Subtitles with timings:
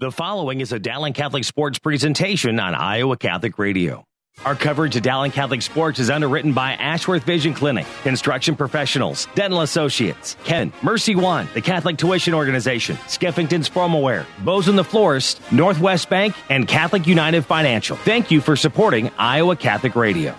[0.00, 4.04] The following is a Dowling Catholic Sports presentation on Iowa Catholic Radio.
[4.44, 9.62] Our coverage of Dowling Catholic Sports is underwritten by Ashworth Vision Clinic, Construction Professionals, Dental
[9.62, 16.36] Associates, Kemin, Mercy One, the Catholic Tuition Organization, Skeffington's Fromaware, Boesen the Florist, Northwest Bank,
[16.48, 17.96] and Catholic United Financial.
[17.96, 20.36] Thank you for supporting Iowa Catholic Radio.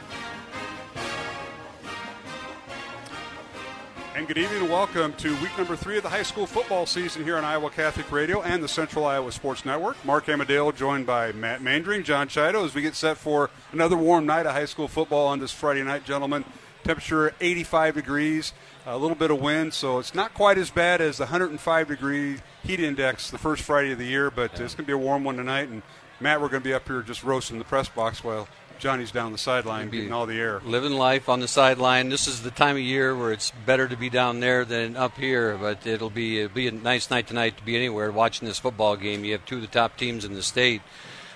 [4.30, 7.36] Good evening and welcome to week number three of the high school football season here
[7.36, 9.98] on Iowa Catholic Radio and the Central Iowa Sports Network.
[10.06, 14.28] Mark Amadale joined by Matt Mandring, John Chido as we get set for another warm
[14.28, 16.46] night of high school football on this Friday night, gentlemen.
[16.84, 18.54] Temperature 85 degrees,
[18.86, 22.38] a little bit of wind, so it's not quite as bad as the 105 degree
[22.64, 25.24] heat index the first Friday of the year, but it's going to be a warm
[25.24, 25.70] one tonight.
[25.70, 25.82] And
[26.20, 28.48] Matt, we're going to be up here just roasting the press box while
[28.80, 30.62] Johnny's down the sideline getting all the air.
[30.64, 32.08] Living life on the sideline.
[32.08, 35.18] This is the time of year where it's better to be down there than up
[35.18, 38.58] here, but it'll be it'll be a nice night tonight to be anywhere watching this
[38.58, 39.26] football game.
[39.26, 40.82] You have two of the top teams in the state.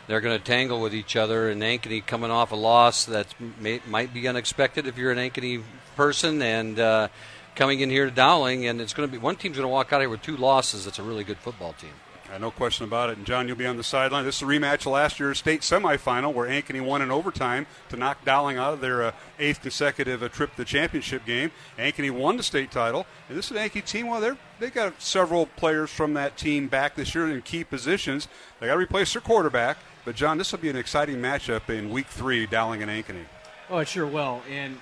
[0.07, 3.27] They're going to tangle with each other, and Ankeny coming off a loss that
[3.59, 5.63] may, might be unexpected if you're an Ankeny
[5.97, 7.07] person, and uh,
[7.55, 9.91] coming in here to Dowling, and it's going to be one team's going to walk
[9.91, 10.87] out here with two losses.
[10.87, 11.91] It's a really good football team.
[12.33, 13.17] Uh, no question about it.
[13.17, 14.25] And John, you'll be on the sideline.
[14.25, 17.95] This is a rematch of last year's state semifinal where Ankeny won in overtime to
[17.95, 21.51] knock Dowling out of their uh, eighth consecutive uh, trip to the championship game.
[21.77, 23.05] Ankeny won the state title.
[23.29, 24.07] And this is an Ankeny team.
[24.07, 28.27] Well, they're, they got several players from that team back this year in key positions.
[28.59, 29.77] They got to replace their quarterback.
[30.03, 33.25] But, John, this will be an exciting matchup in week three, Dowling and Ankeny.
[33.69, 34.41] Oh, it sure will.
[34.49, 34.79] And,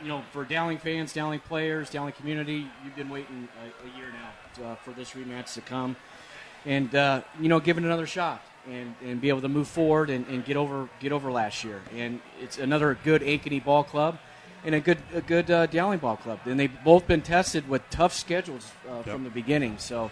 [0.00, 4.06] you know, for Dowling fans, Dowling players, Dowling community, you've been waiting a, a year
[4.12, 5.96] now uh, for this rematch to come
[6.66, 10.10] and uh, you know give it another shot and, and be able to move forward
[10.10, 11.80] and, and get over get over last year.
[11.96, 14.18] And it's another good Ankeny ball club
[14.64, 16.40] and a good a good uh, Dowling ball club.
[16.44, 19.04] And they've both been tested with tough schedules uh, yep.
[19.06, 19.78] from the beginning.
[19.78, 20.10] So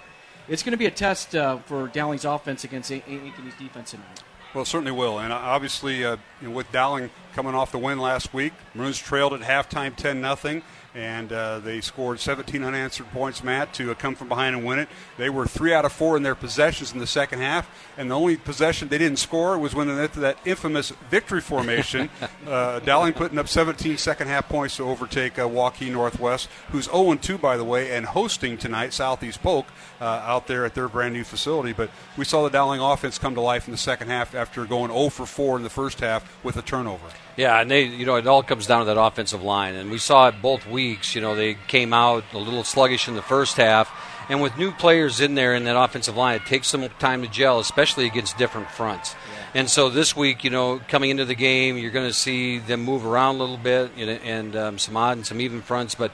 [0.49, 4.23] it's going to be a test uh, for Dowling's offense against a- Ankeny's defense tonight.
[4.55, 5.19] Well, certainly will.
[5.19, 8.99] And uh, obviously, uh, you know, with Dowling coming off the win last week, Maroons
[8.99, 10.63] trailed at halftime 10 0
[10.95, 14.79] and uh, they scored 17 unanswered points, Matt, to uh, come from behind and win
[14.79, 14.89] it.
[15.19, 17.69] They were three out of four in their possessions in the second half,
[17.99, 21.41] and the only possession they didn't score was when they went to that infamous victory
[21.41, 22.11] formation.
[22.47, 27.17] uh, Dowling putting up 17 second half points to overtake uh, Waukee Northwest, who's 0
[27.17, 29.67] 2, by the way, and hosting tonight Southeast Polk
[30.01, 31.73] uh, out there at their brand new facility.
[31.73, 34.93] But we saw the Dowling offense come to life in the second half after going
[34.93, 37.09] 0 for 4 in the first half with a turnover.
[37.37, 39.99] Yeah, and they, you know, it all comes down to that offensive line, and we
[39.99, 41.15] saw it both weeks.
[41.15, 43.91] You know, they came out a little sluggish in the first half,
[44.29, 47.29] and with new players in there in that offensive line, it takes some time to
[47.29, 49.15] gel, especially against different fronts.
[49.15, 49.61] Yeah.
[49.61, 52.85] And so this week, you know, coming into the game, you're going to see them
[52.85, 55.95] move around a little bit, you know, and um, some odd and some even fronts,
[55.95, 56.13] but.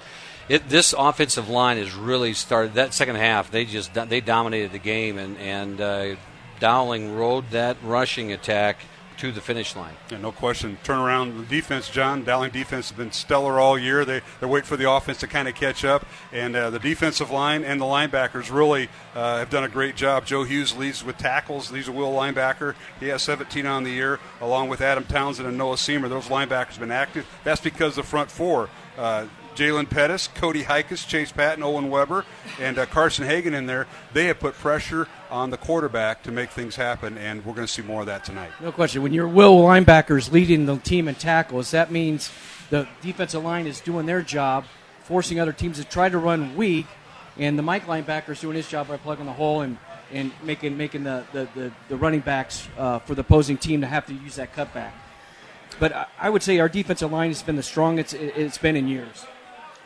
[0.48, 3.52] It, this offensive line has really started that second half.
[3.52, 6.16] They just they dominated the game, and and uh,
[6.58, 8.78] Dowling rode that rushing attack
[9.20, 9.94] to the finish line.
[10.10, 10.78] Yeah, no question.
[10.82, 12.24] Turn around the defense, John.
[12.24, 14.06] Dowling defense has been stellar all year.
[14.06, 16.06] They, they're waiting for the offense to kind of catch up.
[16.32, 20.24] And uh, the defensive line and the linebackers really uh, have done a great job.
[20.24, 21.68] Joe Hughes leads with tackles.
[21.68, 22.74] He's a will linebacker.
[22.98, 26.08] He has 17 on the year, along with Adam Townsend and Noah Seamer.
[26.08, 27.26] Those linebackers have been active.
[27.44, 28.70] That's because the front four.
[28.96, 32.24] Uh, Jalen Pettis, Cody Hikus, Chase Patton, Owen Weber,
[32.60, 33.86] and uh, Carson Hagan in there.
[34.12, 37.72] They have put pressure on the quarterback to make things happen, and we're going to
[37.72, 38.50] see more of that tonight.
[38.60, 39.02] No question.
[39.02, 42.30] When your will linebackers leading the team in tackles, that means
[42.70, 44.64] the defensive line is doing their job,
[45.02, 46.86] forcing other teams to try to run weak,
[47.36, 49.78] and the Mike linebacker is doing his job by plugging the hole and,
[50.12, 53.86] and making making the, the, the, the running backs uh, for the opposing team to
[53.86, 54.92] have to use that cutback.
[55.78, 59.24] But I would say our defensive line has been the strongest it's been in years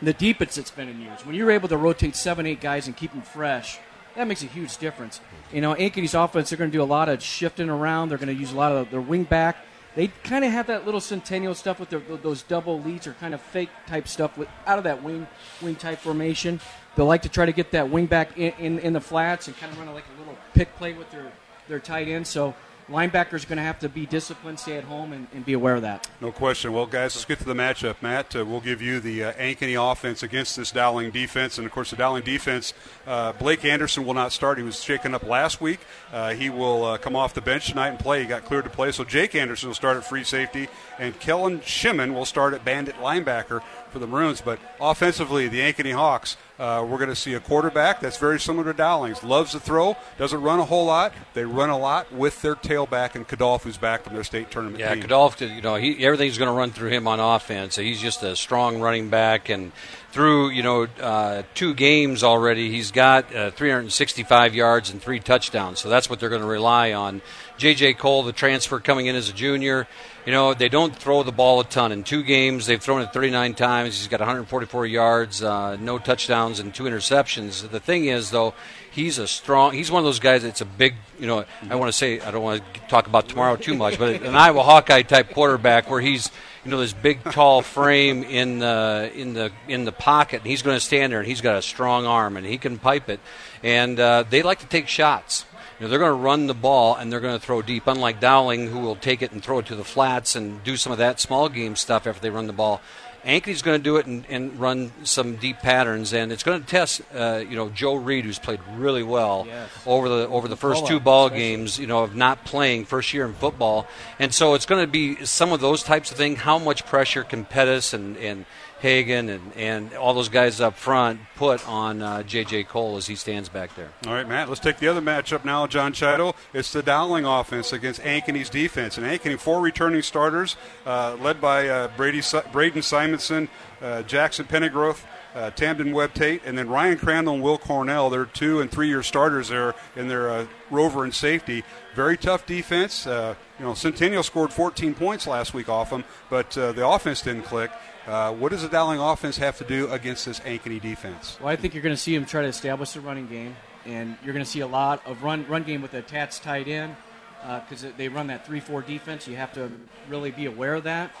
[0.01, 1.25] the deepest it's been in years.
[1.25, 3.79] When you're able to rotate seven, eight guys and keep them fresh,
[4.15, 5.19] that makes a huge difference.
[5.51, 8.09] You know, Ankeny's offense, they're going to do a lot of shifting around.
[8.09, 9.57] They're going to use a lot of their wing back.
[9.95, 13.33] They kind of have that little centennial stuff with their, those double leads or kind
[13.33, 15.25] of fake type stuff with, out of that wing
[15.61, 16.59] wing type formation.
[16.95, 19.57] They like to try to get that wing back in, in, in the flats and
[19.57, 21.31] kind of run like a little pick play with their,
[21.69, 22.27] their tight end.
[22.27, 22.53] So
[22.89, 25.81] linebackers going to have to be disciplined, stay at home, and, and, be aware of
[25.81, 26.07] that.
[26.21, 26.71] No question.
[26.73, 27.95] Well, guys, let's get to the matchup.
[28.01, 31.57] Matt, uh, we'll give you the uh, Ankeny offense against this Dowling defense.
[31.57, 32.73] And, of course, the Dowling defense,
[33.07, 34.57] uh, Blake Anderson will not start.
[34.57, 35.79] He was shaken up last week.
[36.13, 38.21] Uh, he will uh, come off the bench tonight and play.
[38.21, 38.91] He got cleared to play.
[38.91, 40.67] So Jake Anderson will start at free safety,
[40.99, 43.61] and Kellen Shimon will start at bandit linebacker
[43.95, 44.41] for the Maroons.
[44.41, 48.73] But offensively, the Ankeny Hawks, uh, we're going to see a quarterback that's very similar
[48.73, 49.23] to Dowling's.
[49.23, 51.13] Loves to throw, doesn't run a whole lot.
[51.33, 54.81] They run a lot with their tailback and Kadolf, who's back from their state tournament.
[54.81, 55.03] Yeah, team.
[55.03, 57.77] Kadolf, you know, he, everything's going to run through him on offense.
[57.77, 59.71] He's just a strong running back and
[60.15, 65.79] through you know uh, two games already, he's got uh, 365 yards and three touchdowns.
[65.79, 67.21] So that's what they're going to rely on.
[67.57, 67.95] J.J.
[67.95, 69.87] Cole, the transfer coming in as a junior,
[70.25, 71.91] you know they don't throw the ball a ton.
[71.91, 73.97] In two games, they've thrown it 39 times.
[73.97, 77.69] He's got 144 yards, uh, no touchdowns, and two interceptions.
[77.69, 78.53] The thing is, though,
[78.91, 79.73] he's a strong.
[79.73, 80.95] He's one of those guys that's a big.
[81.19, 83.99] You know, I want to say I don't want to talk about tomorrow too much,
[83.99, 86.31] but an Iowa Hawkeye type quarterback where he's
[86.65, 90.63] you know this big tall frame in the in the in the pocket and he's
[90.63, 93.19] going to stand there and he's got a strong arm and he can pipe it
[93.63, 95.45] and uh, they like to take shots
[95.79, 98.19] you know, they're going to run the ball and they're going to throw deep unlike
[98.19, 100.97] dowling who will take it and throw it to the flats and do some of
[100.97, 102.81] that small game stuff after they run the ball
[103.25, 106.67] Ankeny's going to do it and, and, run some deep patterns, and it's going to
[106.67, 109.67] test, uh, you know, Joe Reed, who's played really well yes.
[109.87, 111.43] over the over the first two ball especially.
[111.43, 113.87] games, you know, of not playing first year in football,
[114.19, 116.37] and so it's going to be some of those types of things.
[116.39, 118.45] How much pressure can Pettis and and
[118.85, 122.65] Hagan and, and all those guys up front put on uh, J.J.
[122.65, 123.89] Cole as he stands back there.
[124.05, 126.35] All right, Matt, let's take the other matchup now, John Chido.
[126.53, 128.99] It's the Dowling offense against Ankeny's defense.
[128.99, 130.55] And Ankeny, four returning starters,
[130.85, 132.21] uh, led by uh, Brady,
[132.51, 133.49] Braden Simonson,
[133.81, 135.03] uh, Jackson Pennegroth,
[135.33, 138.11] uh, Tamden Webb Tate, and then Ryan Crandall and Will Cornell.
[138.11, 141.63] They're two and three year starters there in their uh, rover and safety.
[141.95, 143.07] Very tough defense.
[143.07, 147.21] Uh, you know, Centennial scored 14 points last week off them, but uh, the offense
[147.21, 147.71] didn't click.
[148.07, 151.37] Uh, what does the Dowling offense have to do against this Ankeny defense?
[151.39, 153.55] Well, I think you're going to see them try to establish the running game,
[153.85, 156.67] and you're going to see a lot of run run game with the Tats tight
[156.67, 156.95] end
[157.41, 159.27] because uh, they run that 3-4 defense.
[159.27, 159.71] You have to
[160.09, 161.11] really be aware of that.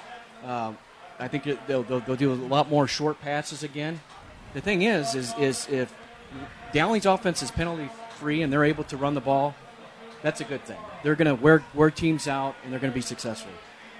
[0.43, 0.73] Uh,
[1.19, 3.99] I think they'll, they'll, they'll, do a lot more short passes again.
[4.53, 5.93] The thing is, is, is if
[6.73, 9.55] Dowling's offense is penalty free and they're able to run the ball,
[10.21, 10.79] that's a good thing.
[11.03, 13.51] They're going to wear, wear teams out and they're going to be successful.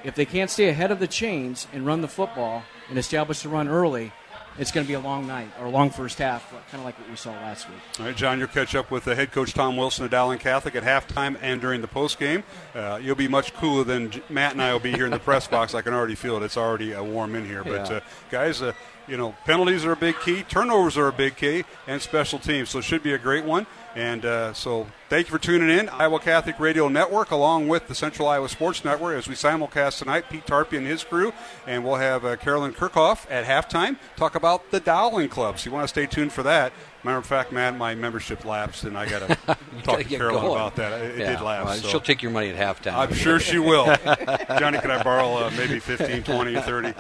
[0.03, 3.49] If they can't stay ahead of the chains and run the football, and establish the
[3.49, 4.11] run early,
[4.57, 6.97] it's going to be a long night or a long first half, kind of like
[6.97, 7.77] what we saw last week.
[7.99, 10.75] All right, John, you'll catch up with the head coach Tom Wilson of Dowling Catholic
[10.75, 12.43] at halftime and during the post game.
[12.73, 15.47] Uh, you'll be much cooler than Matt and I will be here in the press
[15.47, 15.73] box.
[15.73, 16.43] I can already feel it.
[16.43, 17.63] It's already uh, warm in here.
[17.63, 17.97] But yeah.
[17.97, 17.99] uh,
[18.31, 18.71] guys, uh,
[19.07, 22.69] you know, penalties are a big key, turnovers are a big key, and special teams.
[22.69, 23.67] So it should be a great one.
[23.95, 25.88] And uh, so thank you for tuning in.
[25.88, 30.25] Iowa Catholic Radio Network, along with the Central Iowa Sports Network, as we simulcast tonight,
[30.30, 31.31] Pete Tarpey and his crew.
[31.65, 35.59] And we'll have uh, Carolyn Kirchhoff at halftime talk about the Dowling Club.
[35.59, 36.74] So you want to stay tuned for that.
[37.06, 39.36] Matter of fact, Matt, my membership lapsed, and I got to
[39.84, 40.54] talk to Carolyn going.
[40.54, 41.02] about that.
[41.04, 41.66] It, yeah, did lapse.
[41.66, 41.88] Well, so.
[41.90, 42.96] She'll take your money at halftime.
[42.96, 43.86] I'm sure she will.
[44.57, 46.94] Johnny, can I borrow uh, maybe 15, 20, 30?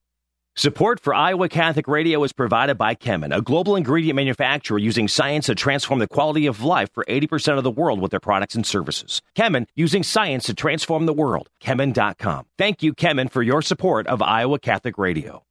[0.59, 5.47] Support for Iowa Catholic Radio is provided by Kemin, a global ingredient manufacturer using science
[5.47, 8.65] to transform the quality of life for 80% of the world with their products and
[8.65, 9.21] services.
[9.37, 11.51] Kemin, using science to transform the world.
[11.63, 12.47] Kemin.com.
[12.57, 15.46] Thank you, Kemin, for your support of Iowa Catholic Radio.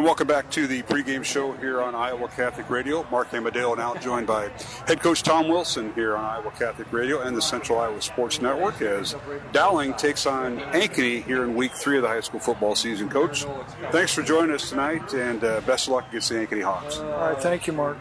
[0.00, 3.06] Welcome back to the pregame show here on Iowa Catholic Radio.
[3.10, 4.48] Mark Amadeo now joined by
[4.86, 8.80] head coach Tom Wilson here on Iowa Catholic Radio and the Central Iowa Sports Network
[8.80, 9.14] as
[9.52, 13.10] Dowling takes on Ankeny here in week three of the high school football season.
[13.10, 13.44] Coach,
[13.92, 16.98] thanks for joining us tonight and uh, best of luck against the Ankeny Hawks.
[16.98, 17.98] All right, thank you, Mark.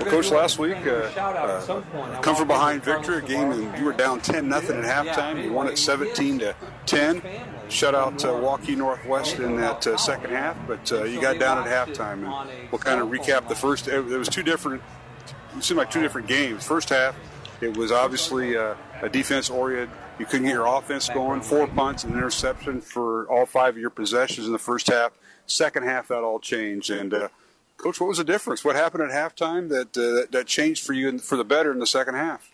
[0.00, 3.92] Well, Coach, last week, uh, uh, come from behind victory, a game and you were
[3.92, 5.42] down 10 nothing at halftime.
[5.42, 6.56] You won it 17 to
[6.86, 7.22] 10.
[7.68, 11.66] Shut out uh, Waukee Northwest in that uh, second half, but uh, you got down
[11.66, 12.24] at halftime.
[12.24, 13.88] And we'll kind of recap the first.
[13.88, 14.82] It was two different.
[15.56, 16.66] It seemed like two different games.
[16.66, 17.16] First half,
[17.60, 19.90] it was obviously uh, a defense oriented.
[20.18, 21.40] You couldn't get your offense going.
[21.40, 25.12] Four punts and an interception for all five of your possessions in the first half.
[25.46, 26.90] Second half, that all changed.
[26.90, 27.28] And uh,
[27.76, 28.64] coach, what was the difference?
[28.64, 31.86] What happened at halftime that uh, that changed for you for the better in the
[31.86, 32.50] second half?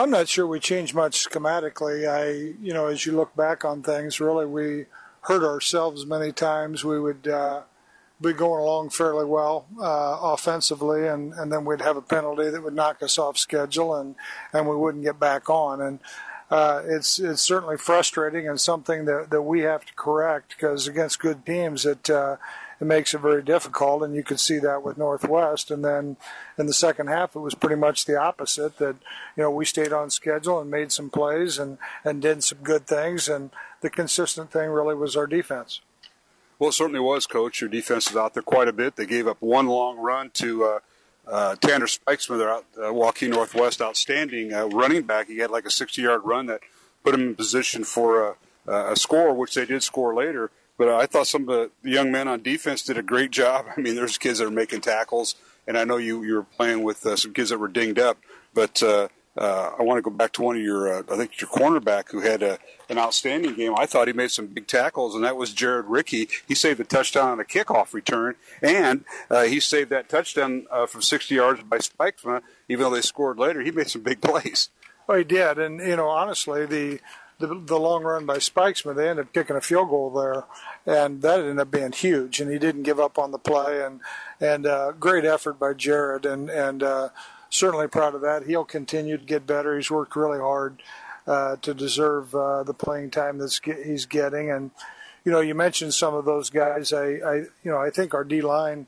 [0.00, 2.08] I'm not sure we changed much schematically.
[2.08, 4.86] I, you know, as you look back on things, really we
[5.22, 6.82] hurt ourselves many times.
[6.82, 7.62] We would uh,
[8.18, 12.62] be going along fairly well uh, offensively, and, and then we'd have a penalty that
[12.62, 14.14] would knock us off schedule, and,
[14.54, 15.82] and we wouldn't get back on.
[15.82, 15.98] And
[16.50, 21.20] uh, it's it's certainly frustrating and something that, that we have to correct because against
[21.20, 22.08] good teams it
[22.80, 25.70] it makes it very difficult, and you could see that with Northwest.
[25.70, 26.16] And then
[26.56, 28.78] in the second half, it was pretty much the opposite.
[28.78, 28.96] That
[29.36, 32.86] you know we stayed on schedule and made some plays and and did some good
[32.86, 33.50] things, and
[33.82, 35.80] the consistent thing really was our defense.
[36.58, 37.60] Well, it certainly was, Coach.
[37.60, 38.96] Your defense is out there quite a bit.
[38.96, 40.78] They gave up one long run to uh,
[41.26, 45.28] uh, Tanner Spikesman, their out, uh, Northwest outstanding uh, running back.
[45.28, 46.60] He had like a 60-yard run that
[47.02, 50.50] put him in position for a, a score, which they did score later.
[50.80, 53.66] But I thought some of the young men on defense did a great job.
[53.76, 55.34] I mean, there's kids that are making tackles,
[55.66, 58.16] and I know you you were playing with uh, some kids that were dinged up,
[58.54, 61.38] but uh, uh, I want to go back to one of your, uh, I think
[61.38, 62.58] your cornerback who had a,
[62.88, 63.74] an outstanding game.
[63.76, 66.30] I thought he made some big tackles, and that was Jared Ricky.
[66.48, 70.86] He saved a touchdown on a kickoff return, and uh, he saved that touchdown uh,
[70.86, 72.40] from 60 yards by Spikesman.
[72.70, 74.70] Even though they scored later, he made some big plays.
[75.10, 77.00] Oh, he did, and you know, honestly, the
[77.40, 80.44] the, the long run by Spikesman, they ended up kicking a field goal there,
[80.86, 82.40] and that ended up being huge.
[82.40, 84.00] And he didn't give up on the play, and
[84.40, 87.08] and uh, great effort by Jared, and and uh,
[87.48, 88.46] certainly proud of that.
[88.46, 89.74] He'll continue to get better.
[89.74, 90.82] He's worked really hard
[91.26, 94.50] uh, to deserve uh, the playing time that he's getting.
[94.50, 94.70] And
[95.24, 96.92] you know, you mentioned some of those guys.
[96.92, 98.86] I, I you know, I think our D line,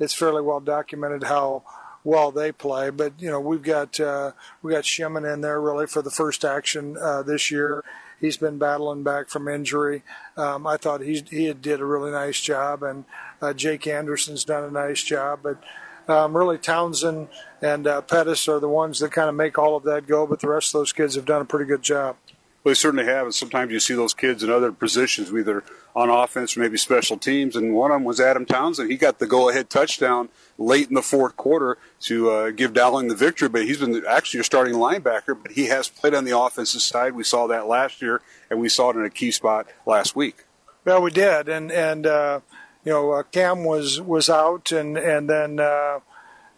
[0.00, 1.62] it's fairly well documented how
[2.04, 2.90] well they play.
[2.90, 4.32] But you know, we've got uh,
[4.62, 7.84] we got Shimon in there really for the first action uh, this year.
[8.20, 10.04] He's been battling back from injury.
[10.36, 13.04] Um, I thought he he did a really nice job, and
[13.40, 15.40] uh, Jake Anderson's done a nice job.
[15.42, 15.62] But
[16.08, 17.28] um, really Townsend
[17.60, 20.40] and uh, Pettis are the ones that kind of make all of that go, but
[20.40, 22.16] the rest of those kids have done a pretty good job.
[22.62, 25.64] Well, they certainly have, and sometimes you see those kids in other positions, either
[25.96, 27.56] on offense or maybe special teams.
[27.56, 28.88] And one of them was Adam Townsend.
[28.88, 30.28] He got the go-ahead touchdown
[30.58, 33.48] late in the fourth quarter to uh, give Dowling the victory.
[33.48, 37.14] But he's been actually a starting linebacker, but he has played on the offensive side.
[37.14, 40.44] We saw that last year, and we saw it in a key spot last week.
[40.84, 42.40] Well, we did, and and uh,
[42.84, 45.98] you know, uh, Cam was was out, and and then uh,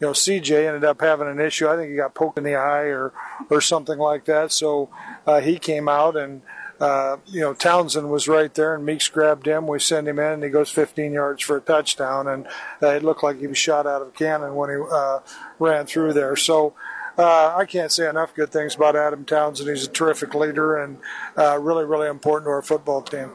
[0.01, 1.69] you know CJ ended up having an issue.
[1.69, 3.13] I think he got poked in the eye or
[3.51, 4.53] or something like that.
[4.53, 4.91] So
[5.27, 6.43] uh, he came out, and
[6.81, 9.67] uh, you know Townsend was right there, and Meeks grabbed him.
[9.67, 12.47] We send him in, and he goes 15 yards for a touchdown, and
[12.83, 15.21] uh, it looked like he was shot out of a cannon when he uh,
[15.59, 16.37] ran through there.
[16.37, 16.75] So.
[17.17, 19.71] Uh, I can't say enough good things about Adam Townsend.
[19.71, 20.99] He's a terrific leader and
[21.39, 23.31] uh, really, really important to our football team.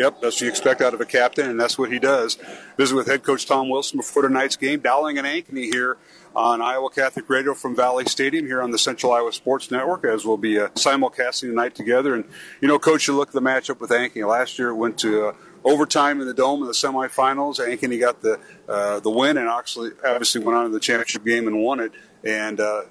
[0.00, 2.38] Yep, that's what you expect out of a captain, and that's what he does.
[2.78, 4.80] Visit with head coach Tom Wilson before tonight's game.
[4.80, 5.98] Dowling and Ankeny here
[6.34, 10.24] on Iowa Catholic Radio from Valley Stadium here on the Central Iowa Sports Network, as
[10.24, 12.14] we'll be uh, simulcasting tonight together.
[12.14, 12.24] And,
[12.62, 14.26] you know, coach, you look at the matchup with Ankeny.
[14.26, 15.32] Last year it went to uh,
[15.64, 17.58] overtime in the Dome in the semifinals.
[17.60, 18.40] Ankeny got the
[18.70, 21.92] uh, the win and actually obviously went on to the championship game and won it.
[22.24, 22.84] And uh,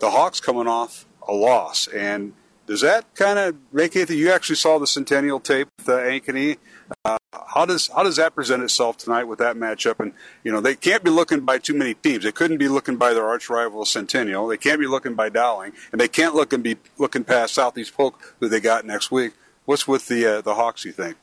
[0.00, 1.86] the Hawks coming off a loss.
[1.86, 2.32] And
[2.68, 4.18] does that kind of make anything?
[4.18, 6.58] You actually saw the Centennial tape with uh, Ankeny.
[7.02, 9.98] Uh, how does how does that present itself tonight with that matchup?
[10.00, 10.12] And
[10.44, 12.24] you know they can't be looking by too many teams.
[12.24, 14.46] They couldn't be looking by their arch rival Centennial.
[14.46, 17.94] They can't be looking by Dowling, and they can't look and be looking past Southeast
[17.94, 19.32] Polk, who they got next week.
[19.64, 20.84] What's with the uh, the Hawks?
[20.84, 21.16] You think?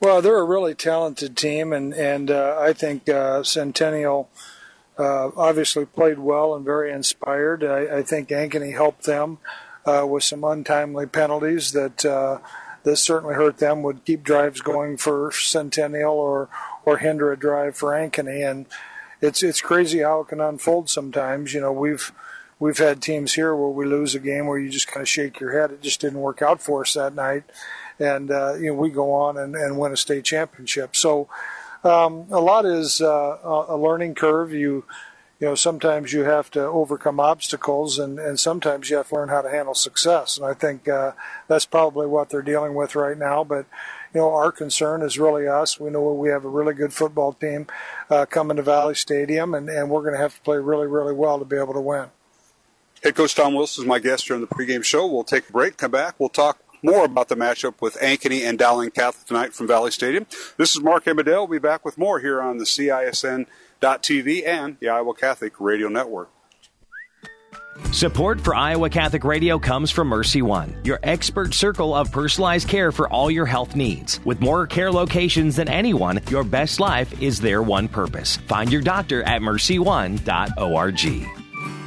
[0.00, 4.28] Well, they're a really talented team, and and uh, I think uh, Centennial.
[4.96, 7.64] Uh, obviously played well and very inspired.
[7.64, 9.38] I, I think Ankeny helped them
[9.86, 12.38] uh, with some untimely penalties that uh,
[12.84, 13.82] that certainly hurt them.
[13.82, 16.48] Would keep drives going for Centennial or
[16.84, 18.66] or hinder a drive for Ankeny, and
[19.20, 21.54] it's it's crazy how it can unfold sometimes.
[21.54, 22.12] You know, we've
[22.58, 25.40] we've had teams here where we lose a game where you just kind of shake
[25.40, 25.70] your head.
[25.70, 27.44] It just didn't work out for us that night,
[27.98, 30.96] and uh, you know we go on and, and win a state championship.
[30.96, 31.28] So
[31.82, 33.38] um, a lot is uh,
[33.68, 34.52] a learning curve.
[34.52, 34.84] You
[35.44, 39.28] you know, sometimes you have to overcome obstacles and, and sometimes you have to learn
[39.28, 40.38] how to handle success.
[40.38, 41.12] And I think uh,
[41.48, 43.44] that's probably what they're dealing with right now.
[43.44, 43.66] But,
[44.14, 45.78] you know, our concern is really us.
[45.78, 47.66] We know we have a really good football team
[48.08, 51.12] uh, coming to Valley Stadium, and, and we're going to have to play really, really
[51.12, 52.06] well to be able to win.
[53.02, 55.06] Head coach Tom Wilson is my guest here on the pregame show.
[55.06, 56.14] We'll take a break, come back.
[56.18, 60.26] We'll talk more about the matchup with Ankeny and Dowling Catholic tonight from Valley Stadium.
[60.56, 61.46] This is Mark Amadale.
[61.46, 63.44] We'll be back with more here on the CISN
[63.84, 66.30] TV and the Iowa Catholic Radio Network.
[67.92, 72.92] Support for Iowa Catholic Radio comes from Mercy One, your expert circle of personalized care
[72.92, 74.20] for all your health needs.
[74.24, 78.36] With more care locations than anyone, your best life is their one purpose.
[78.48, 81.43] Find your doctor at mercyone.org.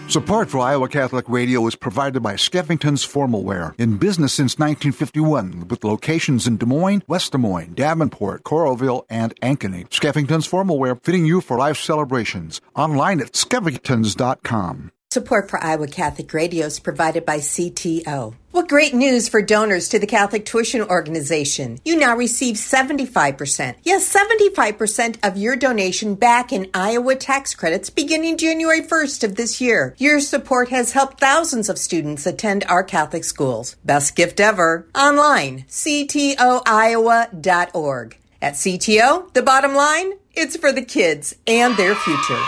[0.10, 5.68] Support for Iowa Catholic Radio is provided by Skeffington's Formal Wear, in business since 1951,
[5.68, 9.90] with locations in Des Moines, West Des Moines, Davenport, Coralville, and Ankeny.
[9.90, 12.62] Skeffington's Formal Wear, fitting you for life celebrations.
[12.74, 14.94] Online at skeffingtons.com.
[15.12, 18.36] Support for Iowa Catholic Radio is provided by CTO.
[18.58, 21.78] What great news for donors to the Catholic Tuition Organization.
[21.86, 23.76] You now receive 75%.
[23.84, 29.62] Yes, 75% of your donation back in Iowa tax credits beginning January 1st of this
[29.62, 29.94] year.
[30.00, 33.76] Your support has helped thousands of students attend our Catholic schools.
[33.86, 34.88] Best gift ever.
[34.96, 36.48] Online, ctoiowa.org.
[38.42, 42.42] At CTO, the bottom line, it's for the kids and their future.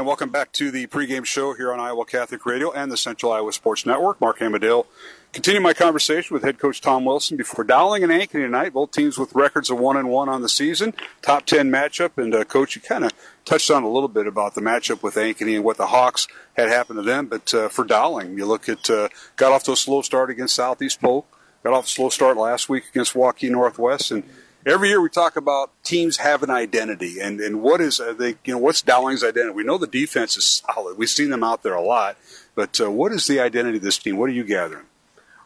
[0.00, 3.32] And welcome back to the pregame show here on Iowa Catholic Radio and the Central
[3.32, 4.18] Iowa Sports Network.
[4.18, 4.86] Mark Amadale.
[5.34, 8.72] Continue my conversation with head coach Tom Wilson before Dowling and Ankeny tonight.
[8.72, 10.94] Both teams with records of one and one on the season.
[11.20, 12.16] Top ten matchup.
[12.16, 13.12] And uh, coach, you kind of
[13.44, 16.70] touched on a little bit about the matchup with Ankeny and what the Hawks had
[16.70, 17.26] happened to them.
[17.26, 20.54] But uh, for Dowling, you look at uh, got off to a slow start against
[20.54, 21.26] Southeast Polk.
[21.62, 24.24] Got off a slow start last week against Waukee Northwest, and
[24.66, 28.36] every year we talk about teams have an identity and, and what is uh, they,
[28.44, 29.54] you know what's Dowling's identity?
[29.54, 30.98] We know the defense is solid.
[30.98, 32.16] We've seen them out there a lot,
[32.54, 34.16] but uh, what is the identity of this team?
[34.16, 34.86] What are you gathering?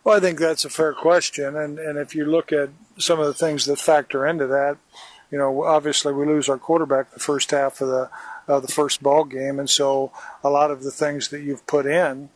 [0.02, 3.26] Well, I think that's a fair question, and and if you look at some of
[3.26, 4.76] the things that factor into that,
[5.30, 8.11] you know, obviously we lose our quarterback the first half of the
[8.47, 11.87] of the first ball game, and so a lot of the things that you've put
[11.87, 12.28] in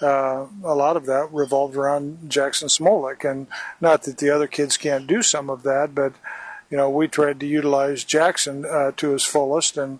[0.00, 3.28] uh, a lot of that revolved around Jackson Smolik.
[3.28, 3.46] And
[3.80, 6.12] not that the other kids can't do some of that, but,
[6.70, 9.76] you know, we tried to utilize Jackson uh, to his fullest.
[9.76, 9.98] And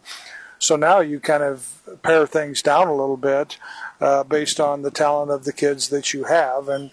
[0.58, 3.58] so now you kind of pare things down a little bit
[4.00, 6.68] uh, based on the talent of the kids that you have.
[6.68, 6.90] And,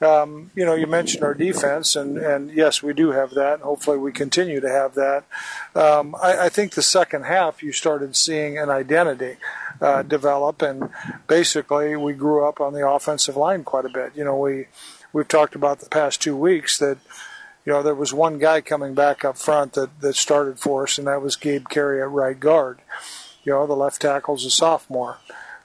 [0.00, 3.54] um, you know, you mentioned our defense, and, and yes, we do have that.
[3.54, 5.24] And hopefully, we continue to have that.
[5.74, 9.36] Um, I, I think the second half, you started seeing an identity
[9.80, 10.90] uh, develop, and
[11.26, 14.12] basically, we grew up on the offensive line quite a bit.
[14.14, 14.66] You know, we
[15.12, 16.98] we've talked about the past two weeks that
[17.64, 20.98] you know there was one guy coming back up front that that started for us,
[20.98, 22.80] and that was Gabe Carey at right guard.
[23.44, 25.18] You know, the left tackle's a sophomore.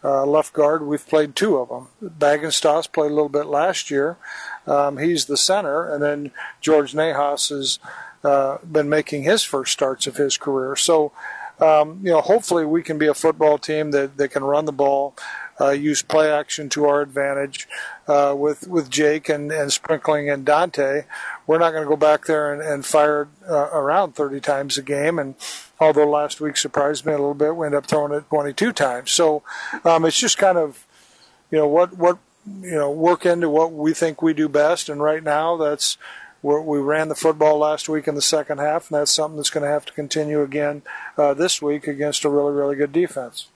[0.03, 1.87] Uh, left guard, we've played two of them.
[2.03, 4.17] Bagenstoss played a little bit last year.
[4.65, 7.77] Um, he's the center, and then George Nahas has
[8.23, 10.75] uh, been making his first starts of his career.
[10.75, 11.11] So,
[11.61, 14.71] um, you know, hopefully we can be a football team that, that can run the
[14.71, 15.15] ball,
[15.59, 17.67] uh, use play action to our advantage.
[18.07, 21.03] Uh, with with Jake and, and Sprinkling and Dante,
[21.45, 24.81] we're not going to go back there and, and fire uh, around 30 times a
[24.81, 25.19] game.
[25.19, 25.35] And
[25.79, 29.11] although last week surprised me a little bit, we ended up throwing it 22 times.
[29.11, 29.43] So
[29.85, 30.85] um, it's just kind of,
[31.51, 34.89] you know, what what you know, work into what we think we do best.
[34.89, 35.97] And right now, that's
[36.41, 39.63] we ran the football last week in the second half, and that's something that's going
[39.63, 40.81] to have to continue again
[41.17, 43.47] uh, this week against a really, really good defense.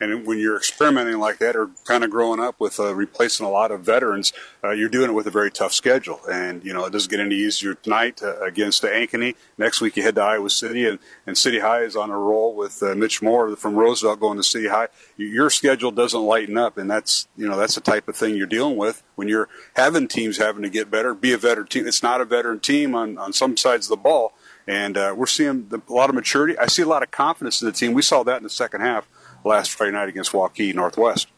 [0.00, 3.50] And when you're experimenting like that, or kind of growing up with uh, replacing a
[3.50, 4.32] lot of veterans,
[4.62, 6.20] uh, you're doing it with a very tough schedule.
[6.30, 9.36] And you know it doesn't get any easier tonight uh, against Ankeny.
[9.56, 12.54] Next week you head to Iowa City, and, and City High is on a roll
[12.54, 14.88] with uh, Mitch Moore from Roosevelt going to City High.
[15.16, 18.46] Your schedule doesn't lighten up, and that's you know that's the type of thing you're
[18.46, 21.14] dealing with when you're having teams having to get better.
[21.14, 21.86] Be a veteran team.
[21.86, 24.34] It's not a veteran team on on some sides of the ball.
[24.68, 26.58] And uh, we're seeing a lot of maturity.
[26.58, 27.92] I see a lot of confidence in the team.
[27.92, 29.08] We saw that in the second half
[29.46, 31.28] last Friday night against Waukee Northwest.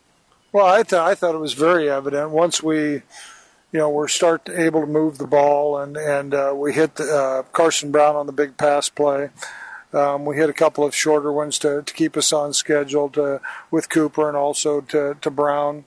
[0.52, 3.02] Well, I thought I thought it was very evident once we, you
[3.72, 7.42] know, we're start able to move the ball and and uh, we hit the, uh,
[7.52, 9.30] Carson Brown on the big pass play.
[9.92, 13.40] Um, we hit a couple of shorter ones to, to keep us on schedule to,
[13.70, 15.86] with Cooper and also to, to Brown.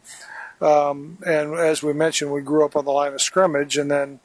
[0.59, 4.19] Um, and as we mentioned, we grew up on the line of scrimmage, and then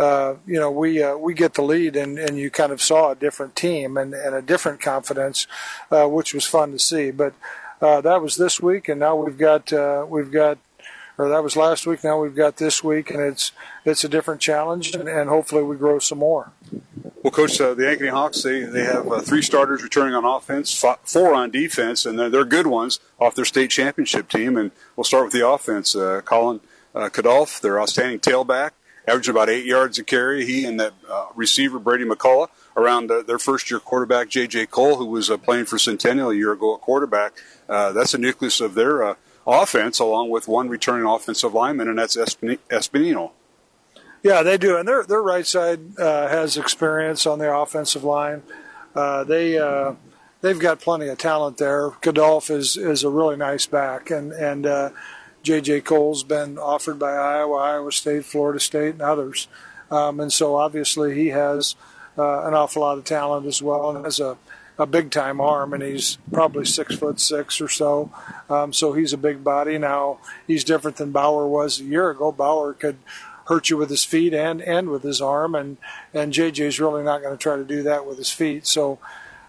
[0.00, 3.10] uh, you know, we uh, we get the lead, and, and you kind of saw
[3.12, 5.46] a different team and, and a different confidence,
[5.90, 7.10] uh, which was fun to see.
[7.10, 7.34] But
[7.82, 10.58] uh, that was this week, and now we've got uh, we've got,
[11.18, 12.02] or that was last week.
[12.02, 13.52] Now we've got this week, and it's
[13.84, 16.52] it's a different challenge, and, and hopefully we grow some more.
[17.22, 21.50] Well, Coach, the Ankeny Hawks they they have three starters returning on offense, four on
[21.50, 24.56] defense, and they're, they're good ones off their state championship team.
[24.56, 25.92] And we'll start with the offense.
[26.24, 26.60] Colin
[26.94, 28.70] uh, Kadolf, their outstanding tailback,
[29.10, 30.44] averaging about eight yards a carry.
[30.46, 34.66] He and that uh, receiver Brady McCullough around uh, their first year quarterback J.J.
[34.66, 37.32] Cole, who was uh, playing for Centennial a year ago at quarterback.
[37.68, 39.14] Uh, that's the nucleus of their uh,
[39.46, 43.32] offense, along with one returning offensive lineman, and that's Espinino.
[44.22, 48.42] Yeah, they do, and their their right side uh, has experience on the offensive line.
[48.94, 49.94] They
[50.42, 51.90] they've got plenty of talent there.
[52.02, 54.66] Godolph is is a really nice back, and and
[55.42, 55.82] J.J.
[55.82, 59.48] Cole's been offered by Iowa, Iowa State, Florida State, and others,
[59.90, 61.74] um, and so obviously he has
[62.18, 64.36] uh, an awful lot of talent as well, and has a
[64.80, 68.10] a big time arm, and he's probably six foot six or so.
[68.48, 69.76] Um, so he's a big body.
[69.76, 72.32] Now he's different than Bauer was a year ago.
[72.32, 72.96] Bauer could
[73.46, 75.76] hurt you with his feet and and with his arm, and
[76.14, 78.66] and JJ's really not going to try to do that with his feet.
[78.66, 78.98] So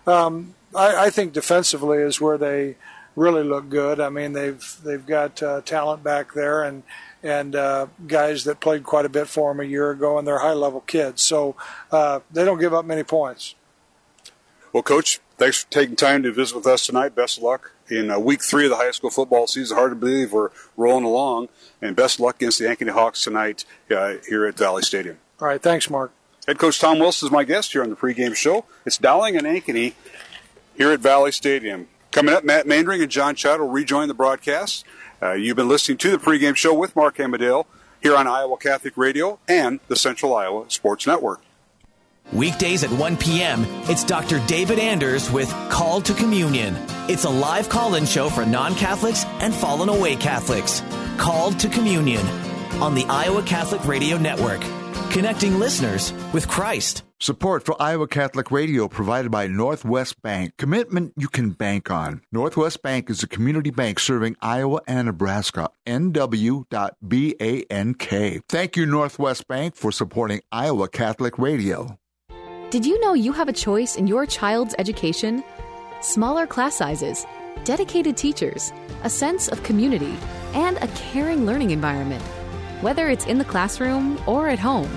[0.06, 2.76] um, I, I, think defensively is where they
[3.16, 4.00] really look good.
[4.00, 6.84] I mean they've they've got uh, talent back there and
[7.24, 10.40] and uh, guys that played quite a bit for them a year ago, and they're
[10.40, 11.22] high level kids.
[11.22, 11.56] So
[11.92, 13.56] uh, they don't give up many points.
[14.74, 17.14] Well, Coach, thanks for taking time to visit with us tonight.
[17.14, 19.76] Best of luck in uh, week three of the high school football season.
[19.76, 21.50] Hard to believe we're rolling along.
[21.82, 25.20] And best of luck against the Ankeny Hawks tonight uh, here at Valley Stadium.
[25.42, 25.62] All right.
[25.62, 26.14] Thanks, Mark.
[26.48, 28.66] Head coach Tom Wilson is my guest here on the pregame show.
[28.86, 29.94] It's Dowling and Ankeny
[30.76, 31.88] here at Valley Stadium.
[32.12, 34.84] Coming up, Matt Mandring and John Chido will rejoin the broadcast.
[35.22, 37.66] Uh, you've been listening to the pregame show with Mark Amadale
[38.02, 41.42] here on Iowa Catholic Radio and the Central Iowa Sports Network.
[42.34, 44.46] Weekdays at 1 p.m., it's Dr.
[44.48, 46.76] David Anders with Call to Communion.
[47.10, 50.82] It's a live call in show for non Catholics and fallen away Catholics.
[51.18, 52.26] Called to Communion
[52.82, 54.62] on the Iowa Catholic Radio Network,
[55.12, 57.04] connecting listeners with Christ.
[57.20, 60.54] Support for Iowa Catholic Radio provided by Northwest Bank.
[60.58, 62.22] Commitment you can bank on.
[62.32, 65.70] Northwest Bank is a community bank serving Iowa and Nebraska.
[65.86, 66.72] NW.BANK.
[68.50, 72.00] Thank you, Northwest Bank, for supporting Iowa Catholic Radio.
[72.72, 75.44] Did you know you have a choice in your child's education?
[76.00, 77.26] Smaller class sizes,
[77.66, 78.72] dedicated teachers,
[79.04, 80.16] a sense of community,
[80.54, 82.24] and a caring learning environment,
[82.82, 84.92] whether it's in the classroom or at home.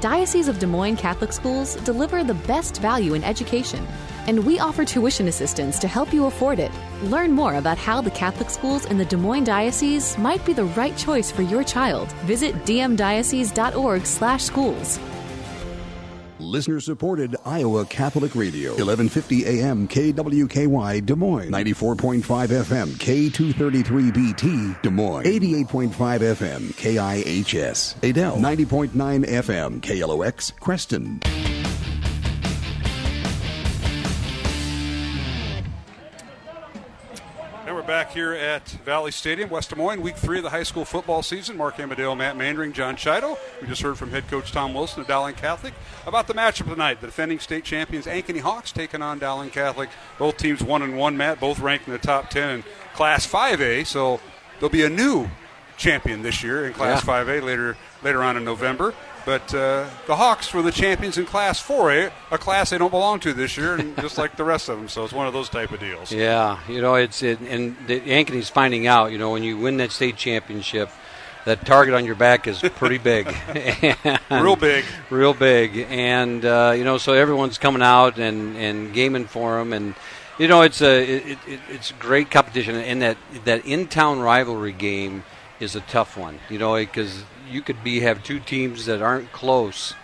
[0.00, 3.86] Diocese of Des Moines Catholic Schools deliver the best value in education,
[4.26, 6.72] and we offer tuition assistance to help you afford it.
[7.04, 10.64] Learn more about how the Catholic schools in the Des Moines Diocese might be the
[10.64, 12.10] right choice for your child.
[12.24, 14.98] Visit dmdiocese.org/schools.
[16.52, 18.72] Listener supported Iowa Catholic Radio.
[18.72, 21.50] 1150 AM KWKY Des Moines.
[21.50, 25.24] 94.5 FM K233BT Des Moines.
[25.24, 27.94] 88.5 FM KIHS.
[28.02, 28.32] Adel.
[28.36, 31.20] 90.9 FM KLOX Creston.
[37.92, 41.22] Back here at Valley Stadium, West Des Moines, week three of the high school football
[41.22, 41.58] season.
[41.58, 43.36] Mark Amadale, Matt Mandring, John Chido.
[43.60, 45.74] We just heard from head coach Tom Wilson of Dowling Catholic
[46.06, 47.02] about the matchup tonight.
[47.02, 49.90] The defending state champions Ankeny Hawks taking on Dowling Catholic.
[50.18, 53.84] Both teams one and one, Matt, both ranked in the top 10 in Class 5A.
[53.84, 54.20] So
[54.58, 55.28] there'll be a new
[55.76, 57.24] champion this year in Class yeah.
[57.24, 58.94] 5A later later on in November.
[59.24, 63.20] But uh, the Hawks were the champions in Class 4A, a class they don't belong
[63.20, 64.88] to this year, and just like the rest of them.
[64.88, 66.10] So it's one of those type of deals.
[66.12, 69.12] Yeah, you know, it's it, and the Ankeny's finding out.
[69.12, 70.90] You know, when you win that state championship,
[71.44, 73.26] that target on your back is pretty big,
[74.30, 79.26] real big, real big, and uh, you know, so everyone's coming out and and gaming
[79.26, 79.94] for them, and
[80.38, 84.72] you know, it's a it, it, it's great competition, and that that in town rivalry
[84.72, 85.24] game
[85.62, 86.40] is a tough one.
[86.50, 89.94] You know, because you could be have two teams that aren't close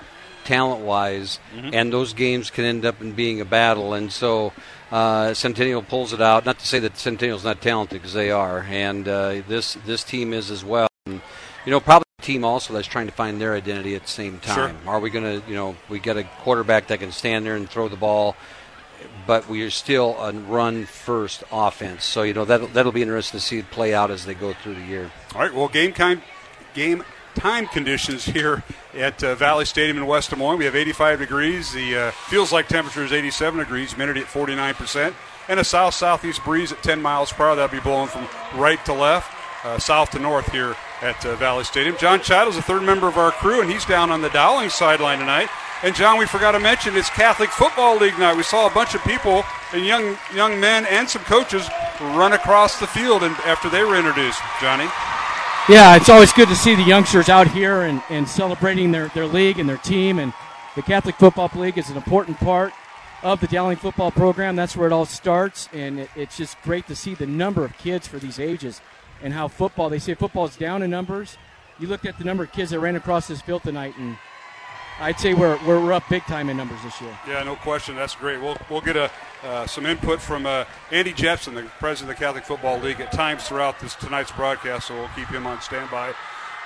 [0.45, 1.75] talent wise, mm-hmm.
[1.75, 3.93] and those games can end up in being a battle.
[3.93, 4.53] And so
[4.91, 6.47] uh, Centennial pulls it out.
[6.47, 10.33] Not to say that Centennial's not talented because they are, and uh, this this team
[10.33, 10.89] is as well.
[11.07, 11.21] And,
[11.67, 14.39] you know, probably a team also that's trying to find their identity at the same
[14.39, 14.79] time.
[14.85, 14.91] Sure.
[14.91, 17.69] Are we going to, you know, we got a quarterback that can stand there and
[17.69, 18.35] throw the ball,
[19.29, 22.03] but we are still a run first offense.
[22.03, 24.55] So you know that that'll be interesting to see it play out as they go
[24.55, 25.11] through the year.
[25.35, 25.53] All right.
[25.53, 26.23] Well, game time,
[26.73, 28.65] game time conditions here
[28.95, 30.59] at uh, Valley Stadium in West Des Moines.
[30.59, 31.73] We have 85 degrees.
[31.75, 35.13] The uh, feels like temperature is 87 degrees, humidity at 49%,
[35.49, 37.55] and a south southeast breeze at 10 miles per hour.
[37.55, 38.27] That'll be blowing from
[38.59, 39.31] right to left,
[39.63, 41.99] uh, south to north here at uh, Valley Stadium.
[41.99, 44.71] John Chido is the third member of our crew, and he's down on the Dowling
[44.71, 45.51] sideline tonight.
[45.85, 48.37] And John, we forgot to mention it's Catholic Football League night.
[48.37, 51.69] We saw a bunch of people and young young men and some coaches
[52.01, 54.41] run across the field and after they were introduced.
[54.61, 54.89] Johnny.
[55.69, 59.27] Yeah, it's always good to see the youngsters out here and, and celebrating their, their
[59.27, 60.19] league and their team.
[60.19, 60.33] And
[60.75, 62.73] the Catholic Football League is an important part
[63.23, 64.57] of the Dowling football program.
[64.57, 65.69] That's where it all starts.
[65.73, 68.81] And it, it's just great to see the number of kids for these ages
[69.23, 71.37] and how football, they say football is down in numbers.
[71.79, 74.17] You looked at the number of kids that ran across this field tonight, and
[75.01, 77.17] I'd say we're, we're, up big time in numbers this year.
[77.27, 77.95] Yeah, no question.
[77.95, 78.41] That's great.
[78.41, 79.11] We'll, we'll get a,
[79.45, 83.13] uh, some input from uh, Andy Jepson, the president of the Catholic Football League, at
[83.13, 86.13] times throughout this tonight's broadcast, so we'll keep him on standby.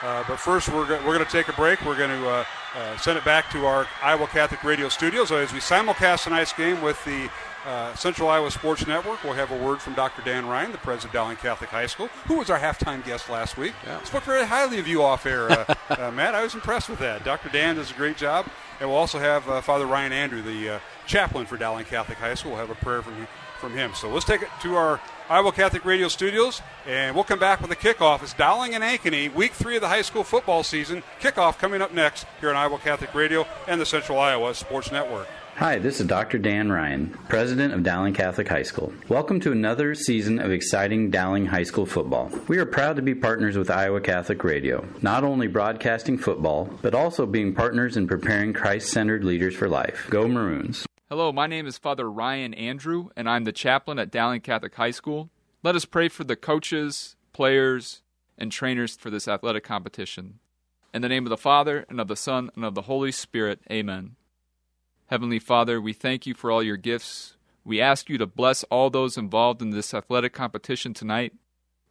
[0.03, 1.85] Uh, but first, we're, go- we're going to take a break.
[1.85, 5.53] We're going to uh, uh, send it back to our Iowa Catholic Radio studios as
[5.53, 7.29] we simulcast tonight's game with the
[7.67, 9.23] uh, Central Iowa Sports Network.
[9.23, 10.23] We'll have a word from Dr.
[10.23, 13.57] Dan Ryan, the president of Dowling Catholic High School, who was our halftime guest last
[13.57, 13.73] week.
[13.85, 14.03] Yeah.
[14.05, 16.35] Spoke very highly of you off air, uh, uh, Matt.
[16.35, 17.25] I was impressed with that.
[17.25, 17.49] Dr.
[17.49, 18.47] Dan does a great job.
[18.81, 22.35] And we'll also have uh, Father Ryan Andrew, the uh, chaplain for Dowling Catholic High
[22.35, 22.53] School.
[22.53, 23.29] We'll have a prayer from,
[23.61, 23.93] from him.
[23.95, 27.71] So let's take it to our Iowa Catholic Radio studios, and we'll come back with
[27.71, 28.23] a kickoff.
[28.23, 31.05] It's Dowling and Ankeny, week three of the high school football season.
[31.21, 35.29] Kickoff coming up next here on Iowa Catholic Radio and the Central Iowa Sports Network.
[35.63, 36.39] Hi, this is Dr.
[36.39, 38.93] Dan Ryan, President of Dowling Catholic High School.
[39.09, 42.33] Welcome to another season of exciting Dowling High School football.
[42.49, 46.97] We are proud to be partners with Iowa Catholic Radio, not only broadcasting football, but
[46.97, 50.09] also being partners in preparing Christ centered leaders for life.
[50.11, 50.85] Go Maroons!
[51.09, 54.91] Hello, my name is Father Ryan Andrew, and I'm the chaplain at Dowling Catholic High
[54.91, 55.31] School.
[55.63, 58.03] Let us pray for the coaches, players,
[58.37, 60.41] and trainers for this athletic competition.
[60.93, 63.61] In the name of the Father, and of the Son, and of the Holy Spirit,
[63.71, 64.17] amen.
[65.13, 67.37] Heavenly Father, we thank you for all your gifts.
[67.67, 71.35] We ask you to bless all those involved in this athletic competition tonight.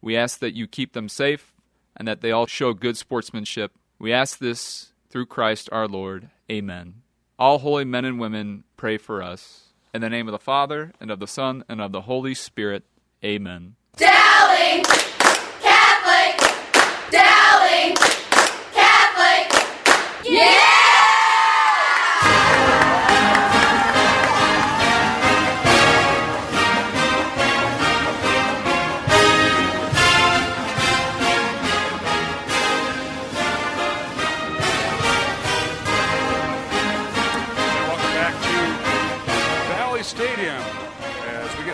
[0.00, 1.52] We ask that you keep them safe
[1.96, 3.70] and that they all show good sportsmanship.
[3.96, 6.30] We ask this through Christ our Lord.
[6.50, 6.94] Amen.
[7.38, 9.68] All holy men and women, pray for us.
[9.94, 12.82] In the name of the Father, and of the Son, and of the Holy Spirit.
[13.24, 13.76] Amen.
[13.98, 14.82] Dowling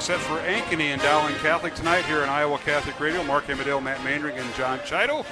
[0.08, 3.22] set for Ankeny and Dowling Catholic tonight here on Iowa Catholic Radio.
[3.24, 5.26] Mark Amadale, Matt Mandring, and John Chido,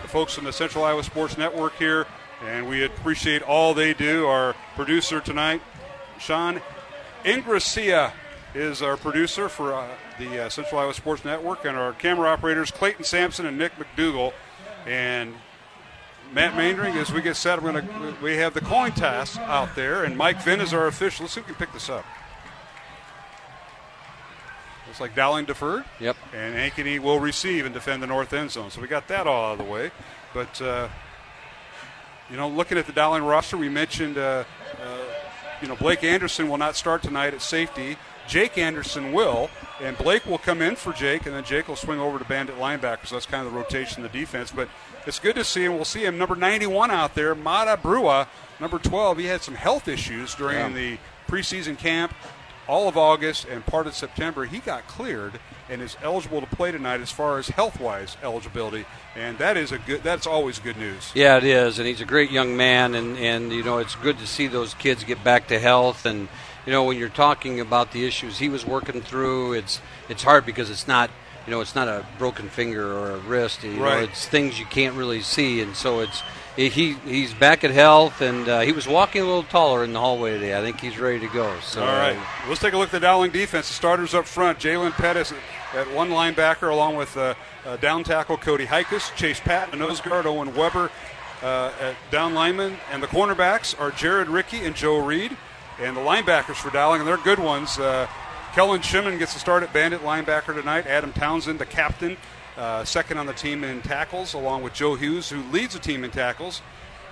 [0.00, 2.06] the folks from the Central Iowa Sports Network here,
[2.42, 4.26] and we appreciate all they do.
[4.26, 5.60] Our producer tonight,
[6.18, 6.62] Sean
[7.24, 8.12] Ingracia,
[8.54, 9.86] is our producer for uh,
[10.18, 14.32] the uh, Central Iowa Sports Network, and our camera operators, Clayton Sampson and Nick McDougal.
[14.86, 15.34] And
[16.32, 20.04] Matt Maindring, as we get set, we're gonna we have the coin toss out there,
[20.04, 21.24] and Mike Finn is our official.
[21.24, 22.06] Let's see if we can pick this up.
[24.92, 25.84] Looks like Dowling deferred.
[26.00, 26.18] Yep.
[26.34, 28.70] And Ankeny will receive and defend the north end zone.
[28.70, 29.90] So we got that all out of the way.
[30.34, 30.88] But uh,
[32.30, 34.44] you know, looking at the Dowling roster, we mentioned uh,
[34.84, 34.98] uh,
[35.62, 37.96] you know Blake Anderson will not start tonight at safety.
[38.28, 39.48] Jake Anderson will,
[39.80, 42.58] and Blake will come in for Jake, and then Jake will swing over to bandit
[42.58, 43.06] linebacker.
[43.06, 44.52] So that's kind of the rotation of the defense.
[44.52, 44.68] But
[45.06, 45.74] it's good to see him.
[45.76, 48.26] We'll see him number 91 out there, Mata Brua,
[48.60, 49.16] number 12.
[49.16, 50.68] He had some health issues during Yeah.
[50.68, 52.12] the preseason camp,
[52.68, 54.44] all of August and part of September.
[54.44, 58.84] He got cleared and is eligible to play tonight as far as health-wise eligibility,
[59.16, 60.02] and that is a good.
[60.02, 61.10] That's always good news.
[61.14, 64.18] Yeah, it is, and he's a great young man, and and you know it's good
[64.18, 66.04] to see those kids get back to health.
[66.06, 66.28] And
[66.66, 70.44] you know when you're talking about the issues he was working through, it's it's hard
[70.46, 71.10] because it's not
[71.46, 73.62] you know it's not a broken finger or a wrist.
[73.64, 74.08] You know, Right.
[74.08, 76.22] it's things you can't really see, and so it's
[76.56, 80.00] he he's back at health, and uh, he was walking a little taller in the
[80.00, 80.56] hallway today.
[80.56, 81.58] I think he's ready to go.
[81.60, 82.16] So All right,
[82.48, 83.68] let's take a look at the Dowling defense.
[83.68, 85.32] The starters up front: Jalen Pettis
[85.74, 87.34] at one linebacker, along with uh,
[87.64, 90.90] uh, down tackle Cody Hikus, Chase Patton, nose guard Owen Weber
[91.42, 95.36] uh, at down lineman, and the cornerbacks are Jared Ricky and Joe Reed,
[95.80, 97.78] and the linebackers for Dowling, and they're good ones.
[97.78, 98.06] Uh,
[98.54, 100.86] Kellen Shimon gets the start at bandit linebacker tonight.
[100.86, 102.18] Adam Townsend, the captain,
[102.56, 106.04] uh, second on the team in tackles, along with Joe Hughes, who leads the team
[106.04, 106.62] in tackles.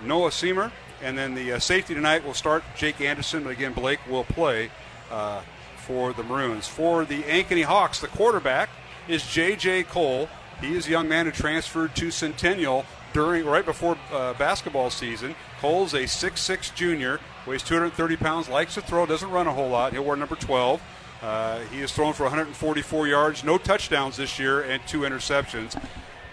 [0.02, 0.70] Noah Seamer,
[1.02, 4.70] and then the uh, safety tonight will start Jake Anderson, but again, Blake will play
[5.10, 5.42] uh,
[5.76, 6.68] for the Maroons.
[6.68, 8.70] For the Ankeny Hawks, the quarterback
[9.08, 9.84] is J.J.
[9.84, 10.28] Cole.
[10.60, 15.34] He is a young man who transferred to Centennial during right before uh, basketball season.
[15.60, 19.92] Cole's a 6'6 junior, weighs 230 pounds, likes to throw, doesn't run a whole lot.
[19.92, 20.80] He'll wear number 12.
[21.22, 25.80] Uh, he has thrown for 144 yards, no touchdowns this year, and two interceptions.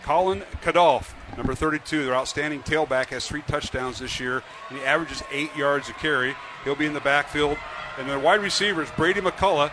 [0.04, 5.22] Colin Kadolf, number 32, their outstanding tailback, has three touchdowns this year, and he averages
[5.32, 6.34] eight yards a carry.
[6.63, 7.58] He'll be in the backfield.
[7.98, 9.72] And their wide receivers, Brady McCullough,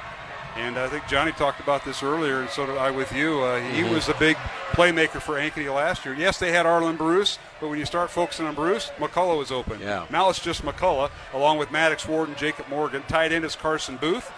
[0.56, 3.42] and I think Johnny talked about this earlier, and so did I with you.
[3.42, 3.90] Uh, he Mhm.
[3.92, 4.36] was a big
[4.72, 6.14] playmaker for Ankeny last year.
[6.14, 9.80] Yes, they had Arlen Bruce, but when you start focusing on Bruce, McCullough is open.
[9.80, 10.04] Yeah.
[10.10, 13.02] Now it's just McCullough, along with Maddox Ward and Jacob Morgan.
[13.08, 14.30] Tight end is Carson Booth.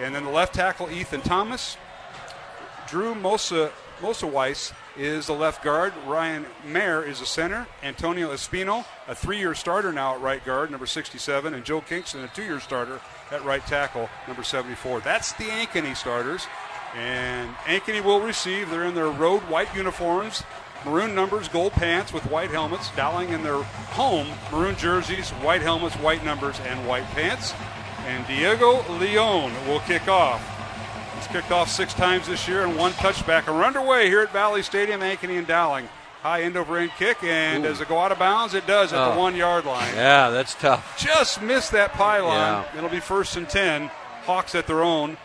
[0.00, 1.76] And then the left tackle, Ethan Thomas.
[2.88, 5.92] Drew Mosa, Mosaweiss is the left guard.
[6.06, 7.66] Ryan Mayer is the center.
[7.82, 12.28] Antonio Espino, a three-year starter now at right guard, number 67, and Joe Kingston, a
[12.28, 15.00] two-year starter at right tackle, number 74.
[15.00, 16.46] That's the Ankeny starters.
[16.94, 18.70] And Ankeny will receive.
[18.70, 20.42] They're in their road white uniforms.
[20.84, 22.90] maroon numbers, gold pants with white helmets.
[22.94, 27.54] Dowling in their home, maroon jerseys, white helmets, white numbers, and white pants.
[28.06, 30.42] And Diego Leon will kick off.
[31.16, 33.46] He's kicked off six times this year and one touchback.
[33.46, 35.88] We're underway here at Valley Stadium, Ankeny and Dowling.
[36.24, 37.68] High end over end kick, and Ooh.
[37.68, 38.54] does it go out of bounds?
[38.54, 39.12] It does at Oh.
[39.12, 39.94] the one yard line.
[39.94, 40.96] Yeah, that's tough.
[40.98, 42.64] Just missed that pylon.
[42.72, 42.78] Yeah.
[42.78, 43.90] It'll be first and 10.
[44.24, 45.18] Hawks at their own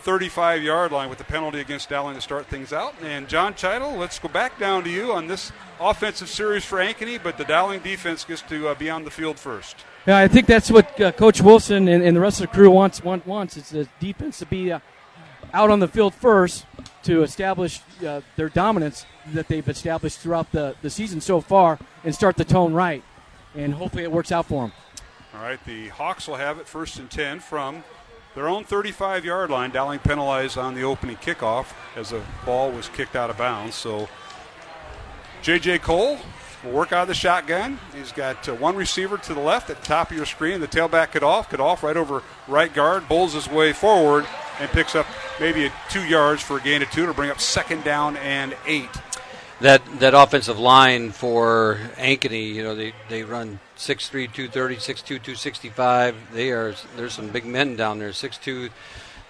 [0.00, 2.94] 35 yard line with the penalty against Dowling to start things out.
[3.02, 7.18] And John Chital, let's go back down to you on this offensive series for Ankeny,
[7.22, 9.76] but the Dowling defense gets to uh, be on the field first.
[10.06, 12.70] Yeah, I think that's what uh, Coach Wilson and, and the rest of the crew
[12.70, 13.02] wants.
[13.02, 14.80] Want, wants is the defense to be uh,
[15.52, 16.66] out on the field first
[17.04, 22.14] to establish uh, their dominance that they've established throughout the, the season so far, and
[22.14, 23.02] start the tone right.
[23.54, 24.72] And hopefully, it works out for them.
[25.34, 27.84] All right, the Hawks will have it first and 10 from
[28.34, 29.70] their own 35 yard line.
[29.70, 33.74] Dowling penalized on the opening kickoff as the ball was kicked out of bounds.
[33.74, 34.08] So
[35.42, 35.78] J.J.
[35.78, 36.18] Cole
[36.64, 37.78] will work out of the shotgun.
[37.94, 40.60] He's got uh, one receiver to the left at the top of your screen.
[40.60, 44.26] The tailback cut off, cut off right over right guard, bowls his way forward
[44.60, 45.06] and picks up
[45.40, 48.56] maybe a two yards for a gain of two to bring up second down and
[48.66, 48.90] eight.
[49.60, 56.16] That that offensive line for Ankeny, you know, they, they run 6'3", 230, 6'2", 265.
[56.32, 58.70] They are there's some big men down there, 6'2",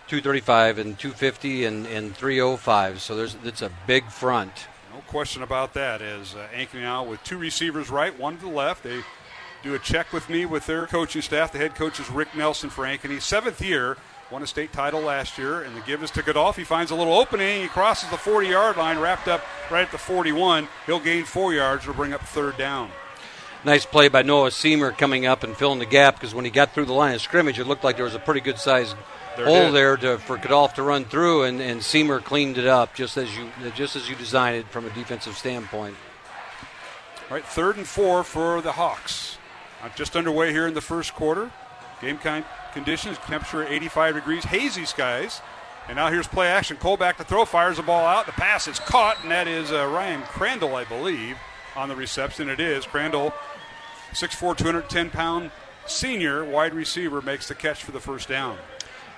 [0.09, 3.01] 235 and 250 and, and 305.
[3.01, 4.67] So there's it's a big front.
[4.93, 6.03] No question about that.
[6.03, 8.83] As uh, Ankeny now with two receivers right, one to the left.
[8.83, 9.03] They
[9.63, 11.53] do a check with me with their coaching staff.
[11.53, 13.97] The head coach is Rick Nelson for Ankeny, seventh year.
[14.31, 16.57] Won a state title last year, and the give is to Kadolf.
[16.57, 17.63] He finds a little opening.
[17.63, 20.69] He crosses the 40 yard line, wrapped up right at the 41.
[20.85, 22.91] He'll gain four yards to bring up third down.
[23.65, 26.73] Nice play by Noah Seamer coming up and filling the gap because when he got
[26.75, 28.95] through the line of scrimmage, it looked like there was a pretty good sized
[29.37, 32.95] There hole there to, for Kadolf to run through, and, and Seamer cleaned it up
[32.95, 35.97] just as you just as you designed it from a defensive standpoint.
[37.31, 39.39] All right, third and four for the Hawks.
[39.97, 41.51] Just underway here in the first quarter.
[42.01, 45.41] Game kind conditions, temperature 85 degrees, hazy skies.
[45.89, 46.77] And now here's play action.
[46.77, 48.27] Cole back to throw, fires the ball out.
[48.27, 51.39] The pass is caught, and that is uh, Ryan Crandall, I believe,
[51.75, 52.51] on the reception.
[52.51, 52.85] It is.
[52.85, 53.33] Crandall,
[54.13, 55.51] 6'4, 210 pound
[55.87, 58.59] senior wide receiver, makes the catch for the first down.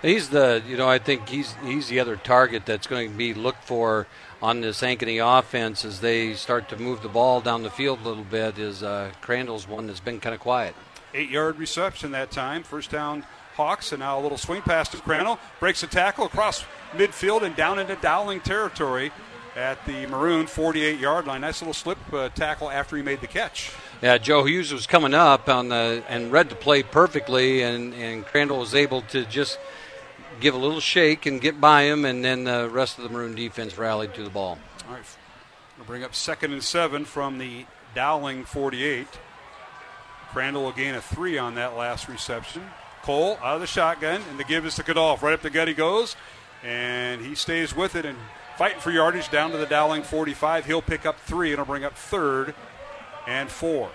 [0.00, 3.34] He's the, you know, I think he's he's the other target that's going to be
[3.34, 4.06] looked for
[4.40, 8.08] on this Ankeny offense as they start to move the ball down the field a
[8.08, 8.58] little bit.
[8.58, 10.74] Is uh, Crandall's one that's been kind of quiet.
[11.14, 12.62] Eight yard reception that time.
[12.62, 15.38] First down, Hawks, and now a little swing pass to Crandall.
[15.58, 19.12] Breaks a tackle across midfield and down into Dowling territory
[19.56, 21.40] at the Maroon 48 yard line.
[21.40, 23.72] Nice little slip uh, tackle after he made the catch.
[24.02, 28.24] Yeah, Joe Hughes was coming up on the and read the play perfectly, and and
[28.24, 29.58] Crandall was able to just
[30.40, 33.34] give a little shake and get by him, and then the rest of the Maroon
[33.34, 34.58] defense rallied to the ball.
[34.88, 35.04] All right,
[35.76, 39.06] we'll bring up second and seven from the Dowling 48.
[40.32, 42.62] Crandall will gain a three on that last reception.
[43.02, 45.22] Cole out of the shotgun, and the give is to Kadolf.
[45.22, 46.14] Right up the gut he goes,
[46.62, 48.16] and he stays with it and
[48.56, 50.66] fighting for yardage down to the Dowling 45.
[50.66, 52.54] He'll pick up three, and it'll bring up third
[53.26, 53.90] and four.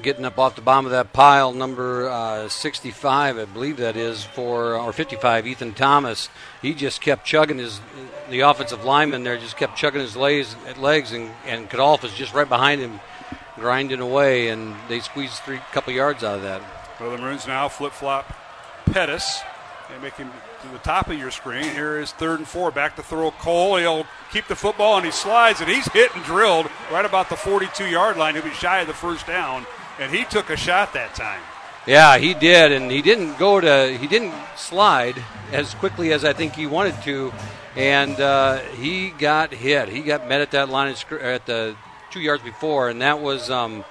[0.00, 4.22] Getting up off the bottom of that pile, number uh, 65, I believe that is
[4.22, 6.28] for or 55, Ethan Thomas.
[6.62, 7.80] He just kept chugging his
[8.30, 12.32] the offensive lineman there just kept chugging his legs, legs and and Kadolf is just
[12.32, 13.00] right behind him,
[13.58, 16.62] grinding away, and they squeezed three couple yards out of that.
[17.00, 18.32] Well, the Maroons now flip flop
[18.86, 19.40] Pettis
[19.92, 20.30] and make him
[20.62, 21.64] to the top of your screen.
[21.64, 22.70] Here is third and four.
[22.70, 23.76] Back to throw Cole.
[23.76, 27.36] He'll keep the football and he slides and he's hit and drilled right about the
[27.36, 28.34] 42 yard line.
[28.34, 29.66] He'll be shy of the first down.
[30.00, 31.40] And he took a shot that time.
[31.86, 35.16] Yeah, he did, and he didn't go to he didn't slide
[35.52, 37.32] as quickly as I think he wanted to,
[37.76, 39.88] and uh, he got hit.
[39.88, 41.76] He got met at that line of at the
[42.10, 43.84] two yards before, and that was um,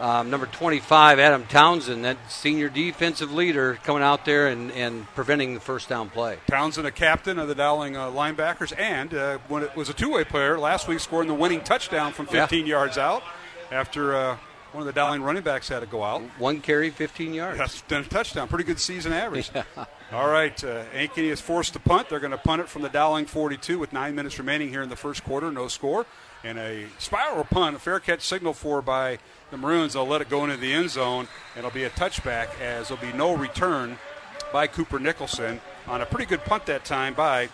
[0.00, 5.54] um, number 25, Adam Townsend, that senior defensive leader, coming out there and, and preventing
[5.54, 6.38] the first down play.
[6.48, 10.10] Townsend, a captain of the Dowling uh, linebackers, and uh, when it was a two
[10.10, 13.22] way player last week, scoring the winning touchdown from 15 yards out
[13.70, 14.36] after uh,
[14.72, 16.22] one of the Dowling running backs had to go out.
[16.38, 17.58] One carry, 15 yards.
[17.58, 18.48] That's done a touchdown.
[18.48, 19.50] Pretty good season average.
[20.12, 22.08] All right, uh, Ankeny is forced to punt.
[22.08, 24.88] They're going to punt it from the Dowling 42 with nine minutes remaining here in
[24.88, 25.50] the first quarter.
[25.52, 26.06] No score.
[26.44, 29.18] And a spiral punt, a fair catch signal for by
[29.50, 29.94] the Maroons.
[29.94, 33.02] They'll let it go into the end zone, and it'll be a touchback as there'll
[33.02, 33.98] be no return
[34.52, 37.48] by Cooper Nicholson on a pretty good punt that time by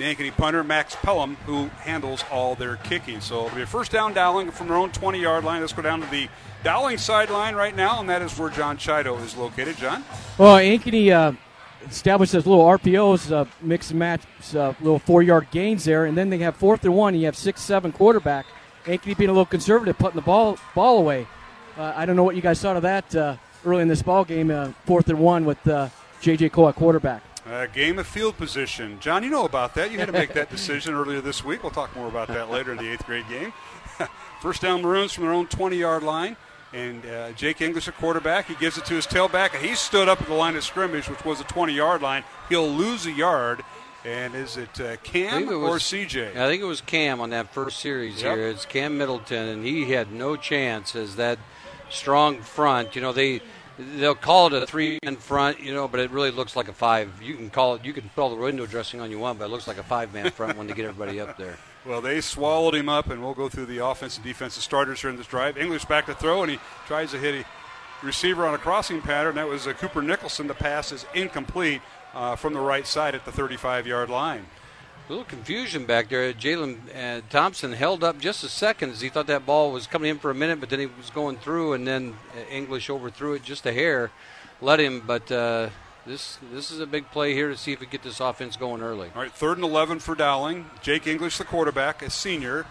[0.00, 3.20] the Ankeny punter, Max Pelham, who handles all their kicking.
[3.20, 5.60] So it'll be a first down Dowling from their own 20 yard line.
[5.60, 6.28] Let's go down to the
[6.64, 9.76] Dowling sideline right now, and that is where John Chido is located.
[9.76, 10.04] John?
[10.38, 11.32] Well, Ankeny uh,
[11.88, 14.22] establish those little RPOs, uh, mix and match,
[14.54, 17.14] uh, little four yard gains there, and then they have fourth and one.
[17.14, 18.46] And you have six seven quarterback.
[18.84, 21.26] Ankeny being a little conservative, putting the ball ball away.
[21.76, 24.24] Uh, I don't know what you guys thought of that uh, early in this ball
[24.24, 25.88] game, uh, fourth and one with uh,
[26.20, 26.50] J.J.
[26.50, 27.22] Cole at quarterback.
[27.46, 28.98] Uh, game of field position.
[29.00, 29.90] John, you know about that.
[29.90, 31.62] You had to make that decision earlier this week.
[31.62, 33.52] We'll talk more about that later in the eighth grade game.
[34.40, 36.36] First down Maroons from their own 20 yard line.
[36.72, 40.08] And uh, Jake English, a quarterback, he gives it to his tailback, and he stood
[40.08, 42.22] up at the line of scrimmage, which was a 20 yard line.
[42.48, 43.62] He'll lose a yard.
[44.04, 46.30] And is it uh, Cam it or CJ?
[46.36, 48.36] I think it was Cam on that first series Yep.
[48.36, 48.48] here.
[48.48, 51.38] It's Cam Middleton, and he had no chance as that
[51.90, 52.94] strong front.
[52.96, 53.42] You know they
[53.78, 56.72] they'll call it a three man front, you know, but it really looks like a
[56.72, 57.10] five.
[57.22, 57.84] You can call it.
[57.84, 59.82] You can put all the window dressing on you want, but it looks like a
[59.82, 61.58] five man front when they get everybody up there.
[61.84, 65.08] Well, they swallowed him up, and we'll go through the offense and defensive starters here
[65.08, 65.56] in this drive.
[65.56, 69.36] English back to throw, and he tries to hit a receiver on a crossing pattern.
[69.36, 70.46] That was uh, Cooper Nicholson.
[70.46, 71.80] The pass is incomplete
[72.12, 74.44] uh, from the right side at the 35 yard line.
[75.08, 76.32] A little confusion back there.
[76.34, 80.10] Jalen uh, Thompson held up just a second as he thought that ball was coming
[80.10, 83.32] in for a minute, but then he was going through, and then uh, English overthrew
[83.32, 84.10] it just a hair,
[84.60, 85.02] let him.
[85.06, 85.70] But uh,
[86.06, 88.82] this this is a big play here to see if we get this offense going
[88.82, 89.10] early.
[89.14, 90.66] All right, third and 11 for Dowling.
[90.82, 92.66] Jake English, the quarterback, a senior.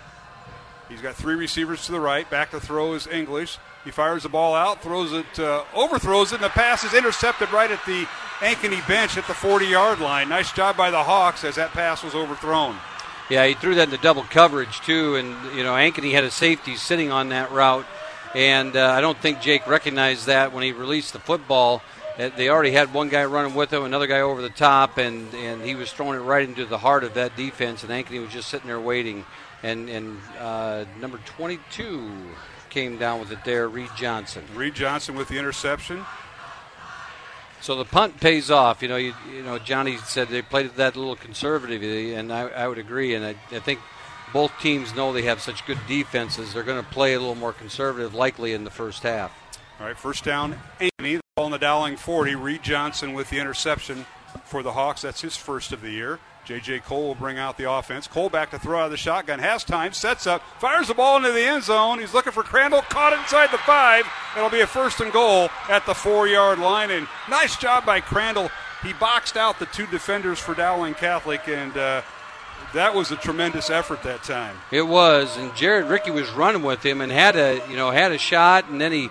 [0.90, 2.28] He's got three receivers to the right.
[2.30, 3.60] Back to throw is English.
[3.86, 7.52] He fires the ball out, throws it, uh, overthrows it, and the pass is intercepted
[7.52, 8.08] right at the
[8.40, 10.30] Ankeny bench at the 40 yard line.
[10.30, 12.76] Nice job by the Hawks as that pass was overthrown.
[13.30, 16.76] Yeah, he threw that into double coverage too, and you know Ankeny had a safety
[16.76, 17.86] sitting on that route,
[18.34, 21.84] and uh, I don't think Jake recognized that when he released the football.
[22.20, 25.62] They already had one guy running with him, another guy over the top, and, and
[25.62, 28.50] he was throwing it right into the heart of that defense, and Ankeny was just
[28.50, 29.24] sitting there waiting.
[29.64, 32.12] And and uh, number 22
[32.70, 34.44] came down with it there, Reed Johnson.
[34.54, 36.06] Reed Johnson with the interception.
[37.62, 38.82] So the punt pays off.
[38.82, 42.50] You know, you, you know, Johnny said they played that a little conservatively, and I,
[42.50, 43.16] I would agree.
[43.16, 43.80] And I, I think
[44.34, 46.54] both teams know they have such good defenses.
[46.54, 49.32] They're going to play a little more conservative, likely in the first half.
[49.80, 51.22] All right, first down, Ankeny.
[51.40, 52.36] Ball in the Dowling 40.
[52.36, 54.06] Reed Johnson with the interception
[54.44, 55.04] for the Hawks.
[55.04, 56.20] That's his first of the year.
[56.44, 56.80] J.J.
[56.80, 58.08] Cole will bring out the offense.
[58.08, 59.40] Cole back to throw out of the shotgun.
[59.40, 62.00] Has time, sets up, fires the ball into the end zone.
[62.00, 62.82] He's looking for Crandall.
[62.82, 64.06] Caught inside the five.
[64.36, 66.92] It'll be a first and goal at the four yard line.
[66.92, 68.52] And nice job by Crandall.
[68.84, 72.02] He boxed out the two defenders for Dowling Catholic, and uh,
[72.74, 74.58] that was a tremendous effort that time.
[74.74, 78.12] It was, and Jared Ricky was running with him and had a you know had
[78.12, 79.10] a shot, and then he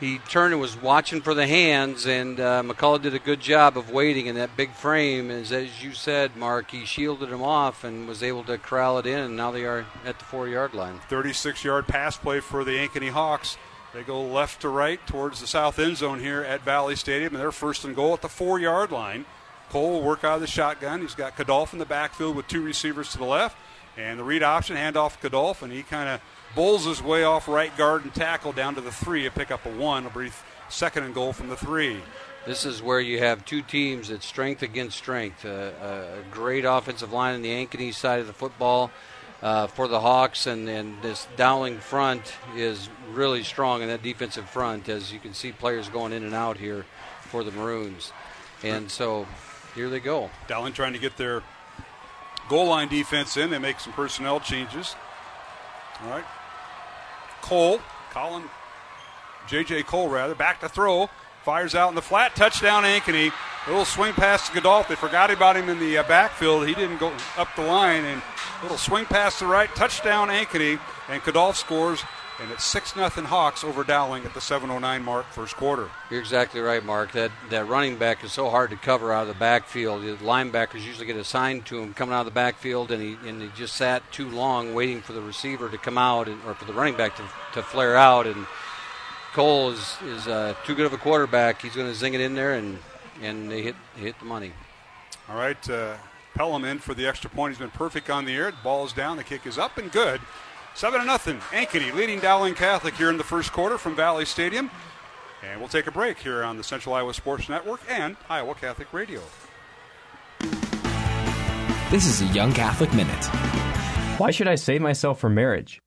[0.00, 3.76] he turned and was watching for the hands, and uh, McCullough did a good job
[3.76, 5.30] of waiting in that big frame.
[5.30, 9.06] As as you said, Mark, he shielded him off and was able to corral it
[9.06, 10.98] in, and now they are at the four yard line.
[11.10, 13.58] 36 yard pass play for the Ankeny Hawks.
[13.92, 17.42] They go left to right towards the south end zone here at Valley Stadium, and
[17.42, 19.26] they're first and goal at the four yard line.
[19.68, 21.02] Cole will work out of the shotgun.
[21.02, 23.56] He's got Kadolf in the backfield with two receivers to the left,
[23.98, 26.20] and the read option handoff Kadolf, and he kind of
[26.54, 29.66] bowls his way off right guard and tackle down to the three to pick up
[29.66, 30.06] a one.
[30.06, 32.00] A brief second and goal from the three.
[32.46, 35.44] This is where you have two teams that's strength against strength.
[35.44, 38.90] Uh, a great offensive line on the Ankeny side of the football
[39.42, 44.48] uh, for the Hawks, and, and this Dowling front is really strong in that defensive
[44.48, 46.86] front, as you can see players going in and out here
[47.22, 48.12] for the Maroons.
[48.62, 49.26] And so
[49.74, 50.30] here they go.
[50.48, 51.42] Dowling trying to get their
[52.48, 53.50] goal line defense in.
[53.50, 54.96] They make some personnel changes.
[56.02, 56.24] All right.
[57.42, 57.80] Cole,
[58.10, 58.44] Colin,
[59.46, 59.82] J.J.
[59.84, 61.10] Cole, rather, back to throw.
[61.42, 62.36] Fires out in the flat.
[62.36, 63.32] Touchdown, Ankeny.
[63.66, 64.88] A little swing pass to Kadolf.
[64.88, 66.66] They forgot about him in the uh, backfield.
[66.66, 68.04] He didn't go up the line.
[68.04, 68.22] And
[68.60, 69.74] a little swing pass to the right.
[69.74, 70.78] Touchdown, Ankeny.
[71.08, 72.02] And Kadolf scores.
[72.40, 75.90] And it's 6 0 Hawks over Dowling at the 7.09 mark, first quarter.
[76.10, 77.12] You're exactly right, Mark.
[77.12, 80.02] That that running back is so hard to cover out of the backfield.
[80.02, 83.42] The linebackers usually get assigned to him coming out of the backfield, and he and
[83.42, 86.64] he just sat too long waiting for the receiver to come out, and, or for
[86.64, 87.22] the running back to,
[87.52, 88.26] to flare out.
[88.26, 88.46] And
[89.34, 91.60] Cole is is uh, too good of a quarterback.
[91.60, 92.78] He's going to zing it in there, and
[93.20, 94.52] and they hit hit the money.
[95.28, 95.96] All right, uh,
[96.34, 97.52] Pelham in for the extra point.
[97.52, 98.50] He's been perfect on the air.
[98.50, 99.18] The ball is down.
[99.18, 100.20] The kick is up and good.
[100.80, 101.36] Seven to nothing.
[101.50, 104.70] Ankeny leading Dowling Catholic here in the first quarter from Valley Stadium.
[105.42, 108.90] And we'll take a break here on the Central Iowa Sports Network and Iowa Catholic
[108.94, 109.20] Radio.
[111.90, 113.26] This is a Young Catholic Minute.
[114.16, 115.82] Why should I save myself for marriage?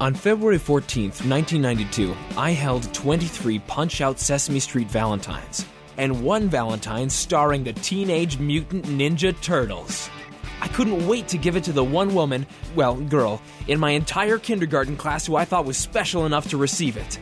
[0.00, 7.10] On February 14th, 1992, I held 23 Punch Out Sesame Street Valentines, and one Valentine
[7.10, 10.08] starring the Teenage Mutant Ninja Turtles.
[10.64, 14.38] I couldn't wait to give it to the one woman, well, girl, in my entire
[14.38, 17.18] kindergarten class who I thought was special enough to receive it.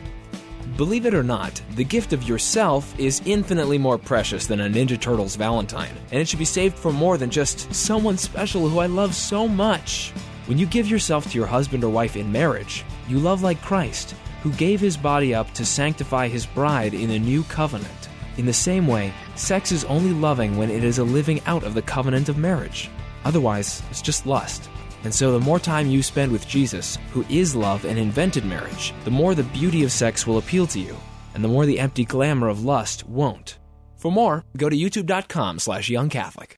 [0.77, 4.97] Believe it or not, the gift of yourself is infinitely more precious than a Ninja
[4.97, 8.85] Turtles Valentine, and it should be saved for more than just someone special who I
[8.85, 10.11] love so much.
[10.45, 14.15] When you give yourself to your husband or wife in marriage, you love like Christ,
[14.41, 18.07] who gave his body up to sanctify his bride in a new covenant.
[18.37, 21.73] In the same way, sex is only loving when it is a living out of
[21.73, 22.89] the covenant of marriage.
[23.25, 24.69] Otherwise, it's just lust.
[25.03, 28.93] And so, the more time you spend with Jesus, who is love and invented marriage,
[29.03, 30.95] the more the beauty of sex will appeal to you,
[31.33, 33.59] and the more the empty glamour of lust won't.
[33.97, 36.57] For more, go to youtube.com slash youngcatholic.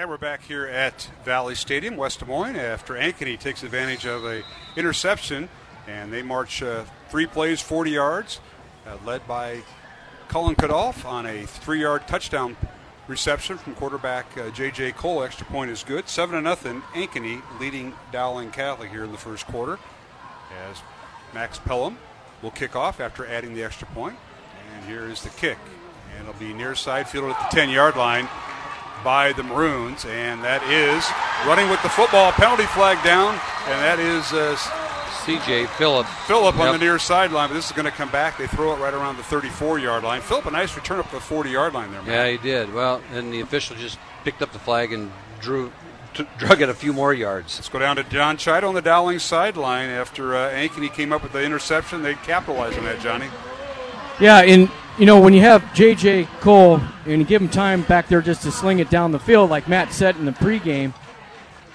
[0.00, 4.24] And we're back here at Valley Stadium, West Des Moines, after Ankeny takes advantage of
[4.24, 4.44] a
[4.76, 5.48] interception,
[5.88, 8.40] and they march uh, three plays, 40 yards,
[8.86, 9.60] uh, led by
[10.28, 12.56] Cullen Kadolf on a three-yard touchdown
[13.06, 14.92] reception from quarterback uh, J.J.
[14.92, 15.22] Cole.
[15.22, 16.06] Extra point is good.
[16.06, 16.82] Seven to nothing.
[16.92, 19.78] Ankeny leading Dowling Catholic here in the first quarter,
[20.68, 20.82] as
[21.32, 21.96] Max Pelham
[22.42, 24.16] will kick off after adding the extra point.
[24.76, 25.58] And here is the kick,
[26.12, 28.28] and it'll be near side field at the 10-yard line
[29.02, 31.08] by the Maroons, and that is
[31.48, 34.56] running with the football penalty flag down, and that is uh,
[35.28, 35.66] C.J.
[35.66, 36.06] Phillip.
[36.26, 38.38] Phillip on the near sideline, but this is going to come back.
[38.38, 40.22] They throw it right around the 34-yard line.
[40.22, 42.10] Phillip, a nice return up the 40-yard line there, man.
[42.10, 42.72] Yeah, he did.
[42.72, 45.70] Well, and the official just picked up the flag and drew,
[46.14, 47.58] t- drug it a few more yards.
[47.58, 51.22] Let's go down to John Chido on the Dowling sideline after uh, Ankeny came up
[51.22, 52.02] with the interception.
[52.02, 53.26] They capitalized on that, Johnny.
[54.18, 56.24] Yeah, and you know when you have J.J.
[56.40, 59.50] Cole and you give him time back there just to sling it down the field,
[59.50, 60.94] like Matt said in the pregame,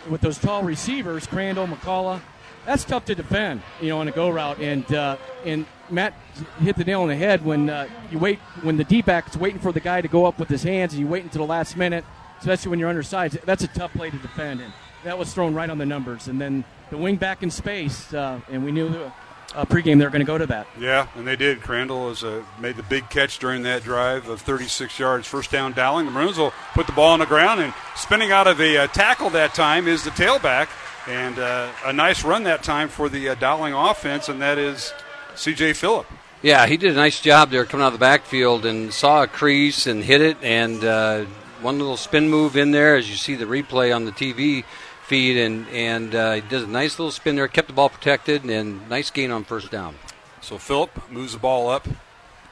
[0.10, 2.20] with those tall receivers, Crandall, McCullough,
[2.66, 3.62] that's tough to defend.
[3.82, 6.14] You know, on a go route, and uh, and Matt
[6.60, 9.38] hit the nail on the head when uh, you wait when the D back is
[9.38, 11.50] waiting for the guy to go up with his hands, and you wait until the
[11.50, 12.06] last minute,
[12.40, 13.38] especially when you're undersized.
[13.46, 16.28] That's a tough play to defend, and that was thrown right on the numbers.
[16.28, 19.12] And then the wing back in space, uh, and we knew the
[19.56, 20.68] uh, pregame they were going to go to that.
[20.80, 21.62] Yeah, and they did.
[21.62, 25.28] Crandall has uh, made the big catch during that drive of 36 yards.
[25.28, 26.06] First down, Dowling.
[26.06, 28.88] The Maroons will put the ball on the ground, and spinning out of a uh,
[28.88, 30.70] tackle that time is the tailback.
[31.08, 34.94] And uh, a nice run that time for the uh, Dowling offense, and that is
[35.36, 35.74] C.J.
[35.74, 36.08] Phillip.
[36.42, 39.28] Yeah, he did a nice job there coming out of the backfield and saw a
[39.28, 41.26] crease and hit it, and uh,
[41.62, 44.64] one little spin move in there as you see the replay on the TV
[45.08, 48.44] feed, and and uh, he does a nice little spin there, kept the ball protected,
[48.44, 49.96] and nice gain on first down.
[50.42, 51.88] So Phillip moves the ball up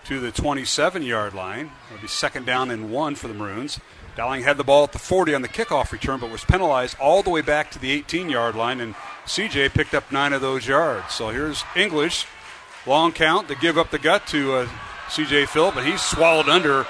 [0.06, 1.72] to the 27 yard line.
[1.89, 3.80] It'll be second down and one for the Maroons.
[4.16, 7.24] Dowling had the ball at the 40 on the kickoff return, but was penalized all
[7.24, 8.93] the way back to the 18 yard line, and
[9.26, 11.14] CJ picked up nine of those yards.
[11.14, 12.26] So here's English,
[12.86, 14.70] long count to give up the gut to uh,
[15.07, 16.86] CJ Phillip, but he's swallowed under.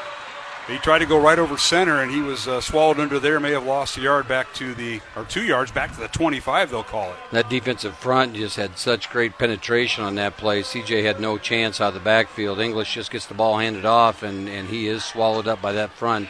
[0.68, 3.40] He tried to go right over center, and he was uh, swallowed under there.
[3.40, 6.70] May have lost a yard back to the, or two yards back to the 25,
[6.70, 7.18] they'll call it.
[7.32, 10.62] That defensive front just had such great penetration on that play.
[10.62, 12.60] CJ had no chance out of the backfield.
[12.60, 15.92] English just gets the ball handed off, and, and he is swallowed up by that
[15.92, 16.30] front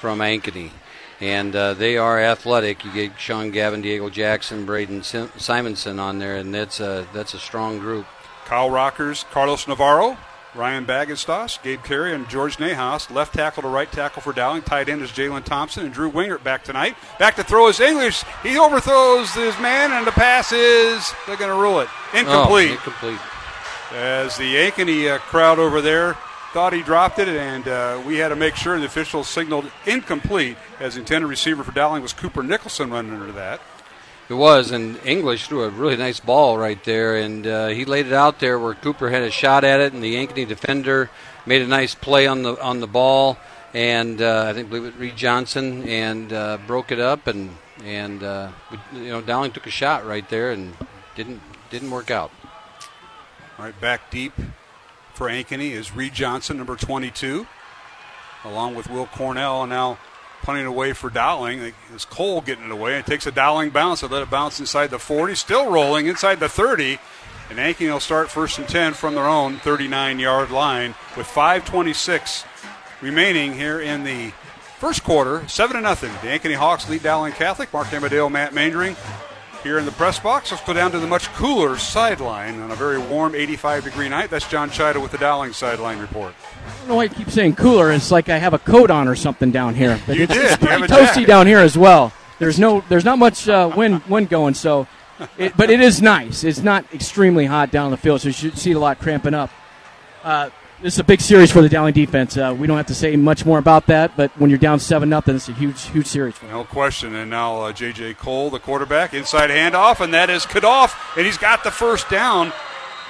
[0.00, 0.70] from Ankeny.
[1.20, 2.84] And uh, they are athletic.
[2.84, 7.34] You get Sean Gavin, Diego Jackson, Braden Sim- Simonson on there, and that's a that's
[7.34, 8.06] a strong group.
[8.44, 10.16] Kyle Rockers, Carlos Navarro,
[10.54, 13.10] Ryan Bagenstos, Gabe Carey, and George Nahas.
[13.10, 14.62] Left tackle to right tackle for Dowling.
[14.62, 16.96] Tight end is Jalen Thompson and Drew Wingert back tonight.
[17.18, 18.22] Back to throw is English.
[18.44, 22.70] He overthrows his man, and the pass is they're going to rule it incomplete.
[22.70, 23.20] Oh, incomplete.
[23.92, 26.16] As the Ankeny uh, crowd over there
[26.58, 30.56] thought he dropped it, and uh, we had to make sure the officials signaled incomplete
[30.80, 33.60] as the intended receiver for Dowling was Cooper Nicholson running under that.
[34.28, 38.06] It was, and English threw a really nice ball right there, and uh, he laid
[38.06, 41.10] it out there where Cooper had a shot at it, and the Ankeny defender
[41.46, 43.38] made a nice play on the on the ball,
[43.72, 48.20] and uh, I think believe it Reed Johnson, and uh, broke it up, and and
[48.24, 48.50] uh,
[48.92, 50.74] you know Dowling took a shot right there and
[51.14, 51.40] didn't
[51.70, 52.32] didn't work out.
[53.60, 54.32] All right, back deep
[55.18, 57.44] for Ankeny is Reed Johnson, number 22,
[58.44, 59.64] along with Will Cornell.
[59.64, 59.98] And now
[60.42, 61.74] punting away for Dowling.
[61.92, 62.96] It's Cole getting it away.
[63.00, 64.02] It takes a Dowling bounce.
[64.02, 65.34] They let it bounce inside the 40.
[65.34, 67.00] Still rolling inside the 30.
[67.50, 72.44] And Ankeny will start first and 10 from their own 39 yard line with 5.26
[73.02, 74.30] remaining here in the
[74.78, 75.48] first quarter.
[75.48, 76.12] 7 to nothing.
[76.22, 77.72] The Ankeny Hawks lead Dowling Catholic.
[77.72, 78.94] Mark Amadeo, Matt Mandering
[79.62, 80.50] here in the press box.
[80.50, 84.30] Let's go down to the much cooler sideline on a very warm 85 degree night.
[84.30, 86.34] That's John Chido with the Dowling sideline report.
[86.66, 87.90] I don't know why you keep saying cooler.
[87.92, 90.00] It's like I have a coat on or something down here.
[90.06, 90.44] But You it's, did.
[90.52, 92.12] it's pretty toasty down here as well.
[92.38, 94.86] There's no, there's not much uh, wind wind going, so,
[95.36, 96.44] it, but it is nice.
[96.44, 99.50] It's not extremely hot down the field, so you should see a lot cramping up.
[100.22, 100.50] Uh,
[100.80, 102.36] This is a big series for the Dowling defense.
[102.36, 105.08] Uh, we don't have to say much more about that, but when you're down seven
[105.08, 106.36] nothing, it's a huge, huge series.
[106.36, 106.54] For them.
[106.54, 107.16] No question.
[107.16, 108.14] And now uh, J.J.
[108.14, 112.52] Cole, the quarterback, inside handoff, and that is Kadolf, and he's got the first down.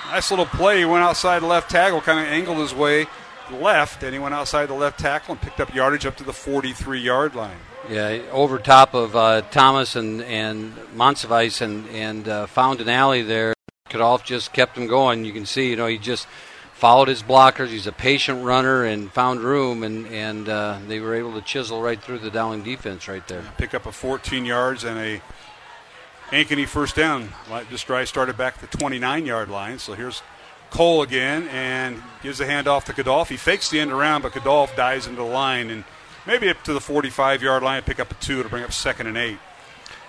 [0.06, 0.78] Nice little play.
[0.78, 3.06] He went outside the left tackle, kind of angled his way
[3.50, 6.32] left, and he went outside the left tackle and picked up yardage up to the
[6.32, 7.58] 43 yard line.
[7.90, 13.20] Yeah, over top of uh, Thomas and and Monsivice and and uh, found an alley
[13.20, 13.52] there.
[13.90, 15.26] Kadolf just kept him going.
[15.26, 16.26] You can see, you know, he just
[16.78, 17.68] followed his blockers.
[17.68, 21.82] He's a patient runner and found room, and and uh, they were able to chisel
[21.82, 23.42] right through the Dowling defense right there.
[23.56, 25.20] Pick up a 14 yards and a
[26.30, 27.30] Ankeny first down.
[27.70, 29.78] This drive started back at the 29 yard line.
[29.78, 30.22] So here's
[30.70, 33.28] Cole again and gives the handoff to Kadolf.
[33.28, 35.84] He fakes the end around, but Kadolf dives into the line and
[36.26, 39.08] maybe up to the 45 yard line, pick up a two to bring up second
[39.08, 39.38] and eight.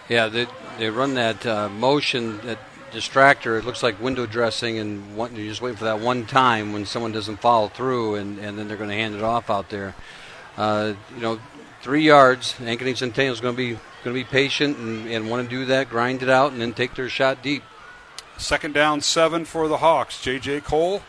[0.08, 0.48] Yeah, they,
[0.78, 2.60] they run that uh, motion, that
[2.92, 3.58] distractor.
[3.60, 6.86] It looks like window dressing, and one, you're just waiting for that one time when
[6.86, 9.96] someone doesn't follow through, and, and then they're going to hand it off out there.
[10.58, 11.40] Uh, you know,
[11.82, 12.54] three yards.
[12.60, 15.66] Ankeny Centennial is going to be going to be patient and, and want to do
[15.66, 17.64] that, grind it out, and then take their shot deep.
[18.38, 20.22] Second down, seven for the Hawks.
[20.22, 20.62] J.J.
[20.62, 21.02] Cole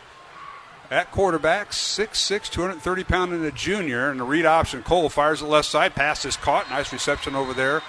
[0.89, 4.83] at quarterback, 6'6", 230 pound and a junior, and the read option.
[4.83, 6.69] Cole fires the left side, pass is caught.
[6.69, 7.81] Nice reception over there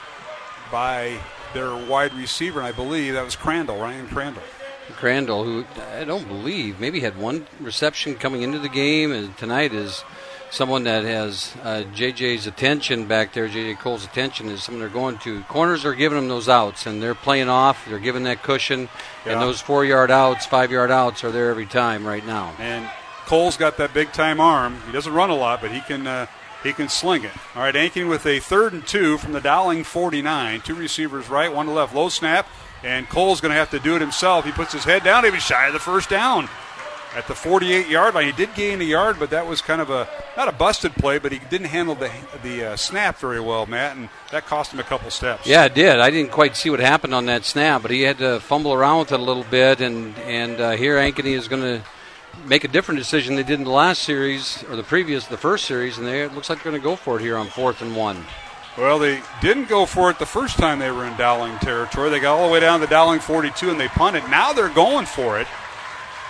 [0.70, 1.18] by
[1.54, 4.42] their wide receiver, and I believe that was Crandall, Ryan Crandall.
[4.92, 5.64] Crandall, who
[5.96, 10.04] I don't believe maybe had one reception coming into the game, and tonight is
[10.50, 13.48] someone that has uh, JJ's attention back there.
[13.48, 15.42] JJ Cole's attention is someone they're going to.
[15.44, 17.86] Corners are giving them those outs, and they're playing off.
[17.88, 18.88] They're giving that cushion,
[19.24, 19.32] Yeah.
[19.32, 22.52] and those four yard outs, five yard outs are there every time right now.
[22.58, 22.88] And
[23.26, 24.78] Cole's got that big time arm.
[24.86, 26.26] He doesn't run a lot, but he can uh,
[26.62, 27.32] he can sling it.
[27.54, 30.60] All right, Ankeny with a third and two from the Dowling 49.
[30.60, 31.94] Two receivers right, one to left.
[31.94, 32.46] Low snap,
[32.82, 34.44] and Cole's going to have to do it himself.
[34.44, 35.24] He puts his head down.
[35.24, 36.48] He shy of the first down
[37.14, 38.26] at the 48 yard line.
[38.26, 41.18] He did gain a yard, but that was kind of a not a busted play,
[41.18, 42.10] but he didn't handle the
[42.42, 45.46] the uh, snap very well, Matt, and that cost him a couple steps.
[45.46, 46.00] Yeah, it did.
[46.00, 49.00] I didn't quite see what happened on that snap, but he had to fumble around
[49.00, 51.82] with it a little bit, and and uh, here Ankeny is going to
[52.46, 55.64] make a different decision they did in the last series or the previous, the first
[55.64, 57.82] series, and they it looks like they're going to go for it here on fourth
[57.82, 58.24] and one.
[58.76, 62.08] Well, they didn't go for it the first time they were in Dowling territory.
[62.08, 64.24] They got all the way down to Dowling 42 and they punted.
[64.30, 65.46] Now they're going for it.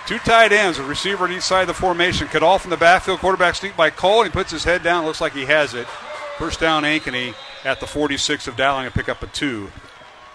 [0.05, 2.27] Two tight ends, a receiver on each side of the formation.
[2.27, 3.19] Kadolf in the backfield.
[3.19, 4.23] Quarterback sneak by Cole.
[4.23, 5.05] He puts his head down.
[5.05, 5.87] Looks like he has it.
[6.37, 7.33] First down, Ankeny
[7.63, 9.71] at the 46 of Dowling and pick up a two.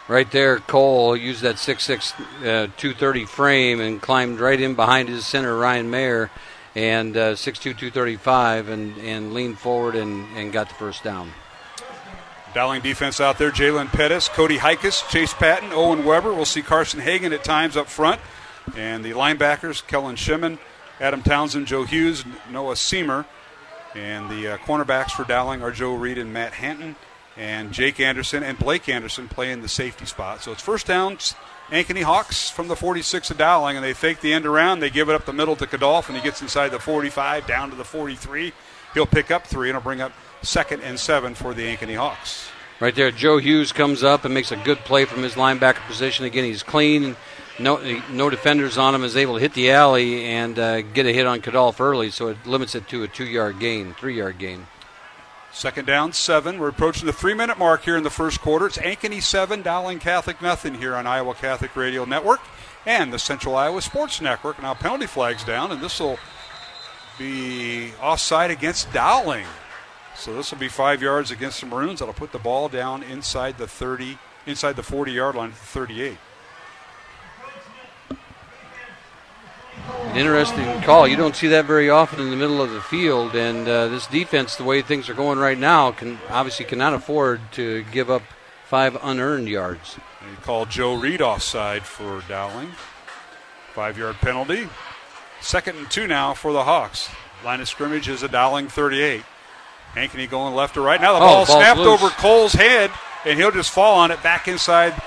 [0.08, 5.26] Right there, Cole used that 6'6", uh, 230 frame and climbed right in behind his
[5.26, 6.30] center, Ryan Mayer,
[6.74, 11.30] and uh, 6'2", 235, and, and leaned forward and, and got the first down.
[12.54, 13.50] Dowling defense out there.
[13.50, 16.32] Jalen Pettis, Cody Hikus, Chase Patton, Owen Weber.
[16.32, 18.18] We'll see Carson Hagan at times up front.
[18.74, 20.58] And the linebackers, Kellen Shimon,
[21.00, 23.26] Adam Townsend, Joe Hughes, Noah Seamer.
[23.94, 26.96] And the uh, cornerbacks for Dowling are Joe Reed and Matt Hanton.
[27.38, 30.42] And Jake Anderson and Blake Anderson play in the safety spot.
[30.42, 31.18] So it's first down,
[31.70, 33.76] Ankeny Hawks from the 46 of Dowling.
[33.76, 34.80] And they fake the end around.
[34.80, 36.08] They give it up the middle to Kadolf.
[36.08, 38.52] And he gets inside the 45, down to the 43.
[38.94, 40.12] He'll pick up three and he'll bring up
[40.42, 42.48] second and seven for the Ankeny Hawks.
[42.80, 46.24] Right there, Joe Hughes comes up and makes a good play from his linebacker position.
[46.24, 47.16] Again, he's clean.
[47.58, 49.02] No, no defenders on him.
[49.02, 52.28] Is able to hit the alley and uh, get a hit on Kadolf early, so
[52.28, 54.68] it limits it to a two-yard gain, three-yard gain.
[55.58, 56.60] Second down, seven.
[56.60, 58.68] We're approaching the three minute mark here in the first quarter.
[58.68, 62.38] It's Ankeny seven, Dowling Catholic nothing here on Iowa Catholic Radio Network
[62.86, 64.62] and the Central Iowa Sports Network.
[64.62, 66.16] Now penalty flags down, and this will
[67.18, 69.46] be offside against Dowling.
[70.14, 71.98] So this will be five yards against the Maroons.
[71.98, 76.18] That'll put the ball down inside the 30, inside the 40 yard line, 38.
[79.88, 81.06] An interesting call.
[81.06, 84.06] You don't see that very often in the middle of the field, and uh, this
[84.06, 88.22] defense, the way things are going right now, can obviously cannot afford to give up
[88.66, 89.96] five unearned yards.
[90.22, 92.70] They called Joe Reed offside for Dowling.
[93.74, 94.68] Five yard penalty.
[95.40, 97.08] Second and two now for the Hawks.
[97.44, 99.22] Line of scrimmage is a Dowling 38.
[99.94, 101.00] Ankeny going left to right.
[101.00, 102.02] Now the Oh, ball snapped loose.
[102.02, 102.90] over Cole's head,
[103.24, 105.00] and he'll just fall on it back inside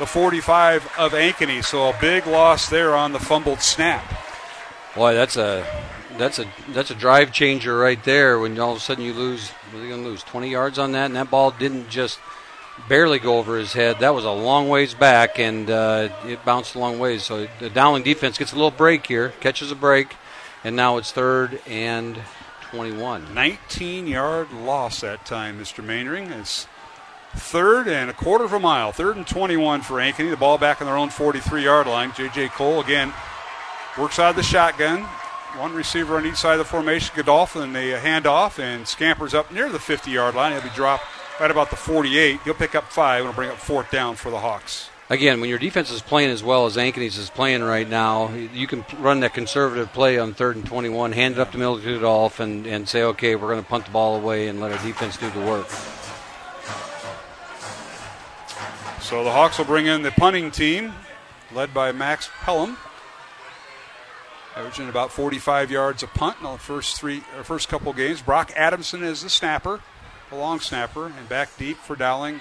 [0.00, 1.62] the 45 of Ankeny.
[1.62, 4.02] So a big loss there on the fumbled snap.
[4.96, 5.64] Boy, that's a
[6.18, 8.40] that's a that's a drive changer right there.
[8.40, 10.24] When all of a sudden you lose, what are going to lose?
[10.24, 12.18] Twenty yards on that, and that ball didn't just
[12.88, 14.00] barely go over his head.
[14.00, 17.22] That was a long ways back, and uh, it bounced a long ways.
[17.22, 20.16] So the Dowling defense gets a little break here, catches a break,
[20.64, 22.18] and now it's third and
[22.70, 23.34] 21.
[23.34, 25.84] 19 yard loss that time, Mr.
[25.84, 26.30] Mainring.
[26.30, 26.66] It's
[27.34, 28.92] third and a quarter of a mile.
[28.92, 30.30] Third and 21 for Ankeny.
[30.30, 32.12] The ball back on their own 43 yard line.
[32.16, 32.48] J.J.
[32.48, 33.12] Cole again
[33.98, 35.02] works out of the shotgun.
[35.56, 37.14] one receiver on each side of the formation.
[37.16, 40.52] Godolphin, they uh, hand off and scampers up near the 50 yard line.
[40.52, 41.04] He'll be dropped
[41.40, 42.40] right about the 48.
[42.44, 44.90] He'll pick up five and will bring up fourth down for the Hawks.
[45.08, 48.68] Again, when your defense is playing as well as Ankeny's is playing right now, you
[48.68, 52.64] can run that conservative play on third and 21, hand it up to middle Godolphin,
[52.64, 55.28] and say, okay, we're going to punt the ball away and let our defense do
[55.30, 55.66] the work.
[59.10, 60.92] So the Hawks will bring in the punting team,
[61.52, 62.76] led by Max Pelham,
[64.54, 68.22] averaging about 45 yards a punt in the first three, or first couple games.
[68.22, 69.80] Brock Adamson is the snapper,
[70.30, 72.38] the long snapper, and back deep for Dowling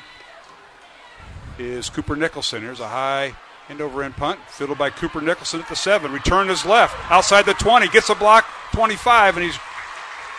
[1.58, 2.62] is Cooper Nicholson.
[2.62, 3.34] Here's a high
[3.68, 6.12] end over end punt, fiddled by Cooper Nicholson at the seven.
[6.12, 9.58] Return is left outside the 20, gets a block 25, and he's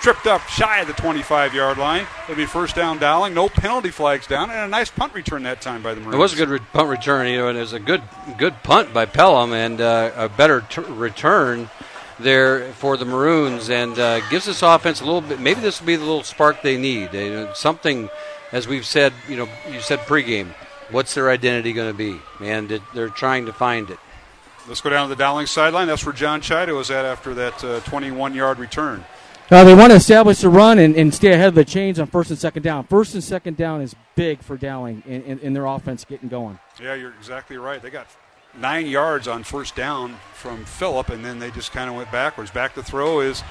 [0.01, 2.07] tripped up shy of the 25 yard line.
[2.25, 3.35] It'll be first down Dowling.
[3.35, 6.15] No penalty flags down, and a nice punt return that time by the Maroons.
[6.15, 8.03] It was a good re- punt return, you know, and it was a good
[8.39, 11.69] good punt by Pelham and uh, a better t- return
[12.19, 15.41] there for the Maroons, and uh, gives this offense a little bit.
[15.41, 17.11] Maybe this will be the little spark they need.
[17.55, 18.11] Something,
[18.53, 20.49] as we've said, you know, you said pregame.
[20.91, 22.21] What's their identity going to be?
[22.41, 23.99] And they're trying to find it.
[24.69, 25.87] Let's go down to the Dowling sideline.
[25.87, 29.05] That's where John Chido was at after that 21 uh, yard return.
[29.51, 32.07] Uh, they want to establish the run and, and, stay ahead of the chains on
[32.07, 32.85] first and second down.
[32.85, 36.57] First and second down is big for Dowling in, in, in, their offense getting going.
[36.81, 37.83] Yeah, you're exactly right.
[37.83, 38.07] They got
[38.57, 42.53] nine yards on first down from Phillip, and then they just kind of went backwards.
[42.53, 43.43] Back to throw is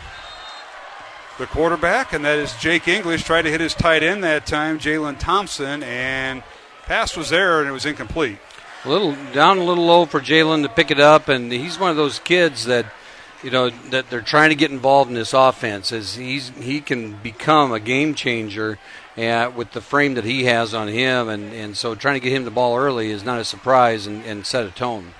[1.37, 3.25] the quarterback, and that is Jake English.
[3.25, 6.43] Tried to hit his tight end that time, Jalen Thompson, and
[6.85, 8.37] pass was there, and it was incomplete.
[8.85, 11.89] A little down, a little low for Jalen to pick it up, and he's one
[11.91, 12.85] of those kids that–
[13.43, 17.13] you know that they're trying to get involved in this offense is he's he can
[17.21, 18.77] become a game changer
[19.17, 22.33] uh, with the frame that he has on him and, and so trying to get
[22.33, 25.13] him the ball early is not a surprise and, and set a tone.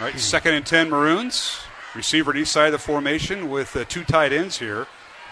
[0.00, 1.58] All right, second and ten Maroons.
[1.94, 4.86] Receiver at east side of the formation with uh, two tight ends here.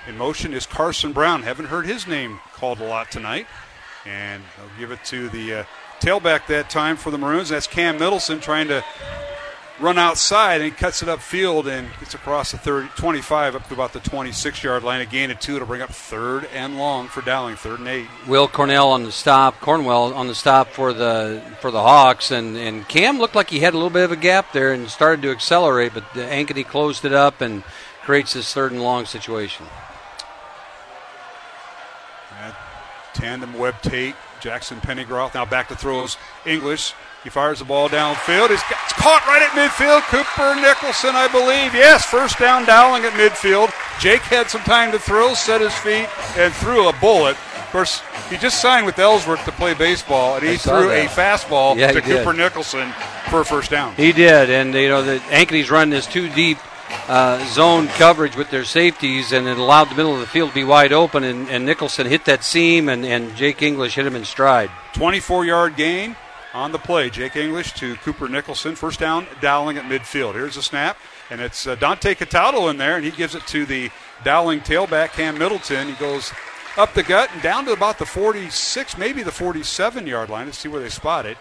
[0.08, 1.42] In motion is Carson Brown.
[1.42, 3.46] Haven't heard his name called a lot tonight.
[4.04, 5.64] And I'll give it to the uh,
[6.00, 7.50] tailback that time for the Maroons.
[7.50, 8.84] That's Cam Middleton trying to
[9.80, 13.74] run outside and he cuts it upfield and gets across the 30, 25 up to
[13.74, 15.00] about the 26 yard line.
[15.00, 18.06] A gain of two to bring up third and long for Dowling, third and eight.
[18.26, 22.56] Will Cornell on the stop, Cornwell on the stop for the for the Hawks, and,
[22.56, 25.22] and Cam looked like he had a little bit of a gap there and started
[25.22, 27.62] to accelerate, but the Ankeny closed it up and
[28.02, 29.66] creates this third and long situation.
[33.16, 36.94] Tandem Webb Tate, Jackson Pennygroth now back to throws English
[37.26, 38.50] he fires the ball downfield.
[38.50, 40.02] He's got, it's caught right at midfield.
[40.02, 41.74] Cooper Nicholson, I believe.
[41.74, 43.72] Yes, first down Dowling at midfield.
[43.98, 46.06] Jake had some time to throw, set his feet,
[46.38, 47.36] and threw a bullet.
[47.56, 48.00] Of course,
[48.30, 52.00] he just signed with Ellsworth to play baseball, and he threw a fastball yeah, to
[52.00, 52.38] Cooper did.
[52.38, 52.92] Nicholson
[53.28, 53.96] for a first down.
[53.96, 56.58] He did, and you know the Ankeny's running this too deep
[57.08, 60.54] uh, zone coverage with their safeties, and it allowed the middle of the field to
[60.54, 61.24] be wide open.
[61.24, 64.70] And, and Nicholson hit that seam, and, and Jake English hit him in stride.
[64.94, 66.16] 24 yard gain
[66.54, 67.10] on the play.
[67.10, 68.74] Jake English to Cooper Nicholson.
[68.74, 70.34] First down, Dowling at midfield.
[70.34, 70.98] Here's a snap,
[71.30, 73.90] and it's uh, Dante Cataldo in there, and he gives it to the
[74.24, 75.88] Dowling tailback, Cam Middleton.
[75.88, 76.32] He goes
[76.76, 80.46] up the gut and down to about the 46, maybe the 47 yard line.
[80.46, 81.36] Let's see where they spot it.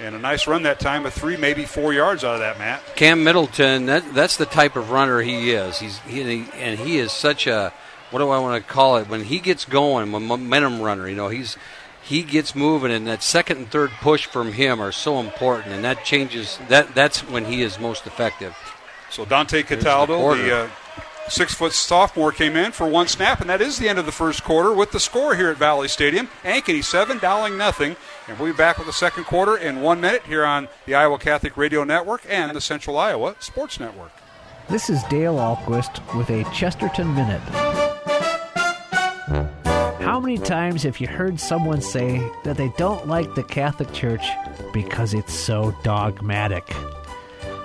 [0.00, 2.82] And a nice run that time of three, maybe four yards out of that, Matt.
[2.94, 5.80] Cam Middleton, that, that's the type of runner he is.
[5.80, 7.72] He's he, and he is such a
[8.10, 9.08] what do I want to call it?
[9.08, 11.08] When he gets going, momentum runner.
[11.08, 11.56] You know, he's
[12.02, 15.84] he gets moving, and that second and third push from him are so important, and
[15.84, 16.58] that changes.
[16.68, 18.56] That that's when he is most effective.
[19.10, 20.68] So Dante Cataldo, the, the uh,
[21.28, 24.12] six foot sophomore, came in for one snap, and that is the end of the
[24.12, 26.28] first quarter with the score here at Valley Stadium.
[26.44, 27.96] Ankeny seven, Dowling nothing,
[28.28, 31.18] and we'll be back with the second quarter in one minute here on the Iowa
[31.18, 34.12] Catholic Radio Network and the Central Iowa Sports Network.
[34.68, 37.40] This is Dale Ahlquist with a Chesterton Minute.
[40.02, 44.26] How many times have you heard someone say that they don't like the Catholic Church
[44.72, 46.68] because it's so dogmatic?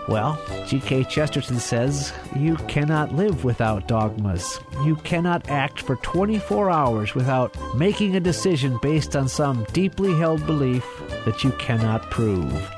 [0.07, 0.37] Well,
[0.67, 1.05] G.K.
[1.05, 4.59] Chesterton says you cannot live without dogmas.
[4.83, 10.45] You cannot act for 24 hours without making a decision based on some deeply held
[10.45, 10.85] belief
[11.23, 12.69] that you cannot prove.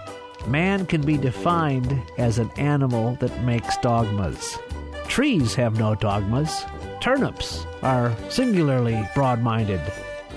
[0.48, 4.60] Man can be defined as an animal that makes dogmas.
[5.08, 6.66] Trees have no dogmas.
[7.02, 9.82] Turnips are singularly broad minded.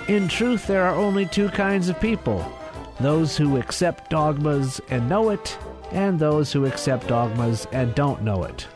[0.09, 2.51] In truth, there are only two kinds of people
[3.01, 5.57] those who accept dogmas and know it,
[5.93, 8.67] and those who accept dogmas and don't know it.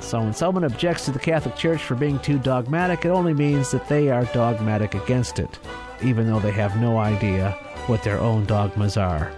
[0.00, 3.70] So when someone objects to the Catholic Church for being too dogmatic, it only means
[3.70, 5.58] that they are dogmatic against it,
[6.02, 7.52] even though they have no idea
[7.86, 9.32] what their own dogmas are.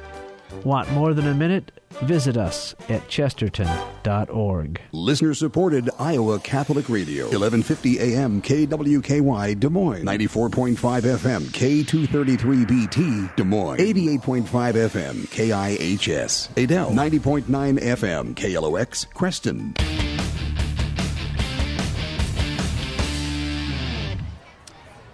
[0.65, 1.71] Want more than a minute?
[2.03, 4.81] Visit us at chesterton.org.
[4.93, 7.25] Listener supported Iowa Catholic Radio.
[7.25, 10.05] 1150 AM KWKY Des Moines.
[10.05, 13.79] 94.5 FM K233BT Des Moines.
[13.79, 16.51] 88.5 FM KIHS.
[16.57, 16.91] Adel.
[16.91, 17.45] 90.9
[17.79, 19.75] FM KLOX Creston.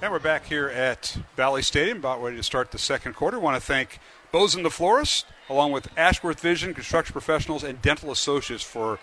[0.03, 3.39] And we're back here at Valley Stadium, about ready to start the second quarter.
[3.39, 3.99] want to thank
[4.33, 9.01] Boesen the Florist, along with Ashworth Vision, Construction Professionals, and Dental Associates for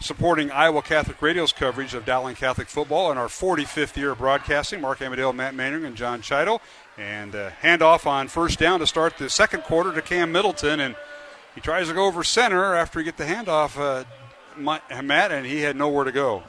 [0.00, 4.80] supporting Iowa Catholic Radio's coverage of Dowling Catholic football in our 45th year of broadcasting.
[4.80, 6.60] Mark Amadale, Matt Manning, and John Chido.
[6.98, 10.80] And uh, handoff on first down to start the second quarter to Cam Middleton.
[10.80, 10.96] And
[11.54, 14.04] he tries to go over center after he get the handoff, uh,
[14.58, 16.42] Matt, and he had nowhere to go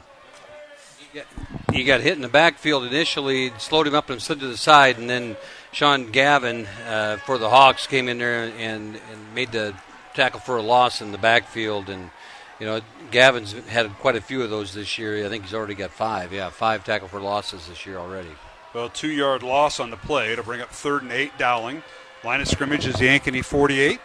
[1.72, 4.98] he got hit in the backfield initially, slowed him up and slid to the side,
[4.98, 5.36] and then
[5.76, 9.74] Sean Gavin uh, for the Hawks came in there and, and made the
[10.14, 11.90] tackle for a loss in the backfield.
[11.90, 12.08] And,
[12.58, 15.26] you know, Gavin's had quite a few of those this year.
[15.26, 16.32] I think he's already got five.
[16.32, 18.30] Yeah, five tackle for losses this year already.
[18.72, 21.82] Well, two yard loss on the play to bring up third and eight, Dowling.
[22.24, 24.00] Line of scrimmage is the Ankeny 48.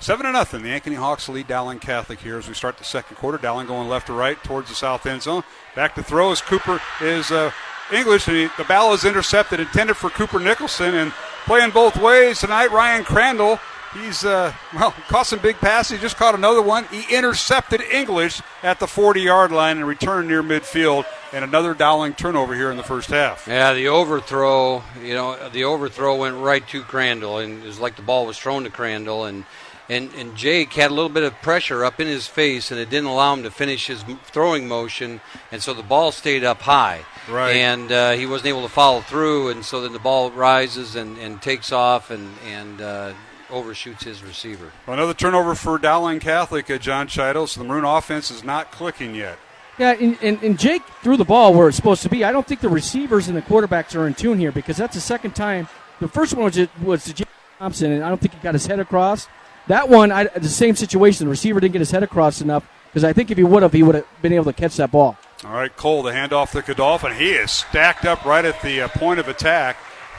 [0.00, 0.64] Seven to nothing.
[0.64, 3.38] The Ankeny Hawks lead Dowling Catholic here as we start the second quarter.
[3.38, 5.44] Dowling going left to right towards the south end zone.
[5.76, 7.52] Back to throw as Cooper is uh,
[7.92, 11.12] English, and he, the ball is intercepted, intended for Cooper Nicholson, and
[11.44, 12.70] playing both ways tonight.
[12.70, 13.58] Ryan Crandall,
[13.94, 15.96] he's uh, well caught some big passes.
[15.96, 16.84] He just caught another one.
[16.86, 22.54] He intercepted English at the 40-yard line and returned near midfield, and another Dowling turnover
[22.54, 23.46] here in the first half.
[23.46, 24.82] Yeah, the overthrow.
[25.02, 28.38] You know, the overthrow went right to Crandall, and it was like the ball was
[28.38, 29.44] thrown to Crandall, and
[29.92, 32.88] and, and Jake had a little bit of pressure up in his face, and it
[32.88, 35.20] didn't allow him to finish his throwing motion,
[35.50, 37.04] and so the ball stayed up high.
[37.28, 37.56] Right.
[37.56, 41.18] And uh, he wasn't able to follow through, and so then the ball rises and,
[41.18, 43.12] and takes off and, and uh,
[43.50, 44.72] overshoots his receiver.
[44.86, 47.46] Another turnover for Dowling Catholic, uh, John Chido.
[47.46, 49.38] So the Maroon offense is not clicking yet.
[49.78, 52.24] Yeah, and, and, and, Jake threw the ball where it's supposed to be.
[52.24, 55.00] I don't think the receivers and the quarterbacks are in tune here because that's the
[55.00, 55.66] second time.
[55.98, 57.28] The first one was, was to Jake
[57.58, 59.28] Thompson, and I don't think he got his head across.
[59.68, 61.26] That one, I, the same situation.
[61.26, 63.72] The receiver didn't get his head across enough because I think if he would have,
[63.72, 65.16] he would have been able to catch that ball.
[65.44, 68.82] All right, Cole, the handoff to Kadolf, and he is stacked up right at the
[68.82, 69.76] uh, point of attack.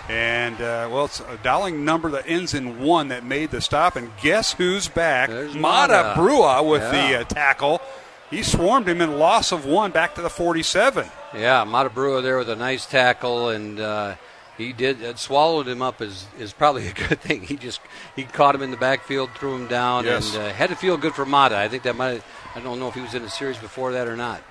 [0.09, 3.95] And, uh, well, it's a Dowling number that ends in one that made the stop.
[3.95, 5.29] And guess who's back?
[5.29, 6.91] There's Mata Brua with yeah.
[6.91, 7.81] the uh, tackle.
[8.29, 11.07] He swarmed him in loss of one back to the 47.
[11.33, 13.49] Yeah, Mata Brua there with a nice tackle.
[13.49, 14.15] And, uh,
[14.57, 17.43] he did it swallowed him up is is probably a good thing.
[17.43, 17.81] He just
[18.15, 20.35] he caught him in the backfield, threw him down, yes.
[20.35, 21.57] and uh, had to feel good for Mata.
[21.57, 22.21] I think that might.
[22.55, 24.43] I don't know if he was in a series before that or not.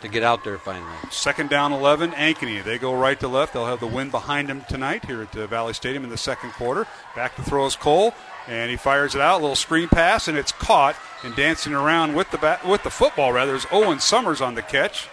[0.00, 0.92] To get out there finally.
[1.10, 2.62] Second down, 11, Ankeny.
[2.62, 3.54] They go right to left.
[3.54, 6.50] They'll have the wind behind them tonight here at the Valley Stadium in the second
[6.52, 6.86] quarter.
[7.16, 8.12] Back to throw throws Cole,
[8.46, 9.38] and he fires it out.
[9.38, 10.94] A little screen pass, and it's caught.
[11.22, 14.62] And dancing around with the bat, with the football rather is Owen Summers on the
[14.62, 15.08] catch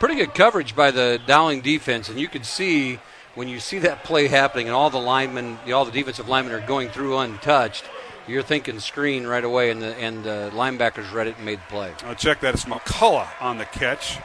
[0.00, 2.98] pretty good coverage by the Dowling defense, and you could see
[3.34, 6.66] when you see that play happening and all the linemen, all the defensive linemen are
[6.66, 7.84] going through untouched.
[8.26, 11.70] You're thinking screen right away, and the and the linebackers read it and made the
[11.72, 11.92] play.
[12.04, 12.54] I'll check that.
[12.54, 14.18] It's McCullough on the catch,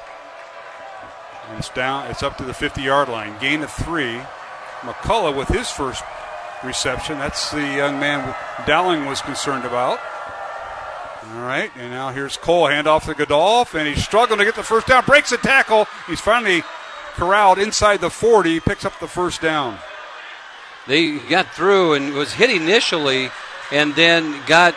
[1.49, 2.09] and it's down.
[2.09, 3.39] It's up to the 50-yard line.
[3.39, 4.19] Gain of three.
[4.81, 6.03] McCullough with his first
[6.63, 7.17] reception.
[7.17, 8.35] That's the young man
[8.67, 9.99] Dowling was concerned about.
[11.33, 14.63] All right, and now here's Cole, handoff to Kadolf, and he's struggling to get the
[14.63, 15.03] first down.
[15.05, 15.87] Breaks a tackle.
[16.07, 16.61] He's finally
[17.15, 19.77] corralled inside the 40, picks up the first down.
[20.87, 23.29] They got through and was hit initially,
[23.71, 24.75] and then got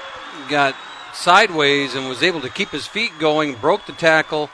[0.49, 0.75] got
[1.13, 4.49] sideways and was able to keep his feet going, broke the tackle,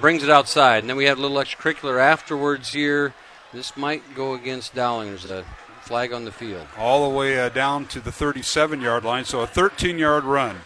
[0.00, 0.80] brings it outside.
[0.80, 3.14] And then we had a little extracurricular afterwards here.
[3.52, 5.08] This might go against Dowling.
[5.08, 5.44] There's a
[5.80, 6.66] flag on the field.
[6.78, 10.60] All the way uh, down to the 37 yard line, so a 13 yard run.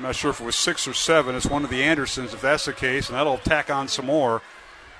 [0.00, 1.34] I'm not sure if it was six or seven.
[1.34, 4.40] It's one of the Andersons, if that's the case, and that'll tack on some more.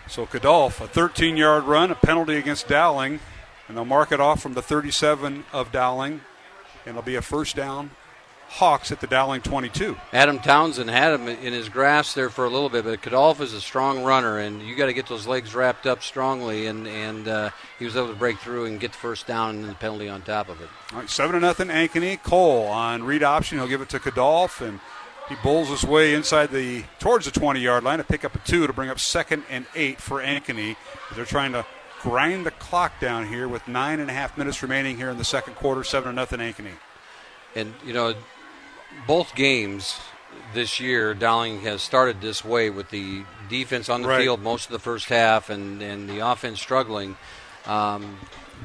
[0.07, 3.19] So Kadolf, a 13 yard run, a penalty against Dowling,
[3.67, 6.21] and they'll mark it off from the 37 of Dowling,
[6.85, 7.93] and it'll be a first down.
[8.51, 9.97] Hawks at the Dowling 22.
[10.13, 13.55] Adam Townsend had him in his grasp there for a little bit, but Kadolf is
[13.55, 17.29] a strong runner, and you got to get those legs wrapped up strongly, and and
[17.29, 20.09] uh, he was able to break through and get the first down and the penalty
[20.09, 20.69] on top of it.
[20.93, 21.69] All right, seven to nothing.
[21.69, 23.59] Ankeny Cole on read option.
[23.59, 24.81] He'll give it to Kadolf, and
[25.29, 28.39] he bowls his way inside the towards the 20 yard line to pick up a
[28.41, 30.77] two to bring up second and eight for Ankeny.
[31.15, 31.65] They're trying to
[32.03, 35.25] grind the clock down here with nine and a half minutes remaining here in the
[35.25, 35.85] second quarter.
[35.85, 36.73] Seven to nothing Ankeny.
[37.55, 38.15] And you know,
[39.07, 39.99] both games
[40.55, 44.23] this year, Dowling has started this way with the defense on the Right.
[44.23, 47.17] field most of the first half and, and the offense struggling.
[47.67, 48.19] Um,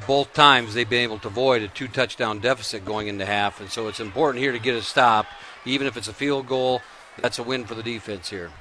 [0.07, 3.69] both times they've been able to avoid a two touchdown deficit going into half, and
[3.69, 5.25] so it's important here to get a stop,
[5.63, 6.81] even if it's a field goal.
[7.21, 8.51] That's a win for the defense here.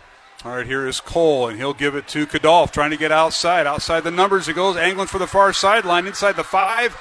[0.44, 3.66] All right, here is Cole, and he'll give it to Kadolf, trying to get outside.
[3.66, 6.96] Outside the numbers, he goes, angling for the far sideline, inside the five,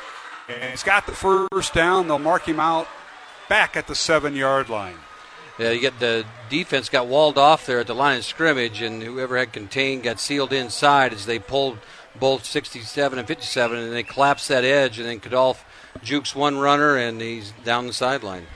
[0.48, 2.08] and he's got the first down.
[2.08, 2.88] They'll mark him out
[3.50, 4.98] back at the seven yard line.
[5.60, 9.04] Yeah, you get the defense got walled off there at the line of scrimmage, and
[9.04, 11.78] whoever had contained got sealed inside as they pulled
[12.20, 15.64] both 67 and 57, and they collapsed that edge, and then Kadolf
[16.02, 18.48] jukes one runner, and he's down the sideline.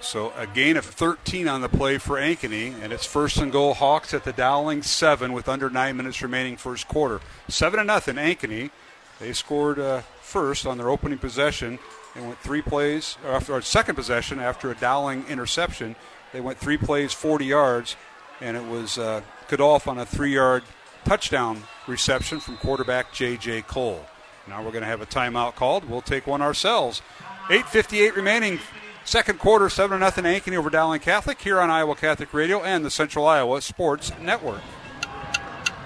[0.00, 3.74] So a gain of 13 on the play for Ankeny, and it's first and goal
[3.74, 7.20] Hawks at the Dowling seven with under nine minutes remaining first quarter.
[7.48, 8.70] Seven to nothing Ankeny.
[9.18, 11.78] They scored uh, first on their opening possession
[12.14, 15.96] and went three plays after our second possession after a Dowling interception.
[16.32, 17.96] They went three plays, 40 yards,
[18.40, 20.62] and it was uh, Kadolf on a three-yard
[21.04, 23.62] touchdown reception from quarterback J.J.
[23.62, 24.04] Cole.
[24.48, 25.88] Now we're going to have a timeout called.
[25.88, 27.02] We'll take one ourselves.
[27.48, 28.58] 8:58 remaining.
[29.04, 32.90] Second quarter, 7 0 Ankeny over Dowling Catholic here on Iowa Catholic Radio and the
[32.90, 34.60] Central Iowa Sports Network.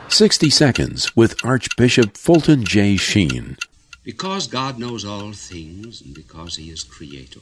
[0.09, 2.97] 60 Seconds with Archbishop Fulton J.
[2.97, 3.57] Sheen.
[4.05, 7.41] Because God knows all things and because He is Creator,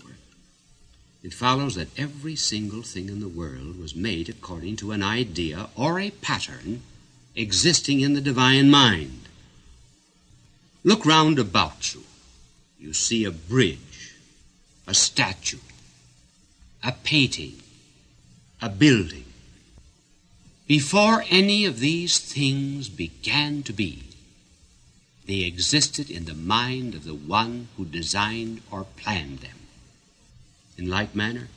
[1.23, 5.69] it follows that every single thing in the world was made according to an idea
[5.77, 6.83] or a pattern
[7.35, 9.29] existing in the divine mind.
[10.85, 12.03] Look round about you.
[12.79, 14.15] You see a bridge,
[14.87, 15.59] a statue,
[16.83, 17.55] a painting,
[18.61, 19.25] a building.
[20.67, 24.12] Before any of these things began to be,
[25.27, 29.59] they existed in the mind of the one who designed or planned them.
[30.77, 31.49] In like manner,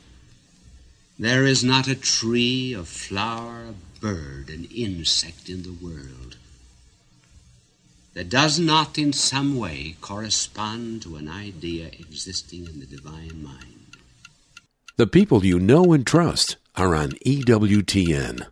[1.18, 6.36] there is not a tree, a flower, a bird, an insect in the world
[8.16, 13.96] that does not in some way correspond to an idea existing in the divine mind.
[14.96, 18.46] The people you know and trust are on EWTN.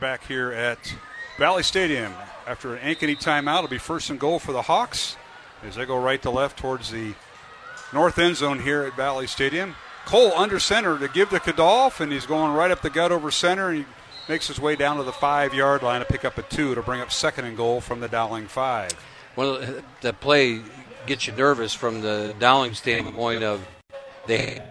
[0.00, 0.94] Back here at
[1.38, 2.12] Valley Stadium.
[2.46, 5.16] After an Ankeny timeout, it'll be first and goal for the Hawks
[5.62, 7.12] as they go right to left towards the
[7.92, 9.74] north end zone here at Valley Stadium.
[10.06, 13.30] Cole under center to give to Kadolf, and he's going right up the gut over
[13.30, 13.84] center, and he
[14.28, 16.82] makes his way down to the five yard line to pick up a two to
[16.82, 18.92] bring up second and goal from the Dowling five.
[19.36, 20.62] Well, the play
[21.06, 23.66] gets you nervous from the Dowling standpoint of
[24.26, 24.62] they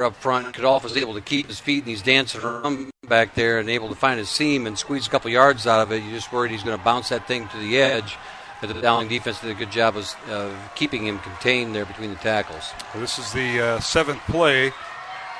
[0.00, 0.54] up front.
[0.54, 3.88] Kadolf was able to keep his feet and he's dancing around back there and able
[3.88, 6.02] to find his seam and squeeze a couple yards out of it.
[6.02, 8.16] You're just worried he's going to bounce that thing to the edge.
[8.60, 12.16] But the Dowling defense did a good job of keeping him contained there between the
[12.16, 12.72] tackles.
[12.92, 14.72] Well, this is the uh, seventh play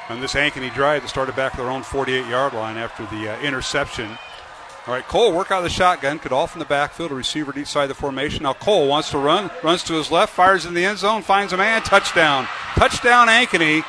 [0.08, 3.32] on this Ankeny drive that started back at their own 48 yard line after the
[3.32, 4.08] uh, interception.
[4.86, 7.66] All right, Cole work out of the shotgun, Kadolf in the backfield, a receiver deep
[7.66, 8.44] side of the formation.
[8.44, 11.52] Now Cole wants to run, runs to his left, fires in the end zone, finds
[11.52, 12.48] a man, touchdown.
[12.74, 13.84] Touchdown Ankeny.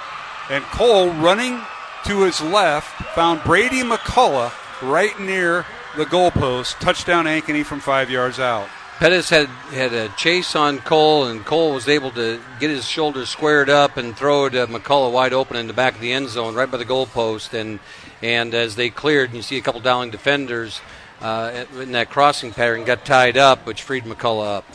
[0.50, 1.62] And Cole running
[2.06, 5.66] to his left found Brady McCullough right near
[5.96, 6.80] the goalpost.
[6.80, 8.68] Touchdown Ankeny from five yards out.
[8.98, 13.30] Pettis had had a chase on Cole, and Cole was able to get his shoulders
[13.30, 16.54] squared up and throw to McCullough wide open in the back of the end zone,
[16.54, 17.60] right by the goalpost.
[17.60, 17.80] And
[18.22, 20.82] and as they cleared, and you see a couple Dowling defenders
[21.20, 24.66] uh, in that crossing pattern got tied up, which freed McCullough up.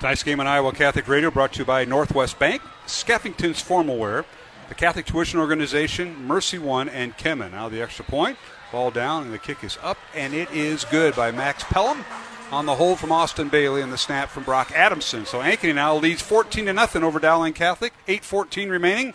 [0.00, 4.24] Tonight's game on Iowa Catholic Radio brought to you by Northwest Bank, Skeffington's Formal Wear,
[4.72, 7.50] the Catholic Tuition Organization, Mercy One, and Kemin.
[7.52, 8.38] Now the extra point,
[8.70, 12.02] ball down, and the kick is up, and it is good by Max Pelham
[12.50, 15.26] on the hold from Austin Bailey and the snap from Brock Adamson.
[15.26, 17.92] So Ankeny now leads 14 to nothing over Dowling Catholic.
[18.08, 19.12] 8:14 remaining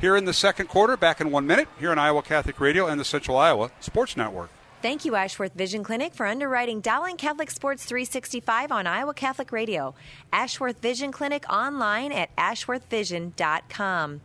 [0.00, 0.96] here in the second quarter.
[0.96, 4.50] Back in one minute here on Iowa Catholic Radio and the Central Iowa Sports Network.
[4.80, 9.96] Thank you, Ashworth Vision Clinic, for underwriting Dowling Catholic Sports 365 on Iowa Catholic Radio.
[10.32, 14.20] Ashworth Vision Clinic online at ashworthvision.com.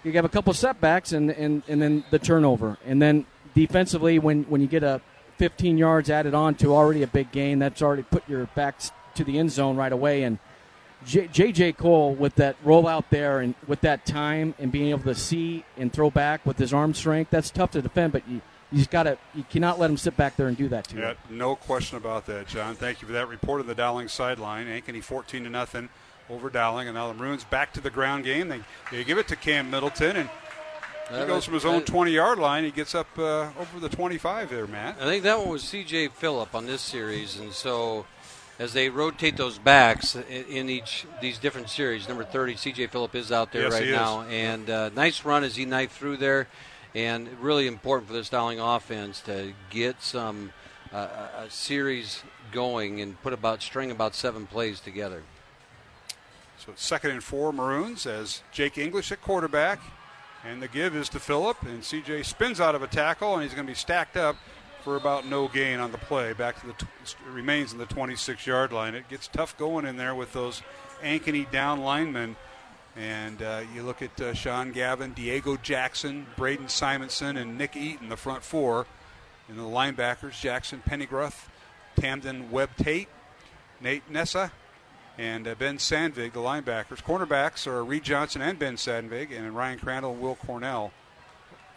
[0.02, 4.44] you have a couple setbacks, and, and, and then the turnover, and then defensively, when
[4.44, 5.02] when you get a
[5.36, 9.24] 15 yards added on to already a big gain, that's already put your backs to
[9.24, 10.38] the end zone right away, and
[11.06, 15.14] J- JJ Cole with that rollout there and with that time and being able to
[15.14, 18.40] see and throw back with his arm strength, that's tough to defend, but you
[18.72, 20.96] you just got to you cannot let him sit back there and do that to
[20.96, 21.02] you.
[21.02, 22.74] Yeah, no question about that, John.
[22.74, 24.66] Thank you for that report on the Dowling sideline.
[24.66, 25.88] Ankeny 14 to nothing
[26.28, 28.48] over Dowling, and now the Maroons back to the ground game.
[28.48, 30.30] They, they give it to Cam Middleton, and
[31.10, 32.64] he Uh, goes from his own 20 yard line.
[32.64, 34.96] He gets up uh, over the 25 there, Matt.
[35.00, 36.08] I think that one was C.J.
[36.08, 38.06] Phillip on this series, and so
[38.58, 42.86] as they rotate those backs in each these different series, number 30, C.J.
[42.88, 46.18] Phillip is out there Yes, right now, and uh, nice run as he knifed through
[46.18, 46.46] there,
[46.94, 50.52] and really important for this Dowling offense to get some
[50.92, 55.22] uh, a a series going and put about string about seven plays together.
[56.56, 59.80] So second and four Maroons as Jake English at quarterback.
[60.46, 63.54] And the give is to Phillip, and CJ spins out of a tackle, and he's
[63.54, 64.36] going to be stacked up
[64.84, 66.34] for about no gain on the play.
[66.34, 66.86] Back to the t-
[67.30, 68.94] remains in the 26-yard line.
[68.94, 70.62] It gets tough going in there with those
[71.02, 72.36] Ankeny down linemen.
[72.94, 78.10] And uh, you look at uh, Sean Gavin, Diego Jackson, Braden Simonson, and Nick Eaton,
[78.10, 78.86] the front four.
[79.48, 81.48] And the linebackers, Jackson Pennygroth,
[81.96, 83.08] Tamden Webb Tate,
[83.80, 84.52] Nate Nessa,
[85.16, 87.02] and uh, Ben Sandvig, the linebackers.
[87.02, 90.92] Cornerbacks are Reed Johnson and Ben Sandvig, and Ryan Crandall and Will Cornell.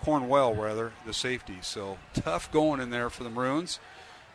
[0.02, 1.58] Cornwell, rather, the safety.
[1.62, 3.80] So tough going in there for the Maroons.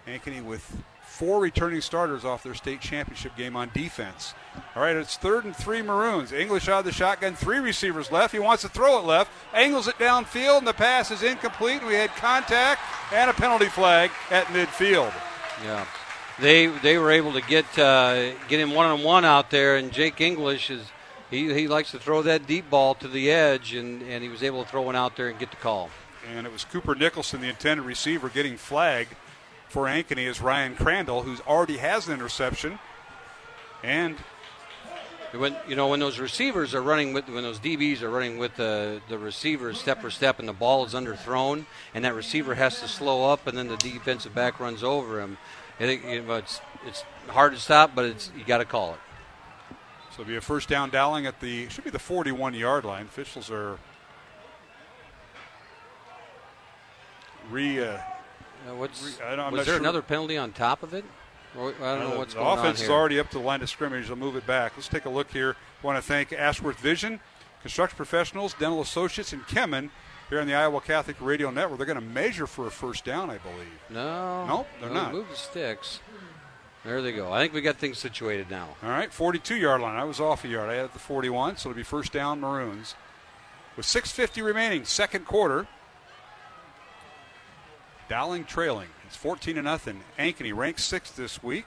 [0.07, 4.35] Ankeny with four returning starters off their state championship game on defense.
[4.75, 6.33] All right, it's third and three Maroons.
[6.33, 8.33] English out of the shotgun, three receivers left.
[8.33, 11.85] He wants to throw it left, angles it downfield, and the pass is incomplete.
[11.87, 12.81] We had contact
[13.13, 15.13] and a penalty flag at midfield.
[15.63, 15.87] Yeah,
[16.41, 19.93] they they were able to get uh, get him one on one out there, and
[19.93, 20.83] Jake English is
[21.33, 24.43] he, he likes to throw that deep ball to the edge, and, and he was
[24.43, 25.89] able to throw one out there and get the call.
[26.37, 29.15] And it was Cooper Nicholson, the intended receiver, getting flagged
[29.69, 32.79] for Ankeny as Ryan Crandall, who's already has an interception.
[33.83, 34.17] And
[35.33, 38.55] When you know when those receivers are running with when those DBs are running with
[38.57, 41.65] the the receivers step for step, and the ball is underthrown,
[41.95, 45.39] and that receiver has to slow up, and then the defensive back runs over him.
[45.81, 48.93] I think you know, it's it's hard to stop, but it's you got to call
[48.93, 49.01] it.
[50.15, 53.07] So it'll be a first down Dowling at the should be the 41 yard line.
[53.07, 53.79] Officials are
[57.51, 57.83] re.
[57.83, 57.99] Uh,
[58.69, 59.81] Uh, what's re- I don't, was there sure.
[59.81, 61.05] another penalty on top of it?
[61.55, 63.61] I don't Uh, know what's the going offense on is already up to the line
[63.61, 64.07] of scrimmage.
[64.07, 64.73] They'll move it back.
[64.77, 65.57] Let's take a look here.
[65.83, 67.19] I want to thank Ashworth Vision,
[67.63, 69.91] Construction Professionals, Dental Associates, and Kemin
[70.31, 71.79] here on the Iowa Catholic Radio Network.
[71.79, 73.67] They're going to measure for a first down, I believe.
[73.91, 75.13] No, Nope, they're no, not.
[75.13, 75.99] Move the sticks.
[76.85, 77.33] There they go.
[77.33, 78.69] I think we got things situated now.
[78.83, 79.97] All right, 42 yard line.
[79.97, 80.69] I was off a yard.
[80.69, 82.97] I had the 41, so it'll be first down Maroons.
[83.77, 85.67] With 6.50 remaining, second quarter.
[88.09, 88.89] Dowling trailing.
[89.07, 90.01] It's 14 to nothing.
[90.19, 91.67] Ankeny ranks sixth this week.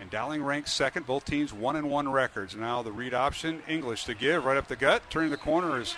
[0.00, 1.06] And Dowling ranks second.
[1.06, 2.56] Both teams one and one records.
[2.56, 5.02] Now the read option, English to give right up the gut.
[5.10, 5.94] Turning the corner is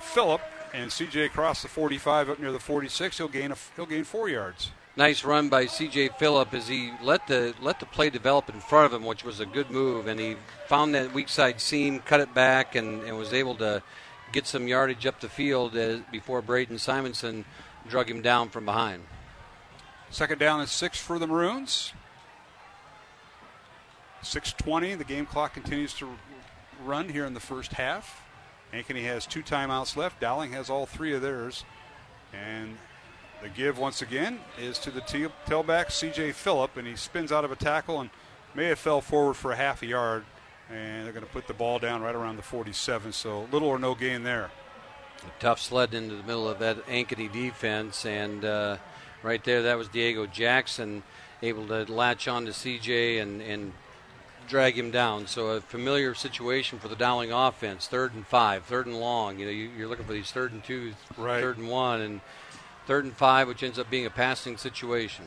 [0.00, 0.40] Phillip
[0.74, 3.18] and CJ across the 45 up near the 46.
[3.18, 4.70] He'll gain a, he'll gain four yards.
[4.98, 6.08] Nice run by C.J.
[6.18, 9.38] Phillip as he let the let the play develop in front of him, which was
[9.38, 10.34] a good move, and he
[10.66, 13.80] found that weak side seam, cut it back, and, and was able to
[14.32, 17.44] get some yardage up the field as, before Braden Simonson
[17.88, 19.04] drug him down from behind.
[20.10, 21.92] Second down and six for the Maroons.
[24.24, 24.98] 6:20.
[24.98, 26.08] The game clock continues to
[26.84, 28.24] run here in the first half.
[28.72, 30.20] Ankeny has two timeouts left.
[30.20, 31.64] Dowling has all three of theirs,
[32.32, 32.78] and
[33.42, 36.32] The give once again is to the tailback C.J.
[36.32, 38.10] Phillip, and he spins out of a tackle and
[38.54, 40.24] may have fell forward for a half a yard,
[40.68, 43.12] and they're going to put the ball down right around the 47.
[43.12, 44.50] So little or no gain there.
[45.22, 48.78] A tough sled into the middle of that Ankeny defense, and uh,
[49.22, 51.04] right there, that was Diego Jackson
[51.40, 53.72] able to latch on to CJ and, and
[54.48, 55.28] drag him down.
[55.28, 57.86] So a familiar situation for the Dowling offense.
[57.86, 59.38] Third and five, third and long.
[59.38, 61.40] You know, you, are looking for these third and two, right.
[61.40, 62.20] third and one, and
[62.88, 65.26] third and five, which ends up being a passing situation.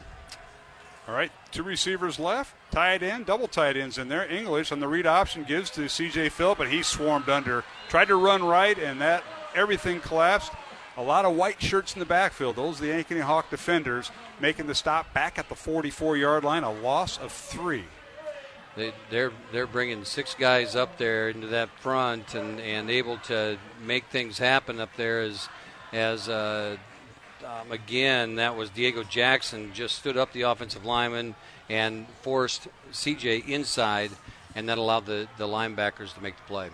[1.07, 4.27] All right, two receivers left, tied in, double tight ends in there.
[4.29, 6.29] English on the read option gives to C.J.
[6.29, 7.63] Phil, but he swarmed under.
[7.88, 9.23] Tried to run right, and that
[9.53, 10.51] everything collapsed.
[10.97, 12.55] A lot of white shirts in the backfield.
[12.55, 14.09] Those are the Ankeny Hawk defenders
[14.39, 16.63] making the stop back at the 44 yard line.
[16.63, 17.85] A loss of three.
[18.75, 23.57] They, they're they're bringing six guys up there into that front and, and able to
[23.85, 25.47] make things happen up there as
[25.93, 26.77] as uh,
[27.43, 31.35] um, again that was Diego Jackson just stood up the offensive lineman
[31.69, 34.11] and forced CJ inside
[34.55, 36.69] and that allowed the, the linebackers to make the play.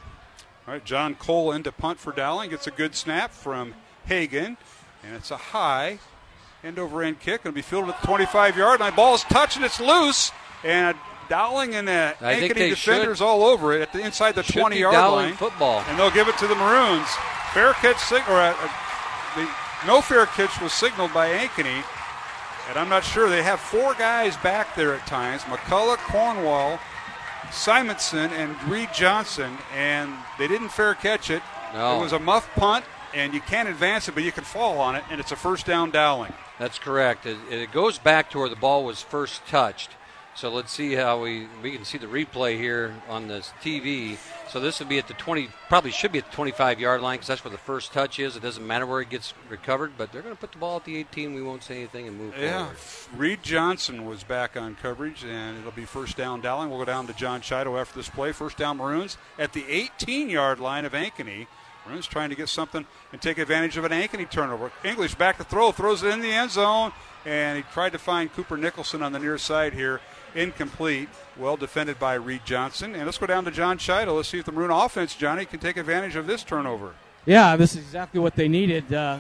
[0.68, 3.74] All right, John Cole into punt for Dowling gets a good snap from
[4.06, 4.58] Hagan,
[5.04, 6.00] and it's a high
[6.64, 7.44] end over end kick.
[7.44, 8.96] Going to be fielded at the 25 yard line.
[8.96, 10.32] Ball's touching, it's loose,
[10.64, 10.98] and
[11.30, 14.96] Dowling and the Ankeny defenders should, all over it at the inside the 20 yard
[14.96, 15.34] line.
[15.36, 17.08] Football, and they'll give it to the Maroons.
[17.54, 18.70] Fair catch, or uh, uh,
[19.36, 19.48] the
[19.86, 21.84] no fair catch was signaled by Ankeny,
[22.70, 23.30] and I'm not sure.
[23.30, 26.80] They have four guys back there at times: McCullough, Cornwell,
[27.52, 31.44] Simonson, and Reed Johnson, and they didn't fair catch it.
[31.74, 31.98] No.
[31.98, 34.96] It was a muff punt, and you can't advance it, but you can fall on
[34.96, 36.34] it, and it's a first down Dowling.
[36.60, 37.26] That's correct.
[37.26, 39.92] It, it goes back to where the ball was first touched.
[40.38, 44.18] So let's see how we we can see the replay here on this TV.
[44.52, 47.16] So this would be at the 20, probably should be at the 25 yard line
[47.16, 48.36] because that's where the first touch is.
[48.36, 50.86] It doesn't matter where it gets recovered, but they're going to put the ball at
[50.86, 51.34] the 18.
[51.34, 52.68] We won't say anything and move yeah.
[52.68, 53.20] forward.
[53.20, 56.70] Reed Johnson was back on coverage, and it'll be first down Dowling.
[56.70, 58.32] We'll go down to John Chido after this play.
[58.32, 61.48] First down Maroons at the 18 yard line of Ankeny.
[61.88, 64.72] Maroons trying to get something and take advantage of an Ankeny turnover.
[64.84, 66.92] English back to throw, throws it in the end zone,
[67.26, 70.00] and he tried to find Cooper Nicholson on the near side here
[70.38, 71.10] incomplete.
[71.38, 72.96] Well defended by Reed Johnson.
[72.96, 74.16] And let's go down to John Chido.
[74.16, 76.94] Let's see if the Maroon offense, Johnny, can take advantage of this turnover.
[77.26, 78.94] Yeah, this is exactly what they needed.
[78.94, 79.20] Uh,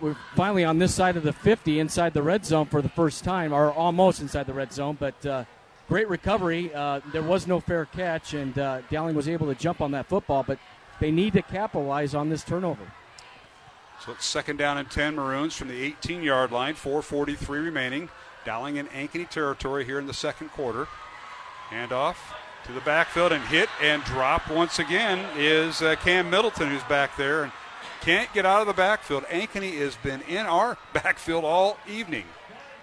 [0.00, 3.24] we're finally on this side of the 50 inside the red zone for the first
[3.24, 5.44] time, or almost inside the red zone, but uh,
[5.88, 6.72] great recovery.
[6.74, 10.06] Uh, there was no fair catch, and uh, Dowling was able to jump on that
[10.06, 10.58] football, but
[11.00, 12.92] they need to capitalize on this turnover.
[14.04, 18.08] So it's second down and 10 Maroons from the 18 yard line, 4.43 remaining.
[18.48, 20.88] Dowling in Ankeny territory here in the second quarter.
[21.68, 22.16] Handoff
[22.64, 27.14] to the backfield and hit and drop once again is uh, Cam Middleton, who's back
[27.18, 27.52] there and
[28.00, 29.24] can't get out of the backfield.
[29.24, 32.24] Ankeny has been in our backfield all evening.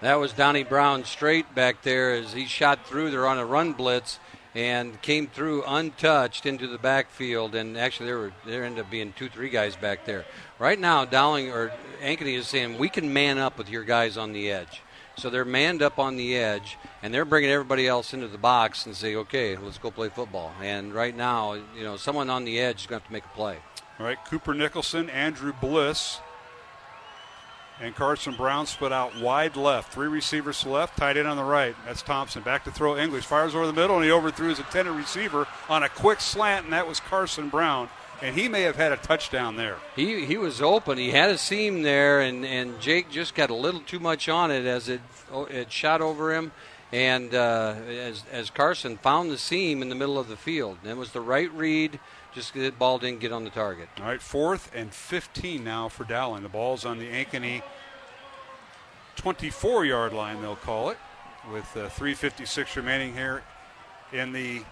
[0.02, 3.10] That was Donnie Brown straight back there as he shot through.
[3.10, 4.20] They're on a run blitz
[4.54, 7.56] and came through untouched into the backfield.
[7.56, 10.26] And actually, there were there ended up being two, three guys back there.
[10.60, 14.32] Right now, Dowling or Ankeny is saying we can man up with your guys on
[14.32, 14.82] the edge.
[15.18, 18.84] So they're manned up on the edge, and they're bringing everybody else into the box
[18.84, 20.52] and say, okay, let's go play football.
[20.60, 23.24] And right now, you know, someone on the edge is going to have to make
[23.24, 23.56] a play.
[23.98, 26.20] All right, Cooper Nicholson, Andrew Bliss,
[27.80, 29.92] and Carson Brown split out wide left.
[29.92, 31.74] Three receivers to left, tight end on the right.
[31.86, 32.42] That's Thompson.
[32.42, 33.24] Back to throw English.
[33.24, 36.72] Fires over the middle, and he overthrew his intended receiver on a quick slant, and
[36.74, 37.88] that was Carson Brown
[38.22, 39.76] and he may have had a touchdown there.
[39.94, 40.98] He he was open.
[40.98, 44.50] He had a seam there, and, and Jake just got a little too much on
[44.50, 45.00] it as it
[45.50, 46.52] it shot over him,
[46.92, 50.78] and uh, as as Carson found the seam in the middle of the field.
[50.82, 51.98] And it was the right read.
[52.34, 53.88] Just the ball didn't get on the target.
[53.98, 56.42] All right, fourth and 15 now for Dowling.
[56.42, 57.62] The ball's on the Ankeny
[59.16, 60.98] 24 yard line, they'll call it,
[61.50, 63.42] with uh, 3.56 remaining here
[64.12, 64.62] in the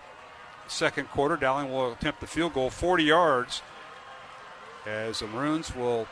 [0.69, 1.37] second quarter.
[1.37, 3.63] Dowling will attempt the field goal 40 yards
[4.87, 6.07] as the Maroons will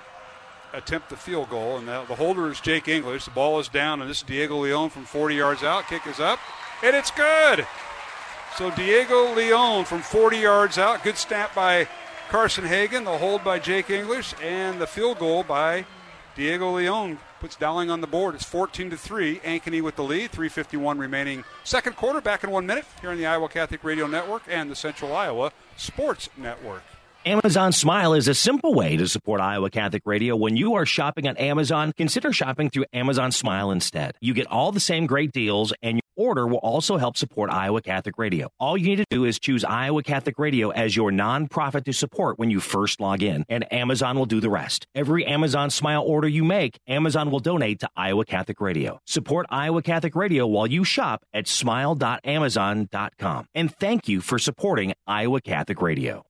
[0.73, 1.79] attempt the field goal.
[1.79, 3.25] And the, the holder is Jake English.
[3.25, 5.87] The ball is down, and this is Diego Leon from 40 yards out.
[5.89, 6.39] Kick is up,
[6.83, 7.67] and it's good.
[8.57, 11.03] So Diego Leon from 40 yards out.
[11.03, 11.89] Good snap by
[12.29, 13.05] Carson Hagan.
[13.05, 15.87] The hold by Jake English, and the field goal by
[16.35, 18.37] Diego Leon puts Dowling on the board.
[18.37, 19.41] It's 14 to 3.
[19.41, 20.31] Ankeny with the lead.
[20.31, 21.43] 351 remaining.
[21.65, 24.77] Second quarter back in one minute here on the Iowa Catholic Radio Network and the
[24.77, 26.85] Central Iowa Sports Network.
[27.27, 30.37] Amazon Smile is a simple way to support Iowa Catholic Radio.
[30.37, 34.17] When you are shopping on Amazon, consider shopping through Amazon Smile instead.
[34.21, 38.19] You get all the same great deals and order will also help support Iowa Catholic
[38.19, 38.49] Radio.
[38.59, 42.39] All you need to do is choose Iowa Catholic Radio as your nonprofit to support
[42.39, 44.87] when you first log in, and Amazon will do the rest.
[44.95, 49.01] Every Amazon Smile order you make, Amazon will donate to Iowa Catholic Radio.
[49.07, 53.47] Support Iowa Catholic Radio while you shop at smile.amazon.com.
[53.55, 56.25] And thank you for supporting Iowa Catholic Radio.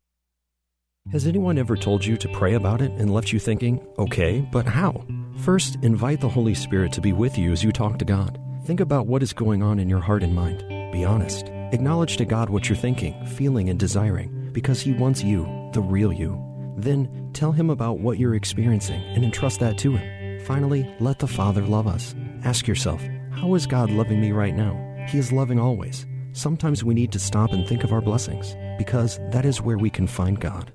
[1.10, 4.66] Has anyone ever told you to pray about it and left you thinking, okay, but
[4.66, 5.04] how?
[5.38, 8.38] First, invite the Holy Spirit to be with you as you talk to God.
[8.64, 10.64] Think about what is going on in your heart and mind.
[10.92, 11.48] Be honest.
[11.72, 16.12] Acknowledge to God what you're thinking, feeling, and desiring, because He wants you, the real
[16.12, 16.40] you.
[16.76, 20.38] Then tell Him about what you're experiencing and entrust that to Him.
[20.44, 22.14] Finally, let the Father love us.
[22.44, 23.02] Ask yourself,
[23.32, 24.78] how is God loving me right now?
[25.08, 26.06] He is loving always.
[26.32, 29.90] Sometimes we need to stop and think of our blessings, because that is where we
[29.90, 30.70] can find God.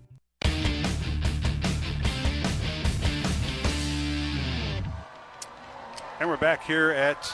[6.20, 7.32] And we're back here at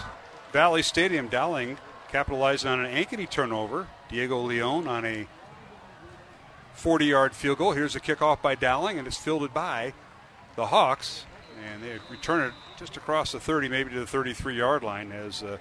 [0.54, 1.30] Valley Stadium.
[1.30, 3.88] Dowling capitalizing on an Ankeny turnover.
[4.08, 5.28] Diego Leon on a
[6.76, 7.72] 40 yard field goal.
[7.72, 9.94] Here's a kickoff by Dowling, and it's fielded by
[10.56, 11.26] the Hawks.
[11.66, 15.42] And they return it just across the 30, maybe to the 33 yard line as
[15.42, 15.58] uh,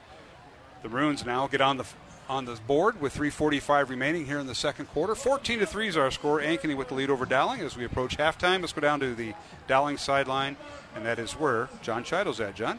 [0.83, 1.87] the Maroons now get on the
[2.29, 5.15] on the board with 3:45 remaining here in the second quarter.
[5.15, 6.41] 14 to three is our score.
[6.41, 8.61] Ankeny with the lead over Dowling as we approach halftime.
[8.61, 9.33] Let's go down to the
[9.69, 10.57] Dowling sideline,
[10.95, 12.55] and that is where John Chido's at.
[12.55, 12.79] John.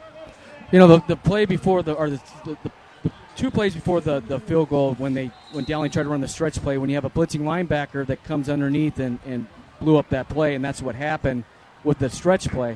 [0.73, 2.57] You know, the, the play before the or the, the,
[3.03, 6.19] the, two plays before the, the field goal when they when Dowling tried to run
[6.19, 9.45] the stretch play when you have a blitzing linebacker that comes underneath and, and
[9.79, 11.43] blew up that play and that's what happened
[11.83, 12.75] with the stretch play.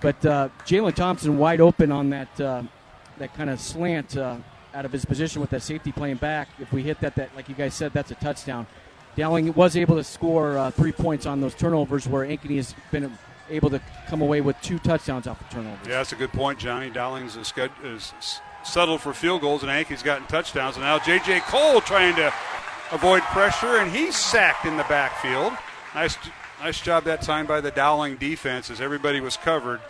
[0.00, 2.64] But uh, Jalen Thompson wide open on that uh,
[3.18, 4.38] that kind of slant uh,
[4.74, 6.48] out of his position with that safety playing back.
[6.58, 8.66] If we hit that, that like you guys said, that's a touchdown.
[9.14, 13.16] Dowling was able to score uh, three points on those turnovers where Ankeny has been
[13.50, 15.86] able to come away with two touchdowns off the turnovers.
[15.86, 16.90] Yeah, that's a good point, Johnny.
[16.90, 17.52] Dowling's is,
[17.82, 20.76] is settled for field goals, and Ankeny's gotten touchdowns.
[20.76, 21.40] And now J.J.
[21.40, 22.32] Cole trying to
[22.92, 25.52] avoid pressure, and he's sacked in the backfield.
[25.94, 26.16] Nice,
[26.60, 29.80] nice job that time by the Dowling defense as everybody was covered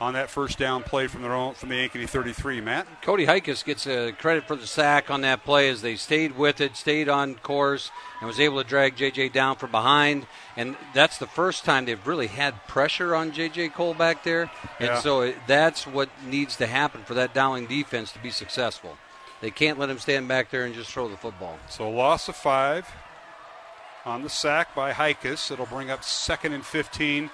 [0.00, 2.60] on that first down play from their own from the Ankeny 33.
[2.60, 6.36] Matt Cody Hikus gets uh, credit for the sack on that play as they stayed
[6.36, 7.90] with it, stayed on course,
[8.20, 10.26] and was able to drag JJ down from behind.
[10.56, 14.50] And that's the first time they've really had pressure on JJ Cole back there.
[14.78, 15.00] And Yeah.
[15.00, 18.98] so it, that's what needs to happen for that Dowling defense to be successful.
[19.40, 21.58] They can't let him stand back there and just throw the football.
[21.68, 22.86] So loss of five
[24.04, 25.50] on the sack by Hikus.
[25.50, 27.30] It'll bring up second and 15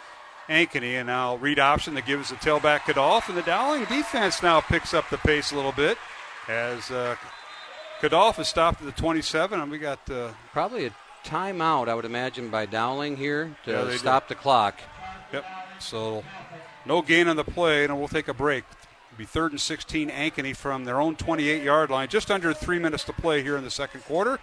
[0.49, 0.95] Ankeny.
[0.95, 3.29] And now read option that gives the tailback Kadolf.
[3.29, 5.99] And the Dowling defense now picks up the pace a little bit
[6.49, 7.17] as uh,
[8.01, 9.61] Kadolf is stopped at the 27.
[9.61, 10.09] And we got.
[10.11, 10.95] Uh, Probably a
[11.25, 14.81] timeout, I would imagine, by Dowling here to Yeah, stop the clock.
[15.33, 15.45] Yep.
[15.79, 16.25] So
[16.85, 18.65] no gain on the play, and we'll take a break.
[19.13, 22.09] It'll be third and 16 Ankeny from their own 28 yard line.
[22.09, 24.39] Just under three minutes to play here in the second quarter.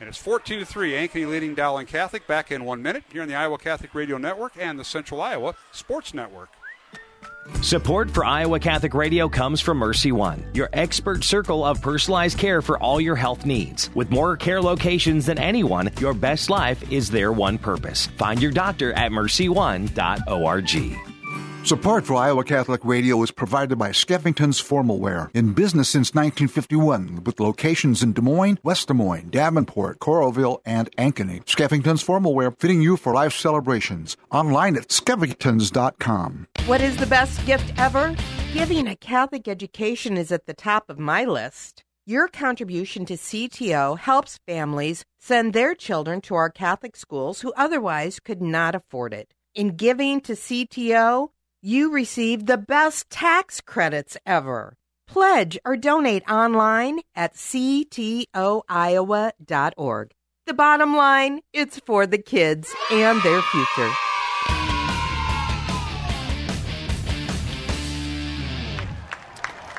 [0.00, 0.92] And it's 14 to 3.
[0.92, 4.52] Ankeny leading Dowling Catholic back in one minute here on the Iowa Catholic Radio Network
[4.58, 6.50] and the Central Iowa Sports Network.
[7.62, 12.60] Support for Iowa Catholic Radio comes from Mercy One, your expert circle of personalized care
[12.60, 13.88] for all your health needs.
[13.94, 18.06] With more care locations than anyone, your best life is their one purpose.
[18.18, 21.15] Find your doctor at mercy1.org.
[21.66, 27.24] Support for Iowa Catholic Radio is provided by Skeffington's Formal Wear, in business since 1951,
[27.24, 31.44] with locations in Des Moines, West Des Moines, Davenport, Coralville, and Ankeny.
[31.44, 34.16] Skeffington's Formal Wear, fitting you for life celebrations.
[34.30, 36.46] Online at skeffingtons.com.
[36.66, 38.14] What is the best gift ever?
[38.52, 41.82] Giving a Catholic education is at the top of my list.
[42.06, 48.20] Your contribution to CTO helps families send their children to our Catholic schools who otherwise
[48.20, 49.34] could not afford it.
[49.56, 51.30] In giving to CTO,
[51.62, 54.76] you receive the best tax credits ever.
[55.06, 58.26] Pledge or donate online at ctoiowa.org.
[60.46, 63.90] The bottom line, it's for the kids and their future.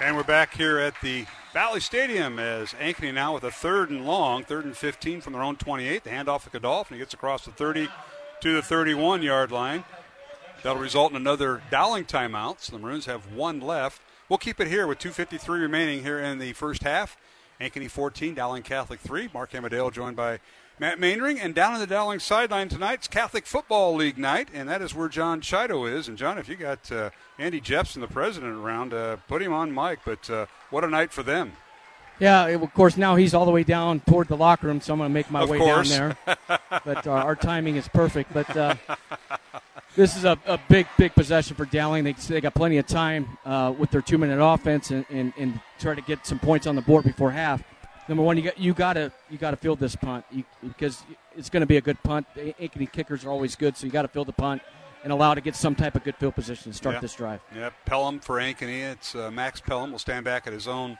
[0.01, 4.05] And we're back here at the Valley Stadium as Ankeny now with a third and
[4.05, 6.03] long, third and 15 from their own 28.
[6.03, 7.89] The handoff to Kadolf, and he gets across the 30
[8.41, 9.83] to the 31 yard line.
[10.63, 12.59] That'll result in another Dowling timeout.
[12.61, 14.01] So the Maroons have one left.
[14.29, 17.17] We'll keep it here with 2.53 remaining here in the first half.
[17.61, 19.29] Ankeny 14, Dowling Catholic 3.
[19.33, 20.39] Mark Amadale joined by
[20.79, 21.39] Matt Mainring.
[21.41, 24.93] And down on the Dowling sideline tonight, it's Catholic Football League night, and that is
[24.93, 26.07] where John Chido is.
[26.07, 27.09] And, John, if you got uh,
[27.39, 29.99] Andy Jepson, the president, around, uh, put him on mic.
[30.05, 31.53] But uh, what a night for them.
[32.19, 32.97] Yeah, of course.
[32.97, 35.29] Now he's all the way down toward the locker room, so I'm going to make
[35.31, 35.89] my Of way course.
[35.95, 36.37] down there.
[36.83, 38.33] but uh, our timing is perfect.
[38.33, 38.75] But uh,
[39.97, 42.03] this is a, a big, big possession for Dowling.
[42.03, 45.59] They, they got plenty of time uh, with their two minute offense and, and, and
[45.79, 47.63] try to get some points on the board before half.
[48.07, 51.03] Number one, you got you gotta you gotta field this punt you, because
[51.35, 52.25] it's going to be a good punt.
[52.35, 54.61] The Ankeny kickers are always good, so you got to field the punt
[55.03, 57.01] and allow to get some type of good field position to start Yep.
[57.01, 57.41] this drive.
[57.53, 58.79] Yep, Pelham for Ankeny.
[58.91, 60.97] It's uh, Max Pelham will stand back at his own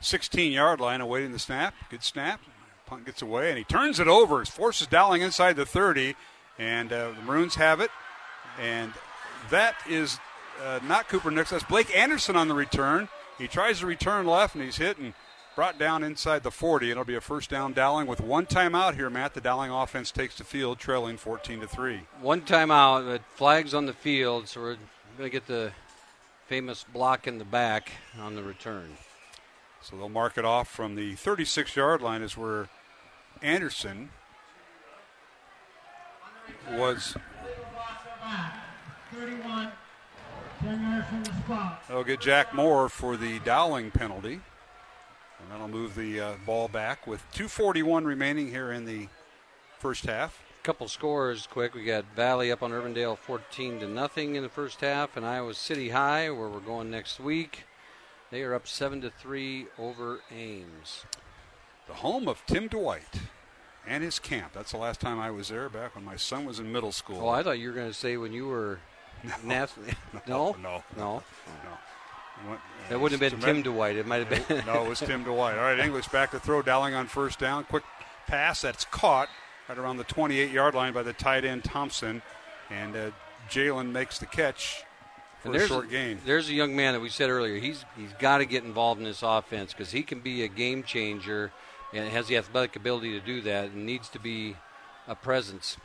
[0.00, 1.74] 16 yard line awaiting the snap.
[1.90, 2.40] Good snap.
[2.86, 4.42] Punt gets away and he turns it over.
[4.46, 6.14] Forces Dowling inside the 30,
[6.58, 7.90] and uh, the Maroons have it.
[8.60, 8.92] And
[9.50, 10.18] that is
[10.62, 11.50] uh, not Cooper Nix.
[11.50, 13.08] That's Blake Anderson on the return.
[13.38, 15.14] He tries to return left and he's hit and
[15.56, 16.90] brought down inside the 40.
[16.90, 19.34] It'll be a first down Dowling with one timeout here, Matt.
[19.34, 22.00] The Dowling offense takes the field, trailing 14 to 3.
[22.20, 24.76] One timeout, but flags on the field, so we're
[25.16, 25.72] going to get the
[26.46, 28.96] famous block in the back on the return.
[29.82, 32.68] So they'll mark it off from the 36 yard line, is where
[33.42, 34.10] Anderson
[36.72, 37.16] was.
[39.12, 39.72] 31,
[40.62, 41.82] 10 yards from the spot.
[41.88, 44.40] They'll get Jack Moore for the Dowling penalty.
[45.40, 49.08] And that'll move the uh, ball back with 2.41 remaining here in the
[49.78, 50.42] first half.
[50.60, 51.74] A couple scores quick.
[51.74, 55.54] We got Valley up on Urbandale 14 to nothing in the first half, and Iowa
[55.54, 57.64] City High, where we're going next week,
[58.30, 61.04] they are up 7 to 3 over Ames.
[61.88, 63.20] The home of Tim Dwight
[63.90, 64.52] and his camp.
[64.54, 67.20] That's the last time I was there, back when my son was in middle school.
[67.22, 68.78] Oh, I thought you were going to say when you were
[69.44, 69.76] Nath-
[70.28, 71.22] no, no, no,
[71.64, 71.78] no.
[72.48, 73.96] Went- That wouldn't have been Tim Dwight.
[73.96, 74.64] It might have been.
[74.66, 75.58] no, it was Tim Dwight.
[75.58, 76.62] All right, English back to throw.
[76.62, 77.64] Dowling on first down.
[77.64, 77.82] Quick
[78.26, 79.28] pass that's caught
[79.68, 82.22] right around the 28 yard line by the tight end Thompson.
[82.70, 83.10] And uh,
[83.50, 84.84] Jalen makes the catch
[85.40, 86.18] for a short gain.
[86.24, 87.58] There's a young man that we said earlier.
[87.58, 90.82] He's he's got to get involved in this offense because he can be a game
[90.84, 91.50] changer
[91.92, 94.56] and has the athletic ability to do that and needs to be
[95.08, 95.76] a presence.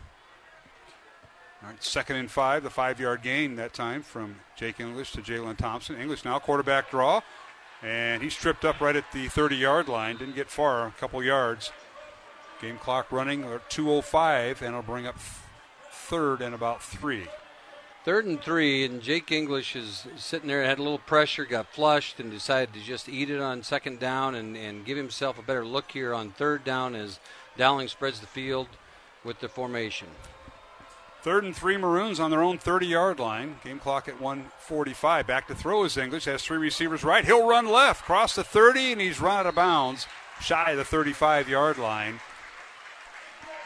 [1.64, 5.22] All right, second and five, the five yard gain that time from Jake English to
[5.22, 5.96] Jalen Thompson.
[5.98, 7.22] English now quarterback draw,
[7.82, 10.18] and he's tripped up right at the 30 yard line.
[10.18, 11.72] Didn't get far, a couple yards.
[12.62, 15.18] Game clock running at 2.05, and it'll bring up
[15.92, 17.28] third and about three.
[18.06, 22.20] Third and three, and Jake English is sitting there, had a little pressure, got flushed,
[22.20, 25.66] and decided to just eat it on second down and, and give himself a better
[25.66, 27.20] look here on third down as
[27.58, 28.68] Dowling spreads the field
[29.24, 30.08] with the formation.
[31.24, 33.58] Third and three Maroons on their own 30 yard line.
[33.64, 35.26] Game clock at 145.
[35.26, 36.26] Back to throw is English.
[36.26, 37.26] Has three receivers right.
[37.26, 40.06] He'll run left, cross the 30, and he's run out of bounds,
[40.40, 42.20] shy of the 35 yard line.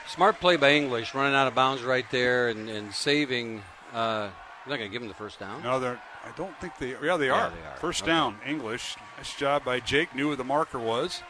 [0.07, 3.63] Smart play by English, running out of bounds right there and, and saving.
[3.93, 4.29] Uh,
[4.65, 5.63] you're not going to give him the first down.
[5.63, 5.99] No, they're.
[6.25, 6.95] I don't think they.
[7.03, 7.49] Yeah, they Yeah, are.
[7.49, 7.77] they are.
[7.79, 8.11] First Okay.
[8.11, 8.95] down, English.
[9.17, 10.13] Nice job by Jake.
[10.13, 11.23] Knew where the marker was,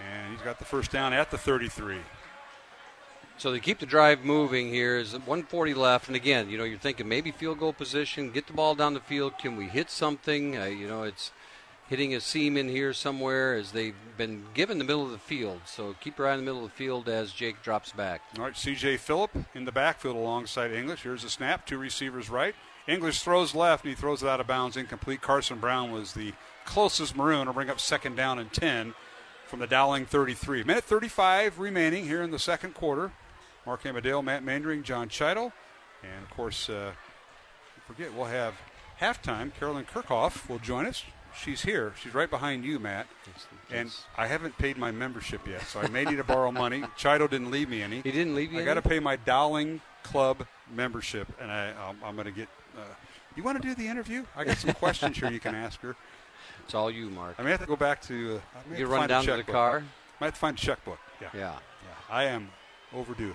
[0.00, 1.98] and he's got the first down at the 33.
[3.38, 4.96] So they keep the drive moving here.
[4.96, 8.52] Is 140 left, and again, you know, you're thinking maybe field goal position, get the
[8.52, 9.38] ball down the field.
[9.38, 10.56] Can we hit something?
[10.58, 11.32] Uh, you know, it's
[11.92, 15.60] hitting a seam in here somewhere as they've been given the middle of the field.
[15.66, 18.22] So keep your eye in the middle of the field as Jake drops back.
[18.38, 18.96] All right, C.J.
[18.96, 21.02] Phillip in the backfield alongside English.
[21.02, 21.66] Here's a snap.
[21.66, 22.54] Two receivers right.
[22.88, 25.20] English throws left, and he throws it out of bounds, incomplete.
[25.20, 26.32] Carson Brown was the
[26.64, 27.44] closest Maroon.
[27.44, 28.94] to bring up second down and 10
[29.46, 30.64] from the Dowling 33.
[30.64, 33.12] Minute 35 remaining here in the second quarter.
[33.66, 35.52] Mark Amadale, Matt Mandering, John Chido,
[36.02, 36.92] and of course, uh,
[37.86, 38.54] forget we'll have
[38.98, 39.52] halftime.
[39.54, 41.04] Carolyn Kirchhoff will join us.
[41.40, 41.92] She's here.
[42.00, 43.06] She's right behind you, Matt.
[43.70, 46.82] And I haven't paid my membership yet, so I may need to borrow money.
[46.98, 47.96] Chido didn't leave me any.
[48.02, 51.96] He didn't leave you I got to pay my Dowling Club membership, and I, I'm,
[52.04, 52.48] I'm going to get.
[52.76, 52.80] Uh,
[53.36, 54.24] you want to do the interview?
[54.36, 55.96] I got some questions here you can ask her.
[56.64, 57.36] It's all you, Mark.
[57.38, 58.40] I may have to go back to.
[58.54, 59.78] Uh, You have run down to the car?
[59.78, 59.82] I
[60.20, 60.98] might have to find a checkbook.
[61.20, 61.28] Yeah.
[61.34, 61.40] Yeah.
[61.40, 61.58] Yeah.
[62.10, 62.50] I am
[62.94, 63.34] overdue.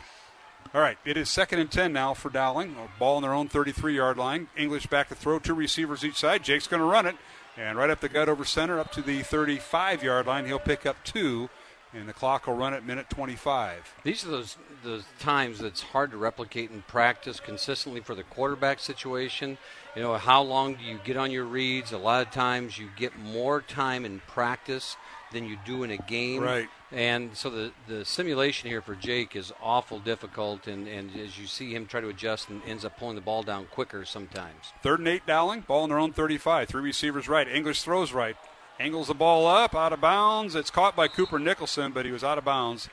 [0.74, 2.76] All right, it is second and 10 now for Dowling.
[2.76, 4.50] A ball on their own 33 yard line.
[4.58, 6.44] English back to throw, two receivers each side.
[6.44, 7.16] Jake's going to run it,
[7.58, 10.46] and right up the gut over center, up to the 35 yard line.
[10.46, 11.50] He'll pick up two,
[11.94, 13.96] and the clock will run at minute 25.
[14.04, 18.80] These are those those times that's hard to replicate in practice consistently for the quarterback
[18.80, 19.58] situation.
[19.96, 21.92] You know, how long do you get on your reads?
[21.92, 24.96] A lot of times you get more time in practice
[25.32, 26.42] than you do in a game.
[26.42, 26.68] Right.
[26.92, 31.46] And so the, the simulation here for Jake is awful difficult, and, and as you
[31.46, 34.72] see him try to adjust and ends up pulling the ball down quicker sometimes.
[34.82, 35.62] Third and eight, Dowling.
[35.62, 36.70] Ball on their own 35.
[36.70, 37.48] Three receivers right.
[37.48, 38.38] English throws right.
[38.80, 40.56] Angles the ball up, out of bounds.
[40.56, 42.90] It's caught by Cooper Nicholson, but he was out of bounds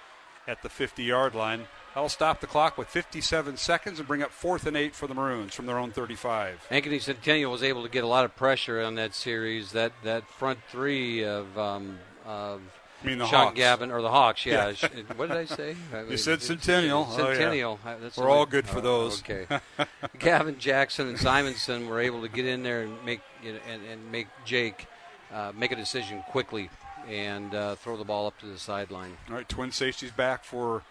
[0.48, 1.66] at the 50 yard line.
[1.94, 5.14] That'll stop the clock with 57 seconds and bring up fourth and eight for the
[5.14, 6.66] Maroons from their own 35.
[6.70, 9.70] Ankeny Centennial was able to get a lot of pressure on that series.
[9.72, 12.60] That that front three of um, of
[13.02, 13.56] You mean the Sean Hawks.
[13.56, 14.44] Gavin or the Hawks?
[14.46, 14.72] Yeah.
[14.80, 14.88] Yeah.
[15.16, 15.76] What did I say?
[16.08, 17.06] You said Centennial.
[17.08, 17.34] Oh, yeah.
[17.34, 17.80] Centennial.
[17.84, 19.22] Uh, That's We're all good for oh, those.
[19.22, 19.46] Okay.
[20.18, 23.82] Gavin Jackson and Simonson were able to get in there and make you know, and,
[23.86, 24.86] and make Jake
[25.32, 26.70] uh, make a decision quickly
[27.08, 29.16] and uh, throw the ball up to the sideline.
[29.28, 30.82] All right, Twin Safety's back for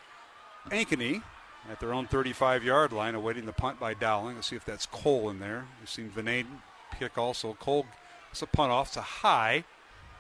[0.70, 1.24] Ankeny
[1.72, 4.36] at their own 35 yard line, awaiting the punt by Dowling.
[4.36, 5.66] Let's see if that's Cole in there.
[5.80, 6.46] We've seen Vinay
[7.00, 7.54] kick also.
[7.54, 7.86] Cole
[8.32, 8.88] it's a punt off.
[8.88, 9.64] It's a high.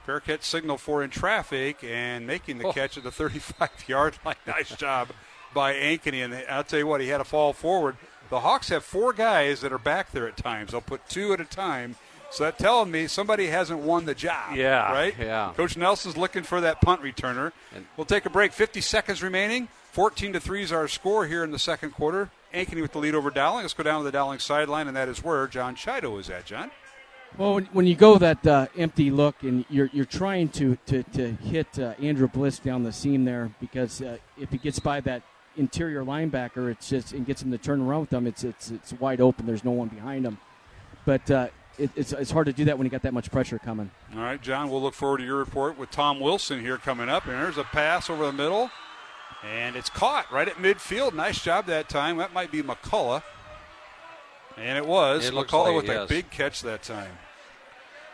[0.05, 2.73] Fair catch signal for in traffic and making the Oh.
[2.73, 4.35] catch at the 35 yard line.
[4.45, 5.09] Nice job
[5.53, 6.23] by Ankeny.
[6.25, 7.95] And I'll tell you what, he had to fall forward.
[8.29, 10.71] The Hawks have four guys that are back there at times.
[10.71, 11.95] They'll put two at a time.
[12.31, 14.55] So that telling me somebody hasn't won the job.
[14.55, 15.13] Yeah, Right?
[15.19, 15.53] yeah.
[15.55, 17.51] Coach Nelson's looking for that punt returner.
[17.95, 18.53] We'll take a break.
[18.53, 19.67] 50 seconds remaining.
[19.91, 22.31] 14 to 3 is our score here in the second quarter.
[22.51, 23.61] Ankeny with the lead over Dowling.
[23.63, 26.45] Let's go down to the Dowling sideline, and that is where John Chido is at,
[26.47, 26.71] John.
[27.37, 31.01] Well, when, when you go that uh, empty look and you're you're trying to to,
[31.03, 34.99] to hit uh, Andrew Bliss down the seam there because uh, if he gets by
[35.01, 35.23] that
[35.57, 38.93] interior linebacker, it's just and gets him to turn around with them, it's it's it's
[38.93, 39.47] wide open.
[39.47, 40.37] There's no one behind him,
[41.05, 41.47] but uh,
[41.79, 43.89] it, it's it's hard to do that when you got that much pressure coming.
[44.15, 47.25] All right, John, we'll look forward to your report with Tom Wilson here coming up.
[47.25, 48.69] And there's a pass over the middle,
[49.43, 51.13] and it's caught right at midfield.
[51.15, 52.17] Nice job that time.
[52.17, 53.23] That might be McCullough.
[54.57, 55.25] And it was.
[55.25, 57.17] It McCullough like with it, a big catch that time.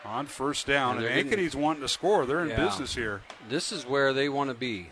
[0.04, 0.96] On first down.
[0.96, 2.24] And And, Ankeny's wanting to score.
[2.24, 2.64] They're in Yeah.
[2.64, 3.22] business here.
[3.48, 4.90] This is where they want to be.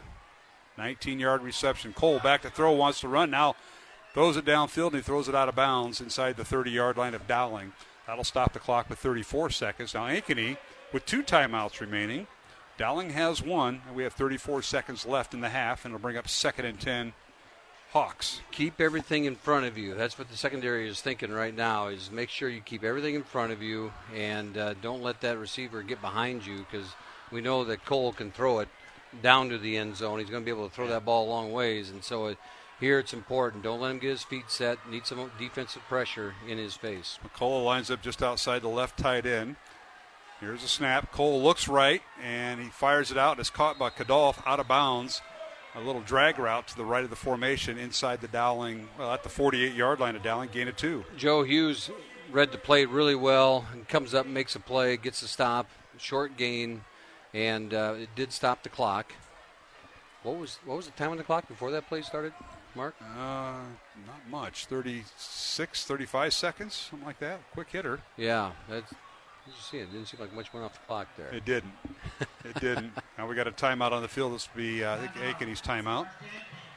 [0.77, 1.93] 19 yard reception.
[1.93, 3.31] Cole back to throw, wants to run.
[3.31, 3.57] Now
[4.15, 7.15] throws it downfield and he throws it out of bounds inside the 30 yard line
[7.15, 7.73] of Dowling.
[8.07, 9.95] That'll stop the clock with 34 seconds.
[9.95, 10.57] Now Ankeny
[10.93, 12.27] with two timeouts remaining.
[12.77, 16.17] Dowling has one, and we have 34 seconds left in the half, and it'll bring
[16.17, 17.13] up second and 10
[17.93, 18.43] Hawks.
[18.53, 19.95] Keep everything in front of you.
[19.95, 21.89] That's what the secondary is thinking right now.
[21.89, 25.39] Is make sure you keep everything in front of you and uh, don't let that
[25.39, 26.89] receiver get behind you because
[27.33, 28.69] we know that Cole can throw it
[29.23, 30.19] down to the end zone.
[30.19, 32.39] He's going to be able to throw that ball a long ways, and so it,
[32.79, 33.63] here it's important.
[33.63, 34.79] Don't let him get his feet set.
[34.89, 37.19] Need some defensive pressure in his face.
[37.27, 39.57] McCullough lines up just outside the left tight end.
[40.41, 41.11] Here's a snap.
[41.11, 43.33] Cole looks right, and he fires it out.
[43.33, 45.21] And it's caught by Kadolf out of bounds.
[45.79, 49.23] A little drag route to the right of the formation inside the Dowling, well, at
[49.23, 51.05] the 48 yard line of Dowling, gain of two.
[51.17, 51.89] Joe Hughes
[52.33, 55.71] read the play really well and comes up and makes a play, gets a stop,
[55.97, 56.83] short gain,
[57.33, 59.13] and uh, it did stop the clock.
[60.25, 62.33] What was what was the time on the clock before that play started,
[62.75, 62.97] Mark?
[63.01, 63.61] Uh,
[64.05, 64.67] not much.
[64.67, 67.41] 36, 35 seconds, something like that.
[67.53, 68.01] Quick hitter.
[68.17, 68.91] Yeah, that's.
[68.91, 69.93] Did you see it?
[69.93, 71.29] Didn't seem like much went off the clock there.
[71.29, 71.73] It didn't.
[72.45, 72.93] It didn't.
[73.19, 74.33] Now we got a timeout on the field.
[74.33, 76.07] This will be, uh, I think, timeout.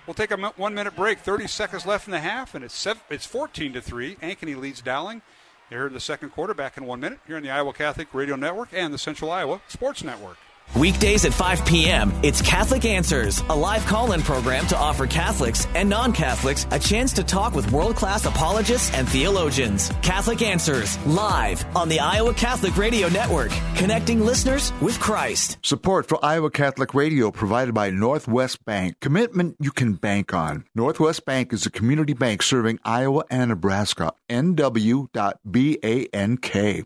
[0.07, 1.19] We'll take a one minute break.
[1.19, 4.15] 30 seconds left in the half, and it's it's 14 to 3.
[4.15, 5.21] Ankeny leads Dowling.
[5.69, 8.35] You're in the second quarter, back in one minute, here on the Iowa Catholic Radio
[8.35, 10.37] Network and the Central Iowa Sports Network.
[10.75, 15.67] Weekdays at 5 p.m., it's Catholic Answers, a live call in program to offer Catholics
[15.75, 19.91] and non Catholics a chance to talk with world class apologists and theologians.
[20.01, 25.57] Catholic Answers, live on the Iowa Catholic Radio Network, connecting listeners with Christ.
[25.61, 28.95] Support for Iowa Catholic Radio provided by Northwest Bank.
[29.01, 30.63] Commitment you can bank on.
[30.73, 34.13] Northwest Bank is a community bank serving Iowa and Nebraska.
[34.29, 35.41] NW.BANK.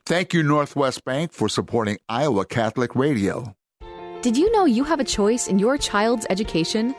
[0.06, 3.56] Thank you, Northwest Bank, for supporting Iowa Catholic Radio.
[4.26, 6.96] Did you know you have a choice in your child's education?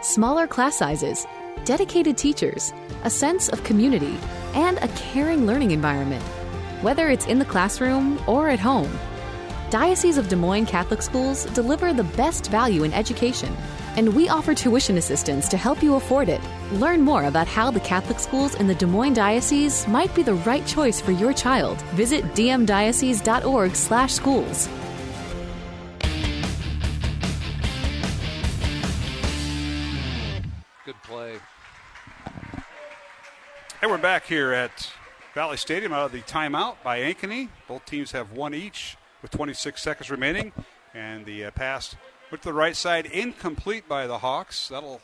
[0.00, 1.24] Smaller class sizes,
[1.64, 2.72] dedicated teachers,
[3.04, 4.18] a sense of community,
[4.54, 6.24] and a caring learning environment,
[6.82, 8.90] whether it's in the classroom or at home.
[9.70, 13.56] Diocese of Des Moines Catholic Schools deliver the best value in education,
[13.96, 16.40] and we offer tuition assistance to help you afford it.
[16.72, 20.34] Learn more about how the Catholic schools in the Des Moines Diocese might be the
[20.34, 21.80] right choice for your child.
[21.92, 24.68] Visit dmdiocese.org/schools.
[33.84, 34.90] Hey, we're back here at
[35.34, 37.50] Valley Stadium out of the timeout by Ankeny.
[37.68, 40.54] Both teams have one each with 26 seconds remaining.
[40.94, 41.94] And the uh, pass
[42.30, 44.68] went to the right side, incomplete by the Hawks.
[44.68, 45.02] That'll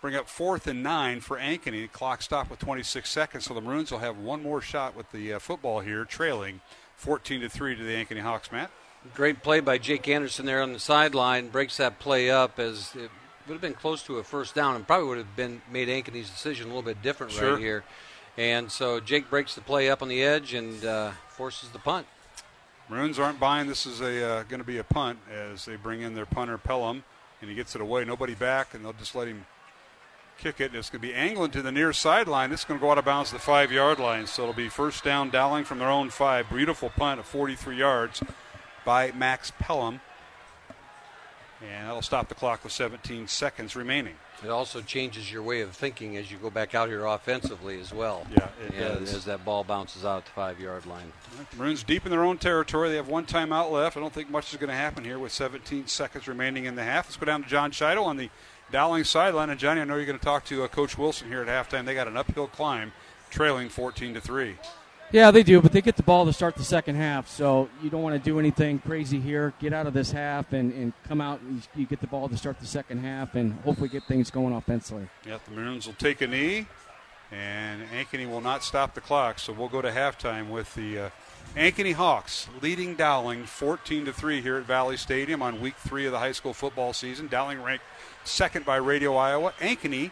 [0.00, 1.92] bring up fourth and nine for Ankeny.
[1.92, 5.34] Clock stopped with 26 seconds, so the Maroons will have one more shot with the
[5.34, 6.62] uh, football here, trailing
[6.96, 8.72] 14 to 3 to the Ankeny Hawks, Matt.
[9.14, 11.50] Great play by Jake Anderson there on the sideline.
[11.50, 13.12] Breaks that play up as it
[13.46, 16.30] would have been close to a first down and probably would have been made Ankeny's
[16.30, 17.52] decision a little bit different Sure.
[17.52, 17.84] right here.
[18.36, 22.06] And so Jake breaks the play up on the edge and uh, forces the punt.
[22.88, 26.02] Maroons aren't buying this is a uh, going to be a punt as they bring
[26.02, 27.02] in their punter Pelham,
[27.40, 28.04] and he gets it away.
[28.04, 29.44] Nobody back, and they'll just let him
[30.38, 30.66] kick it.
[30.66, 32.50] And it's going to be angling to the near sideline.
[32.50, 34.26] This is going to go out of bounds to the five yard line.
[34.26, 36.48] So it'll be first down, Dowling from their own five.
[36.48, 38.22] Beautiful punt of 43 yards
[38.84, 40.00] by Max Pelham.
[41.62, 44.14] And that'll stop the clock with 17 seconds remaining.
[44.44, 47.92] It also changes your way of thinking as you go back out here offensively as
[47.94, 48.26] well.
[48.30, 49.14] Yeah, it And does.
[49.14, 51.10] As that ball bounces out the five yard line.
[51.56, 52.90] Maroons deep in their own territory.
[52.90, 53.96] They have one timeout left.
[53.96, 56.84] I don't think much is going to happen here with 17 seconds remaining in the
[56.84, 57.06] half.
[57.06, 58.28] Let's go down to John Scheidel on the
[58.70, 59.48] Dowling sideline.
[59.48, 61.86] And Johnny, I know you're going to talk to uh, Coach Wilson here at halftime.
[61.86, 62.92] They got an uphill climb,
[63.30, 64.56] trailing 14 to three.
[65.12, 67.90] Yeah, they do, but they get the ball to start the second half, so you
[67.90, 69.54] don't want to do anything crazy here.
[69.60, 72.36] Get out of this half and, and come out and you, get the ball to
[72.36, 75.08] start the second half and hopefully get things going offensively.
[75.24, 76.66] Yep, the Maroons will take a knee,
[77.30, 79.38] and Ankeny will not stop the clock.
[79.38, 81.10] So we'll go to halftime with the uh,
[81.54, 86.12] Ankeny Hawks leading Dowling 14 to three here at Valley Stadium on week three of
[86.12, 87.28] the high school football season.
[87.28, 87.84] Dowling ranked
[88.24, 89.52] second by Radio Iowa.
[89.60, 90.10] Ankeny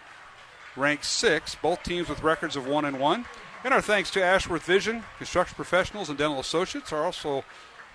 [0.76, 1.60] ranked sixth.
[1.60, 3.26] Both teams with records of one and one.
[3.64, 6.92] And our thanks to Ashworth Vision, construction professionals, and dental associates.
[6.92, 7.44] I also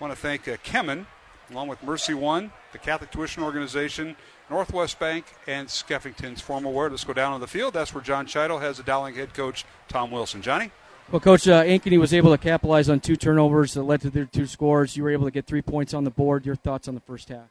[0.00, 1.06] want to thank uh, Kemin,
[1.48, 4.16] along with Mercy One, the Catholic Tuition Organization,
[4.50, 6.90] Northwest Bank, and Skeffington's Formal Wear.
[6.90, 7.72] Let's go down on the field.
[7.72, 10.42] That's where John Scheidel has the Dowling head coach, Tom Wilson.
[10.42, 10.72] Johnny?
[11.12, 14.24] Well, Coach uh, Ankeny was able to capitalize on two turnovers that led to their
[14.24, 14.96] two scores.
[14.96, 16.46] You were able to get three points on the board.
[16.46, 17.48] Your thoughts on the first half?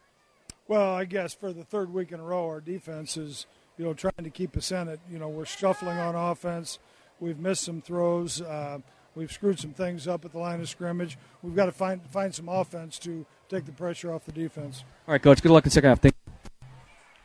[0.68, 3.46] Well, I guess for the third week in a row, our defense is,
[3.78, 5.00] you know, trying to keep us in it.
[5.10, 6.80] You know, we're shuffling on offense.
[7.20, 8.42] We've missed some throws.
[8.42, 8.80] Uh,
[9.16, 11.18] we've screwed some things up at the line of scrimmage.
[11.42, 14.84] We've got to find find some offense to take the pressure off the defense.
[15.08, 15.42] All right, Coach.
[15.42, 16.00] Good luck in the second half.
[16.00, 16.34] Thank you.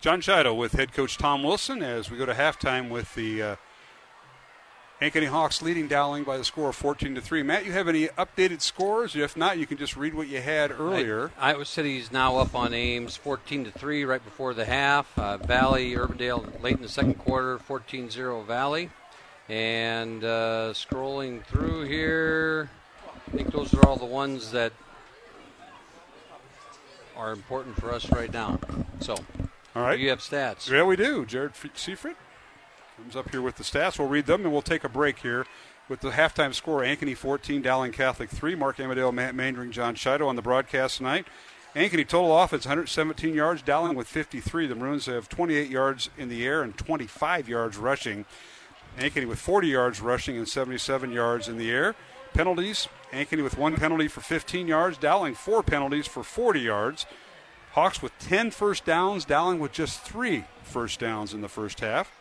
[0.01, 3.57] John Scheidel with head coach Tom Wilson as we go to halftime with the uh,
[5.01, 7.43] Ankeny Hawks leading Dowling by the score of 14 to 3.
[7.43, 9.17] Matt, you have any updated scores?
[9.17, 11.33] If not, you can just read what you had earlier.
[11.39, 15.19] I, Iowa City's now up on Ames 14 to 3 right before the half.
[15.19, 18.91] Uh, Valley, Urbandale late in the second quarter 14 0 Valley.
[19.49, 22.71] And uh, scrolling through here,
[23.29, 24.73] I think those are all the ones that
[27.17, 28.59] are important for us right now.
[29.01, 29.15] So,
[29.77, 29.99] All right.
[29.99, 30.71] you have stats.
[30.71, 31.27] Yeah, we do.
[31.27, 32.17] Jared Seifert
[32.97, 33.99] comes up here with the stats.
[33.99, 35.47] We'll read them and we'll take a break here
[35.89, 38.55] with the halftime score Ankeny 14, Dowling Catholic 3.
[38.55, 41.27] Mark Amadale, Matt Mandring, John Chido on the broadcast tonight.
[41.75, 44.67] Ankeny total offense 117 yards, Dowling with 53.
[44.69, 48.25] The Maroons have 28 yards in the air and 25 yards rushing.
[48.99, 51.95] Ankeny with 40 yards rushing and 77 yards in the air.
[52.33, 57.07] Penalties Ankeny with one penalty for 15 yards, Dowling four penalties for 40 yards.
[57.73, 62.13] Hawks with 10 first downs, Dowling with just three first downs in the first half.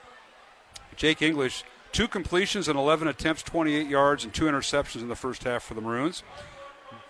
[0.96, 5.44] Jake English, two completions and 11 attempts, 28 yards, and two interceptions in the first
[5.44, 6.24] half for the Maroons.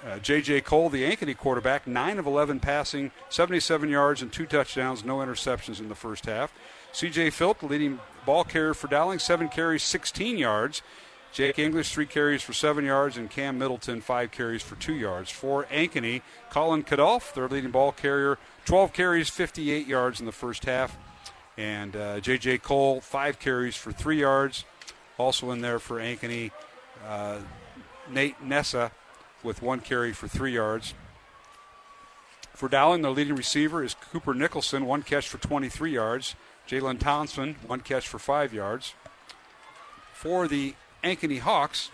[0.05, 0.61] Uh, J.J.
[0.61, 5.79] Cole, the Ankeny quarterback, 9 of 11 passing, 77 yards, and two touchdowns, no interceptions
[5.79, 6.53] in the first half.
[6.91, 7.29] C.J.
[7.29, 10.81] Phillip, the leading ball carrier for Dowling, 7 carries, 16 yards.
[11.31, 15.31] Jake English, 3 carries for 7 yards, and Cam Middleton, 5 carries for 2 yards.
[15.31, 16.21] For Ankeny,
[16.51, 20.95] Colin Kadolf, their leading ball carrier, 12 carries, 58 yards in the first half.
[21.57, 22.59] And uh, J.J.
[22.59, 24.65] Cole, 5 carries for 3 yards.
[25.17, 26.51] Also in there for Ankeny,
[27.07, 27.39] uh,
[28.09, 28.91] Nate Nessa
[29.43, 30.93] with one carry for three yards.
[32.53, 36.35] For Dowling, their leading receiver is Cooper Nicholson, one catch for 23 yards.
[36.67, 38.93] Jalen Thompson, one catch for five yards.
[40.13, 41.91] For the Ankeny Hawks,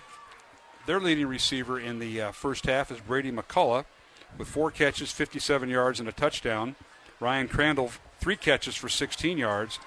[0.86, 3.86] their leading receiver in the uh, first half is Brady McCullough
[4.38, 6.76] with four catches, 57 yards, and a touchdown.
[7.20, 9.80] Ryan Crandall, three catches for 16 yards.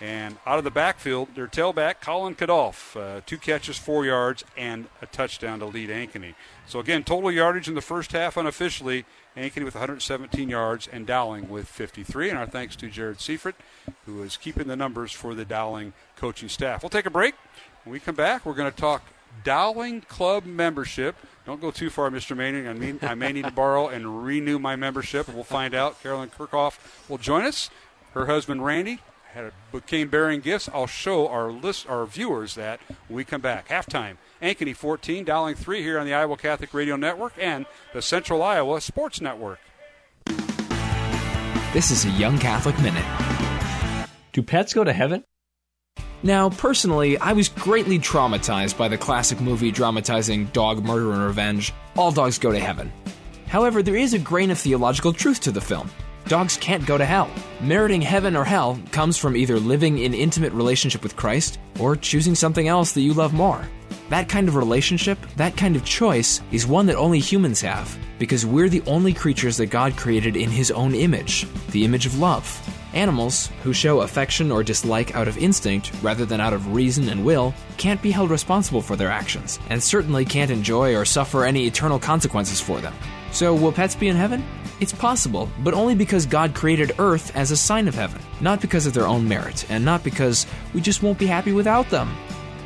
[0.00, 4.88] And out of the backfield, their tailback, Colin Kadolf, uh, two catches, four yards, and
[5.00, 6.34] a touchdown to lead Ankeny.
[6.66, 9.04] So again, total yardage in the first half unofficially,
[9.36, 12.30] Ankeny with 117 yards and Dowling with 53.
[12.30, 13.54] And our thanks to Jared Seifert,
[14.06, 16.82] who is keeping the numbers for the Dowling coaching staff.
[16.82, 17.34] We'll take a break.
[17.84, 19.02] When we come back, we're going to talk
[19.44, 21.16] Dowling Club membership.
[21.46, 22.36] Don't go too far, Mr.
[22.36, 22.68] Manning.
[22.68, 25.28] I mean, I may need to borrow and renew my membership.
[25.28, 26.02] We'll find out.
[26.02, 27.70] Carolyn Kirchhoff will join us.
[28.12, 29.00] Her husband Randy
[29.32, 30.68] had a, came bearing gifts.
[30.72, 33.68] I'll show our list, our viewers that when we come back.
[33.68, 34.16] Halftime.
[34.42, 38.80] Ankeny 14, Dowling 3 here on the Iowa Catholic Radio Network and the Central Iowa
[38.80, 39.58] Sports Network.
[41.72, 44.08] This is a Young Catholic Minute.
[44.32, 45.24] Do pets go to heaven?
[46.22, 51.72] Now, personally, I was greatly traumatized by the classic movie dramatizing dog murder and revenge
[51.96, 52.92] All Dogs Go to Heaven.
[53.48, 55.90] However, there is a grain of theological truth to the film.
[56.26, 57.30] Dogs can't go to hell.
[57.60, 62.34] Meriting heaven or hell comes from either living in intimate relationship with Christ or choosing
[62.34, 63.66] something else that you love more.
[64.08, 68.44] That kind of relationship, that kind of choice, is one that only humans have, because
[68.44, 72.46] we're the only creatures that God created in His own image, the image of love.
[72.94, 77.24] Animals, who show affection or dislike out of instinct rather than out of reason and
[77.24, 81.66] will, can't be held responsible for their actions, and certainly can't enjoy or suffer any
[81.66, 82.94] eternal consequences for them.
[83.30, 84.44] So, will pets be in heaven?
[84.80, 88.86] It's possible, but only because God created Earth as a sign of heaven, not because
[88.86, 92.14] of their own merit, and not because we just won't be happy without them.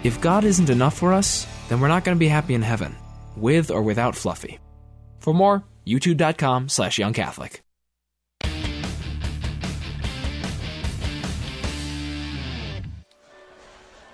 [0.02, 2.96] If God isn't enough for us, then we're not going to be happy in heaven,
[3.36, 4.58] with or without Fluffy.
[5.18, 7.65] For more, youtube.com slash youngcatholic.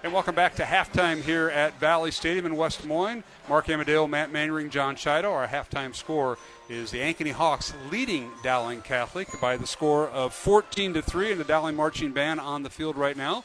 [0.05, 3.23] And welcome back to halftime here at Valley Stadium in West Des Moines.
[3.49, 5.31] Mark Amadale, Matt Mannering, John Chido.
[5.31, 6.39] Our halftime score
[6.69, 11.41] is the Ankeny Hawks leading Dowling Catholic by the score of 14 to 3 and
[11.41, 13.45] the Dowling Marching Band on the field right now.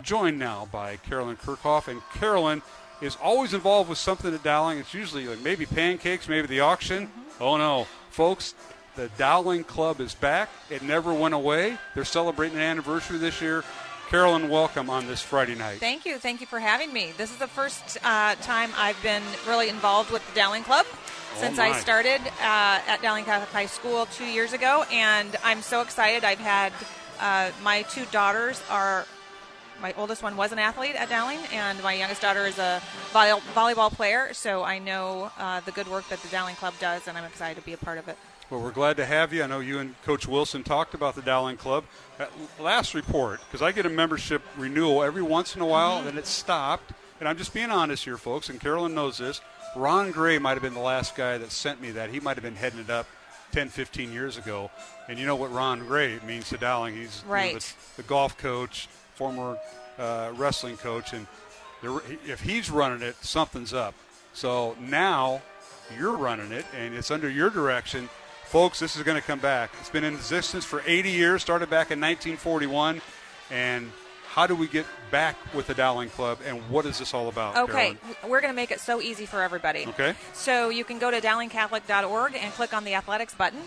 [0.00, 1.88] Joined now by Carolyn Kirchhoff.
[1.88, 2.62] And Carolyn
[3.02, 4.78] is always involved with something at Dowling.
[4.78, 7.10] It's usually like maybe pancakes, maybe the auction.
[7.40, 8.54] Oh no, folks,
[8.94, 10.50] the Dowling Club is back.
[10.70, 11.78] It never went away.
[11.96, 13.64] They're celebrating an anniversary this year.
[14.08, 15.80] Carolyn, welcome on this Friday night.
[15.80, 16.18] Thank you.
[16.18, 17.12] Thank you for having me.
[17.16, 20.86] This is the first uh, time I've been really involved with the Dowling Club
[21.34, 25.80] since I started uh, at Dowling Catholic High School two years ago, and I'm so
[25.82, 26.22] excited.
[26.24, 26.72] I've had
[27.20, 29.06] uh, my two daughters are.
[29.82, 32.80] My oldest one was an athlete at Dowling, and my youngest daughter is a
[33.12, 34.32] volley- volleyball player.
[34.32, 37.60] So I know uh, the good work that the Dowling Club does, and I'm excited
[37.60, 38.16] to be a part of it.
[38.48, 39.42] Well, we're glad to have you.
[39.42, 41.84] I know you and Coach Wilson talked about the Dowling Club.
[42.58, 46.26] Last report, because I get a membership renewal every once in a while, and it
[46.26, 46.92] stopped.
[47.20, 49.40] And I'm just being honest here, folks, and Carolyn knows this.
[49.74, 52.10] Ron Gray might have been the last guy that sent me that.
[52.10, 53.06] He might have been heading it up
[53.52, 54.70] 10, 15 years ago.
[55.08, 56.96] And you know what Ron Gray means to Dowling.
[56.96, 57.58] He's you know,
[57.96, 59.58] the, the golf coach, former
[59.98, 61.12] uh, wrestling coach.
[61.12, 61.26] And
[61.82, 63.94] the, if he's running it, something's up.
[64.32, 65.42] So now
[65.98, 68.08] you're running it, and it's under your direction.
[68.46, 69.72] Folks, this is going to come back.
[69.80, 73.00] It's been in existence for 80 years, started back in 1941.
[73.50, 73.90] And
[74.28, 77.56] how do we get back with the Dowling Club, and what is this all about?
[77.56, 77.98] Okay, Carolyn?
[78.28, 79.86] we're going to make it so easy for everybody.
[79.88, 80.14] Okay.
[80.32, 83.62] So you can go to dowlingcatholic.org and click on the athletics button,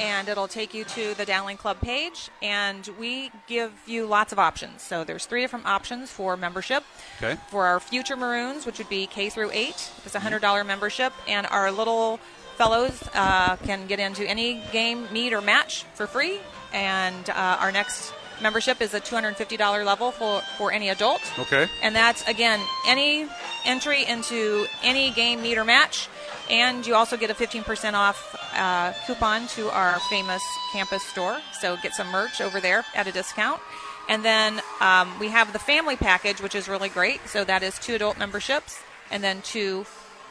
[0.00, 2.30] and it'll take you to the Dowling Club page.
[2.42, 4.82] And we give you lots of options.
[4.82, 6.82] So there's three different options for membership.
[7.18, 7.38] Okay.
[7.50, 11.12] For our future Maroons, which would be K through eight, it's a hundred dollar membership,
[11.28, 12.18] and our little
[12.54, 16.38] fellows uh, can get into any game, meet, or match for free.
[16.72, 18.12] And uh, our next
[18.42, 21.20] membership is a $250 level for, for any adult.
[21.38, 21.68] Okay.
[21.82, 23.28] And that's, again, any
[23.64, 26.08] entry into any game, meet, or match.
[26.50, 31.40] And you also get a 15% off uh, coupon to our famous campus store.
[31.60, 33.60] So get some merch over there at a discount.
[34.08, 37.26] And then um, we have the family package, which is really great.
[37.26, 39.84] So that is two adult memberships and then two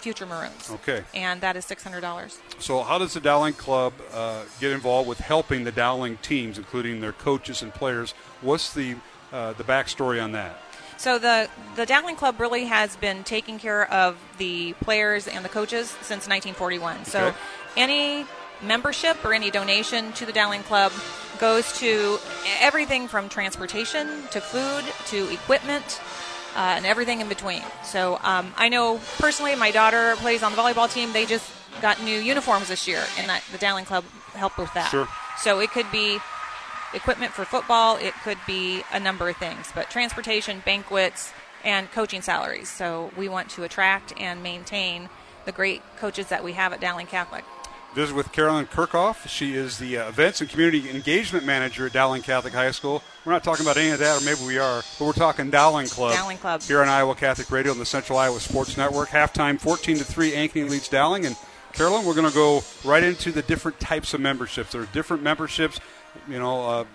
[0.03, 0.69] future Maroons.
[0.69, 1.03] Okay.
[1.15, 2.37] And that is $600.
[2.59, 6.99] So, how does the Dowling Club uh, get involved with helping the Dowling teams, including
[6.99, 8.13] their coaches and players?
[8.41, 8.97] What's the
[9.31, 10.59] uh, the backstory on that?
[10.97, 15.49] So the the Dowling Club really has been taking care of the players and the
[15.49, 17.05] coaches since 1941.
[17.05, 17.33] So
[17.75, 18.25] any
[18.61, 20.91] membership or any donation to the Dowling Club
[21.39, 22.19] goes to
[22.59, 25.99] everything from transportation to food to equipment.
[26.55, 27.63] Uh, and everything in between.
[27.83, 31.11] So um, I know personally, my daughter plays on the volleyball team.
[31.11, 31.51] They just
[31.81, 34.03] got new uniforms this year, and that the Dowling Club
[34.35, 34.91] helped with that.
[34.91, 35.07] Sure.
[35.39, 36.19] So it could be
[36.93, 37.97] equipment for football.
[37.97, 42.69] It could be a number of things, but transportation, banquets, and coaching salaries.
[42.69, 45.09] So we want to attract and maintain
[45.45, 47.43] the great coaches that we have at Dowling Catholic.
[47.93, 49.27] Visit with Carolyn Kirchhoff.
[49.27, 53.03] She is the uh, Events and Community Engagement Manager at Dowling Catholic High School.
[53.23, 55.85] We're not talking about any of that, or maybe we are, but we're talking Dowling
[55.85, 56.15] Club.
[56.15, 56.63] Dowling Club.
[56.63, 59.09] Here on Iowa Catholic Radio on the Central Iowa Sports Network.
[59.09, 61.27] Halftime 14 to 3, Ankeny leads Dowling.
[61.27, 61.35] And
[61.73, 64.71] Carolyn, we're going to go right into the different types of memberships.
[64.71, 65.79] There are different memberships.
[66.27, 66.85] You know, uh,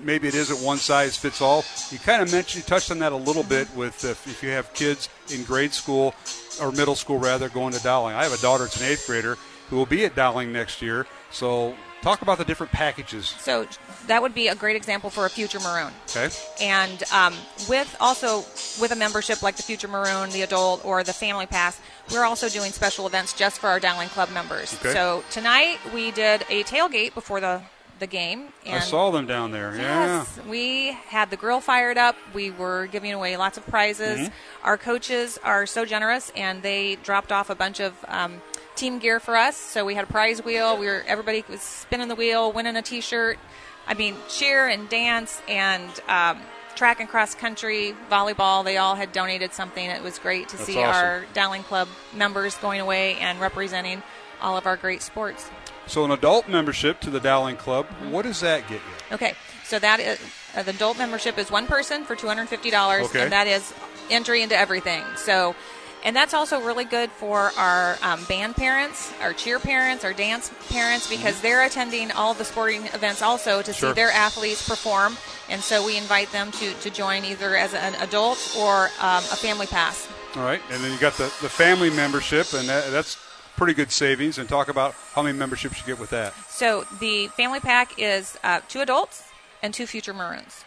[0.00, 1.64] maybe it isn't one size fits all.
[1.92, 4.50] You kind of mentioned, you touched on that a little bit with if, if you
[4.50, 6.12] have kids in grade school
[6.60, 8.16] or middle school rather going to Dowling.
[8.16, 9.38] I have a daughter it's an eighth grader
[9.70, 11.06] who will be at Dowling next year.
[11.30, 13.26] So talk about the different packages.
[13.26, 13.66] So
[14.08, 15.92] that would be a great example for a future maroon.
[16.10, 16.28] Okay.
[16.60, 17.34] And um,
[17.68, 18.38] with also
[18.80, 21.80] with a membership like the Future Maroon, the Adult, or the Family Pass,
[22.10, 24.74] we're also doing special events just for our Dowling Club members.
[24.74, 24.92] Okay.
[24.92, 27.62] So tonight we did a tailgate before the
[28.00, 28.48] the game.
[28.66, 29.76] And I saw them down there.
[29.76, 30.18] Yeah.
[30.18, 32.16] Yes, we had the grill fired up.
[32.34, 34.28] We were giving away lots of prizes.
[34.28, 34.32] Mhm.
[34.64, 38.42] Our coaches are so generous, and they dropped off a bunch of um,
[38.74, 39.56] team gear for us.
[39.56, 40.76] So we had a prize wheel.
[40.76, 43.38] We were everybody was spinning the wheel, winning a T-shirt.
[43.86, 45.88] I mean, cheer and dance and.
[46.08, 46.40] Um,
[46.76, 49.84] Track and cross country, volleyball, they all had donated something.
[49.84, 51.04] It was great to That's see awesome.
[51.04, 54.02] our Dowling Club members going away and representing
[54.40, 55.50] all of our great sports.
[55.90, 59.14] So an adult membership to the Dowling Club, what does that get you?
[59.16, 59.34] Okay,
[59.64, 60.20] so that is
[60.56, 63.22] uh, the adult membership is one person for two hundred fifty dollars, Okay.
[63.22, 63.74] and that is
[64.08, 65.02] entry into everything.
[65.16, 65.56] So,
[66.04, 70.52] and that's also really good for our um, band parents, our cheer parents, our dance
[70.68, 73.90] parents, because they're attending all the sporting events also to Sure.
[73.90, 75.16] see their athletes perform,
[75.48, 79.36] and so we invite them to to join either as an adult or um, a
[79.36, 80.06] family pass.
[80.36, 83.16] All right, and then you got the, the family membership, and that, that's
[83.60, 84.38] pretty good savings.
[84.38, 86.32] And talk about how many memberships you get with that.
[86.48, 89.28] So the family pack is uh, two adults
[89.62, 90.64] and two future Maroons,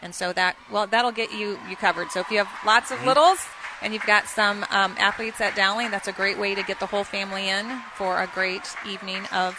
[0.00, 2.12] and so that well that'll get you you covered.
[2.12, 3.40] So if you have lots of littles
[3.82, 6.86] and you've got some um, athletes at Dowling, that's a great way to get the
[6.86, 7.66] whole family in
[7.96, 9.58] for a great evening of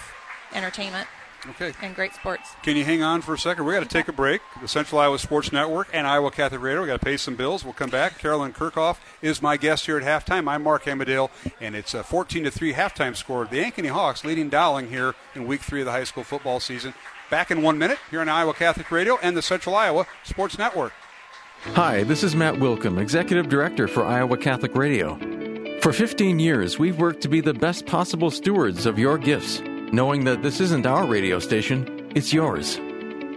[0.53, 1.09] entertainment
[1.51, 1.73] Okay.
[1.81, 2.49] and great sports.
[2.63, 3.65] Can you hang on for a second?
[3.65, 4.41] We got to take a break.
[4.61, 6.81] The Central Iowa Sports Network and Iowa Catholic Radio.
[6.81, 7.63] We got to pay some bills.
[7.63, 8.17] We'll come back.
[8.17, 10.49] Carolyn Kirchhoff is my guest here at halftime.
[10.49, 11.29] I'm Mark Amadale,
[11.61, 13.45] and it's a 14 to three halftime score.
[13.45, 16.93] The Ankeny Hawks leading Dowling here in Week Three of the high school football season.
[17.29, 20.93] Back in one minute here on Iowa Catholic Radio and the Central Iowa Sports Network.
[21.73, 25.17] Hi, this is Matt Wilkham, Executive Director for Iowa Catholic Radio.
[25.81, 29.61] For 15 years, we've worked to be the best possible stewards of your gifts,
[29.95, 32.77] knowing that this isn't our radio station, it's yours.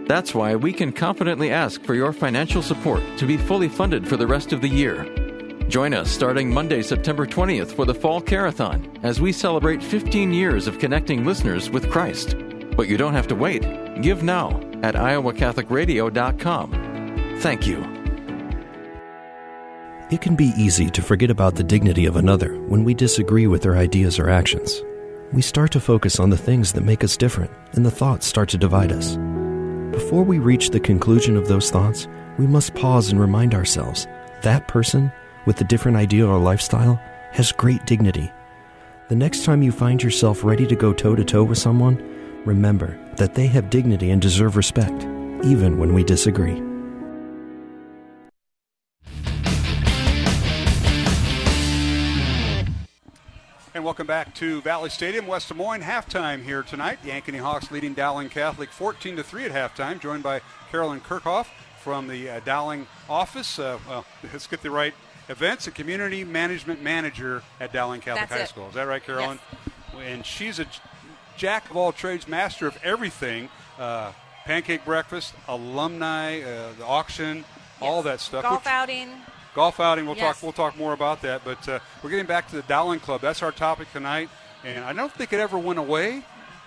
[0.09, 4.16] That's why we can confidently ask for your financial support to be fully funded for
[4.16, 5.05] the rest of the year.
[5.68, 10.66] Join us starting Monday, September 20th for the Fall Carathon as we celebrate 15 years
[10.66, 12.35] of connecting listeners with Christ.
[12.76, 13.62] But you don't have to wait.
[14.01, 14.48] Give now
[14.82, 17.36] at iowacatholicradio.com.
[17.40, 17.85] Thank you.
[20.10, 23.60] It can be easy to forget about the dignity of another when we disagree with
[23.62, 24.82] their ideas or actions.
[25.30, 28.48] We start to focus on the things that make us different, and the thoughts start
[28.50, 29.16] to divide us.
[29.92, 34.06] Before we reach the conclusion of those thoughts, we must pause and remind ourselves
[34.42, 35.12] that person
[35.44, 36.98] with a different idea or lifestyle
[37.32, 38.32] has great dignity.
[39.09, 41.96] The next time you find yourself ready to go toe to toe with someone,
[42.46, 45.02] remember that they have dignity and deserve respect,
[45.44, 46.68] even when we disagree.
[53.78, 55.82] And welcome back to Valley Stadium, West Des Moines.
[55.82, 56.98] Halftime here tonight.
[57.05, 60.40] The Ankeny Hawks leading Dowling Catholic 14 to 3 at halftime, joined by
[60.72, 61.46] Carolyn Kirchhoff
[61.78, 63.56] from the uh, Dowling office.
[63.56, 64.94] Uh, well, let's get the right
[65.28, 68.48] events and community management manager at Dowling Catholic That's High it.
[68.48, 68.66] School.
[68.66, 69.38] Is that right, Carolyn?
[69.94, 70.02] Yes.
[70.09, 70.66] And she's a
[71.36, 73.48] jack of all trades, master of everything
[73.78, 74.10] uh,
[74.44, 77.44] pancake breakfast, alumni, uh, the auction,
[77.80, 78.42] all that stuff.
[78.42, 79.10] Golf Which- outing.
[79.59, 80.06] Golf outing.
[80.06, 80.36] We'll Yes.
[80.36, 80.43] talk.
[80.44, 81.44] We'll talk more about that.
[81.44, 83.20] But uh, we're getting back to the Dowling Club.
[83.20, 84.28] That's our topic tonight.
[84.62, 86.22] And I don't think it ever went away,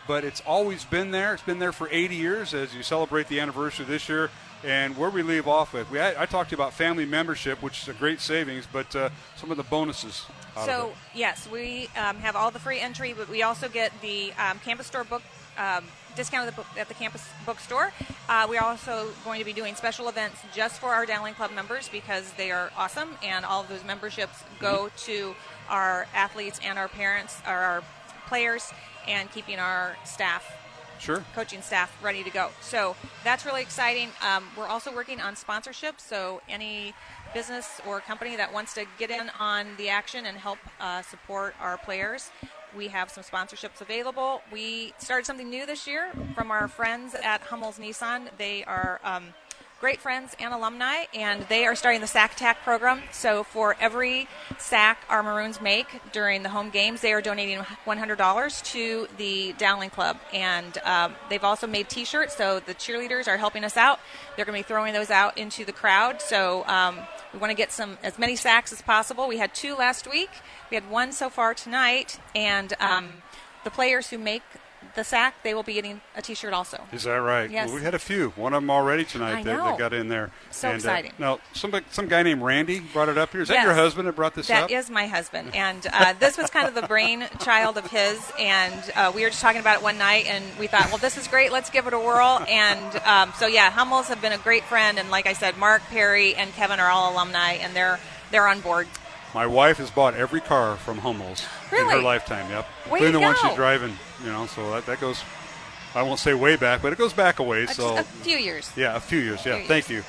[0.09, 1.34] but it's always been there.
[1.34, 4.30] It's been there for 80 years as you celebrate the anniversary this year.
[4.65, 7.63] And where we leave off with, we I, I talked to you about family membership,
[7.63, 10.26] which is a great savings, but uh, some of the bonuses.
[10.65, 14.59] So yes, we um, have all the free entry, but we also get the um,
[14.59, 15.23] campus store book
[15.57, 15.85] um,
[16.15, 17.91] discount at the, book, at the campus bookstore.
[18.29, 21.89] Uh, we're also going to be doing special events just for our Dowling Club members
[21.89, 25.35] because they are awesome, and all of those memberships go to
[25.69, 27.83] our athletes and our parents, or our
[28.27, 28.71] players,
[29.07, 30.57] and keeping our staff
[30.99, 31.23] Sure.
[31.33, 32.49] coaching staff ready to go.
[32.61, 34.09] So that's really exciting.
[34.21, 35.99] Um, we're also working on sponsorship.
[35.99, 36.93] So any
[37.33, 41.55] business or company that wants to get in on the action and help uh, support
[41.59, 42.29] our players,
[42.76, 44.41] we have some sponsorships available.
[44.52, 48.30] We started something new this year from our friends at Hummel's Nissan.
[48.38, 48.99] They are.
[49.03, 49.34] Um,
[49.81, 53.02] great friends and alumni, and they are starting the Sack Attack program.
[53.11, 54.27] So for every
[54.60, 59.89] sack our Maroons make during the home games, they are donating $100 to the Dowling
[59.89, 60.19] Club.
[60.31, 63.99] And um, they've also made T-shirts, so the cheerleaders are helping us out.
[64.35, 66.22] They're going to be throwing those out into the crowd.
[66.22, 66.99] So um,
[67.34, 69.28] we want to get some as many sacks as possible.
[69.28, 70.30] We had two last week.
[70.70, 73.10] We had one so far tonight, and um,
[73.64, 74.44] the players who make
[74.95, 76.81] the sack, they will be getting a T-shirt also.
[76.91, 77.49] Is that right?
[77.49, 77.68] Yes.
[77.68, 78.30] Well, we had a few.
[78.31, 80.31] One of them already tonight that, that got in there.
[80.51, 81.13] So and, uh, exciting.
[81.18, 83.41] now, somebody, some guy named Randy brought it up here.
[83.41, 84.72] Is that your husband that brought this That up?
[84.72, 88.19] is my husband, and uh, this was kind of the brainchild of his.
[88.39, 91.18] And uh, we were just talking about it one night, and we thought, well, this
[91.18, 91.51] is great.
[91.51, 92.43] Let's give it a whirl.
[92.47, 95.81] And um, so, yeah, Hummels have been a great friend, and like I said, Mark
[95.84, 97.99] Perry and Kevin are all alumni, and they're
[98.31, 98.88] they're on board.
[99.34, 102.49] My wife has bought every car from Hummels in her lifetime.
[102.49, 103.98] Yep, Way including the one she's driving.
[104.24, 105.22] You know, so that, that goes.
[105.95, 107.70] I won't say way back, but it goes back a ways.
[107.72, 108.72] Uh, So a few years.
[108.76, 109.45] yeah, a few years.
[109.45, 110.03] Yeah, Few thank you.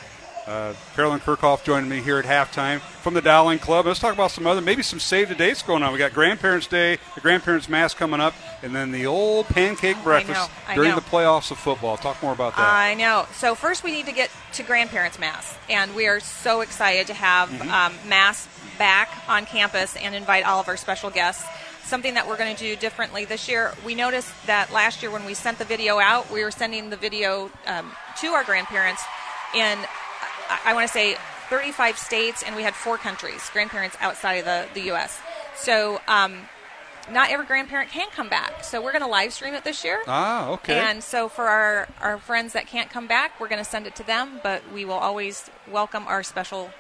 [0.47, 3.87] Uh, Carolyn Kirchhoff joining me here at halftime from the Dowling Club.
[3.87, 5.93] Let's talk about some other, maybe some save the dates going on.
[5.93, 10.41] We got Grandparents' Day, the Grandparents' Mass coming up, and then the old pancake breakfast
[10.41, 10.97] know, I during know.
[10.97, 11.97] the playoffs of football.
[11.97, 12.69] Talk more about that.
[12.69, 13.27] I know.
[13.35, 17.15] So first, we need to get to Grandparents Mass, and we are so excited to
[17.15, 17.71] have Mhm.
[17.71, 21.45] um, Mass back on campus and invite all of our special guests.
[21.85, 23.75] something that we're going to do differently this year.
[23.85, 26.97] We noticed that last year when we sent the video out, we were sending the
[26.97, 27.91] video um,
[28.21, 29.03] to our grandparents
[29.55, 29.79] in,
[30.49, 31.17] I, I want to say,
[31.51, 35.21] 35 states, and we had four countries, grandparents outside of the, the U.S.
[35.57, 36.39] So um,
[37.11, 38.65] not every grandparent can come back.
[38.65, 40.03] So we're going to live stream it this year.
[40.07, 40.79] Ah, okay.
[40.79, 43.95] And so for our, our friends that can't come back, we're going to send it
[43.97, 46.71] to them, but we will always welcome our special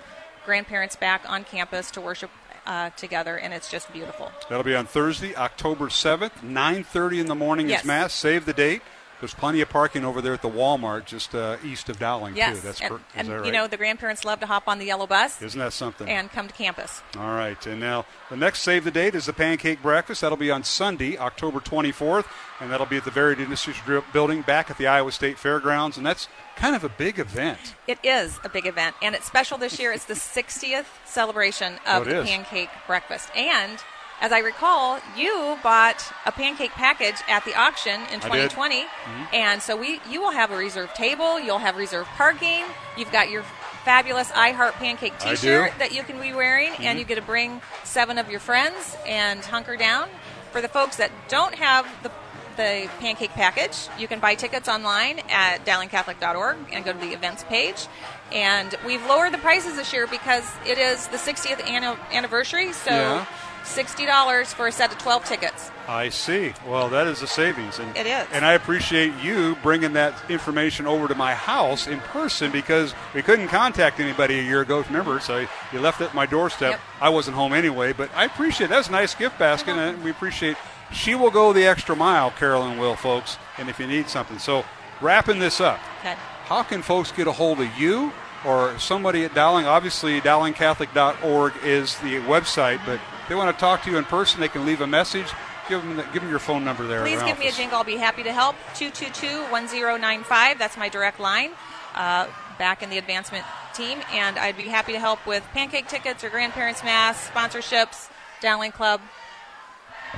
[0.44, 2.30] grandparents back on campus to worship
[2.66, 4.30] uh, together, and it's just beautiful.
[4.48, 7.80] That'll be on Thursday, October 7th, 9.30 in the morning Yes.
[7.80, 8.12] is Mass.
[8.12, 8.82] Save the date.
[9.22, 12.56] There's plenty of parking over there at the Walmart just uh, east of Dowling, Yes,
[12.56, 12.66] too.
[12.66, 13.46] That's and, is and that right?
[13.46, 16.08] you know the grandparents love to hop on the yellow bus Isn't that something?
[16.08, 17.02] and come to campus.
[17.16, 20.22] All right, and now the next save the date is the pancake breakfast.
[20.22, 22.24] That'll be on Sunday, October 24th,
[22.60, 23.76] and that'll be at the Varied Industries
[24.12, 26.26] Building back at the Iowa State Fairgrounds, and that's
[26.56, 27.76] kind of a big event.
[27.86, 29.92] It is a big event, and it's special this year.
[29.92, 32.28] It's the 60th celebration of Oh, the is.
[32.28, 33.28] pancake breakfast.
[33.36, 33.78] And
[34.22, 38.50] as I recall, you bought a pancake package at the auction in I did.
[38.50, 39.26] 2020, Mhm.
[39.34, 42.64] and so we you will have a reserved table, you'll have reserved parking,
[42.96, 43.42] you've got your
[43.84, 46.84] fabulous I Heart Pancake T-shirt that you can be wearing, Mhm.
[46.84, 50.08] and you get to bring seven of your friends and hunker down.
[50.52, 52.10] For the folks that don't have the
[52.56, 53.88] the pancake package.
[53.96, 57.86] You can buy tickets online at dowlingcatholic.org and go to the events page.
[58.30, 62.90] And we've lowered the prices this year because it is the 60th anno- anniversary, so
[62.90, 63.24] Yeah.
[63.64, 65.70] $60 for a set of 12 tickets.
[65.88, 66.52] I see.
[66.66, 68.26] Well, that is a savings, and It is.
[68.32, 73.22] And I appreciate you bringing that information over to my house in person because we
[73.22, 74.80] couldn't contact anybody a year ago.
[74.82, 76.78] Remember, so you left it at my doorstep.
[77.00, 80.56] I wasn't home anyway, but I appreciate that's a nice gift basket, and we appreciate.
[80.92, 83.38] She will go the extra mile, Carolyn will, folks.
[83.58, 84.64] And if you need something, so
[85.00, 86.14] wrapping this up, Okay.
[86.44, 88.12] how can folks get a hold of you
[88.44, 89.64] or somebody at Dowling?
[89.66, 94.48] Obviously, dowlingcatholic.org is the website, but they want to talk to you in person, they
[94.48, 95.26] can leave a message.
[95.68, 97.02] Give them, the, give them your phone number there.
[97.02, 97.78] Please give me a jingle.
[97.78, 98.56] I'll be happy to help.
[98.74, 100.58] 222-1095.
[100.58, 101.52] That's my direct line.
[101.94, 102.26] Uh,
[102.58, 103.44] back in the advancement
[103.74, 108.72] team, and I'd be happy to help with pancake tickets or grandparents mass sponsorships, Dowling
[108.72, 109.00] Club.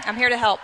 [0.04, 0.60] I'm here to help.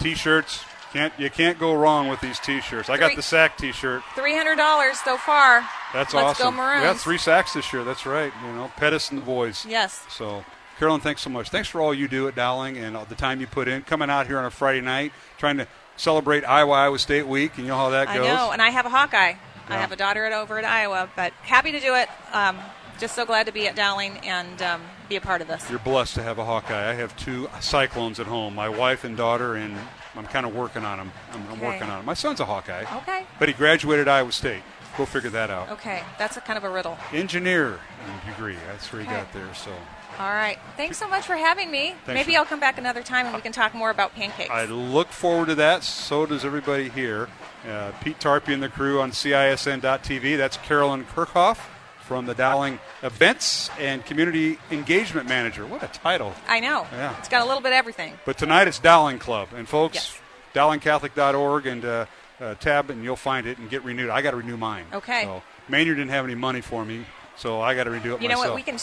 [0.00, 0.64] T-shirts.
[0.92, 2.90] Can't you can't go wrong with these T-shirts.
[2.90, 4.02] I got the sack T-shirt.
[4.14, 5.66] Three hundred dollars so far.
[5.94, 6.56] That's Let's awesome.
[6.56, 6.82] go Maroons.
[6.82, 7.82] Yeah, three sacks this year.
[7.82, 8.32] That's right.
[8.44, 9.64] You know, Pettis and the boys.
[9.66, 10.04] Yes.
[10.10, 10.44] So,
[10.78, 11.48] Carolyn, thanks so much.
[11.50, 13.82] Thanks for all you do at Dowling and all the time you put in.
[13.82, 15.66] Coming out here on a Friday night, trying to
[15.96, 18.26] celebrate Iowa Iowa State week, and you know how that goes.
[18.26, 19.34] I know, and I have a Hawkeye.
[19.68, 22.08] I have a daughter at over at Iowa, but happy to do it.
[22.32, 22.58] Um,
[22.98, 25.68] just so glad to be at Dowling and um, be a part of this.
[25.70, 26.90] You're blessed to have a Hawkeye.
[26.90, 29.74] I have two Cyclones at home, my wife and daughter, and
[30.14, 31.12] I'm kind of working on them.
[31.32, 31.66] I'm, I'm Okay.
[31.66, 32.04] working on them.
[32.06, 32.84] My son's a Hawkeye.
[32.98, 33.24] Okay.
[33.38, 34.62] But he graduated Iowa State.
[34.98, 35.70] Go figure that out.
[35.70, 36.98] Okay, that's a kind of a riddle.
[37.14, 37.78] Engineer
[38.26, 38.56] degree.
[38.68, 39.48] That's where he got there.
[39.54, 39.70] So
[40.18, 40.58] All right.
[40.76, 41.94] Thanks so much for having me.
[42.04, 44.50] Thanks Maybe I'll come back another time and we can talk more about pancakes.
[44.50, 45.82] I look forward to that.
[45.84, 47.28] So does everybody here.
[47.68, 50.36] Uh, Pete Tarpey and the crew on CISN.TV.
[50.36, 51.58] That's Carolyn Kirchhoff
[52.00, 55.64] from the Dowling Events and Community Engagement Manager.
[55.66, 56.34] What a title.
[56.48, 56.86] I know.
[56.92, 57.16] Yeah.
[57.18, 58.18] It's got a little bit of everything.
[58.26, 59.48] But tonight it's Dowling Club.
[59.54, 60.18] And folks, Yes.
[60.54, 62.06] dowlingcatholic.org and uh,
[62.40, 64.10] uh, tab and you'll find it and get renewed.
[64.10, 64.86] I got to renew mine.
[64.92, 65.24] Okay.
[65.24, 67.06] So Maynard didn't have any money for me,
[67.36, 68.54] so I got to redo it You know what?
[68.54, 68.78] We can.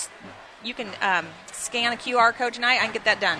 [0.61, 2.75] S- You can um, scan a QR code tonight.
[2.81, 3.39] I can get that done.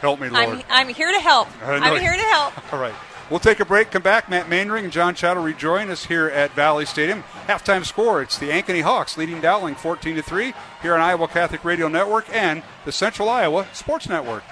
[0.00, 0.48] Help me, Lord.
[0.48, 1.48] I'm, I'm here to help.
[1.64, 2.72] I know I'm you- here to help.
[2.72, 2.94] All right.
[3.30, 4.28] We'll take a break, come back.
[4.28, 7.24] Matt Mainring and John Chido rejoin us here at Valley Stadium.
[7.46, 11.64] Halftime score, it's the Ankeny Hawks leading Dowling 14 to 3 here on Iowa Catholic
[11.64, 14.42] Radio Network and the Central Iowa Sports Network.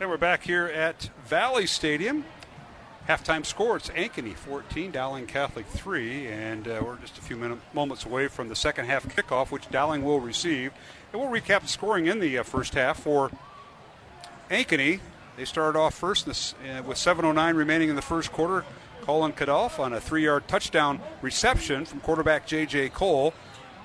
[0.00, 2.24] And we're back here at Valley Stadium.
[3.08, 7.58] Halftime score, it's Ankeny 14, Dowling Catholic 3, and uh, we're just a few minute,
[7.72, 10.74] moments away from the second half kickoff, which Dowling will receive.
[11.10, 13.30] And we'll recap the scoring in the uh, first half for
[14.50, 15.00] Ankeny.
[15.38, 18.66] They started off first this, uh, with 7.09 remaining in the first quarter.
[19.00, 22.90] Colin Kadolf on a three yard touchdown reception from quarterback J.J.
[22.90, 23.32] Cole.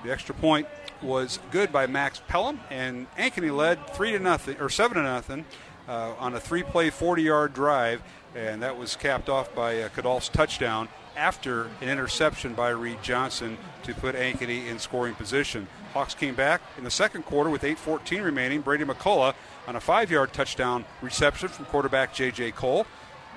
[0.04, 0.66] The extra point
[1.00, 5.46] was good by Max Pelham, and Ankeny led 3 to nothing, or 7 to nothing
[5.88, 8.02] uh, on a three play, 40 yard drive,
[8.34, 13.56] and that was capped off by uh, Kadolf's touchdown after an interception by Reed Johnson
[13.84, 15.68] to put Ankeny in scoring position.
[15.92, 18.60] Hawks came back in the second quarter with 8.14 remaining.
[18.60, 19.34] Brady McCullough
[19.68, 22.52] on a five yard touchdown reception from quarterback J.J.
[22.52, 22.86] Cole.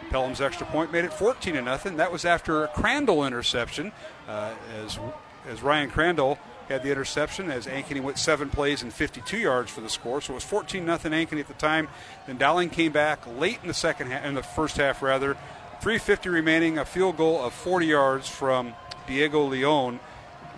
[0.09, 1.97] Pelham's extra point made it 14 to nothing.
[1.97, 3.91] That was after a Crandall interception,
[4.27, 4.53] uh,
[4.83, 4.99] as
[5.47, 6.37] as Ryan Crandall
[6.67, 10.21] had the interception as Ankeny went seven plays and 52 yards for the score.
[10.21, 11.87] So it was 14 nothing Ankeny at the time.
[12.25, 15.35] Then Dowling came back late in the second half, in the first half rather.
[15.81, 18.73] 350 remaining, a field goal of 40 yards from
[19.05, 19.99] Diego Leon,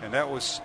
[0.02, 0.60] and that was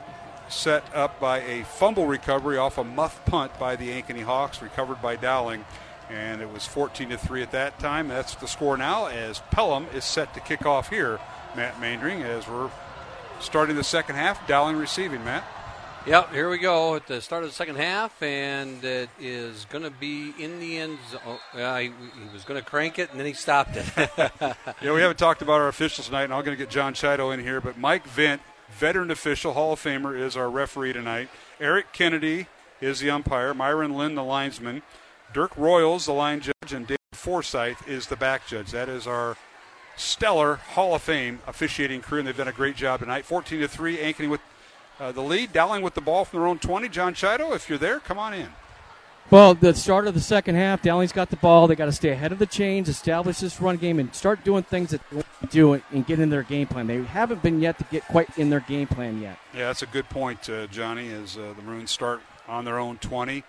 [0.47, 5.01] set up by a fumble recovery off a muff punt by the Ankeny Hawks, recovered
[5.01, 5.65] by Dowling.
[6.09, 8.07] And it was 14 to 3 at that time.
[8.07, 11.19] That's the score now as Pelham is set to kick off here,
[11.55, 12.69] Matt Mandring, as we're
[13.39, 14.47] starting the second half.
[14.47, 15.43] Dowling receiving, Matt.
[16.07, 19.83] Yep, here we go at the start of the second half, and it is going
[19.83, 21.39] to be in the end zone.
[21.51, 23.85] Uh, he, he, was going to crank it, and then he stopped it.
[24.83, 27.33] yeah, we haven't talked about our officials tonight, and I'm going to get John Chido
[27.33, 28.39] in here, but Mike Vint,
[28.69, 31.27] veteran official, Hall of Famer, is our referee tonight.
[31.59, 32.49] Eric Kennedy
[32.81, 33.55] is the umpire.
[33.55, 34.83] Myron Lynn, the linesman.
[35.33, 38.69] Dirk Royals, the line judge, and Dave Forsyth is the back judge.
[38.69, 39.37] That is our
[39.97, 43.25] stellar Hall of Fame officiating crew, and they've done a great job tonight.
[43.25, 44.41] 14 to 3, Ankeny with
[44.99, 45.53] uh, the lead.
[45.53, 46.89] Dowling with the ball from their own 20.
[46.89, 48.49] John Chido, if you're there, come on in.
[49.31, 51.65] Well, the start of the second half, Dowling's got the ball.
[51.65, 54.61] They got to stay ahead of the chains, establish this run game, and start doing
[54.61, 56.85] things that they do and get in their game plan.
[56.85, 59.39] They haven't been yet to get quite in their game plan yet.
[59.51, 61.11] Yeah, that's a good point, uh, Johnny.
[61.11, 63.43] As uh, the Maroons start on their own 20,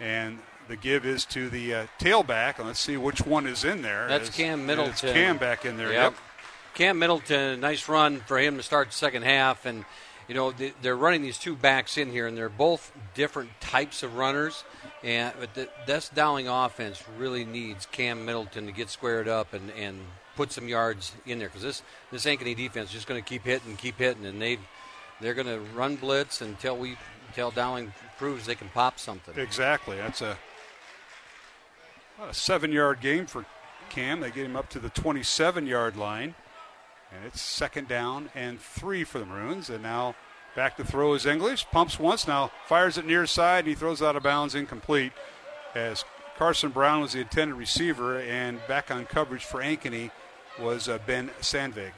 [0.00, 0.40] and
[0.70, 2.58] the give is to the uh, tailback.
[2.58, 4.06] And let's see which one is in there.
[4.08, 4.92] That's Cam Middleton.
[4.92, 5.92] It's Cam back in there.
[5.92, 6.12] Yep.
[6.12, 6.14] yep.
[6.74, 9.84] Cam Middleton, nice run for him to start the second half, and
[10.28, 14.16] you know they're running these two backs in here, and they're both different types of
[14.16, 14.62] runners.
[15.02, 19.72] And but the, this Dowling offense really needs Cam Middleton to get squared up and,
[19.72, 19.98] and
[20.36, 21.82] put some yards in there because this
[22.12, 24.58] this Ankeny defense is just going to keep hitting, keep hitting, and they
[25.20, 29.36] they're going to run blitz until we until Dowling proves they can pop something.
[29.36, 29.96] Exactly.
[29.96, 30.38] That's a
[32.28, 33.46] a seven yard game for
[33.88, 34.20] Cam.
[34.20, 36.34] They get him up to the 27 yard line.
[37.12, 39.68] And it's second down and three for the Maroons.
[39.68, 40.14] And now
[40.54, 41.66] back to throw is English.
[41.70, 45.12] Pumps once, now fires it near side, and he throws out of bounds incomplete
[45.74, 46.04] as
[46.36, 50.10] Carson Brown was the intended receiver, and back on coverage for Ankeny
[50.58, 51.92] was uh, Ben Sandvig.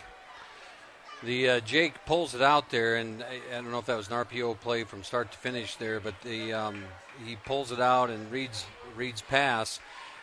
[1.23, 4.09] The uh, Jake pulls it out there, and I, I, don't know if that was
[4.09, 6.83] an RPO play from start to finish there, but the um,
[7.25, 8.67] he pulls it out and reads
[8.97, 9.79] reads pass.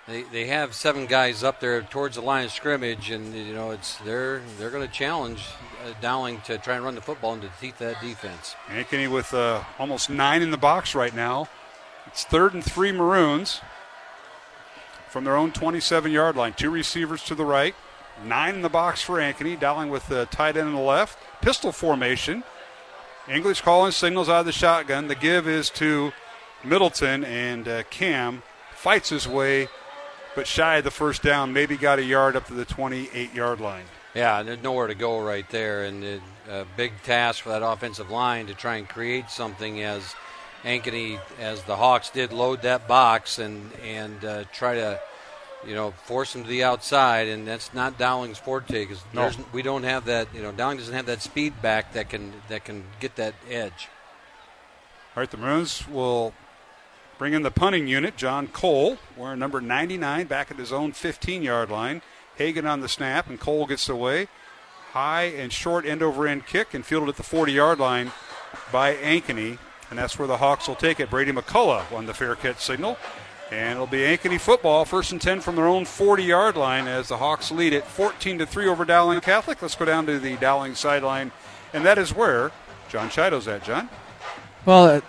[0.09, 3.69] They, they have seven guys up there towards the line of scrimmage, and you know
[3.69, 5.45] it's they're they're going to challenge
[5.85, 8.55] uh, Dowling to try and run the football and defeat that defense.
[8.67, 11.47] Ankeny with uh, almost nine in the box right now.
[12.07, 13.61] It's third and three Maroons
[15.09, 16.53] from their own 27 yard line.
[16.53, 17.75] Two receivers to the right,
[18.25, 19.59] nine in the box for Ankeny.
[19.59, 21.19] Dowling with the tight end on the left.
[21.41, 22.43] Pistol formation.
[23.27, 25.07] English calling signals out of the shotgun.
[25.07, 26.13] The give is to
[26.63, 28.41] Middleton, and uh, Cam
[28.73, 29.67] fights his way,
[30.39, 31.51] but shy of the first down.
[31.51, 33.83] Maybe got a yard up to the 28 yard line.
[34.15, 38.09] Yeah, there's nowhere to go right there, and a uh, big task for that offensive
[38.09, 40.15] line to try and create something as
[40.63, 45.01] Ankeny, as the Hawks did, load that box and and uh, try to,
[45.67, 49.29] you know, force them to the outside, and that's not Dowling's forte because No.
[49.51, 50.33] we don't have that.
[50.33, 53.89] You know, Dowling doesn't have that speed back that can that can get that edge.
[55.17, 56.33] All right, the Maroons will
[57.19, 58.17] bring in the punting unit.
[58.17, 62.01] John Cole, wearing number 99, back at his own 15 yard line.
[62.37, 64.29] Hagan on the snap, and Cole gets away.
[64.93, 68.11] High and short end over end kick and fielded at the 40 yard line
[68.71, 69.59] by Ankeny.
[69.89, 71.09] And that's where the Hawks will take it.
[71.09, 72.97] Brady McCullough on the fair catch signal.
[73.51, 77.09] And it'll be Ankeny football, first and 10 from their own 40 yard line as
[77.09, 79.61] the Hawks lead it 14 to 3 over Dowling Catholic.
[79.61, 81.31] Let's go down to the Dowling sideline.
[81.73, 82.51] And that is where
[82.87, 83.89] John Chido's at, John.
[84.65, 85.01] Well,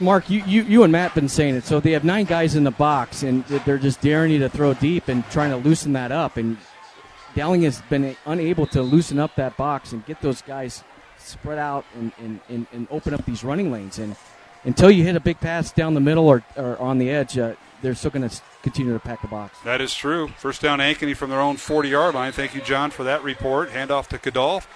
[0.00, 1.64] Mark, you, you, you and Matt been saying it.
[1.64, 4.74] So they have nine guys in the box, and they're just daring you to throw
[4.74, 6.36] deep and trying to loosen that up.
[6.36, 6.56] And
[7.34, 10.82] Dowling has been unable to loosen up that box and get those guys
[11.18, 13.98] spread out and, and, and, and open up these running lanes.
[13.98, 14.16] And
[14.64, 17.54] until you hit a big pass down the middle or, or on the edge, uh,
[17.82, 19.56] they're still going to continue to pack the box.
[19.64, 20.28] That is true.
[20.38, 22.32] First down, Ankeny from their own 40-yard line.
[22.32, 23.70] Thank you, John, for that report.
[23.70, 24.66] Handoff to Kadolf,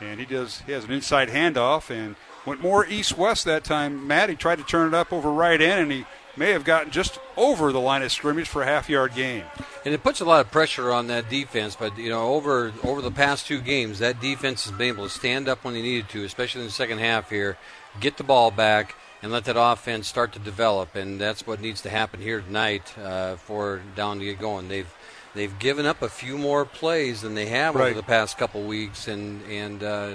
[0.00, 0.62] and he does.
[0.66, 2.16] He has an inside handoff and
[2.46, 4.06] went more east-west that time.
[4.06, 6.04] Matt, he tried to turn it up over right end, and he
[6.36, 9.44] may have gotten just over the line of scrimmage for a half-yard gain.
[9.84, 11.76] And it puts a lot of pressure on that defense.
[11.76, 15.10] But you know, over over the past two games, that defense has been able to
[15.10, 17.58] stand up when they needed to, especially in the second half here,
[18.00, 20.94] get the ball back, and let that offense start to develop.
[20.94, 24.68] And that's what needs to happen here tonight uh, for Down to get going.
[24.68, 24.92] They've
[25.34, 27.86] they've given up a few more plays than they have Right.
[27.86, 30.14] over the past couple weeks, and and uh,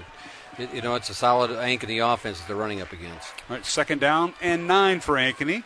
[0.58, 3.30] it, you know it's a solid Ankeny offense that they're running up against.
[3.50, 5.64] All right, second down and nine for Ankeny.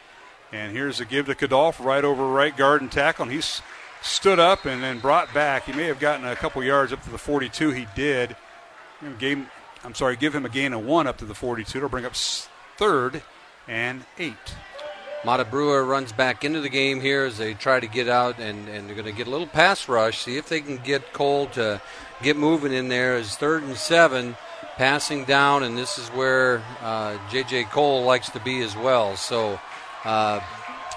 [0.51, 3.23] And here's a give to Kadolf right over right guard and tackle.
[3.23, 3.61] And he's
[4.01, 5.65] stood up and then brought back.
[5.65, 7.71] He may have gotten a couple yards up to the 42.
[7.71, 8.35] He did.
[9.17, 9.47] Game,
[9.83, 11.77] I'm sorry, give him a gain of one up to the 42.
[11.77, 13.23] It'll bring up third
[13.67, 14.55] and eight.
[15.23, 18.67] Mata Brewer runs back into the game here as they try to get out, and,
[18.67, 20.19] and they're going to get a little pass rush.
[20.19, 21.79] See if they can get Cole to
[22.23, 23.15] get moving in there.
[23.15, 24.35] As third and seven,
[24.81, 27.65] passing down, and this is where uh, J.J.
[27.65, 29.15] Cole likes to be as well.
[29.15, 29.59] So,
[30.03, 30.39] uh,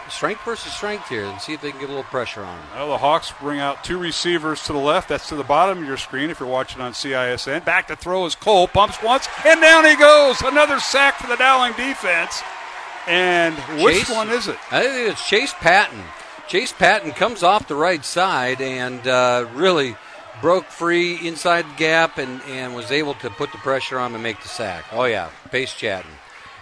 [0.08, 2.66] strength versus strength here, and see if they can get a little pressure on him.
[2.76, 5.10] Well, the Hawks bring out two receivers to the left.
[5.10, 7.62] That's to the bottom of your screen if you're watching on CISN.
[7.66, 8.68] Back to throw is Cole.
[8.68, 10.40] Pumps once, and down he goes.
[10.40, 12.42] Another sack for the Dowling defense.
[13.06, 13.54] And
[13.84, 14.56] which Chase- one is it?
[14.70, 16.02] I think it's Chase Patton.
[16.48, 19.94] Chase Patton comes off the right side and uh, really
[20.44, 24.16] broke free inside the gap and, and was able to put the pressure on him
[24.16, 24.84] and make the sack.
[24.92, 26.10] Oh, yeah, Pace Chatton.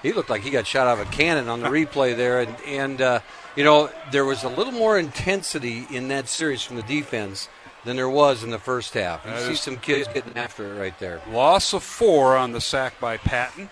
[0.05, 2.43] He looked like he got shot out of a cannon on the replay there.
[2.43, 3.21] And, and uh,
[3.57, 7.49] you know, there was a little more intensity in that series from the defense
[7.85, 9.25] than there was in the first half.
[9.25, 11.21] You That see some kids getting after it right there.
[11.29, 13.69] Loss of four on the sack by Patton.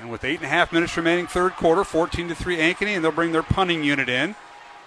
[0.00, 3.04] And with eight and a half minutes remaining, third quarter, 14 to 3 Ankeny, and
[3.04, 4.34] they'll bring their punting unit in,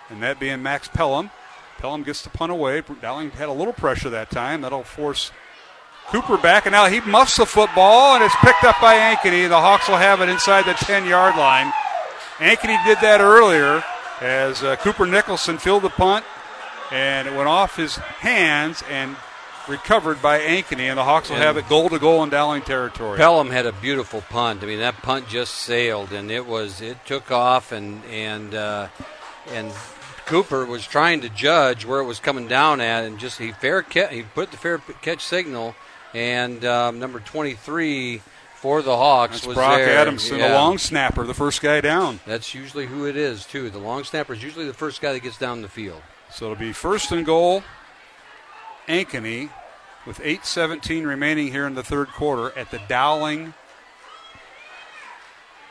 [0.09, 1.29] and that being Max Pelham.
[1.77, 2.81] Pelham gets the punt away.
[3.01, 4.61] Dowling had a little pressure that time.
[4.61, 5.31] That'll force
[6.09, 9.49] Cooper back, and now he muffs the football, and it's picked up by Ankeny.
[9.49, 11.71] The Hawks will have it inside the 10 yard line.
[12.37, 13.83] Ankeny did that earlier
[14.21, 16.23] as uh, Cooper Nicholson filled the punt,
[16.91, 19.17] and it went off his hands and
[19.67, 22.61] recovered by Ankeny, and the Hawks will And- have it goal to goal in Dowling
[22.61, 23.17] territory.
[23.17, 24.63] Pelham had a beautiful punt.
[24.63, 28.87] I mean, that punt just sailed, and it was it took off, and and uh,
[29.49, 29.69] and
[30.27, 33.81] Cooper was trying to judge where it was coming down at, and just he fair
[33.81, 35.75] ca- he put the fair catch signal,
[36.13, 38.21] and um, number twenty three
[38.55, 39.97] for the Hawks That's was Brock there.
[39.97, 40.49] Adamson, Yeah.
[40.49, 42.19] the long snapper, the first guy down.
[42.25, 43.69] That's usually who it is too.
[43.69, 46.01] The long snapper is usually the first guy that gets down the field.
[46.31, 47.63] So it'll be first and goal,
[48.87, 49.49] Ankeny,
[50.05, 53.53] with 8.17 remaining here in the third quarter at the Dowling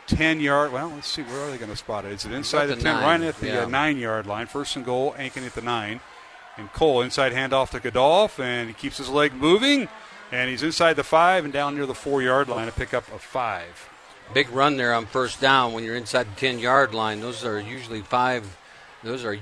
[0.07, 0.73] 10 yard.
[0.73, 2.13] Well, let's see, where are they going to spot it?
[2.13, 2.95] Is it inside the, the 10?
[2.95, 3.63] nine, Right at the yeah.
[3.63, 4.47] uh, 9 yard line.
[4.47, 6.01] First and goal, Ankeny at the 9.
[6.59, 9.89] And Cole inside handoff to Kadolf, and he keeps his leg moving.
[10.33, 13.05] And he's inside the 5 and down near the 4 yard line to pick up
[13.15, 13.91] a 5.
[14.35, 17.21] Big run there on first down when you're inside the 10 yard line.
[17.21, 18.57] Those are usually five.
[19.05, 19.39] Those are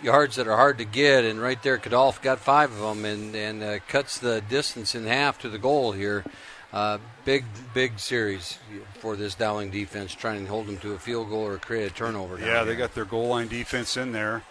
[0.00, 3.34] yards that are hard to get, and right there, Kadolf got five of them and,
[3.34, 6.24] and uh, cuts the distance in half to the goal here.
[6.72, 8.58] Uh, big, big series
[8.98, 11.94] for this Dowling defense, trying to hold them to a field goal or create a
[11.94, 12.38] turnover.
[12.38, 14.42] Yeah, they got their goal line defense in there.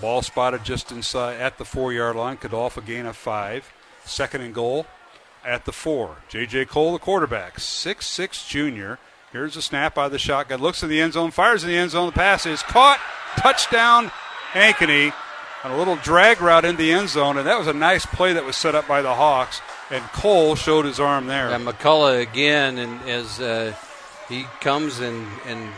[0.00, 2.36] Ball spotted just inside at the four yard line.
[2.36, 3.72] Kadolf a gain of five.
[4.04, 4.86] Second and goal
[5.44, 6.16] at the four.
[6.28, 6.66] J.J.
[6.66, 8.98] Cole, the quarterback, six-six junior.
[9.32, 10.60] Here's a snap of the shotgun.
[10.60, 12.06] Looks in the end zone, fires in the end zone.
[12.06, 13.00] The pass is caught.
[13.36, 14.10] Touchdown,
[14.52, 15.12] Ankeny.
[15.64, 18.34] On a little drag route in the end zone, and that was a nice play
[18.34, 19.62] that was set up by the Hawks.
[19.94, 21.50] And Cole showed his arm there.
[21.50, 23.72] And McCullough again, and as uh,
[24.28, 25.70] he comes and, and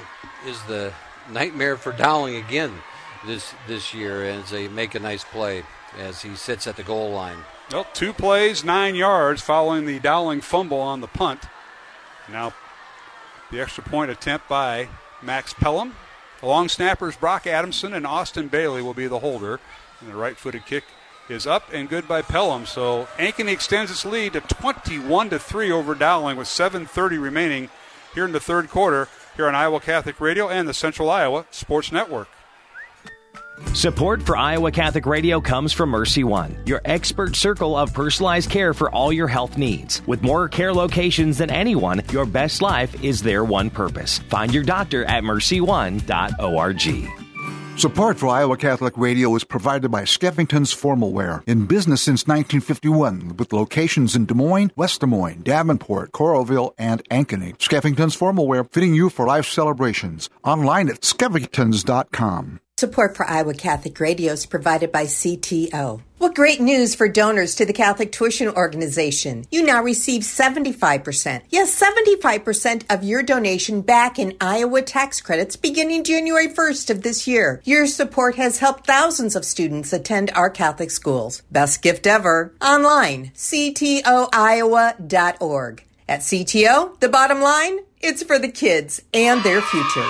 [0.47, 0.91] is the
[1.31, 2.73] nightmare for Dowling again
[3.27, 5.65] this this year as they make a nice play
[5.99, 7.37] as he sits at the goal line.
[7.71, 11.43] Well, two plays, nine yards following the Dowling fumble on the punt.
[12.33, 12.55] Now,
[13.51, 14.89] the extra point attempt by
[15.21, 15.95] Max Pelham.
[16.41, 19.61] The long snappers Brock Adamson and Austin Bailey will be the holder.
[20.01, 20.85] And the right footed kick
[21.28, 22.66] is up and good by Pelham.
[22.66, 27.69] So Ankeny extends its lead to 21 to 3 over Dowling with 7.30 remaining
[28.15, 31.93] here in the third quarter here on Iowa Catholic Radio and the Central Iowa Sports
[31.93, 32.28] Network.
[33.73, 38.90] Support for Iowa Catholic Radio comes from MercyOne, your expert circle of personalized care for
[38.90, 40.03] all your health needs.
[40.07, 44.19] With more care locations than anyone, your best life is their one purpose.
[44.28, 47.26] Find your doctor at mercyone.org.
[47.78, 53.36] Support for Iowa Catholic Radio is provided by Skeffington's Formal Wear, in business since 1951,
[53.36, 57.55] with locations in Des Moines, West Des Moines, Davenport, Coralville, and Ankeny.
[57.59, 60.31] Skeffington's Formal Wear, fitting you for life celebrations.
[60.43, 62.61] Online at skeffingtons.com.
[62.78, 66.01] Support for Iowa Catholic Radio is provided by CTO.
[66.19, 69.45] What great news for donors to the Catholic Tuition Organization.
[69.51, 71.43] You now receive 75%.
[71.51, 77.27] Yes, 75% of your donation back in Iowa tax credits beginning January 1st of this
[77.27, 77.61] year.
[77.65, 81.43] Your support has helped thousands of students attend our Catholic schools.
[81.51, 82.55] Best gift ever.
[82.63, 84.05] Online, ctoiowa.org.
[86.09, 90.09] At CTO, the bottom line, it's for the kids and their future.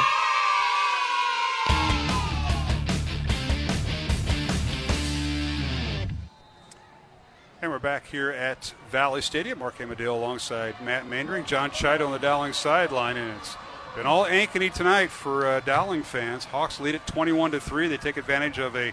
[7.67, 9.59] And we're back here at Valley Stadium.
[9.59, 13.57] Mark Amadale alongside Matt Mandering, John Chido on the Dowling sideline, and it's
[13.97, 16.45] been all Ankeny tonight for uh, Dowling fans.
[16.45, 17.89] Hawks lead it 21 to three.
[17.89, 18.93] They take advantage of a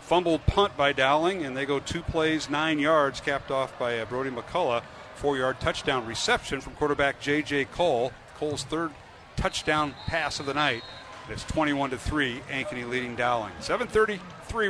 [0.00, 4.06] fumbled punt by Dowling, and they go two plays, nine yards, capped off by uh,
[4.06, 4.82] Brody McCullough.
[5.16, 7.66] Four-yard touchdown reception from quarterback J.J.
[7.66, 8.12] Cole.
[8.38, 8.92] Cole's third
[9.36, 10.84] touchdown pass of the night.
[11.28, 12.40] It's 21 to three.
[12.48, 13.52] Ankeny leading Dowling.
[13.60, 14.18] 7:33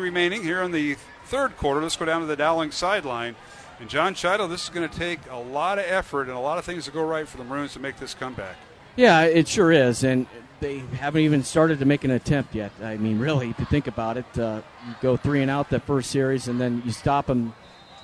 [0.03, 0.97] remaining here on the
[1.31, 1.81] third quarter.
[1.81, 3.37] Let's go down to the Dowling sideline.
[3.79, 6.59] And John Chido, this is going to take a lot of effort and a lot
[6.59, 8.57] of things to go right for the Maroons to make this comeback.
[8.97, 10.27] Yeah, it sure is, and
[10.59, 12.73] they haven't even started to make an attempt yet.
[12.83, 15.85] I mean, really, if you think about it, uh, you go three and out that
[15.85, 17.55] first series, and then you stop them.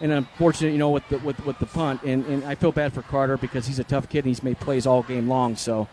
[0.01, 2.93] And unfortunately, you know, with the with, with the punt, and, and I feel bad
[2.93, 5.57] for Carter because he's a tough kid and he's made plays all game long.
[5.57, 5.89] So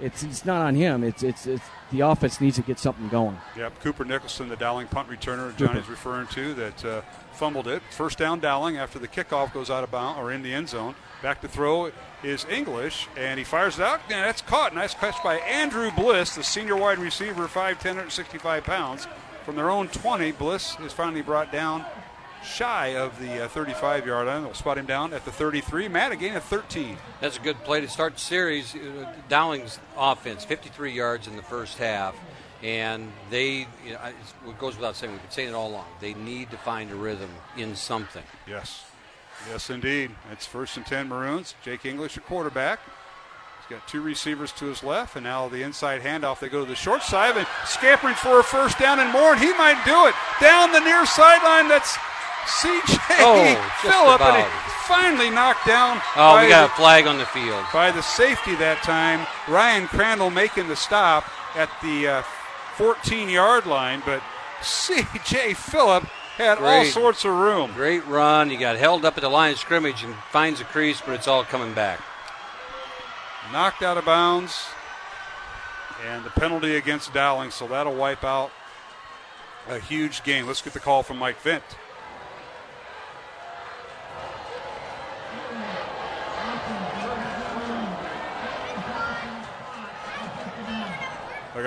[0.00, 1.02] it's it's not on him.
[1.02, 3.38] It's it's, it's the offense needs to get something going.
[3.56, 7.00] Yep, Cooper Nicholson, the Dowling punt returner, Johnny's referring to, that uh,
[7.32, 7.82] fumbled it.
[7.90, 10.94] First down, Dowling after the kickoff goes out of bounds or in the end zone.
[11.22, 11.90] Back to throw
[12.22, 14.00] is English, and he fires it out.
[14.10, 14.74] And that's caught.
[14.74, 19.08] Nice catch by Andrew Bliss, the senior wide receiver, 5'10", 165 pounds.
[19.44, 21.84] From their own 20, Bliss is finally brought down
[22.44, 24.42] shy of the uh, 35 yard line.
[24.42, 25.88] They'll spot him down at the 33.
[25.88, 26.96] Matt, a gain of 13.
[27.20, 28.74] That's a good play to start the series.
[28.74, 32.14] Uh, Dowling's offense, 53 yards in the first half.
[32.62, 34.00] And they, you know,
[34.48, 36.96] it goes without saying, we've been saying it all along, they need to find a
[36.96, 38.24] rhythm in something.
[38.48, 38.84] Yes.
[39.48, 40.10] Yes, indeed.
[40.32, 41.54] It's first and 10 Maroons.
[41.62, 42.80] Jake English, a quarterback.
[43.60, 46.40] He's got two receivers to his left, and now the inside handoff.
[46.40, 49.40] They go to the short side and scampering for a first down and more, and
[49.40, 50.14] he might do it.
[50.40, 51.96] Down the near sideline, that's
[52.48, 54.46] CJ oh, Phillip, and
[54.86, 56.00] finally knocked down.
[56.16, 57.64] Oh, we got the, a flag on the field.
[57.72, 59.26] By the safety that time.
[59.46, 62.22] Ryan Crandall making the stop at the uh,
[62.76, 64.22] 14 yard line, but
[64.60, 66.04] CJ Phillip
[66.38, 67.72] had great, all sorts of room.
[67.74, 68.48] Great run.
[68.48, 71.28] He got held up at the line of scrimmage and finds a crease, but it's
[71.28, 72.00] all coming back.
[73.52, 74.66] Knocked out of bounds.
[76.06, 78.52] And the penalty against Dowling, so that'll wipe out
[79.68, 80.46] a huge game.
[80.46, 81.64] Let's get the call from Mike Vint.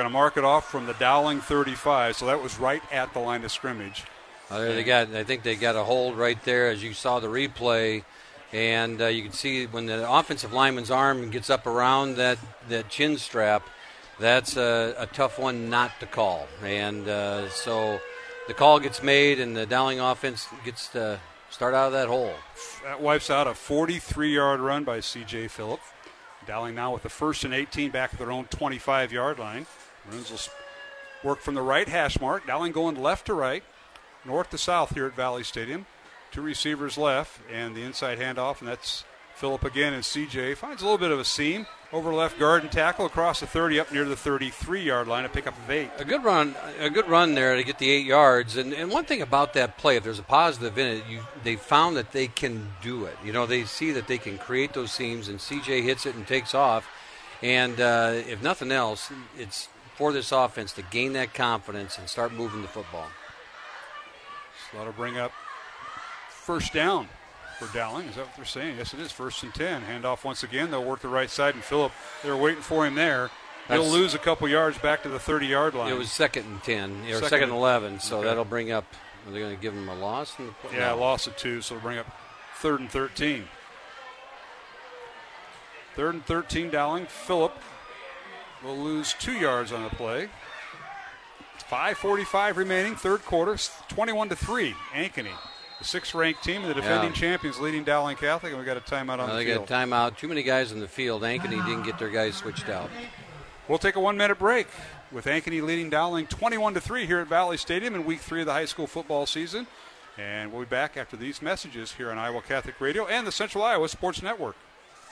[0.02, 3.20] Going to mark it off from the Dowling 35, so that was right at the
[3.20, 4.04] line of scrimmage.
[4.50, 7.28] Uh, they got, I think they got a hold right there, as you saw the
[7.28, 8.04] replay,
[8.52, 12.90] and uh, you can see when the offensive lineman's arm gets up around that that
[12.90, 13.62] chin strap,
[14.20, 18.02] that's a, a tough one not to call, and uh, so
[18.48, 21.20] the call gets made, and the Dowling offense gets to
[21.52, 22.34] start out of that hole.
[22.86, 25.50] That wipes out a 43-yard run by C.J.
[25.50, 25.80] Phillip.
[26.48, 29.68] Dowling now with the first and 18 back at their own 25 yard line.
[30.08, 32.48] Maroons will work from the right hash mark.
[32.48, 33.64] Dowling going left to right,
[34.26, 35.86] north to south here at Valley Stadium.
[36.32, 39.04] Two receivers left, and the inside handoff, and that's
[39.36, 39.94] Phillip again.
[39.94, 43.42] And CJ finds a little bit of a seam over left guard and tackle across
[43.42, 45.90] the 30 up near the 33 yard line, a pickup of eight.
[45.98, 48.56] A good run, a good run there to get the eight yards.
[48.56, 51.56] And, and one thing about that play, if there's a positive in it, you they
[51.56, 53.18] found that they can do it.
[53.26, 56.26] You know, they see that they can create those seams, and CJ hits it and
[56.26, 56.88] takes off.
[57.42, 59.68] And uh, if nothing else, it's
[60.02, 63.06] for this offense to gain that confidence and start moving the football.
[64.72, 65.32] So that'll bring up
[66.28, 67.08] first down
[67.60, 68.08] for Dowling.
[68.08, 68.78] Is that what they're saying?
[68.80, 69.12] Yes, it is.
[69.12, 69.84] First and 10.
[69.84, 70.72] Handoff once again.
[70.72, 71.92] They'll work the right side, and Phillip,
[72.24, 73.30] they're waiting for him there.
[73.68, 75.94] He'll lose a couple yards back to the 30 yard line.
[75.94, 78.28] It was second and 10, or second, second and 11, so okay.
[78.28, 78.86] that'll bring up.
[79.28, 80.34] Are they going to give him a loss?
[80.40, 80.98] In the, yeah, no.
[80.98, 82.08] loss of two, so it'll bring up
[82.56, 83.44] third and 13.
[85.96, 87.06] Third and 13, Dowling.
[87.06, 87.56] Phillip
[88.64, 90.30] will lose two yards on the play.
[91.70, 93.58] 5:45 remaining, third quarter,
[93.88, 94.76] 21 to three.
[94.94, 95.32] Ankeny,
[95.80, 97.16] the sixth-ranked team, of the defending Yeah.
[97.20, 99.68] champions, leading Dowling Catholic, and we got a timeout on Uh, the they field.
[99.68, 100.18] got a timeout.
[100.18, 101.22] Too many guys in the field.
[101.24, 102.90] Ankeny didn't get their guys switched out.
[103.68, 104.68] We'll take a one-minute break
[105.12, 108.48] with Ankeny leading Dowling 21 to three here at Valley Stadium in Week Three of
[108.48, 109.66] the high school football season,
[110.18, 113.64] and we'll be back after these messages here on Iowa Catholic Radio and the Central
[113.64, 114.58] Iowa Sports Network.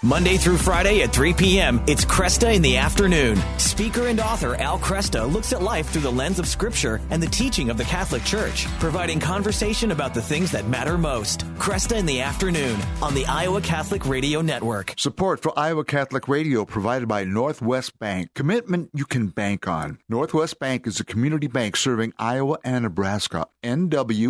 [0.02, 3.36] Monday through Friday at 3 p.m., it's Kresta in the afternoon.
[3.58, 7.28] Speaker and author Al Kresta looks at life through the lens of Scripture and the
[7.28, 11.42] teaching of the Catholic Church, providing conversation about the things that matter most.
[11.56, 14.94] Kresta in the afternoon on the Iowa Catholic Radio Network.
[14.96, 18.30] Support for Iowa Catholic Radio provided by Northwest Bank.
[18.34, 19.98] Commitment you can bank on.
[20.08, 23.48] Northwest Bank is a community bank serving Iowa and Nebraska.
[23.64, 24.30] NW.BANK.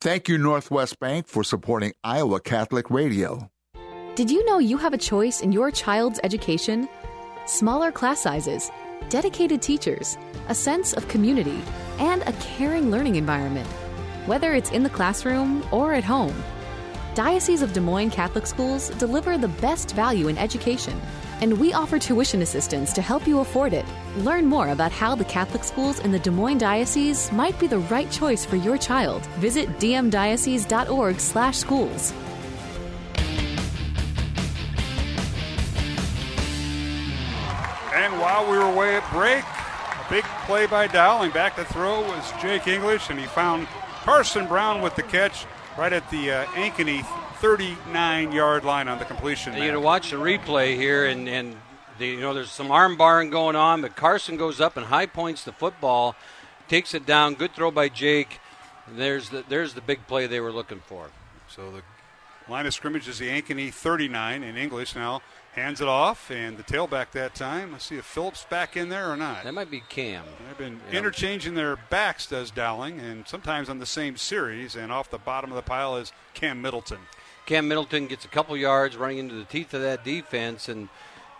[0.00, 3.50] Thank you, Northwest Bank, for supporting Iowa Catholic Radio.
[4.14, 6.88] Did you know you have a choice in your child's education?
[7.46, 8.70] Smaller class sizes,
[9.08, 10.16] dedicated teachers,
[10.48, 11.60] a sense of community,
[11.98, 13.66] and a caring learning environment,
[14.26, 16.44] whether it's in the classroom or at home.
[17.16, 20.96] Diocese of Des Moines Catholic Schools deliver the best value in education,
[21.40, 23.84] and we offer tuition assistance to help you afford it.
[24.18, 27.78] Learn more about how the Catholic schools in the Des Moines Diocese might be the
[27.78, 29.26] right choice for your child.
[29.40, 32.14] Visit dmdiocese.org/schools.
[37.94, 41.30] And while we were away at break, a big play by Dowling.
[41.30, 43.68] Back to throw was Jake English, and he found
[44.02, 45.46] Carson Brown with the catch
[45.78, 47.06] right at the uh, Ankeny
[47.36, 49.56] 39 yard line on the completion.
[49.56, 51.56] You to watch the replay here, and and
[51.98, 55.06] the, you know there's some arm barring going on, but Carson goes up and high
[55.06, 56.16] points the football,
[56.68, 57.34] takes it down.
[57.34, 58.40] Good throw by Jake.
[58.86, 61.10] And there's the there's the big play they were looking for.
[61.48, 61.82] So the
[62.50, 65.22] line of scrimmage is the Ankeny 39 in English now.
[65.54, 67.70] Hands it off, and the tailback that time.
[67.70, 69.44] Let's see if Phillips back in there or not.
[69.44, 70.24] That might be Cam.
[70.48, 74.74] They've been interchanging their backs, does Dowling, and sometimes on the same series.
[74.74, 76.98] And off the bottom of the pile is Cam Middleton.
[77.46, 80.88] Cam Middleton gets a couple yards running into the teeth of that defense, and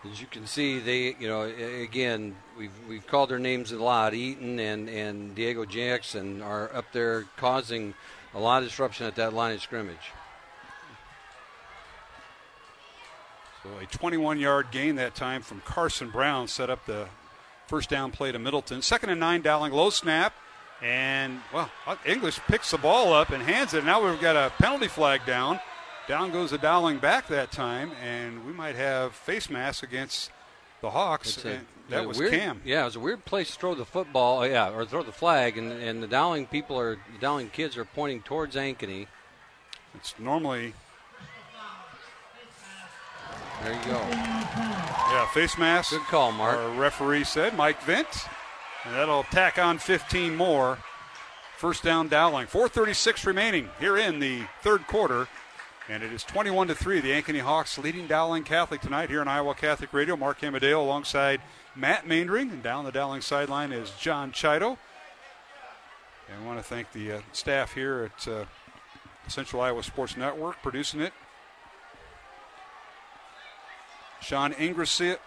[0.09, 4.13] as you can see, they you know again we've we've called their names a lot.
[4.13, 7.93] Eaton and and Diego Jackson are up there causing
[8.33, 10.11] a lot of disruption at that line of scrimmage.
[13.65, 17.07] So a 21 yard gain that time from Carson Brown set up the
[17.67, 18.83] first down play to Middleton.
[18.83, 20.33] Second and nine, Dowling low snap.
[20.83, 21.71] And, well,
[22.05, 23.83] English picks the ball up and hands it.
[23.85, 25.59] Now we've got a penalty flag down.
[26.07, 30.29] Down goes the Dowling back that time, and we might have face mask against
[30.81, 31.43] the Hawks.
[31.45, 32.61] A- that was weird, Cam.
[32.63, 34.41] Yeah, it was a weird place to throw the football.
[34.41, 37.77] uh, Yeah, or throw the flag, and, and the Dowling people are the Dowling kids
[37.77, 39.07] are pointing towards Ankeny.
[39.95, 40.73] It's normally
[43.63, 43.99] There you go.
[44.09, 45.91] Yeah, face mask.
[45.91, 46.57] Good call, Mark.
[46.57, 48.07] Our referee said, Mike Vint.
[48.83, 50.77] And that'll tack on 15 more.
[51.57, 52.47] First down Dowling.
[52.47, 55.27] 436 remaining here in the third quarter.
[55.87, 56.99] And it is 21 to 3.
[56.99, 60.15] The Ankeny Hawks leading Dowling Catholic tonight here on Iowa Catholic Radio.
[60.15, 61.41] Mark Amadeo alongside
[61.75, 62.51] Matt Maindring.
[62.51, 64.77] And down the Dowling sideline is John Chido.
[66.27, 68.45] And I want to thank the uh, staff here at uh,
[69.27, 71.13] Central Iowa Sports Network producing it.
[74.21, 75.17] Sean Ingracia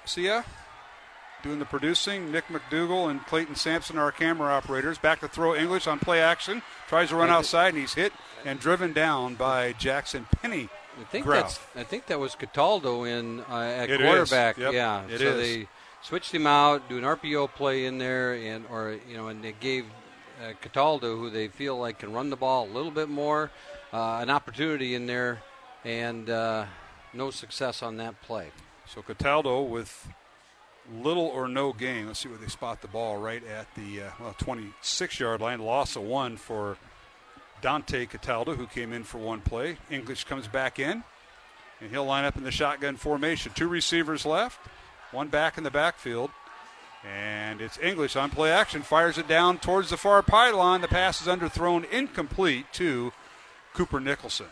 [1.43, 2.33] doing the producing.
[2.33, 4.99] Nick McDougal and Clayton Sampson are our camera operators.
[4.99, 6.63] Back to throw English on play action.
[6.89, 8.13] Tries to run outside and he's hit
[8.45, 10.69] and driven down by Jackson Penny.
[11.01, 11.59] I think Grouse.
[11.59, 11.61] that's.
[11.77, 14.59] I think that was Cataldo in uh, at It quarterback.
[14.59, 15.37] Yep, Yeah, it so is.
[15.47, 15.69] they
[16.03, 19.53] switched him out, do an RPO play in there, and or you know, and they
[19.61, 19.85] gave
[20.45, 23.53] uh, Cataldo, who they feel like can run the ball a little bit more,
[23.93, 25.41] uh, an opportunity in there,
[25.85, 26.65] and uh,
[27.15, 28.49] no success on that play.
[28.89, 30.09] So Cataldo with
[31.03, 32.07] little or no gain.
[32.07, 35.61] Let's see where they spot the ball right at the uh, well 26 yard line.
[35.61, 36.79] Loss of one for
[37.61, 39.77] Dante Cataldo, who came in for one play.
[39.91, 41.05] English comes back in,
[41.81, 43.53] and he'll line up in the shotgun formation.
[43.55, 44.59] Two receivers left,
[45.11, 46.31] one back in the backfield.
[47.05, 50.81] And it's English on play action, fires it down towards the far pylon.
[50.81, 53.13] The pass is underthrown, incomplete to
[53.75, 54.47] Cooper Nicholson.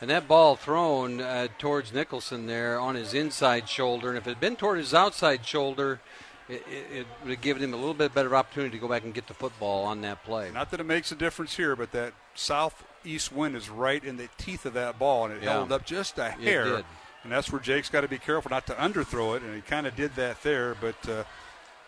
[0.00, 4.30] And that ball thrown uh, towards Nicholson there on his inside shoulder, and if it
[4.30, 6.00] had been toward his outside shoulder,
[6.48, 9.04] it, it, it would have given him a little bit better opportunity to go back
[9.04, 10.50] and get the football on that play.
[10.52, 14.28] Not that it makes a difference here, but that southeast wind is right in the
[14.36, 15.52] teeth of that ball, and it Yeah.
[15.52, 16.64] held up just a It hair.
[16.64, 16.84] did.
[17.24, 19.86] And that's where Jake's got to be careful not to underthrow it, and he kind
[19.86, 21.24] of did that there, but uh,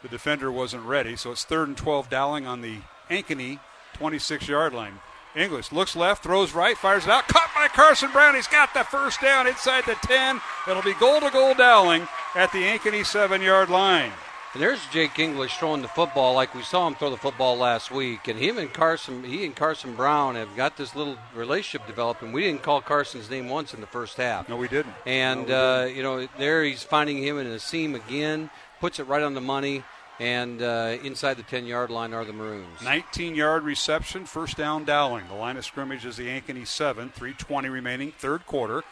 [0.02, 1.14] the defender wasn't ready.
[1.14, 2.78] So it's third and 12 Dowling on the
[3.10, 3.60] Ankeny
[3.92, 4.98] 26 yard line.
[5.36, 7.28] English looks left, throws right, fires it out.
[7.28, 8.34] Caught by Carson Brown.
[8.34, 10.40] He's got the first down inside the 10.
[10.68, 14.12] It'll be goal to goal Dowling at the Ankeny seven yard line.
[14.54, 17.90] And there's Jake English throwing the football like we saw him throw the football last
[17.90, 18.28] week.
[18.28, 22.22] And him and Carson, he and Carson Brown have got this little relationship developed.
[22.22, 24.48] And we didn't call Carson's name once in the first half.
[24.48, 24.94] No, we didn't.
[25.04, 28.48] And No, we uh, you know, there he's finding him in a seam again,
[28.80, 29.84] puts it right on the money,
[30.20, 32.82] and uh, inside the 10-yard line are the Maroons.
[32.82, 35.28] 19 yard reception, first down Dowling.
[35.28, 38.82] The line of scrimmage is the Ankeny 7, 320 remaining, third quarter.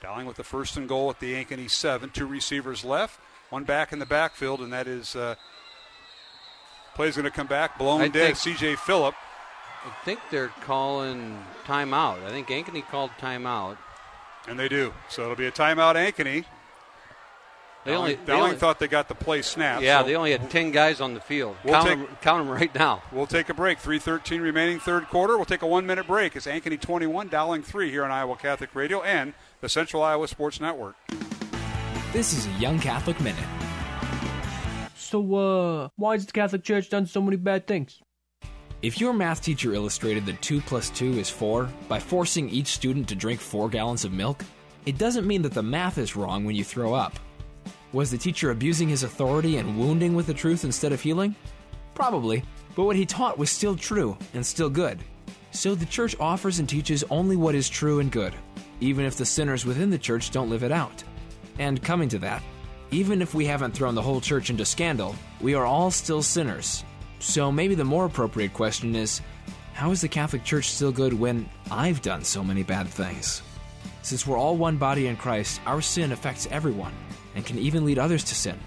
[0.00, 2.10] Dowling with the first and goal at the Ankeny 7.
[2.10, 3.20] Two receivers left,
[3.50, 5.34] one back in the backfield, and that is uh,
[6.94, 8.34] play's going to come back, blown I dead.
[8.34, 9.14] CJ Phillip.
[9.84, 12.24] I think they're calling timeout.
[12.24, 13.76] I think Ankeny called timeout.
[14.48, 14.92] And they do.
[15.08, 16.44] So it'll be a timeout, Ankeny.
[17.84, 19.82] They Dowling, only- they Dowling only- thought they got the play snapped.
[19.82, 21.56] Yeah, so they only had 10 guys on the field.
[21.64, 23.02] We'll count, take- them, count them right now.
[23.10, 23.78] We'll take a break.
[23.80, 25.36] 3.13 remaining third quarter.
[25.36, 26.36] We'll take a one minute break.
[26.36, 30.60] It's Ankeny 21, Dowling 3 here on Iowa Catholic Radio and the Central Iowa Sports
[30.60, 30.94] Network.
[32.12, 33.42] This is a Young Catholic Minute.
[34.94, 38.00] So, uh, why has the Catholic Church done so many bad things?
[38.80, 43.08] If your math teacher illustrated that 2 plus 2 is 4 by forcing each student
[43.08, 44.44] to drink 4 gallons of milk,
[44.86, 47.18] it doesn't mean that the math is wrong when you throw up.
[47.92, 51.36] Was the teacher abusing his authority and wounding with the truth instead of healing?
[51.94, 52.42] Probably,
[52.74, 54.98] but what he taught was still true and still good.
[55.50, 58.34] So the church offers and teaches only what is true and good,
[58.80, 61.04] even if the sinners within the church don't live it out.
[61.58, 62.42] And coming to that,
[62.90, 66.84] even if we haven't thrown the whole church into scandal, we are all still sinners.
[67.18, 69.20] So maybe the more appropriate question is
[69.74, 73.42] how is the Catholic Church still good when I've done so many bad things?
[74.00, 76.94] Since we're all one body in Christ, our sin affects everyone
[77.34, 78.58] and can even lead others to sin.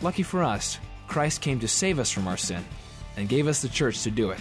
[0.00, 0.78] Lucky for us,
[1.08, 2.64] Christ came to save us from our sin
[3.16, 4.40] and gave us the church to do it.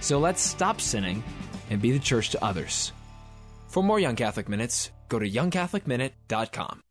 [0.00, 1.22] So let's stop sinning
[1.70, 2.92] and be the church to others.
[3.68, 6.82] For more Young Catholic Minutes, go to youngcatholicminute.com.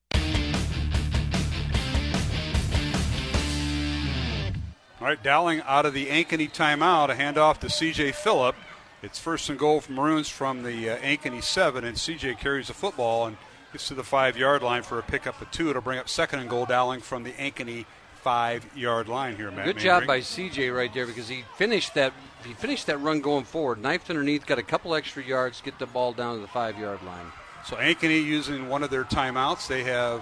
[5.00, 7.10] All right, Dowling out of the Ankeny timeout.
[7.10, 8.12] A handoff to C.J.
[8.12, 8.56] Phillip.
[9.02, 12.36] It's first and goal for Maroons from the uh, Ankeny 7, and C.J.
[12.36, 13.36] carries the football and
[13.72, 15.70] gets to the five yard line for a pickup of two.
[15.70, 17.86] It'll bring up second and goal Dowling from the Ankeny
[18.22, 19.66] five yard line here, Matt.
[19.66, 22.14] Good job by CJ right there because he finished that
[22.46, 25.86] he finished that run going forward, knifed underneath, got a couple extra yards, get the
[25.86, 27.26] ball down to the five yard line.
[27.66, 29.68] So Ankeny using one of their timeouts.
[29.68, 30.22] They have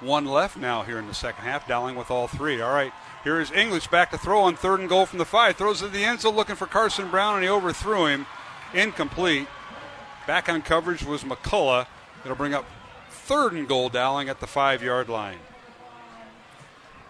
[0.00, 1.68] one left now here in the second half.
[1.68, 2.60] Dowling with all three.
[2.60, 2.92] All right,
[3.24, 5.56] here is English back to throw on third and goal from the five.
[5.56, 8.26] Throws it to the end zone looking for Carson Brown, and he overthrew him.
[8.74, 9.46] Incomplete.
[10.26, 11.86] Back on coverage was McCullough.
[12.24, 12.66] It'll bring up
[13.28, 15.38] third and goal Dowling at the five yard line.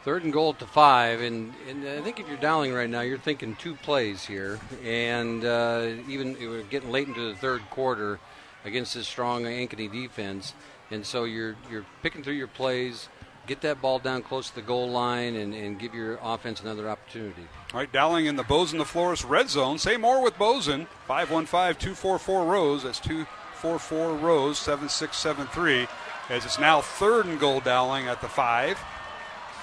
[0.02, 3.18] Third and goal to five, and, and I think if you're Dowling right now, you're
[3.18, 8.18] thinking two plays here, and uh, even we're getting late into the third quarter
[8.64, 10.54] against this strong Ankeny defense,
[10.90, 13.08] and so you're you're picking through your plays,
[13.46, 16.88] get that ball down close to the goal line, and, and give your offense another
[16.88, 17.46] opportunity.
[17.72, 19.78] All right, Dowling in the Boesen the Florist red zone.
[19.78, 20.88] Say more with Boesen.
[21.06, 22.82] 515 244 Rose.
[22.82, 25.86] That's 244 Rose, 7673.
[26.28, 28.78] As it's now third and goal Dowling at the five.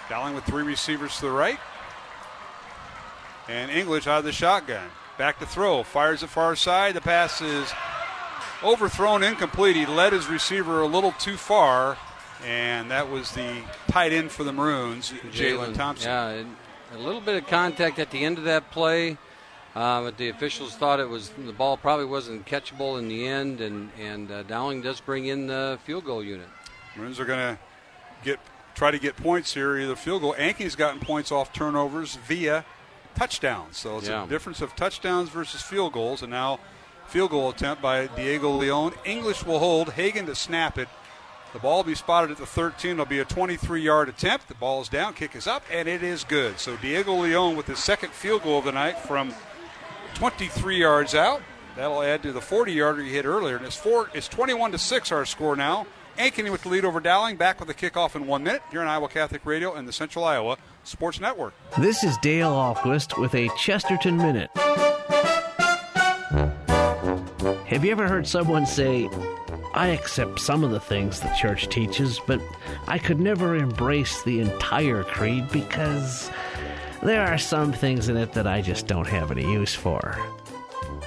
[0.09, 1.59] Dowling with three receivers to the right.
[3.47, 4.89] And English out of the shotgun.
[5.17, 5.83] Back to throw.
[5.83, 6.95] Fires the far side.
[6.95, 7.71] The pass is
[8.63, 9.75] overthrown, incomplete.
[9.75, 11.97] He led his receiver a little too far.
[12.45, 16.09] And that was the tight end for the Maroons, Jalen Thompson.
[16.09, 16.43] Yeah,
[16.93, 19.17] a little bit of contact at the end of that play,
[19.73, 23.61] uh, but the officials thought it was the ball probably wasn't catchable in the end,
[23.61, 26.47] and and uh, Dowling does bring in the field goal unit.
[26.95, 27.59] Maroons are going to
[28.23, 28.39] get
[28.73, 30.35] try to get points here, either field goal.
[30.37, 32.65] Ankeny's gotten points off turnovers via
[33.15, 33.77] touchdowns.
[33.77, 34.25] So it's Yeah.
[34.25, 36.59] a difference of touchdowns versus field goals, and now
[37.07, 38.93] field goal attempt by Diego Leon.
[39.05, 40.89] English will hold Hagen to snap it.
[41.53, 42.91] The ball will be spotted at the 13.
[42.91, 44.49] It'll be a 23-yard attempt.
[44.49, 46.59] The ball is down, kick is up, and it is good.
[46.59, 49.33] So Diego Leon with his second field goal of the night from
[50.15, 51.41] 23 yards out.
[51.77, 53.55] That'll add to the 40-yarder he hit earlier.
[53.55, 54.09] And it's four.
[54.13, 55.11] It's 21 to six.
[55.13, 55.87] Our score now.
[56.17, 57.35] Ankeny with the lead over Dowling.
[57.35, 60.23] Back with the kickoff in one minute here on Iowa Catholic Radio and the Central
[60.25, 61.53] Iowa Sports Network.
[61.77, 64.49] This is Dale Ahlquist with a Chesterton Minute.
[67.65, 69.09] Have you ever heard someone say,
[69.73, 72.39] I accept some of the things the church teaches, but
[72.87, 76.31] I could never embrace the entire creed because
[77.03, 80.17] there are some things in it that I just don't have any use for?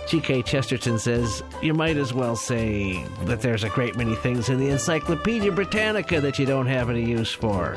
[0.09, 0.40] G.K.
[0.40, 4.70] Chesterton says, You might as well say that there's a great many things in the
[4.70, 7.76] Encyclopedia Britannica that you don't have any use for.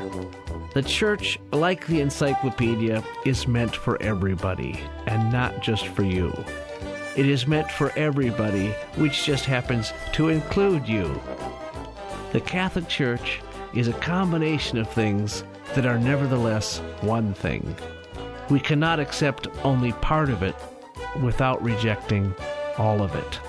[0.72, 6.32] The church, like the encyclopedia, is meant for everybody, and not just for you.
[7.16, 11.20] It is meant for everybody, which just happens to include you.
[12.32, 13.42] The Catholic Church
[13.74, 15.44] is a combination of things
[15.74, 17.76] that are nevertheless one thing.
[18.48, 20.56] We cannot accept only part of it
[21.20, 22.34] without rejecting
[22.78, 23.40] all of it.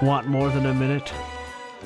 [0.00, 1.12] Want more than a minute?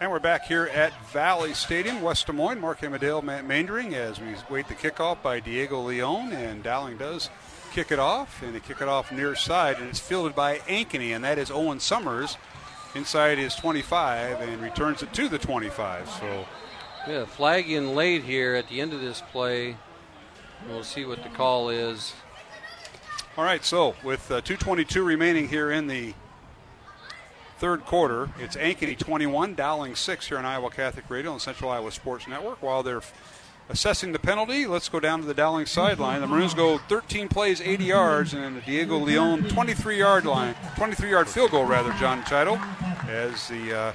[0.00, 2.60] And we're back here at Valley Stadium, West Des Moines.
[2.60, 7.30] Mark Amadeo, Matt Mandering, as we wait the kickoff by Diego Leon, and Dowling does
[7.72, 11.14] kick it off, and they kick it off near side, and it's fielded by Ankeny,
[11.14, 12.36] and that is Owen Summers
[12.94, 16.08] inside his 25, and returns it to the 25.
[16.08, 16.46] So,
[17.08, 19.76] yeah, flag in late here at the end of this play.
[20.68, 22.12] We'll see what the call is.
[23.36, 26.14] All right, so with uh, 2:22 remaining here in the
[27.62, 28.28] third quarter.
[28.40, 32.60] It's Ankeny 21, Dowling 6 here on Iowa Catholic Radio and Central Iowa Sports Network.
[32.60, 33.02] While they're
[33.68, 36.20] assessing the penalty, let's go down to the Dowling sideline.
[36.20, 41.10] The Maroons go 13 plays, 80 yards, and the Diego Leon 23 yard line, 23
[41.10, 42.60] yard field goal rather, John Chido,
[43.08, 43.92] as the uh,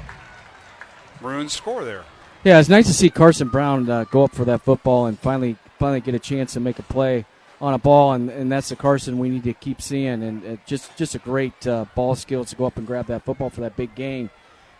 [1.21, 2.03] Maroons score there.
[2.43, 5.57] Yeah, it's nice to see Carson Brown uh, go up for that football and finally
[5.79, 7.25] finally get a chance to make a play
[7.59, 10.23] on a ball, and, and that's the Carson we need to keep seeing.
[10.23, 13.25] And uh, just just a great uh, ball skill to go up and grab that
[13.25, 14.29] football for that big gain.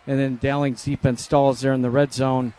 [0.06, 2.54] And then Dowling's defense stalls there in the red zone.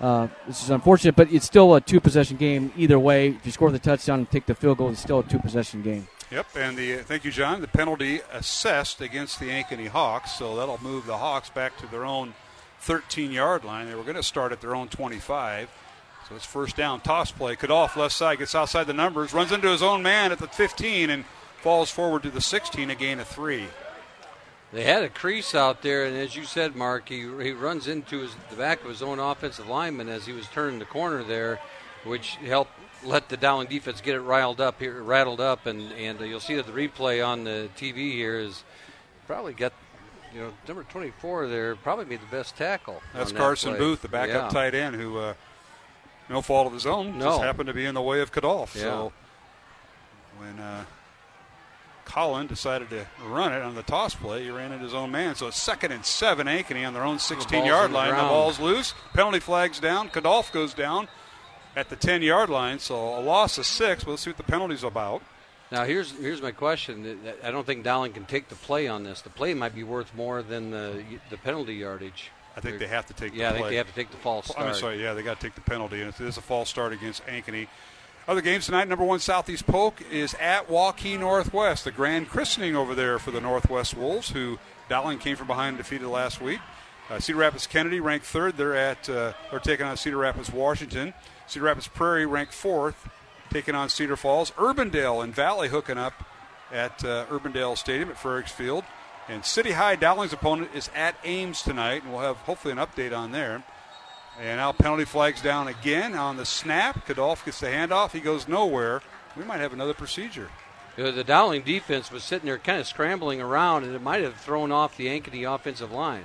[0.00, 3.28] Uh, this is unfortunate, but it's still a two possession game either way.
[3.28, 5.82] If you score the touchdown and take the field goal, it's still a two possession
[5.82, 6.08] game.
[6.30, 7.60] Yep, and the thank you, John.
[7.60, 12.04] The penalty assessed against the Ankeny Hawks, so that'll move the Hawks back to their
[12.04, 12.34] own
[12.80, 13.88] 13 yard line.
[13.88, 15.68] They were going to start at their own 25.
[16.28, 17.56] So it's first down, toss play.
[17.56, 21.10] Kadolf left side gets outside the numbers, runs into his own man at the 15,
[21.10, 21.24] and
[21.60, 23.66] falls forward to the 16, a gain of three.
[24.72, 28.18] They had a crease out there, and as you said, Mark, he, he runs into
[28.20, 31.58] his, the back of his own offensive lineman as he was turning the corner there,
[32.04, 32.70] which helped
[33.02, 36.38] let the Dowling defense get it riled up here, rattled up, and and uh, you'll
[36.38, 38.62] see that the replay on the TV here is
[39.26, 39.72] probably got
[40.34, 43.02] you know number 24 there probably made the best tackle.
[43.14, 43.78] That's Carson play.
[43.78, 44.60] Booth, the backup Yeah.
[44.60, 45.34] tight end, who uh,
[46.28, 47.24] no fault of his own, No.
[47.30, 48.74] just happened to be in the way of Kadolf.
[48.76, 48.82] Yeah.
[48.82, 49.12] So
[50.38, 50.84] when uh,
[52.10, 55.36] Colin decided to run it on the toss play, he ran it his own man.
[55.36, 58.10] So it's second and seven, Ankeny on their own 16 yard in the line.
[58.10, 58.94] The ball's loose.
[59.14, 60.08] Penalty flag's down.
[60.08, 61.08] Kadolf goes down
[61.76, 62.80] at the 10 yard line.
[62.80, 64.04] So a loss of six.
[64.04, 65.22] We'll see what the penalty's about.
[65.70, 67.20] Now here's here's my question.
[67.44, 69.20] I don't think Dowling can take the play on this.
[69.22, 72.32] The play might be worth more than the the penalty yardage.
[72.56, 73.32] I think they have to take.
[73.34, 74.66] Yeah, the I think they have to take the false start.
[74.66, 75.00] I'm sorry.
[75.00, 77.68] Yeah, they got to take the penalty, and it is a false start against Ankeny.
[78.28, 78.86] Other games tonight.
[78.86, 81.84] Number one Southeast Polk is at Waukee Northwest.
[81.84, 85.78] The grand christening over there for the Northwest Wolves, who Dowling came from behind and
[85.78, 86.60] defeated last week.
[87.08, 88.56] Uh, Cedar Rapids Kennedy ranked third.
[88.56, 91.12] They're at uh, they're taking on Cedar Rapids Washington.
[91.48, 93.08] Cedar Rapids Prairie ranked fourth,
[93.50, 94.52] taking on Cedar Falls.
[94.52, 96.24] Urbandale and Valley hooking up
[96.70, 98.84] at uh, Urbandale Stadium at Frerichs Field.
[99.28, 103.16] And City High Dowling's opponent is at Ames tonight, and we'll have hopefully an update
[103.16, 103.64] on there.
[104.40, 107.06] And now penalty flags down again on the snap.
[107.06, 108.12] Kadolf gets the handoff.
[108.12, 109.02] He goes nowhere.
[109.36, 110.48] We might have another procedure.
[110.96, 114.72] The Dowling defense was sitting there kind of scrambling around, and it might have thrown
[114.72, 116.24] off the Ankeny offensive line.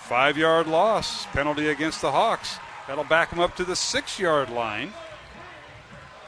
[0.00, 1.24] Five yard loss.
[1.26, 2.58] Penalty against the Hawks.
[2.86, 4.92] That'll back them up to the six yard line.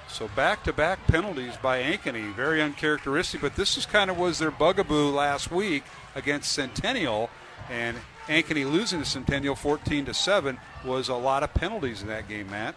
[0.09, 2.35] So back to back penalties by Ankeny.
[2.35, 5.85] Very uncharacteristic, but this is kind of was their bugaboo last week
[6.15, 7.29] against Centennial.
[7.71, 12.29] And Ankeny losing to Centennial 14 to 7 was a lot of penalties in that
[12.29, 12.75] game, Matt.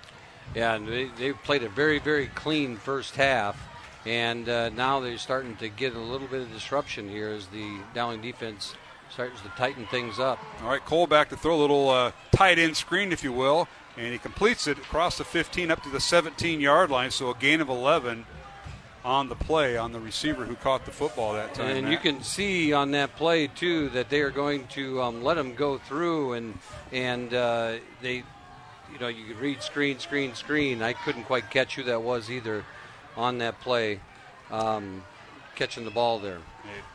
[0.56, 3.60] Yeah, and they, they played a very, very clean first half,
[4.06, 7.78] and uh, now they're starting to get a little bit of disruption here as the
[7.94, 8.76] Dowling defense
[9.12, 10.40] starts to tighten things up.
[10.64, 13.68] All right, Cole back to throw a little uh, tight end screen, if you will,
[13.98, 17.12] and he completes it across the 15 up to the 17 yard line.
[17.12, 18.26] So a gain of 11
[19.06, 21.76] on the play on the receiver who caught the football that time.
[21.76, 21.92] And Matt.
[21.92, 25.56] you can see on that play too that they are going to um, let him
[25.56, 26.58] go through, and
[26.92, 28.24] and uh, they,
[28.92, 30.82] you know, you could read screen, screen, screen.
[30.82, 32.66] I couldn't quite catch who that was either
[33.16, 34.00] on that play,
[34.52, 35.04] um,
[35.56, 36.40] catching the ball there.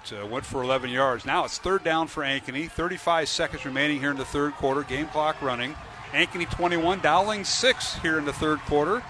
[0.05, 1.24] It uh, went for 11 yards.
[1.24, 2.70] Now it's third down for Ankeny.
[2.70, 4.83] 35 seconds remaining here in the third quarter.
[4.83, 5.74] Game clock running.
[6.12, 9.02] Ankeny 21, Dowling 6 here in the third quarter.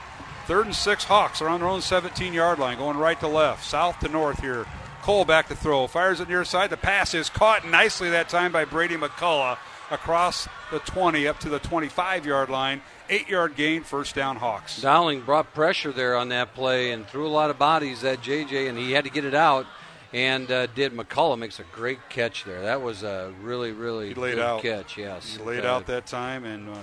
[0.47, 3.64] Third and six, Hawks are on their own 17 yard line, going right to left,
[3.64, 4.66] south to north here.
[5.02, 6.70] Cole back to throw, fires it near side.
[6.70, 9.58] The pass is caught nicely that time by Brady McCullough
[9.90, 12.81] across the 20 up to the 25 yard line.
[13.10, 14.81] Eight yard gain, first down, Hawks.
[14.81, 18.68] Dowling brought pressure there on that play and threw a lot of bodies at JJ,
[18.68, 19.66] and he had to get it out.
[20.14, 22.62] And uh, did McCullough makes a great catch there.
[22.62, 24.62] That was a really, really He laid good out.
[24.62, 24.97] catch.
[24.97, 26.76] Yes, He laid Uh, out that time, and uh,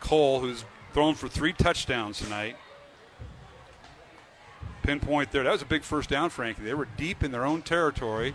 [0.00, 0.64] Cole, who's
[0.94, 2.56] thrown for three touchdowns tonight,
[4.88, 5.42] pinpoint there.
[5.42, 6.62] That was a big first down Frankie.
[6.62, 8.32] They were deep in their own territory,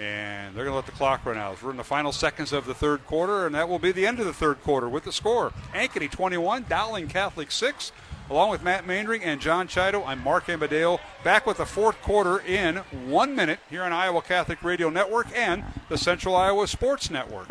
[0.00, 1.62] and they're going to let the clock run out.
[1.62, 4.18] We're in the final seconds of the third quarter, and that will be the end
[4.18, 5.52] of the third quarter with the score.
[5.72, 7.92] Ankeny 21, Dowling Catholic 6.
[8.28, 10.98] Along with Matt Maindring and John Chido, I'm Mark Amadeo.
[11.22, 15.62] Back with the fourth quarter in one minute here on Iowa Catholic Radio Network and
[15.88, 17.46] the Central Iowa Sports Network.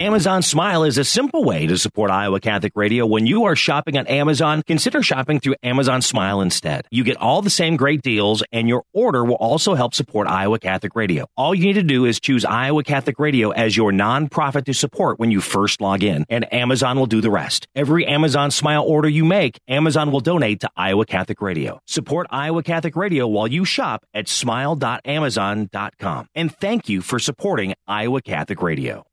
[0.00, 3.06] Amazon Smile is a simple way to support Iowa Catholic Radio.
[3.06, 6.88] When you are shopping on Amazon, consider shopping through Amazon Smile instead.
[6.90, 10.58] You get all the same great deals, and your order will also help support Iowa
[10.58, 11.26] Catholic Radio.
[11.36, 15.20] All you need to do is choose Iowa Catholic Radio as your nonprofit to support
[15.20, 17.68] when you first log in, and Amazon will do the rest.
[17.76, 21.80] Every Amazon Smile order you make, Amazon will donate to Iowa Catholic Radio.
[21.86, 26.26] Support Iowa Catholic Radio while you shop at smile.amazon.com.
[26.34, 29.06] And thank you for supporting Iowa Catholic Radio.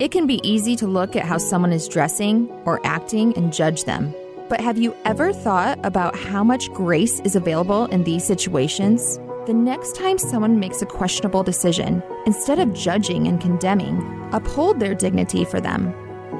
[0.00, 3.84] It can be easy to look at how someone is dressing or acting and judge
[3.84, 4.12] them.
[4.48, 9.18] But have you ever thought about how much grace is available in these situations?
[9.46, 14.96] The next time someone makes a questionable decision, instead of judging and condemning, uphold their
[14.96, 15.94] dignity for them.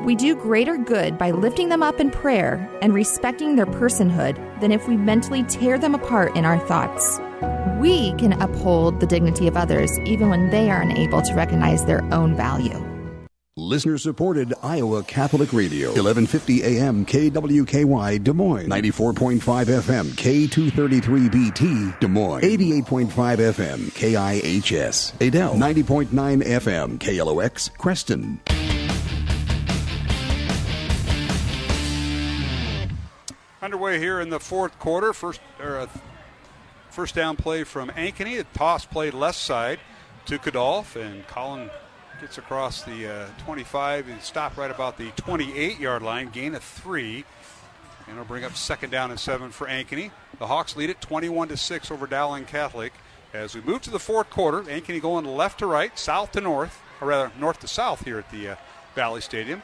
[0.05, 4.73] We do greater good by lifting them up in prayer and respecting their personhood than
[4.73, 7.20] if we mentally tear them apart in our thoughts.
[7.78, 12.02] We can uphold the dignity of others even when they are unable to recognize their
[12.12, 12.93] own value.
[13.57, 15.91] Listener supported Iowa Catholic Radio.
[15.91, 18.68] 1150 AM KWKY Des Moines.
[18.68, 19.41] 94.5
[19.78, 22.42] FM K233BT Des Moines.
[22.42, 25.12] 88.5 FM KIHS.
[25.20, 25.55] Adel.
[25.55, 28.41] 90.9 FM KLOX Creston.
[33.62, 35.12] Underway here in the fourth quarter.
[35.12, 35.86] First, uh,
[36.91, 38.41] first down play from Ankeny.
[38.41, 39.78] A toss played left side
[40.26, 41.70] to Kadolf, and Colin
[42.25, 46.65] gets across the uh, 25 and stop right about the 28 yard line, gain of
[46.65, 47.23] three.
[48.07, 50.11] And it'll bring up second down and seven for Ankeny.
[50.39, 52.94] The Hawks lead it 21 to 6 over Dowling Catholic.
[53.35, 56.81] As we move to the fourth quarter, Ankeny going left to right, south to north,
[57.03, 58.57] or rather north to south here at the uh,
[58.94, 59.61] Valley Stadium.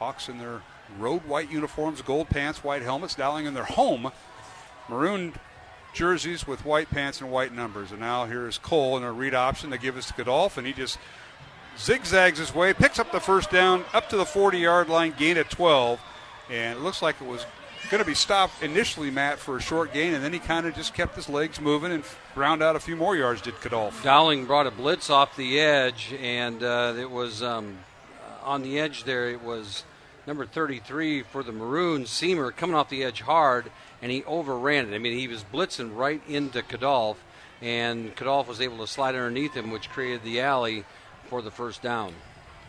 [0.00, 0.62] Hawks in their
[0.98, 3.14] road white uniforms, gold pants, white helmets.
[3.14, 4.10] Dowling in their home
[4.88, 5.34] maroon
[5.92, 7.92] jerseys with white pants and white numbers.
[7.92, 9.70] And now here's Cole in a read option.
[9.70, 10.98] to give us to Kadolf, and he just
[11.82, 15.36] zigzags his way, picks up the first down up to the 40 yard line, gain
[15.36, 16.00] at 12.
[16.50, 17.44] And it looks like it was
[17.90, 20.74] going to be stopped initially, Matt, for a short gain, and then he kind of
[20.74, 22.04] just kept his legs moving and
[22.34, 24.02] ground out a few more yards, did Kadolf.
[24.02, 27.78] Dowling brought a blitz off the edge, and uh, it was um,
[28.42, 29.84] on the edge there, it was
[30.26, 33.70] number 33 for the Maroons, Seamer, coming off the edge hard,
[34.00, 34.94] and he overran it.
[34.94, 37.16] I mean, he was blitzing right into Kadolf,
[37.60, 40.84] and Kadolf was able to slide underneath him, which created the alley
[41.32, 42.12] for the first down.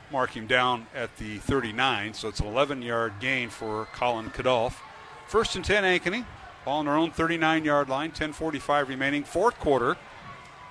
[0.10, 4.76] Mark him down at the 39, so it's an 11 yard gain for Colin Kadolf.
[5.28, 6.26] First and 10, Ankeny.
[6.64, 9.98] Ball on their own 39 yard line, 10.45 remaining, fourth quarter.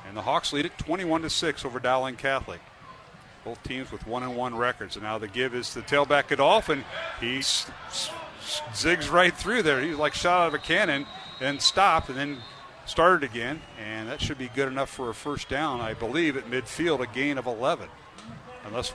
[0.09, 2.61] And the Hawks lead it 21 to 6 over Dowling Catholic.
[3.45, 4.97] Both teams with one and one records.
[4.97, 6.85] And now the give is the tailback Kadolf, and
[7.21, 9.83] he zigs right through there.
[9.83, 11.05] He's like shot out of a cannon,
[11.43, 12.39] and stopped, and then
[12.93, 13.59] started again.
[13.83, 17.07] And that should be good enough for a first down, I believe, at midfield, a
[17.07, 17.89] gain of 11.
[18.67, 18.93] Unless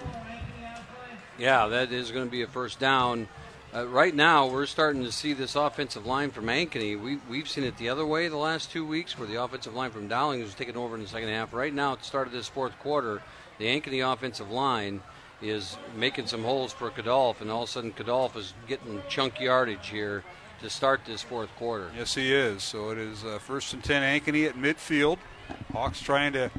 [1.40, 3.28] Yeah, that is going to be a first down.
[3.74, 7.02] Uh, right now, we're starting to see this offensive line from Ankeny.
[7.02, 9.90] We, we've seen it the other way the last two weeks, where the offensive line
[9.90, 11.52] from Dowling was taking over in the second half.
[11.52, 13.24] Right now, at the start of this fourth quarter,
[13.58, 15.02] the Ankeny offensive line
[15.42, 19.40] is making some holes for Kadolf, and all of a sudden, Kadolf is getting chunk
[19.40, 20.24] yardage here
[20.62, 21.90] to start this fourth quarter.
[21.96, 22.64] Yes, he is.
[22.64, 25.18] So it is uh, first and 10 Ankeny at midfield.
[25.72, 26.52] Hawks trying to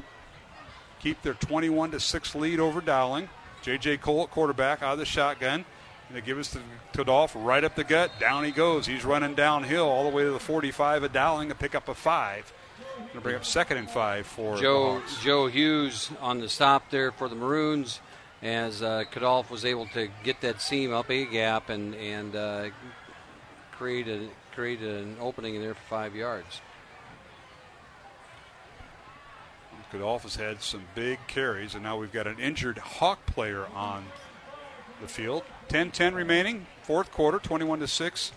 [0.99, 3.29] keep their 21 to 6 lead over Dowling.
[3.61, 3.97] J.J.
[3.97, 5.65] Cole at quarterback out of the shotgun.
[6.07, 6.59] And they give us to
[6.93, 8.11] Kadolf right up the gut.
[8.19, 8.87] Down he goes.
[8.87, 11.93] He's running downhill all the way to the 45 of Dowling to pick up a
[11.93, 12.51] five.
[12.97, 15.23] Going to bring up second and five for Joe Hawks.
[15.23, 18.01] Joe Hughes on the stop there for the Maroons,
[18.41, 22.69] as uh, Kadolf was able to get that seam up a gap and and uh,
[23.79, 26.59] create a create an opening in there for five yards.
[29.91, 34.05] Kadolf has had some big carries, and now we've got an injured Hawk player on
[35.01, 35.43] the field.
[35.69, 38.31] 10-10 remaining, fourth quarter, 21 to six.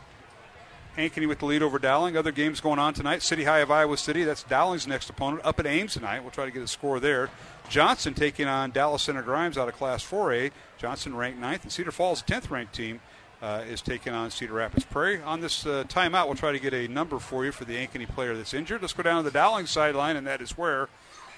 [0.96, 2.16] Ankeny with the lead over Dowling.
[2.16, 3.20] Other games going on tonight.
[3.22, 4.24] City High of Iowa City.
[4.24, 5.44] That's Dowling's next opponent.
[5.44, 6.20] Up at Ames tonight.
[6.20, 7.28] We'll try to get a score there.
[7.68, 10.52] Johnson taking on Dallas Center Grimes out of Class 4A.
[10.78, 13.00] Johnson ranked ninth, and Cedar Falls, 10th ranked team,
[13.42, 15.20] uh, is taking on Cedar Rapids Prairie.
[15.22, 18.08] On this uh, timeout, we'll try to get a number for you for the Ankeny
[18.08, 18.80] player that's injured.
[18.80, 20.88] Let's go down to the Dowling sideline, and that is where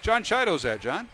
[0.02, 0.80] John Chido's at.
[0.80, 1.08] John.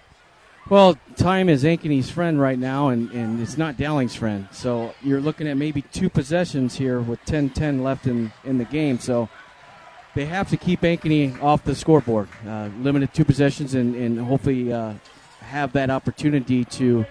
[0.69, 4.49] Well, time is Ankeny's friend right now, and, and it's not Dowling's friend.
[4.53, 8.65] So you're looking at maybe two possessions here with 10 10 left in, in the
[8.65, 8.99] game.
[8.99, 9.29] So
[10.15, 12.29] they have to keep Ankeny off the scoreboard.
[12.47, 14.95] Uh, limited two possessions and, and hopefully uh,
[15.41, 17.07] have that opportunity to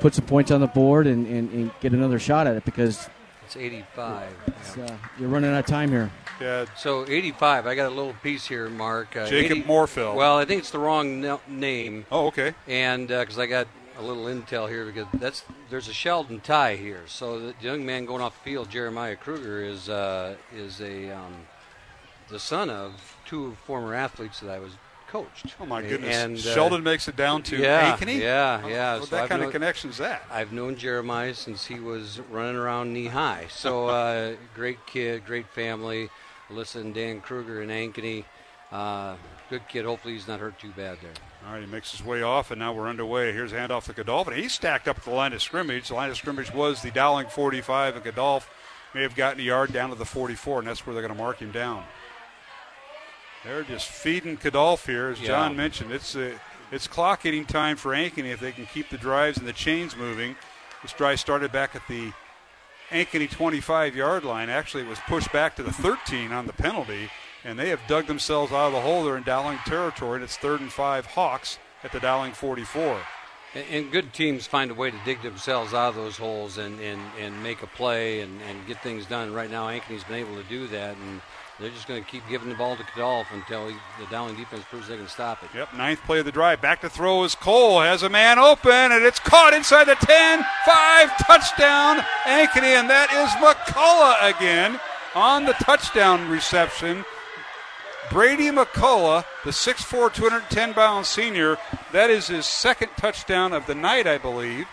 [0.00, 3.08] put some points on the board and, and, and get another shot at it because
[3.46, 4.32] It's 85.
[4.46, 6.10] it's, uh, you're running out of time here.
[6.40, 6.66] Yeah.
[6.76, 7.66] So 85.
[7.66, 9.16] I got a little piece here, Mark.
[9.16, 10.14] Uh, Jacob Morfill.
[10.14, 12.06] Well, I think it's the wrong no- name.
[12.10, 12.54] Oh, okay.
[12.66, 13.66] And because I got
[13.98, 17.02] a little intel here, because that's there's a Sheldon tie here.
[17.06, 21.46] So the young man going off the field, Jeremiah Kruger, is uh, is a um,
[22.28, 24.72] the son of two former athletes that I was
[25.14, 25.54] coached.
[25.60, 26.16] Oh my goodness!
[26.16, 28.18] And, uh, Sheldon makes it down to yeah, Ankeny.
[28.20, 28.94] Yeah, Oh, yeah.
[28.98, 30.24] What So that I've kind known- of connection is that?
[30.30, 33.46] I've known Jeremiah since he was running around knee high.
[33.48, 36.10] So uh, great kid, great family.
[36.50, 38.24] Alyssa and Dan Kruger and Ankeny.
[38.72, 39.14] Uh,
[39.50, 39.84] good kid.
[39.84, 41.12] Hopefully he's not hurt too bad there.
[41.46, 43.32] All right, he makes his way off, and now we're underway.
[43.32, 44.34] Here's a handoff to Godolphin.
[44.34, 45.88] He's stacked up at the line of scrimmage.
[45.88, 48.46] The line of scrimmage was the Dowling 45, and Kadolf
[48.94, 51.22] may have gotten a yard down to the 44, and that's where they're going to
[51.22, 51.84] mark him down.
[53.44, 55.28] They're just feeding Kadolf here, as Yeah.
[55.28, 55.92] John mentioned.
[55.92, 56.38] It's uh
[56.72, 59.96] it's clock eating time for Ankeny if they can keep the drives and the chains
[59.96, 60.34] moving.
[60.82, 62.12] This drive started back at the
[62.90, 64.48] Ankeny 25 yard line.
[64.50, 67.10] Actually, it was pushed back to the 13 on the penalty,
[67.44, 69.04] and they have dug themselves out of the hole.
[69.04, 73.00] They're in Dowling territory, and it's third and five Hawks at the Dowling 44.
[73.54, 76.80] And, and good teams find a way to dig themselves out of those holes and,
[76.80, 79.32] and, and make a play and, and get things done.
[79.32, 81.20] Right now, Ankeny's been able to do that, and
[81.60, 84.64] they're just going to keep giving the ball to Kadolf until he, the Dowling defense
[84.68, 85.50] proves they can stop it.
[85.54, 86.60] Yep, ninth play of the drive.
[86.60, 87.80] Back to throw is Cole.
[87.80, 90.44] Has a man open, and it's caught inside the 10.
[90.66, 94.80] 5 touchdown, Ankeny, and that is McCullough again
[95.14, 97.04] on the touchdown reception.
[98.10, 101.56] Brady McCullough, the 6'4, 210 pound senior,
[101.92, 104.66] that is his second touchdown of the night, I believe.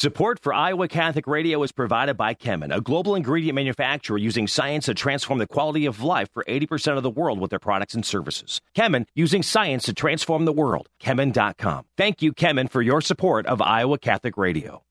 [0.00, 4.86] Support for Iowa Catholic Radio is provided by Kemin, a global ingredient manufacturer using science
[4.86, 8.02] to transform the quality of life for 80% of the world with their products and
[8.02, 8.62] services.
[8.74, 10.88] Kemin, using science to transform the world.
[11.02, 11.84] Kemin.com.
[11.98, 14.84] Thank you, Kemin, for your support of Iowa Catholic Radio.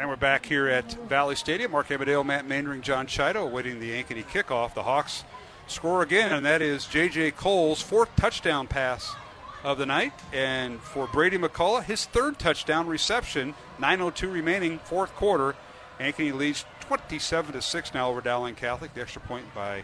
[0.00, 1.70] And we're back here at Valley Stadium.
[1.70, 4.74] Mark Amadeo, Matt Mainring, John Chido awaiting the Ankeny kickoff.
[4.74, 5.22] The Hawks
[5.66, 7.32] score again, and that is J.J.
[7.32, 9.14] Cole's fourth touchdown pass
[9.62, 10.12] of the night.
[10.32, 13.54] And for Brady McCullough, his third touchdown reception.
[13.80, 15.56] 9.02 remaining, fourth quarter.
[15.98, 18.94] Ankeny leads 27 to 6 now over Dowling Catholic.
[18.94, 19.82] The extra point by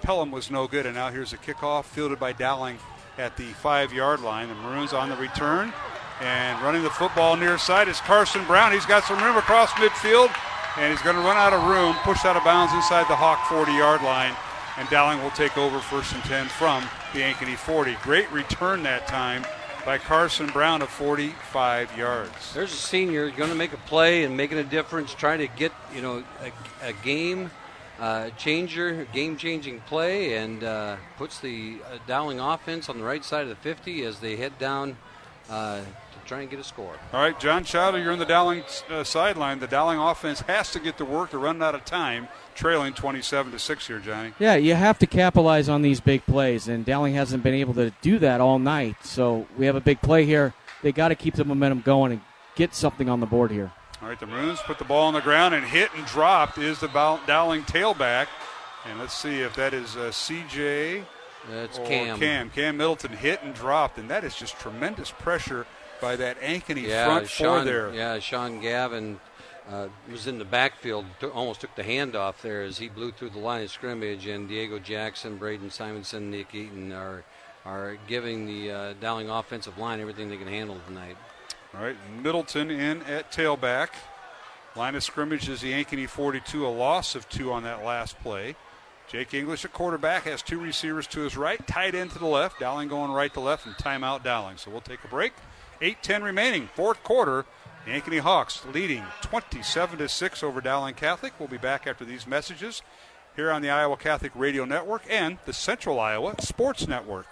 [0.00, 2.78] Pelham was no good, and now here's a kickoff fielded by Dowling
[3.18, 4.48] at the five yard line.
[4.48, 5.72] The Maroons on the return.
[6.20, 8.72] And running the football near side is Carson Brown.
[8.72, 10.30] He's got some room across midfield,
[10.76, 13.48] and he's going to run out of room, pushed out of bounds inside the Hawk
[13.48, 14.36] 40 yard line.
[14.80, 17.98] And Dowling will take over first and 10 from the Ankeny 40.
[18.02, 19.44] Great return that time
[19.84, 22.54] by Carson Brown of 45 yards.
[22.54, 25.70] There's a senior going to make a play and making a difference, trying to get
[25.94, 27.50] you know a, a game
[27.98, 33.22] uh, changer, game changing play, and uh, puts the uh, Dowling offense on the right
[33.22, 34.96] side of the 50 as they head down
[35.50, 35.82] uh,
[36.30, 36.94] try and get a score.
[37.12, 39.58] All right, John Chido, you're in the Dowling uh, sideline.
[39.58, 43.50] The Dowling offense has to get to work to run out of time, trailing 27
[43.50, 44.32] to six here, Johnny.
[44.38, 47.90] Yeah, you have to capitalize on these big plays, and Dowling hasn't been able to
[48.00, 48.94] do that all night.
[49.02, 50.54] So we have a big play here.
[50.84, 52.20] They got to keep the momentum going and
[52.54, 53.72] get something on the board here.
[54.00, 56.78] All right, the Maroons put the ball on the ground and hit and dropped is
[56.78, 56.86] the
[57.26, 58.28] Dowling tailback.
[58.88, 61.04] And let's see if that is uh, CJ
[61.50, 62.18] That's or Cam.
[62.20, 62.50] Cam.
[62.50, 65.66] Cam Middleton hit and dropped, and that is just tremendous pressure
[66.00, 67.94] by that Ankeny yeah, front Sean, four there.
[67.94, 69.20] Yeah, Sean Gavin
[69.70, 73.30] uh, was in the backfield, t- almost took the handoff there as he blew through
[73.30, 77.24] the line of scrimmage, and Diego Jackson, Braden Simonson, Nick Eaton are
[77.66, 81.16] are giving the uh, Dowling offensive line everything they can handle tonight.
[81.74, 83.90] All right, Middleton in at tailback.
[84.76, 88.56] Line of scrimmage is the Ankeny 42, a loss of two on that last play.
[89.08, 92.60] Jake English at quarterback has two receivers to his right, tight end to the left.
[92.60, 94.56] Dowling going right to left, and timeout Dowling.
[94.56, 95.32] So we'll take a break.
[95.80, 97.44] 8-10 remaining, fourth quarter.
[97.86, 101.32] The Ankeny Hawks leading 27 to 6 over Dowling Catholic.
[101.38, 102.82] We'll be back after these messages
[103.36, 107.26] here on the Iowa Catholic Radio Network and the Central Iowa Sports Network.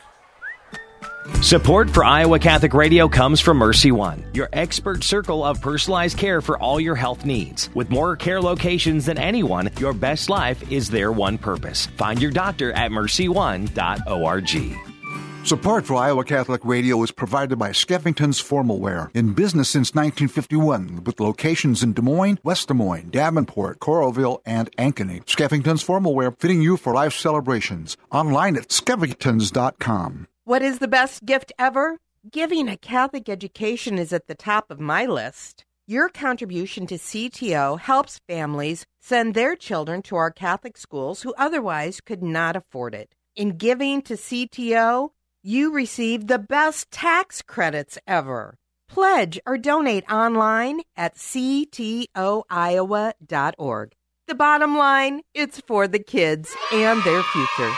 [1.43, 6.59] Support for Iowa Catholic Radio comes from MercyOne, your expert circle of personalized care for
[6.59, 7.71] all your health needs.
[7.75, 11.87] With more care locations than anyone, your best life is their one purpose.
[11.97, 14.88] Find your doctor at mercy1.org.
[15.49, 21.05] Support for Iowa Catholic Radio is provided by Skeffington's Formal Wear, in business since 1951,
[21.05, 25.25] with locations in Des Moines, West Des Moines, Davenport, Coralville, and Ankeny.
[25.25, 27.97] Skeffington's Formal Wear, fitting you for life celebrations.
[28.13, 30.29] Online at skeffingtons.com.
[30.45, 31.97] What is the best gift ever?
[32.31, 35.65] Giving a Catholic education is at the top of my list.
[35.87, 42.03] Your contribution to CTO helps families send their children to our Catholic schools who otherwise
[42.03, 43.15] could not afford it.
[43.35, 48.55] In giving to CTO, you receive the best tax credits ever.
[48.89, 52.09] Pledge or donate online at ctoiowa.org.
[54.27, 57.73] The bottom line, it's for the kids and their future.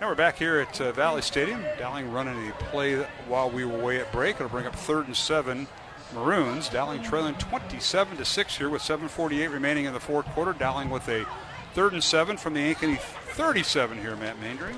[0.00, 1.64] Now we're back here at uh, Valley Stadium.
[1.78, 4.36] Dowling running a play while we were away at break.
[4.36, 5.66] It'll bring up third and seven.
[6.14, 6.68] Maroons.
[6.68, 10.52] Dowling trailing 27 to six here with 7:48 remaining in the fourth quarter.
[10.52, 11.26] Dowling with a
[11.74, 14.16] third and seven from the Ankeny 37 here.
[14.16, 14.74] Matt Mandry.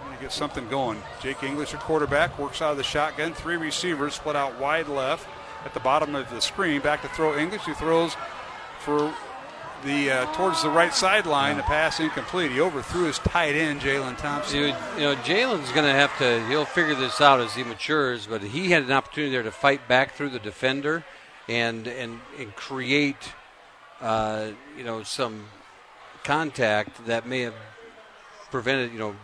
[0.00, 1.02] Trying to get something going.
[1.20, 3.34] Jake English, a quarterback, works out of the shotgun.
[3.34, 5.28] Three receivers split out wide left
[5.64, 6.80] at the bottom of the screen.
[6.80, 8.16] Back to throw English, who throws
[8.80, 9.12] for
[9.86, 11.56] the uh, towards the right sideline.
[11.56, 12.50] The pass incomplete.
[12.50, 14.58] He overthrew his tight end, Jalen Thompson.
[14.58, 16.46] You, you know, Jalen's going to have to.
[16.48, 18.26] He'll figure this out as he matures.
[18.26, 21.04] But he had an opportunity there to fight back through the defender,
[21.48, 23.32] and and and create,
[24.00, 25.46] uh, you know, some
[26.24, 27.54] contact that may have
[28.50, 29.16] prevented, you know,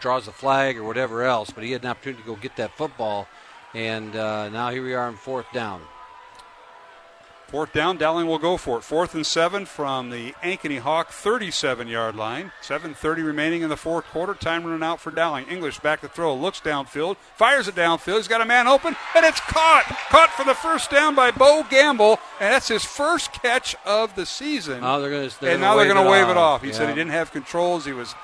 [0.00, 1.50] draws a flag or whatever else.
[1.50, 3.26] But he had an opportunity to go get that football,
[3.74, 5.80] and uh, now here we are in fourth down.
[7.50, 8.84] Fourth down, Dowling will go for it.
[8.84, 12.52] Fourth and seven from the Ankeny Hawk 37 yard line.
[12.62, 14.34] 7.30 remaining in the fourth quarter.
[14.34, 15.48] Time running out for Dowling.
[15.48, 18.18] English back to throw, looks downfield, fires it downfield.
[18.18, 19.82] He's got a man open, and it's caught.
[20.10, 24.26] Caught for the first down by Bo Gamble, and that's his first catch of the
[24.26, 24.82] season.
[24.82, 26.62] Now they're going to, and now they're going to wave it off.
[26.62, 26.74] He Yeah.
[26.74, 27.84] said he didn't have controls.
[27.84, 28.14] He was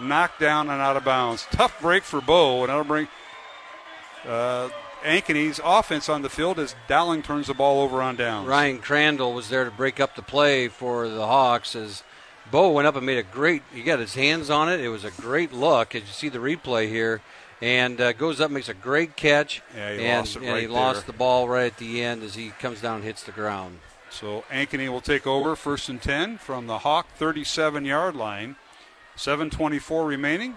[0.00, 1.46] knocked down and out of bounds.
[1.52, 3.06] Tough break for Bo, and that'll bring
[4.28, 4.68] uh,
[5.02, 8.48] Ankeny's offense on the field as Dowling turns the ball over on downs.
[8.48, 12.02] Ryan Crandall was there to break up the play for the Hawks as
[12.50, 13.62] Bo went up and made a great.
[13.72, 14.80] He got his hands on it.
[14.80, 15.94] It was a great look.
[15.94, 17.20] As you see the replay here,
[17.62, 19.62] and uh, goes up, makes a great catch.
[19.74, 22.22] Yeah, he and, lost it and right he lost the ball right at the end
[22.22, 23.78] as he comes down and hits the ground.
[24.10, 28.56] So Ankeny will take over first and 10 from the Hawk 37 yard line.
[29.16, 30.56] 7.24 remaining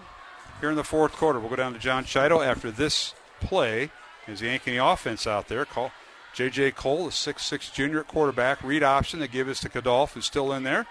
[0.60, 1.38] here in the fourth quarter.
[1.38, 3.90] We'll go down to John Chido after this play.
[4.28, 5.64] Is the Ankeny offense out there?
[5.64, 5.92] Call
[6.34, 6.72] J.J.
[6.72, 8.62] Cole, the 6'6 junior quarterback.
[8.62, 9.20] Read option.
[9.20, 10.86] They give us to Kadolf, who's still in there.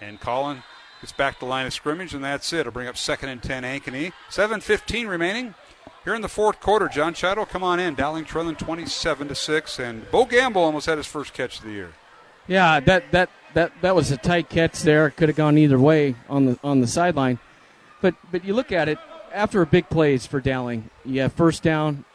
[0.00, 0.62] And Colin
[1.00, 2.60] gets back to line of scrimmage, and that's it.
[2.60, 4.12] It'll bring up second and 10 Ankeny.
[4.30, 5.54] 7.15 remaining.
[6.04, 7.94] Here in the fourth quarter, John Chido, come on in.
[7.94, 9.78] Dowling trailing 27 to 6.
[9.78, 11.92] And Bo Gamble almost had his first catch of the year.
[12.46, 15.10] Yeah, that that that that was a tight catch there.
[15.10, 17.38] Could have gone either way on the on the sideline.
[18.00, 18.98] But but you look at it
[19.34, 20.88] after a big plays for Dowling.
[21.04, 22.06] You have first down,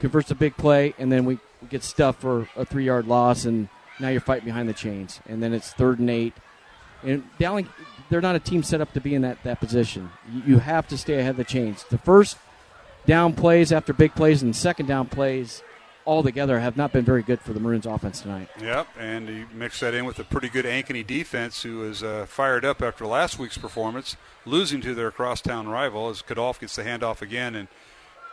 [0.00, 3.68] converts a big play, and then we get stuffed for a three yard loss, and
[4.00, 6.34] now you're fighting behind the chains, and then it's third and eight.
[7.02, 7.68] And Dowling,
[8.10, 10.10] they're not a team set up to be in that that position.
[10.46, 11.84] You, have to stay ahead of the chains.
[11.84, 12.38] The first
[13.06, 15.62] down plays after big plays and second down plays
[16.04, 18.48] all together have not been very good for the Maroons offense tonight.
[18.60, 22.24] Yep, and you mix that in with a pretty good Ankeny defense who is uh,
[22.26, 26.82] fired up after last week's performance, losing to their crosstown rival as Kadolf gets the
[26.82, 27.68] handoff again and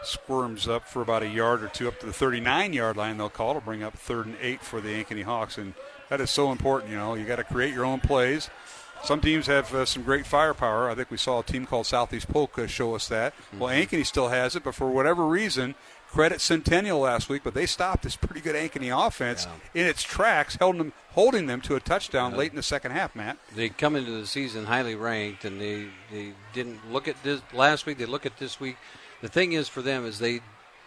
[0.06, 3.18] squirms up for about a yard or two up to the 39 yard line.
[3.18, 5.74] They'll call to bring up third and eight for the Ankeny Hawks, and
[6.10, 6.92] that is so important.
[6.92, 8.50] You know, you got to create your own plays.
[9.04, 10.90] some teams have uh, some great firepower.
[10.90, 13.34] I think we saw a team called Southeast Polk show us that.
[13.36, 13.60] Mm-hmm.
[13.60, 15.76] Well, Ankeny still has it, but for whatever reason,
[16.16, 19.82] credit Centennial last week, but they stopped this pretty good Ankeny offense yeah.
[19.82, 22.38] in its tracks, holding them, holding them to a touchdown yeah.
[22.38, 23.14] late in the second half.
[23.16, 27.42] Matt, they come into the season highly ranked, and they they didn't look at this
[27.54, 27.98] last week.
[27.98, 28.78] They look at this week.
[29.22, 30.42] The thing is for them is they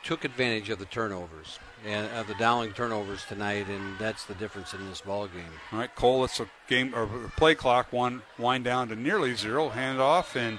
[0.05, 4.75] took advantage of the turnovers and of the Dowling turnovers tonight, and that's the difference
[4.75, 5.45] in this ball game.
[5.73, 9.69] All right, Cole, it's a game or play clock one wind down to nearly zero.
[9.69, 10.59] Hand off and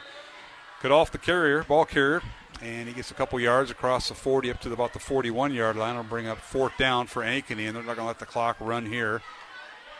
[0.81, 2.21] cut off the carrier, ball carrier,
[2.61, 5.75] and he gets a couple yards across the 40 up to about the 41 yard
[5.75, 5.91] line.
[5.91, 8.57] It'll bring up fourth down for Ankeny, and they're not going to let the clock
[8.59, 9.21] run here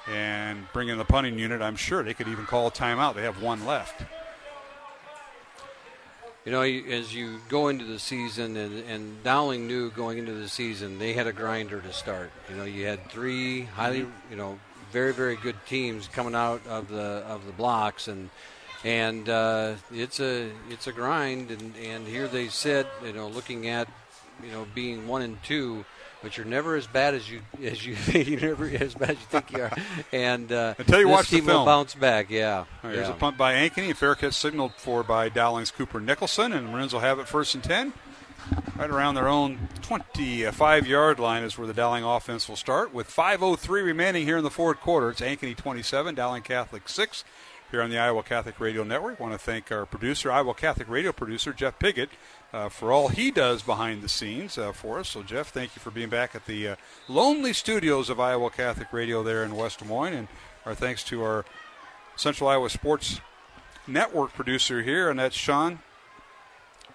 [0.07, 1.61] and bring in the punting unit.
[1.61, 3.15] I'm sure they could even call a timeout.
[3.15, 4.03] They have one left.
[6.45, 10.47] You know, as you go into the season, and, and Dowling knew going into the
[10.47, 12.31] season, they had a grinder to start.
[12.49, 14.57] You know, you had three highly, you know,
[14.91, 18.29] very very good teams coming out of the of the blocks, and
[18.83, 21.51] and uh, it's a it's a grind.
[21.51, 23.87] And, and here they said, you know, looking at
[24.41, 25.83] you know being one and two
[26.21, 29.25] but you're never as bad as you as you you're never as bad as you
[29.29, 29.71] think you are.
[30.11, 32.29] And uh, until you this watch team the film, will bounce back.
[32.29, 32.65] Yeah.
[32.81, 33.13] there's yeah.
[33.13, 33.91] a punt by Ankeny.
[33.91, 37.55] A fair catch signaled for by Dowling's Cooper Nicholson, and Maroons will have it first
[37.55, 37.93] and ten.
[38.77, 42.93] Right around their own 25 yard line is where the Dowling offense will start.
[42.93, 47.23] With 5.03 remaining here in the fourth quarter, it's Ankeny 27, Dowling Catholic 6
[47.71, 49.19] here on the Iowa Catholic Radio Network.
[49.19, 52.09] I want to thank our producer, Iowa Catholic Radio producer, Jeff Piggott,
[52.51, 55.09] uh, for all he does behind the scenes uh, for us.
[55.09, 56.75] So, Jeff, thank you for being back at the uh,
[57.07, 60.13] lonely studios of Iowa Catholic Radio there in West Des Moines.
[60.13, 60.27] And
[60.65, 61.45] our thanks to our
[62.15, 63.21] Central Iowa Sports
[63.87, 65.79] Network producer here, and that's Sean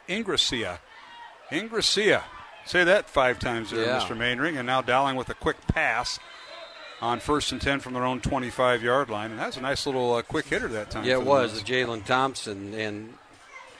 [0.08, 0.78] Ingracia.
[1.50, 2.22] Ingracia.
[2.66, 4.00] Say that five times there, yeah.
[4.00, 4.16] Mr.
[4.16, 4.56] Mainring.
[4.56, 6.18] And now Dowling with a quick pass
[7.00, 9.30] on first and 10 from their own 25 yard line.
[9.30, 11.04] And that's a nice little uh, quick hitter that time.
[11.04, 11.62] Yeah, it was.
[11.62, 12.74] Jalen Thompson.
[12.74, 13.14] And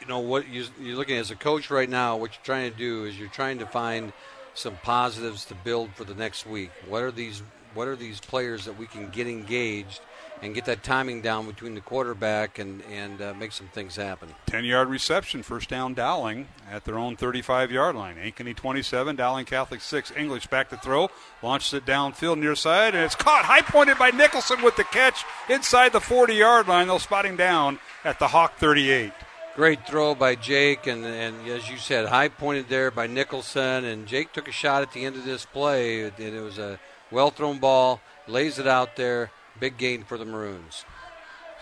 [0.05, 2.17] you know what you, you're looking as a coach right now.
[2.17, 4.13] What you're trying to do is you're trying to find
[4.53, 6.71] some positives to build for the next week.
[6.89, 7.43] What are these?
[7.73, 10.01] What are these players that we can get engaged
[10.43, 14.29] and get that timing down between the quarterback and and uh, make some things happen?
[14.47, 18.17] Ten yard reception, first down Dowling at their own 35 yard line.
[18.17, 20.13] Ankeny 27, Dowling Catholic 6.
[20.17, 21.09] English back to throw,
[21.43, 25.25] launches it downfield near side, and it's caught high pointed by Nicholson with the catch
[25.49, 26.89] inside the 40 yard line.
[26.89, 29.11] They'll spot him down at the Hawk 38.
[29.57, 33.85] Great throw by Jake, and, and as you said, high pointed there by Nicholson.
[33.85, 36.01] And Jake took a shot at the end of this play.
[36.01, 36.81] It, it was a
[37.13, 39.31] well thrown ball, lays it out there.
[39.61, 40.85] Big gain for the Maroons.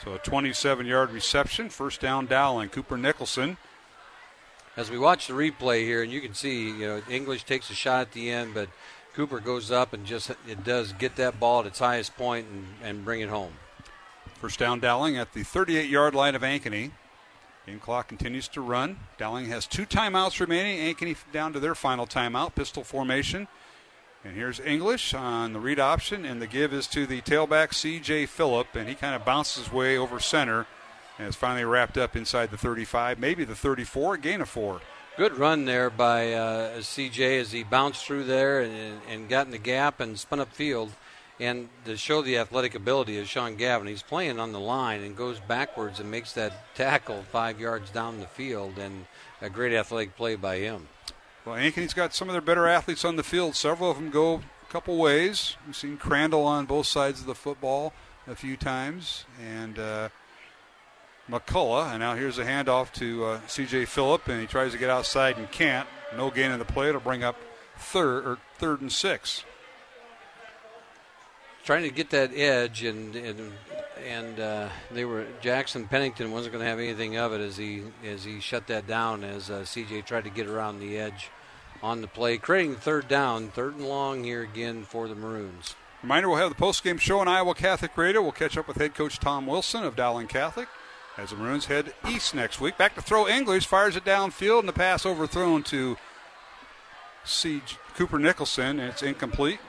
[0.02, 2.70] So a 27 yard reception, first down Dowling.
[2.70, 3.58] Cooper Nicholson.
[4.74, 7.74] As we watch the replay here, and you can see, you know, English takes a
[7.74, 8.70] shot at the end, but
[9.12, 12.66] Cooper goes up and just it does get that ball at its highest point and,
[12.82, 13.52] and bring it home.
[14.40, 16.92] First down Dowling at the 38 yard line of Ankeny.
[17.66, 18.98] Game clock continues to run.
[19.18, 20.94] Dowling has two timeouts remaining.
[20.94, 22.54] Ankeny down to their final timeout.
[22.54, 23.46] Pistol formation.
[24.24, 28.26] And here's English on the read option, and the give is to the tailback C.J.
[28.26, 30.66] Phillip, and he kind of bounces his way over center,
[31.18, 34.80] and is finally wrapped up inside the 35, maybe the 34, gain of four.
[35.16, 37.40] Good run there by uh, C.J.
[37.40, 40.92] as he bounced through there and, and got in the gap and spun up field.
[41.42, 45.16] And to show the athletic ability of Sean Gavin, he's playing on the line and
[45.16, 49.06] goes backwards and makes that tackle five yards down the field, and
[49.40, 50.86] a great athletic play by him.
[51.44, 53.56] Well, Ankeny's got some of their better athletes on the field.
[53.56, 55.56] Several of them go a couple ways.
[55.66, 57.92] We've seen Crandall on both sides of the football
[58.28, 60.10] a few times, and uh,
[61.28, 61.90] McCullough.
[61.90, 63.86] And now here's a handoff to uh, C.J.
[63.86, 65.88] Phillip, and he tries to get outside and can't.
[66.16, 66.90] No gain in the play.
[66.90, 67.36] It'll bring up
[67.76, 69.42] third or third and six
[71.64, 73.52] trying to get that edge, and and,
[74.06, 77.82] and uh, they were Jackson Pennington wasn't going to have anything of it as he
[78.04, 81.30] as he shut that down as uh, CJ tried to get around the edge
[81.82, 85.74] on the play, creating third down, third and long here again for the Maroons.
[86.02, 88.22] Reminder: We'll have the post-game show on Iowa Catholic Radio.
[88.22, 90.68] We'll catch up with head coach Tom Wilson of Dowling Catholic
[91.16, 92.76] as the Maroons head east next week.
[92.76, 95.96] Back to throw English fires it downfield, and the pass overthrown to
[97.24, 97.62] C.
[97.94, 99.60] Cooper Nicholson, and it's incomplete.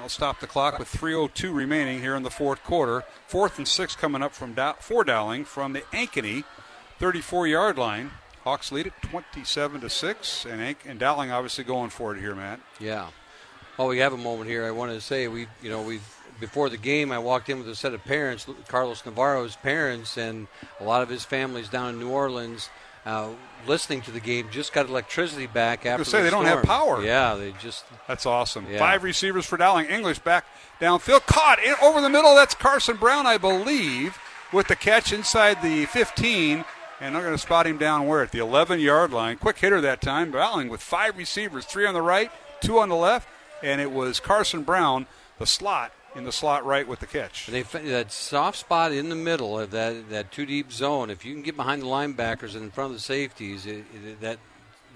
[0.00, 3.04] I'll stop the clock with 3:02 remaining here in the fourth quarter.
[3.26, 6.44] Fourth and six coming up from Dow- for Dowling from the Ankeny
[7.00, 8.12] 34-yard line.
[8.44, 12.34] Hawks lead it 27 to six, and Ank- and Dowling obviously going for it here,
[12.34, 12.60] Matt.
[12.78, 13.08] Yeah.
[13.76, 14.64] Well, we have a moment here.
[14.64, 16.00] I wanted to say we, you know, we
[16.40, 20.46] before the game, I walked in with a set of parents, Carlos Navarro's parents, and
[20.80, 22.70] a lot of his family's down in New Orleans
[23.08, 23.28] uh,
[23.66, 26.04] listening to the game just got electricity back after.
[26.04, 26.44] say the they storm.
[26.44, 27.02] don't have power.
[27.02, 27.84] Yeah, they just.
[28.06, 28.66] That's awesome.
[28.70, 28.78] Yeah.
[28.78, 29.86] Five receivers for Dowling.
[29.86, 30.44] English back
[30.80, 32.34] downfield, caught in, over the middle.
[32.34, 34.18] That's Carson Brown, I believe,
[34.52, 36.64] with the catch inside the 15,
[37.00, 38.22] and they're going to spot him down where?
[38.22, 39.38] At the 11 yard line.
[39.38, 40.30] Quick hitter that time.
[40.30, 42.30] Dowling with five receivers, three on the right,
[42.60, 43.28] two on the left,
[43.62, 45.06] and it was Carson Brown,
[45.38, 47.46] the slot, in the slot right with the catch.
[47.46, 51.10] They that soft spot in the middle of that that two deep zone.
[51.10, 54.20] If you can get behind the linebackers and in front of the safeties, it, it,
[54.20, 54.38] that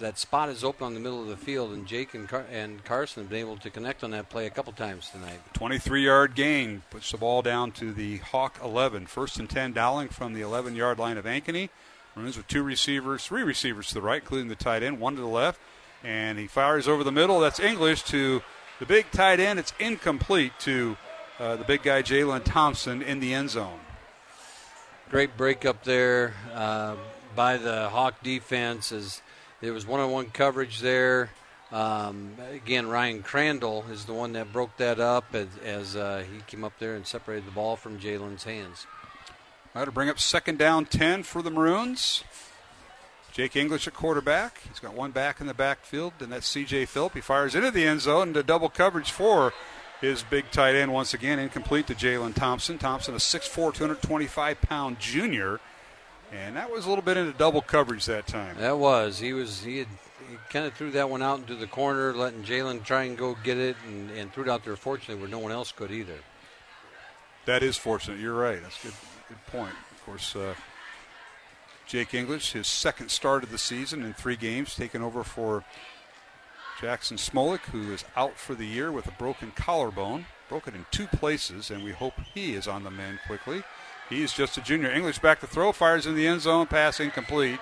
[0.00, 2.84] that spot is open on the middle of the field, and Jake and, Car- and
[2.84, 5.38] Carson have been able to connect on that play a couple times tonight.
[5.54, 9.06] 23 yard gain puts the ball down to the Hawk 11.
[9.06, 11.70] First and 10, Dowling from the 11 yard line of Ankeny.
[12.14, 15.20] Runs with two receivers, three receivers to the right, including the tight end, one to
[15.20, 15.58] the left.
[16.04, 17.40] And he fires over the middle.
[17.40, 18.42] That's English to
[18.80, 19.58] the big tight end.
[19.58, 20.96] It's incomplete to
[21.42, 23.80] uh, the big guy, Jalen Thompson, in the end zone.
[25.10, 26.94] Great break up there uh,
[27.34, 29.20] by the Hawk defense as
[29.60, 31.30] there was one-on-one coverage there.
[31.72, 36.42] Um, again, Ryan Crandall is the one that broke that up as, as uh, he
[36.46, 38.86] came up there and separated the ball from Jalen's hands.
[39.74, 42.22] All right, to bring up second down 10 for the Maroons.
[43.32, 44.60] Jake English at quarterback.
[44.68, 46.84] He's got one back in the backfield, and that's C.J.
[46.84, 47.14] Phillip.
[47.14, 49.52] He fires into the end zone into double coverage for
[50.02, 52.76] his big tight end once again, incomplete to Jalen Thompson.
[52.76, 55.60] Thompson, a 6'4", 225 pound junior,
[56.30, 58.56] and that was a little bit into double coverage that time.
[58.58, 59.18] That was.
[59.18, 59.62] He was.
[59.62, 59.88] He had.
[60.30, 63.36] He kind of threw that one out into the corner, letting Jalen try and go
[63.42, 64.76] get it, and, and threw it out there.
[64.76, 66.18] Fortunately, where no one else could either.
[67.44, 68.20] That is fortunate.
[68.20, 68.62] You're right.
[68.62, 68.94] That's a good.
[69.32, 69.72] Good point.
[69.92, 70.54] Of course, uh,
[71.86, 75.64] Jake English, his second start of the season in three games, taking over for
[76.82, 81.06] Jackson Smolik, who is out for the year with a broken collarbone, broken in two
[81.06, 83.62] places, and we hope he is on the mend quickly.
[84.08, 84.90] He's just a junior.
[84.90, 87.60] English back to throw, fires in the end zone, pass incomplete.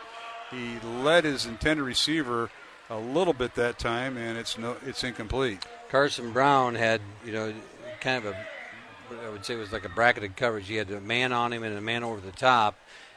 [0.50, 2.50] He led his intended receiver
[2.88, 5.66] a little bit that time, and it's no, it's incomplete.
[5.90, 7.52] Carson Brown had, you know,
[8.00, 8.46] kind of a,
[9.26, 10.66] I would say it was like a bracketed coverage.
[10.66, 12.74] He had a man on him and a man over the top,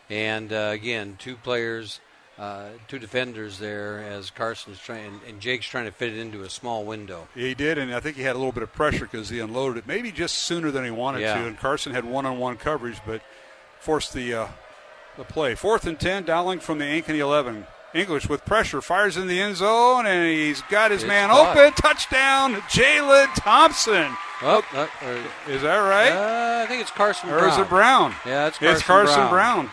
[0.10, 2.02] and uh, again, two players,
[2.40, 6.50] uh, two defenders there as Carson's trying, and Jake's trying to fit it into a
[6.50, 7.28] small window.
[7.36, 9.78] He did, and I think he had a little bit of pressure because he unloaded
[9.80, 11.36] it maybe just sooner than he wanted Yeah.
[11.42, 11.48] to.
[11.48, 13.22] And Carson had one-on-one coverage, but
[13.80, 14.48] forced the uh,
[15.18, 15.54] the play.
[15.56, 17.68] Fourth and ten, Dowling from the Ankeny 11.
[17.94, 21.56] English with pressure fires in the end zone, and he's got his It's man caught.
[21.56, 21.74] open.
[21.74, 24.12] Touchdown, Jalen Thompson.
[24.42, 26.12] Oh, uh, uh, Is that right?
[26.12, 27.52] Uh, I think it's Carson or Brown.
[27.52, 28.16] is it Brown?
[28.26, 29.30] Yeah, it's Carson, it's Carson Brown.
[29.30, 29.72] Brown.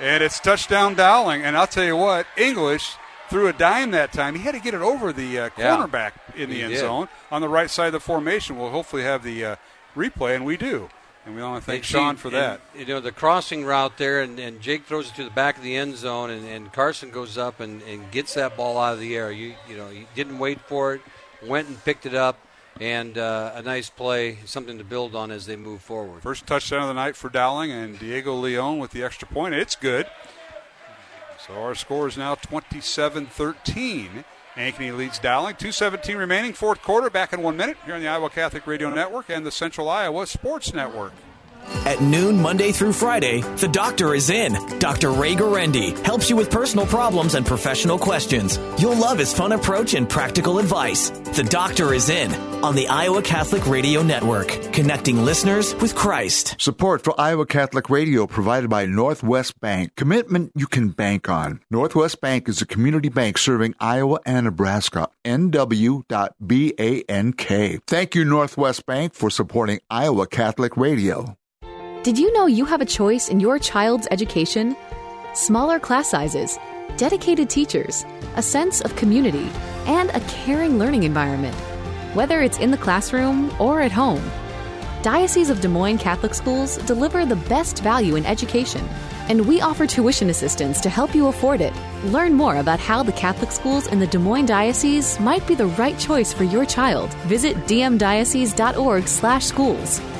[0.00, 1.42] And it's touchdown Dowling.
[1.42, 2.94] And I'll tell you what, English
[3.28, 4.34] threw a dime that time.
[4.34, 5.76] He had to get it over the uh, Yeah.
[5.76, 6.80] cornerback in the end did.
[6.80, 8.58] zone on the right side of the formation.
[8.58, 9.56] We'll hopefully have the uh,
[9.96, 10.88] replay, and we do.
[11.26, 12.60] And we want to thank And Sean for that.
[12.72, 15.58] and, you know, the crossing route there, and, and Jake throws it to the back
[15.58, 18.94] of the end zone, and, and Carson goes up and, and gets that ball out
[18.94, 19.30] of the air.
[19.30, 21.02] You you know, he didn't wait for it,
[21.44, 22.38] went and picked it up,
[22.80, 26.22] and uh, a nice play, something to build on as they move forward.
[26.22, 29.54] First touchdown of the night for Dowling, and Diego Leon with the extra point.
[29.54, 30.06] It's good.
[31.46, 34.24] So our score is now 27 13.
[34.56, 35.54] Ankeny leads Dowling.
[35.54, 39.30] 2.17 remaining, fourth quarter, back in one minute here on the Iowa Catholic Radio Network
[39.30, 41.12] and the Central Iowa Sports Network.
[41.86, 44.56] At noon, Monday through Friday, the doctor is in.
[44.78, 45.12] Dr.
[45.12, 48.58] Ray Guarendi helps you with personal problems and professional questions.
[48.78, 51.10] You'll love his fun approach and practical advice.
[51.10, 56.56] The doctor is in on the Iowa Catholic Radio Network, connecting listeners with Christ.
[56.60, 59.94] Support for Iowa Catholic Radio provided by Northwest Bank.
[59.96, 61.60] Commitment you can bank on.
[61.70, 65.08] Northwest Bank is a community bank serving Iowa and Nebraska.
[65.24, 65.98] NW.BANK.
[67.86, 71.36] Thank you, Northwest Bank, for supporting Iowa Catholic Radio.
[72.04, 74.76] Did you know you have a choice in your child's education?
[75.34, 76.56] Smaller class sizes,
[76.96, 79.50] dedicated teachers, a sense of community,
[79.84, 81.56] and a caring learning environment,
[82.14, 84.22] whether it's in the classroom or at home.
[85.02, 88.88] Diocese of Des Moines Catholic Schools deliver the best value in education,
[89.28, 91.72] and we offer tuition assistance to help you afford it.
[92.04, 95.66] Learn more about how the Catholic schools in the Des Moines Diocese might be the
[95.66, 97.12] right choice for your child.
[97.26, 100.17] Visit dmdiocese.org/schools.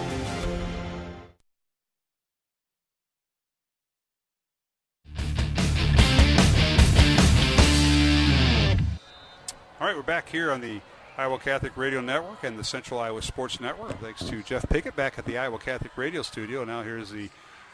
[10.28, 10.80] here on the
[11.16, 13.98] Iowa Catholic Radio Network and the Central Iowa Sports Network.
[14.00, 16.64] Thanks to Jeff Pickett back at the Iowa Catholic Radio Studio.
[16.64, 17.28] Now here's the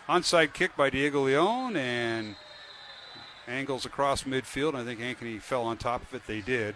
[0.08, 2.36] onside kick by Diego Leon and
[3.46, 4.74] angles across midfield.
[4.74, 6.26] I think Ankeny fell on top of it.
[6.26, 6.74] They did.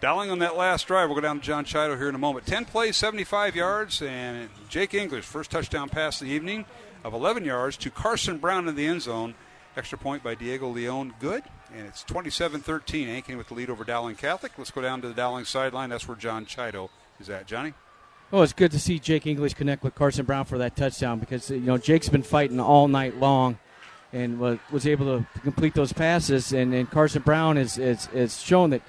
[0.00, 1.08] Dowling on that last drive.
[1.08, 2.46] We'll go down to John Chido here in a moment.
[2.46, 6.64] 10 plays, 75 yards, and Jake English, first touchdown pass of the evening
[7.04, 9.34] of 11 yards to Carson Brown in the end zone.
[9.76, 11.14] Extra point by Diego Leon.
[11.20, 11.42] Good.
[11.76, 13.08] And it's 27 13.
[13.08, 14.52] Ankeny with the lead over Dowling Catholic.
[14.58, 15.90] Let's go down to the Dowling sideline.
[15.90, 16.88] That's where John Chido
[17.20, 17.46] is at.
[17.46, 17.74] Johnny?
[18.32, 21.50] Oh, it's good to see Jake English connect with Carson Brown for that touchdown because
[21.50, 23.58] you know Jake's been fighting all night long,
[24.12, 26.52] and was, was able to complete those passes.
[26.52, 28.82] And, and Carson Brown is, is is shown that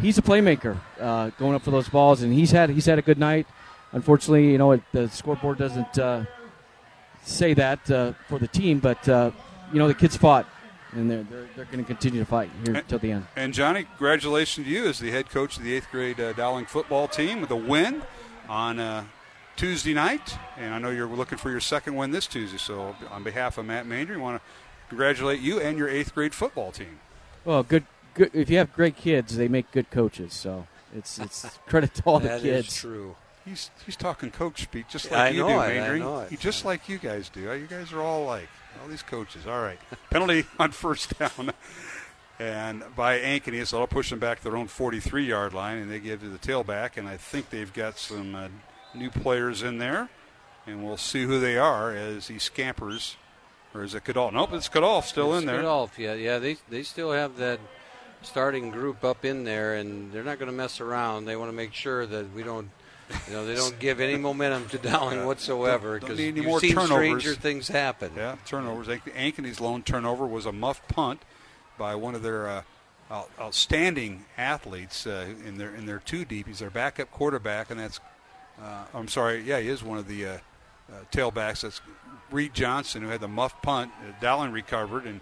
[0.00, 3.02] he's a playmaker uh, going up for those balls, and he's had he's had a
[3.02, 3.46] good night.
[3.92, 6.24] Unfortunately, you know it, the scoreboard doesn't uh,
[7.22, 9.30] say that uh, for the team, but uh,
[9.72, 10.46] you know the kids fought,
[10.96, 13.26] and they're they're, they're going to continue to fight here until the end.
[13.36, 16.66] And Johnny, congratulations to you as the head coach of the eighth grade uh, Dowling
[16.66, 18.02] football team with a win
[18.48, 19.04] on uh,
[19.56, 20.36] Tuesday night.
[20.58, 22.58] And I know you're looking for your second win this Tuesday.
[22.58, 24.48] So, on behalf of Matt Manger, we want to
[24.88, 27.00] congratulate you and your eighth grade football team.
[27.44, 27.84] Well, good,
[28.14, 28.30] good.
[28.34, 30.32] If you have great kids, they make good coaches.
[30.32, 32.68] So it's it's credit to all the kids.
[32.68, 33.16] is true.
[33.44, 35.98] He's he's talking coach speak just like I you know do, it, I Manger.
[35.98, 36.30] know it.
[36.30, 37.40] He just like you guys do.
[37.42, 38.48] You guys are all like
[38.86, 39.46] all these coaches.
[39.46, 39.78] All right,
[40.10, 41.52] penalty on first down,
[42.38, 45.98] and by Ankeny, so they'll push them back to their own 43-yard line, and they
[45.98, 46.96] give to the tailback.
[46.96, 48.48] And I think they've got some uh,
[48.94, 50.08] new players in there,
[50.68, 53.16] and we'll see who they are as he scampers.
[53.74, 54.32] Or is it Kadolf?
[54.32, 55.62] Nope, it's Kadolf still It's in there.
[55.62, 56.38] Kadolf, yeah, yeah.
[56.38, 57.58] They they still have that
[58.22, 61.24] starting group up in there, and they're not going to mess around.
[61.24, 62.70] They want to make sure that we don't,
[63.28, 66.74] you know, they don't give any momentum to Dowling whatsoever Don't because you've more seen
[66.74, 67.22] turnovers.
[67.22, 68.12] stranger things happen.
[68.16, 68.88] Yeah, turnovers.
[68.88, 71.22] Ank- Ankeny's lone turnover was a muff punt
[71.78, 72.62] by one of their uh,
[73.40, 76.46] outstanding athletes uh, in their in their two deep.
[76.48, 78.00] He's their backup quarterback, and that's
[78.62, 81.60] uh, I'm sorry, yeah, he is one of the uh, uh, tailbacks.
[81.62, 81.80] That's
[82.30, 83.92] Reed Johnson who had the muff punt.
[84.00, 85.20] Uh, Dowling recovered, and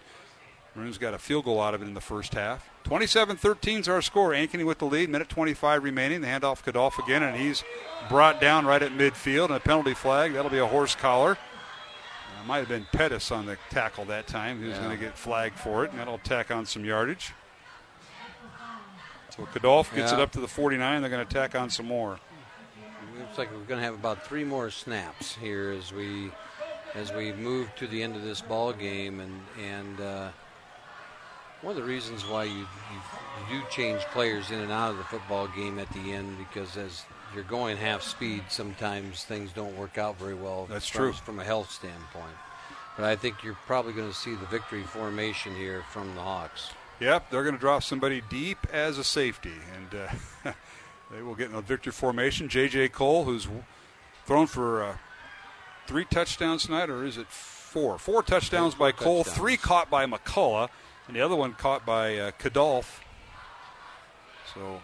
[0.75, 2.69] Maroons got a field goal out of it in the first half.
[2.85, 4.31] 27-13 is our score.
[4.31, 5.09] Ankeny with the lead.
[5.09, 6.21] Minute 25 remaining.
[6.21, 7.63] The handoff Kadolf again, and he's
[8.09, 9.47] brought down right at midfield.
[9.47, 10.33] And a penalty flag.
[10.33, 11.33] That'll be a horse collar.
[11.33, 14.61] Uh, might have been Pettis on the tackle that time.
[14.61, 14.85] He was Yeah.
[14.85, 17.33] going to get flagged for it, and that'll tack on some yardage.
[19.31, 20.19] So Kadolf gets Yeah.
[20.19, 21.01] it up to the 49.
[21.03, 22.19] They're going to tack on some more.
[23.19, 26.33] Looks like we're going to have about three more snaps here as we
[26.95, 30.29] as we move to the end of this ball game, and and uh,
[31.65, 33.01] one of the reasons why you, you
[33.51, 36.77] you do change players in and out of the football game at the end because
[36.77, 40.67] as you're going half speed, sometimes things don't work out very well.
[40.67, 41.13] That's from, true.
[41.13, 42.37] from a health standpoint.
[42.97, 46.71] But I think you're probably going to see the victory formation here from the Hawks.
[47.01, 50.53] Yep, they're going to drop somebody deep as a safety, and uh,
[51.11, 52.49] they will get in a victory formation.
[52.49, 52.91] J.J.
[52.91, 53.49] Cole, who's
[54.27, 54.97] thrown for uh,
[55.89, 57.99] three touchdowns tonight, or is it four?
[57.99, 60.69] Four touchdowns by Cole, three caught by McCullough,
[61.07, 63.01] and the other one caught by uh, Kadolf.
[64.55, 64.81] So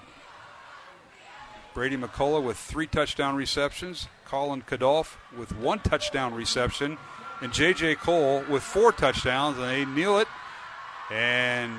[1.75, 6.99] Brady McCullough with three touchdown receptions, Colin Kadolf with one touchdown reception,
[7.41, 7.97] and J.J.
[7.97, 10.29] Cole with four touchdowns, and they kneel it.
[11.11, 11.73] And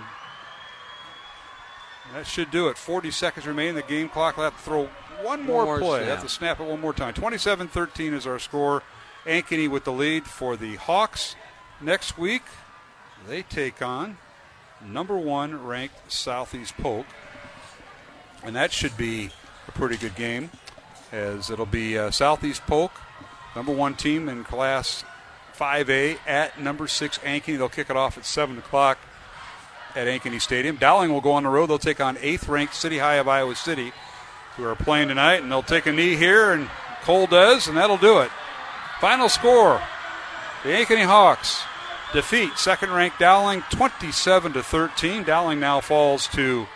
[2.14, 2.78] that should do it.
[2.78, 3.76] 40 seconds remaining.
[3.76, 4.90] The game clock will have to throw
[5.22, 6.00] one more, more play.
[6.00, 6.10] snap.
[6.10, 7.14] Have to snap it one more time.
[7.14, 8.84] 27 13 is our score.
[9.26, 11.36] Ankeny with the lead for the Hawks.
[11.80, 12.42] Next week,
[13.28, 14.18] they take on
[14.88, 17.06] number one ranked Southeast Polk.
[18.43, 19.30] And that should be
[19.68, 20.50] a pretty good game,
[21.11, 22.92] as it'll be uh, Southeast Polk,
[23.56, 25.03] number one team in Class
[25.58, 27.58] 5A at number six Ankeny.
[27.58, 28.98] They'll kick it off at 7 o'clock
[29.95, 30.77] at Ankeny Stadium.
[30.77, 31.68] Dowling will go on the road.
[31.68, 33.92] They'll take on eighth ranked City High of Iowa City,
[34.58, 36.69] who are playing tonight, and they'll take a knee here, and
[37.03, 38.32] Cole does, and that'll do it.
[39.00, 39.82] Final score
[40.64, 41.64] the Ankeny Hawks
[42.14, 45.24] defeat second ranked Dowling 27 to 13.
[45.24, 46.68] Dowling now falls to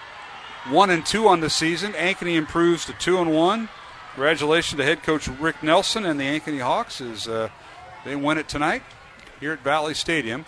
[0.69, 1.93] 1 and 2 on the season.
[1.93, 3.69] Ankeny improves to 2 and 1.
[4.13, 7.49] Congratulations to head coach Rick Nelson and the Ankeny Hawks as uh,
[8.05, 8.83] they win it tonight
[9.39, 10.45] here at Valley Stadium.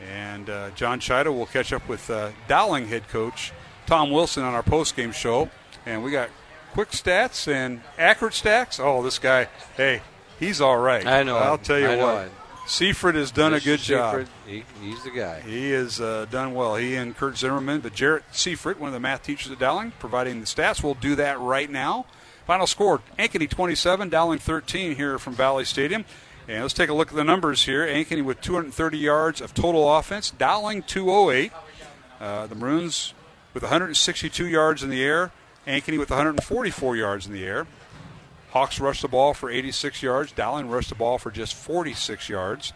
[0.00, 3.52] And uh, John Chido will catch up with uh, Dowling head coach
[3.86, 5.50] Tom Wilson on our postgame show.
[5.84, 6.30] And we got
[6.72, 8.80] quick stats and accurate stats.
[8.80, 10.02] Oh, this guy, hey,
[10.38, 11.06] he's all right.
[11.06, 12.30] I know I'll tell you I what.
[12.66, 13.64] Seifert has done a Mr.
[13.64, 14.26] good job.
[14.46, 15.40] He, he's the guy.
[15.40, 16.76] He has uh, done well.
[16.76, 20.40] He and Kurt Zimmerman, but Jarrett Seifert, one of the math teachers at Dowling, providing
[20.40, 20.82] the stats.
[20.82, 22.06] We'll do that right now.
[22.46, 26.04] Final score: Ankeny 27, Dowling 13 here from Valley Stadium.
[26.48, 27.86] And let's take a look at the numbers here.
[27.86, 30.30] Ankeny with 230 yards of total offense.
[30.30, 31.52] Dowling 208.
[32.20, 33.14] Uh, the Maroons
[33.54, 35.30] with 162 yards in the air.
[35.66, 37.66] Ankeny with 144 yards in the air.
[38.52, 40.30] Hawks rushed the ball for 86 yards.
[40.30, 42.74] Dowling rushed the ball for just 46 yards.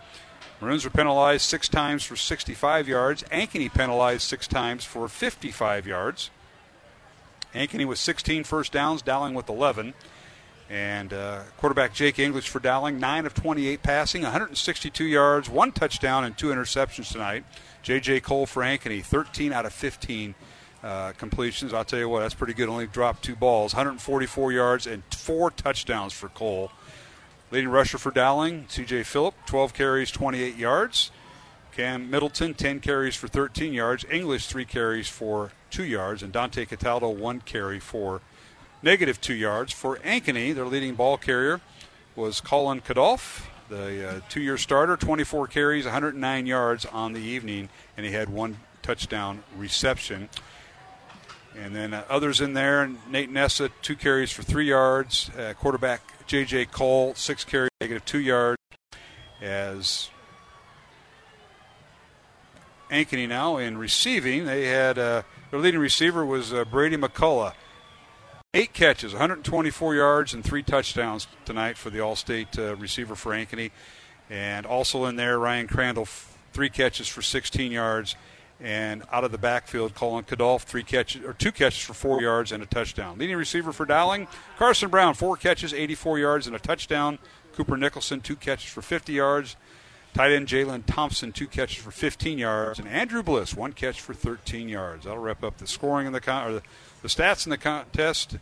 [0.58, 3.22] Maroons were penalized six times for 65 yards.
[3.24, 6.30] Ankeny penalized six times for 55 yards.
[7.54, 9.92] Ankeny with 16 first downs, Dowling with 11.
[10.70, 16.24] And uh, quarterback Jake English for Dowling, 9 of 28 passing, 162 yards, one touchdown,
[16.24, 17.44] and two interceptions tonight.
[17.82, 18.20] J.J.
[18.20, 20.34] Cole for Ankeny, 13 out of 15
[20.82, 21.72] uh, completions.
[21.72, 22.68] I'll tell you what, that's pretty good.
[22.68, 26.70] Only dropped two balls, 144 yards and four touchdowns for Cole.
[27.50, 29.04] Leading rusher for Dowling, C.J.
[29.04, 31.10] Phillip, 12 carries, 28 yards.
[31.72, 34.04] Cam Middleton, 10 carries for 13 yards.
[34.10, 36.22] English, 3 carries for 2 yards.
[36.22, 38.22] And Dante Cataldo, 1 carry for
[38.82, 39.72] negative 2 yards.
[39.72, 41.60] For Ankeny, their leading ball carrier
[42.16, 47.68] was Colin Kadolf, the uh, two year starter, 24 carries, 109 yards on the evening,
[47.96, 50.28] and he had one touchdown reception.
[51.56, 55.30] And then uh, others in there, Nate Nessa, two carries for three yards.
[55.30, 56.66] Uh, quarterback J.J.
[56.66, 58.60] Cole, six carries, negative two yards.
[59.40, 60.10] As
[62.90, 67.52] Ankeny now in receiving, they had uh, their leading receiver was uh, Brady McCullough.
[68.52, 73.70] Eight catches, 124 yards, and three touchdowns tonight for the All-State uh, receiver for Ankeny.
[74.30, 76.06] And also in there, Ryan Crandall,
[76.52, 78.16] three catches for 16 yards
[78.60, 82.52] and out of the backfield, Colin Kadolf, three catches or two catches for four yards
[82.52, 83.18] and a touchdown.
[83.18, 84.28] Leading receiver for Dowling,
[84.58, 87.18] Carson Brown, four catches, 84 yards and a touchdown.
[87.54, 89.56] Cooper Nicholson, two catches for 50 yards.
[90.14, 94.14] Tight end Jalen Thompson, two catches for 15 yards, and Andrew Bliss, one catch for
[94.14, 95.04] 13 yards.
[95.04, 96.62] That'll wrap up the scoring in the con- or the,
[97.02, 98.38] the stats in the contest.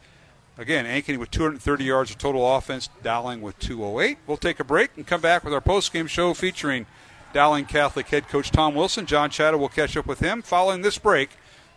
[0.57, 4.19] Again, Ankeny with 230 yards of total offense, Dowling with 208.
[4.25, 6.87] We'll take a break and come back with our post-game show featuring
[7.35, 9.07] Dowling Catholic head coach Tom Wilson.
[9.07, 11.31] John Chido will catch up with him following this break.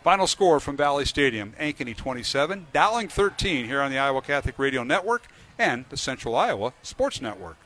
[0.04, 4.84] Final score from Valley Stadium Ankeny 27, Dowling 13 here on the Iowa Catholic Radio
[4.84, 5.24] Network
[5.58, 7.56] and the Central Iowa Sports Network.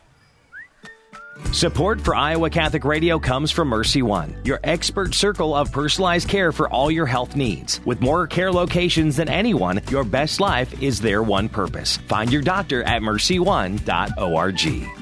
[1.53, 6.71] Support for Iowa Catholic Radio comes from MercyOne, your expert circle of personalized care for
[6.71, 7.81] all your health needs.
[7.85, 11.99] With more care locations than anyone, your best life is their one purpose.
[12.09, 15.02] Find your doctor at mercyone.org.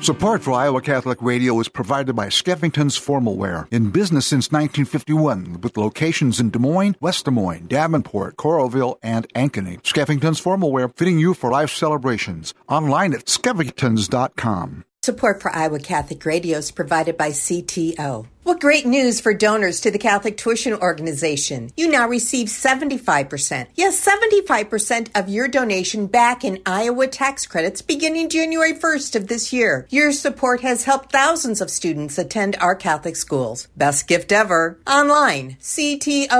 [0.00, 5.60] Support for Iowa Catholic Radio is provided by Skeffington's Formal Wear, in business since 1951,
[5.60, 9.82] with locations in Des Moines, West Des Moines, Davenport, Coralville, and Ankeny.
[9.82, 12.54] Skeffington's Formal Wear, fitting you for life celebrations.
[12.68, 14.84] Online at skeffingtons.com.
[15.02, 18.26] Support for Iowa Catholic Radio is provided by CTO.
[18.48, 21.70] What great news for donors to the Catholic Tuition Organization.
[21.76, 23.66] You now receive 75%.
[23.74, 29.52] Yes, 75% of your donation back in Iowa tax credits beginning January 1st of this
[29.52, 29.86] year.
[29.90, 33.68] Your support has helped thousands of students attend our Catholic schools.
[33.76, 34.78] Best gift ever.
[34.86, 36.30] Online, ctoiowa.org.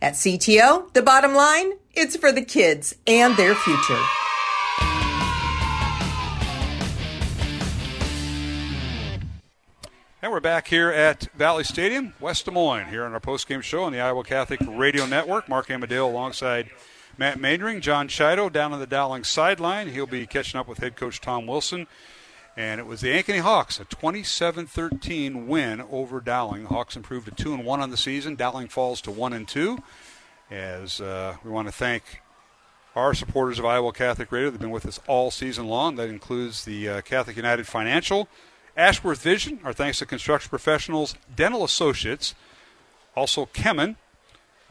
[0.00, 4.00] At CTO, the bottom line, it's for the kids and their future.
[10.26, 13.84] And we're back here at Valley Stadium, West Des Moines, here on our post-game show
[13.84, 15.48] on the Iowa Catholic Radio Network.
[15.48, 16.68] Mark Amadeo alongside
[17.16, 19.86] Matt Maindring, John Chido down on the Dowling sideline.
[19.86, 21.86] He'll be catching up with head coach Tom Wilson.
[22.56, 26.64] And it was the Ankeny Hawks, a 27-13 win over Dowling.
[26.64, 28.34] The Hawks improved to 2 and 1 on the season.
[28.34, 29.78] Dowling falls to 1 and 2.
[30.50, 32.02] As uh, we want to thank
[32.96, 34.50] our supporters of Iowa Catholic Radio.
[34.50, 35.94] They've been with us all season long.
[35.94, 38.26] That includes the uh, Catholic United Financial,
[38.76, 42.34] Ashworth Vision, our thanks to construction professionals, Dental Associates,
[43.16, 43.96] also Kemin,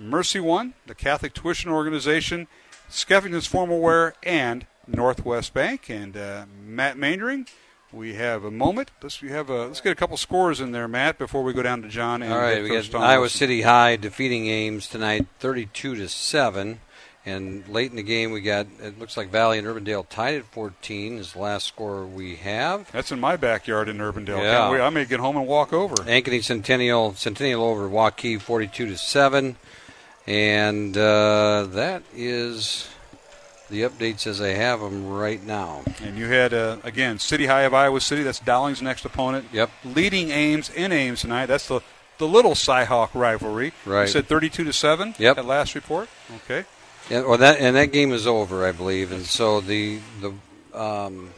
[0.02, 2.48] MercyOne, the Catholic Tuition Organization,
[2.90, 5.90] Skeffington's Formal Wear, and Northwest Bank.
[5.90, 7.48] And uh, Matt Maindring,
[7.92, 8.92] we have a moment.
[9.02, 11.64] Let's we have a let's get a couple scores in there, Matt, before we go
[11.64, 12.22] down to John.
[12.22, 16.82] And All right, we got Iowa City High defeating Ames tonight, 32 to seven.
[17.28, 20.46] And late in the game, we got it looks like Valley and Urbandale tied at
[20.46, 22.92] 14 is the last score we have.
[22.92, 24.44] That's in my backyard in Urbandale.
[24.44, 24.84] Yeah.
[24.84, 25.96] I may get home and walk over.
[25.96, 29.56] Ankeny Centennial Centennial over Waukee 42 to seven,
[30.28, 32.88] and uh, that is
[33.72, 35.82] the updates as I have them right now.
[36.04, 38.22] And you had uh, again City High of Iowa City.
[38.22, 39.48] That's Dowling's next opponent.
[39.52, 39.72] Yep.
[39.84, 41.48] Leading Ames in Ames tonight.
[41.48, 41.82] That's the
[42.18, 43.74] the little Cyhawk rivalry.
[43.86, 44.04] Right.
[44.04, 45.16] You said 32 to seven.
[45.18, 45.40] Yep.
[45.40, 46.08] At last report.
[46.44, 46.66] Okay.
[47.10, 50.34] Yeah, well, that and that game is over, I believe, and so the the
[50.78, 51.32] um,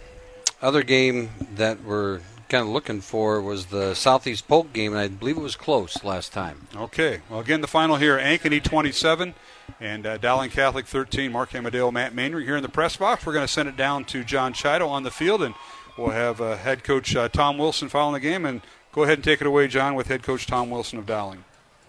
[0.62, 5.10] other game that we're kind of looking for was the Southeast Polk game, and I
[5.10, 6.68] believe it was close last time.
[6.74, 7.20] Okay.
[7.30, 9.34] Well, again, the final here: Ankeny 27
[9.82, 11.34] and uh, Dowling Catholic 13.
[11.34, 13.26] Mark Amadeo, Matt Maynard here in the press box.
[13.26, 15.54] We're going to send it down to John Chido on the field, and
[15.98, 18.46] we'll have uh, head coach uh, Tom Wilson following the game.
[18.46, 18.62] And
[18.94, 21.44] go ahead and take it away, John, with head coach Tom Wilson of Dowling.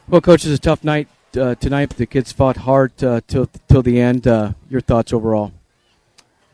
[0.09, 1.07] Well, coach, it's a tough night
[1.39, 1.91] uh, tonight.
[1.91, 4.26] The kids fought hard uh, till till the end.
[4.26, 5.52] Uh, your thoughts overall?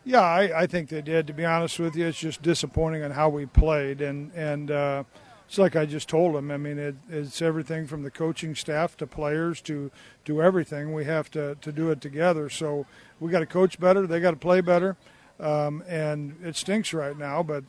[0.04, 1.26] Yeah, I, I think they did.
[1.28, 5.04] To be honest with you, it's just disappointing on how we played, and and uh,
[5.48, 6.50] it's like I just told them.
[6.50, 9.90] I mean, it, it's everything from the coaching staff to players to
[10.26, 10.92] to everything.
[10.92, 12.50] We have to to do it together.
[12.50, 12.86] So
[13.20, 14.06] we got to coach better.
[14.06, 14.96] They got to play better,
[15.40, 17.42] um, and it stinks right now.
[17.42, 17.64] But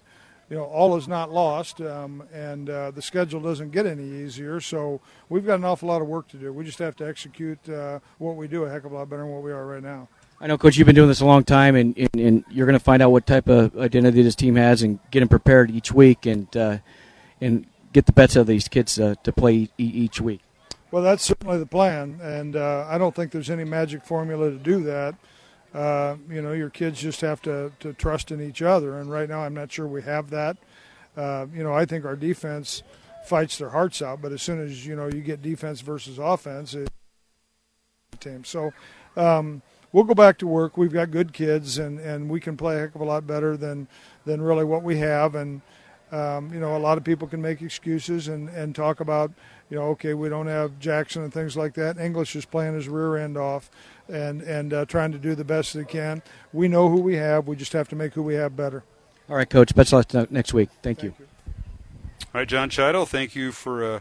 [0.50, 4.62] you know, all is not lost, um, and uh, the schedule doesn't get any easier.
[4.62, 6.54] So we've got an awful lot of work to do.
[6.54, 9.24] We just have to execute uh, what we do a heck of a lot better
[9.24, 10.08] than what we are right now.
[10.40, 12.78] I know, Coach, you've been doing this a long time, and, and, and you're going
[12.78, 15.92] to find out what type of identity this team has and get them prepared each
[15.92, 16.78] week and uh,
[17.42, 20.42] and get the best of these kids uh, to play e- each week.
[20.92, 24.58] Well, that's certainly the plan, and uh, I don't think there's any magic formula to
[24.58, 25.16] do that.
[25.76, 29.28] Uh, you know, your kids just have to, to trust in each other, and right
[29.28, 30.56] now I'm not sure we have that.
[31.18, 32.82] Uh, you know, I think our defense
[33.26, 36.74] fights their hearts out, but as soon as you know you get defense versus offense,
[36.74, 36.88] it
[38.22, 38.46] team.
[38.46, 38.72] So
[39.18, 40.78] um, we'll go back to work.
[40.78, 43.58] We've got good kids, and, and we can play a heck of a lot better
[43.58, 43.88] than
[44.26, 45.36] than really what we have.
[45.36, 45.62] And
[46.12, 49.32] um, you know, a lot of people can make excuses and, and talk about,
[49.70, 51.98] you know, okay, we don't have Jackson and things like that.
[51.98, 53.70] English is playing his rear end off
[54.08, 56.22] and, and uh, trying to do the best they can.
[56.54, 57.48] We know who we have.
[57.48, 58.84] We just have to make who we have better.
[59.30, 59.74] All right, Coach.
[59.74, 60.70] Best of luck next week.
[60.84, 61.16] Thank, Thank you.
[61.20, 61.26] you.
[62.34, 64.00] All right, John Chido, thank you for uh,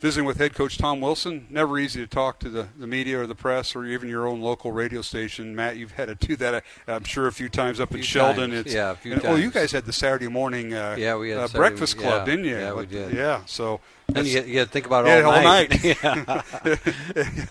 [0.00, 1.46] visiting with head coach Tom Wilson.
[1.50, 4.40] Never easy to talk to the, the media or the press or even your own
[4.40, 5.54] local radio station.
[5.54, 8.50] Matt, you've had to do that, uh, I'm sure, a few times up in Sheldon.
[8.50, 8.66] Times.
[8.66, 9.34] It's, yeah, a few and, times.
[9.34, 12.34] Oh, you guys had the Saturday morning uh, yeah, we had uh, breakfast club, yeah,
[12.34, 12.56] didn't you?
[12.56, 13.12] Yeah, we did.
[13.12, 13.80] Yeah, so.
[14.14, 15.70] And you, you had to think about it all, all night.
[15.70, 15.82] night.
[16.02, 16.42] yeah.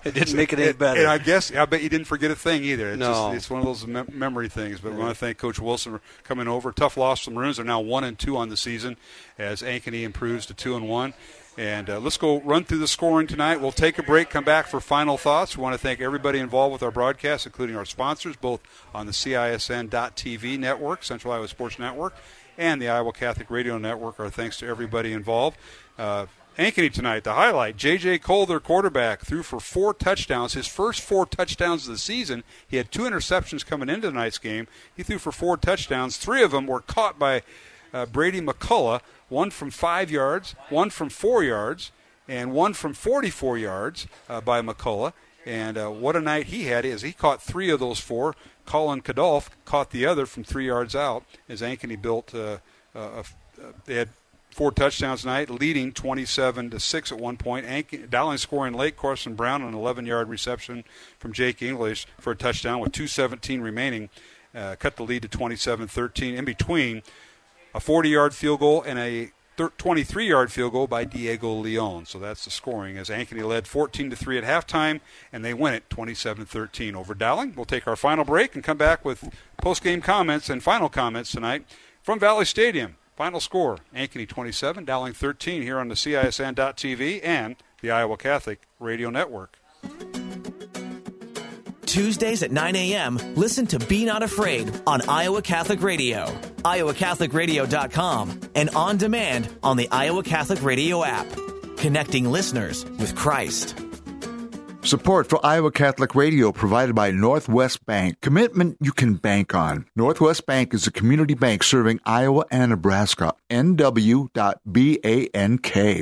[0.06, 1.00] it didn't make it any better.
[1.00, 2.90] And I guess I bet you didn't forget a thing either.
[2.90, 3.12] It's, no.
[3.12, 4.80] just, it's one of those mem- memory things.
[4.80, 4.96] But yeah.
[4.96, 6.72] we want to thank Coach Wilson for coming over.
[6.72, 7.24] Tough loss.
[7.24, 8.98] For the Maroons They're now one and two on the season
[9.40, 11.16] as Ankeny improves to two and one.
[11.58, 13.62] And uh, let's go run through the scoring tonight.
[13.62, 15.56] We'll take a break, come back for final thoughts.
[15.56, 18.62] We want to thank everybody involved with our broadcast, including our sponsors, both
[18.94, 22.16] on the CISN.TV network, Central Iowa Sports Network,
[22.58, 24.20] and the Iowa Catholic Radio Network.
[24.20, 25.58] Our thanks to everybody involved.
[25.98, 26.26] Uh,
[26.58, 27.78] Ankeny tonight, the highlight.
[27.78, 28.20] J.J.
[28.20, 30.54] Cole, their quarterback, threw for four touchdowns.
[30.54, 32.44] His first four touchdowns of the season.
[32.68, 34.68] He had two interceptions coming into tonight's game.
[34.96, 36.18] He threw for four touchdowns.
[36.18, 37.42] Three of them were caught by
[37.94, 41.92] uh, Brady McCullough, one from five yards, one from four yards,
[42.28, 45.14] and one from 44 yards uh, by McCullough.
[45.46, 48.36] And uh, what a night he had is he caught three of those four.
[48.66, 52.34] Colin Kadolf caught the other from three yards out as Ankeny built.
[52.34, 52.58] Uh,
[52.96, 53.24] uh,
[53.86, 54.10] they had
[54.54, 57.66] four touchdowns tonight, leading 27 to six at one point.
[57.66, 58.96] Ank- Dowling scoring late.
[58.96, 60.84] Carson Brown on an 11-yard reception
[61.20, 64.10] from Jake English for a touchdown with 2:17 remaining,
[64.56, 66.36] uh, cut the lead to 27-13.
[66.36, 67.02] In between,
[67.74, 72.06] a 40-yard field goal and a 23-yard field goal by Diego Leon.
[72.06, 75.00] So that's the scoring as Ankeny led 14 to three at halftime,
[75.32, 77.54] and they win it 27-13 over Dowling.
[77.56, 81.66] We'll take our final break and come back with post-game comments and final comments tonight
[82.02, 82.96] from Valley Stadium.
[83.16, 89.12] Final score Ankeny 27, Dowling 13 here on the CISN.TV and the Iowa Catholic Radio
[89.12, 89.60] Network.
[91.94, 96.26] Tuesdays at 9 a.m., listen to Be Not Afraid on Iowa Catholic Radio,
[96.64, 101.28] iowacatholicradio.com, and on demand on the Iowa Catholic Radio app.
[101.78, 103.78] Connecting listeners with Christ.
[104.82, 108.20] Support for Iowa Catholic Radio provided by Northwest Bank.
[108.22, 109.86] Commitment you can bank on.
[109.96, 113.36] Northwest Bank is a community bank serving Iowa and Nebraska.
[113.52, 114.64] NW.BANK.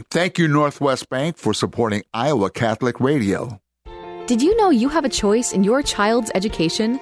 [0.10, 3.60] Thank you, Northwest Bank, for supporting Iowa Catholic Radio.
[4.32, 7.01] Did you know you have a choice in your child's education?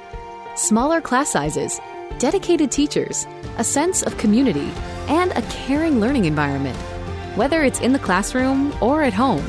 [0.56, 1.80] Smaller class sizes,
[2.18, 3.28] dedicated teachers,
[3.60, 4.72] a sense of community,
[5.08, 6.76] and a caring learning environment.
[7.36, 9.46] Whether it's in the classroom or at home,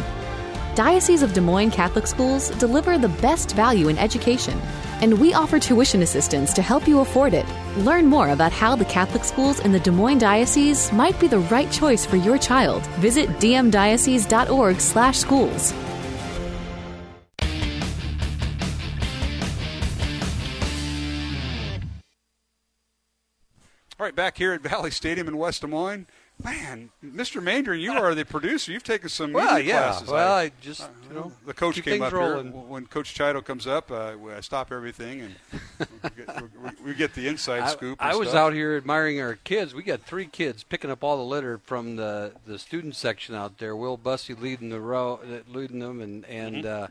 [0.74, 4.60] Diocese of Des Moines Catholic Schools deliver the best value in education,
[5.00, 7.46] and we offer tuition assistance to help you afford it.
[7.78, 11.40] Learn more about how the Catholic schools in the Des Moines Diocese might be the
[11.48, 12.82] right choice for your child.
[12.98, 15.74] Visit dmdiocese.org/schools.
[24.00, 26.06] All right, back here at Valley Stadium in West Des Moines.
[26.42, 27.42] Man, Mr.
[27.42, 28.72] Manger, you are the producer.
[28.72, 29.80] You've taken some well, media yeah.
[29.82, 30.08] classes.
[30.08, 32.50] Well, I, I just, you know, the coach came up rolling.
[32.50, 32.62] here.
[32.62, 35.34] When Coach Chido comes up, uh, I stop everything and
[36.02, 37.98] we, get, we, we get the inside I, scoop.
[38.00, 38.38] I was stuff.
[38.38, 39.74] out here admiring our kids.
[39.74, 43.58] We got three kids picking up all the litter from the the student section out
[43.58, 43.76] there.
[43.76, 46.64] Will Bussey leading the row, leading them, and and.
[46.64, 46.84] Mm-hmm.
[46.84, 46.86] Uh,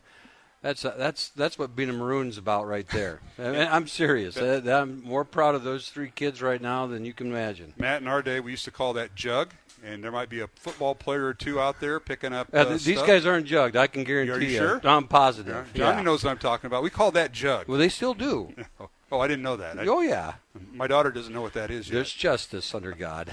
[0.62, 3.22] that's uh, that's that's what being a maroon's about right there.
[3.40, 4.38] I I'm serious.
[4.38, 7.74] I, I'm more proud of those three kids right now than you can imagine.
[7.78, 10.48] Matt, in our day, we used to call that jug, and there might be a
[10.48, 12.50] football player or two out there picking up.
[12.54, 13.08] Uh, th- these stuff.
[13.08, 13.76] guys aren't jugged.
[13.78, 14.82] I can guarantee Are you sure?
[14.84, 15.70] I'm positive.
[15.74, 15.80] Yeah.
[15.80, 16.04] Johnny Yeah.
[16.04, 16.84] knows what I'm talking about.
[16.84, 17.68] We call that jug.
[17.68, 18.54] Well, they still do.
[19.12, 19.80] oh, I didn't know that.
[19.80, 20.34] I- Oh yeah.
[20.74, 21.96] My daughter doesn't know what that is yet.
[21.96, 23.30] There's justice under God.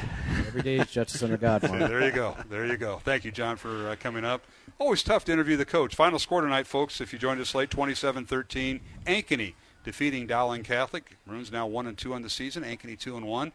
[0.47, 1.63] Every day is justice under God.
[1.69, 1.81] Juan.
[1.81, 2.37] Yeah, there you go.
[2.49, 3.01] There you go.
[3.05, 4.43] Thank you, John, for uh, coming up.
[4.79, 5.95] Always tough to interview the coach.
[5.95, 8.81] Final score tonight, folks, if you joined us late, 27-13.
[9.07, 11.17] Ankeny defeating Dowling Catholic.
[11.27, 12.63] Maroons now 1 and 2 on the season.
[12.63, 13.53] Ankeny 2 and 1.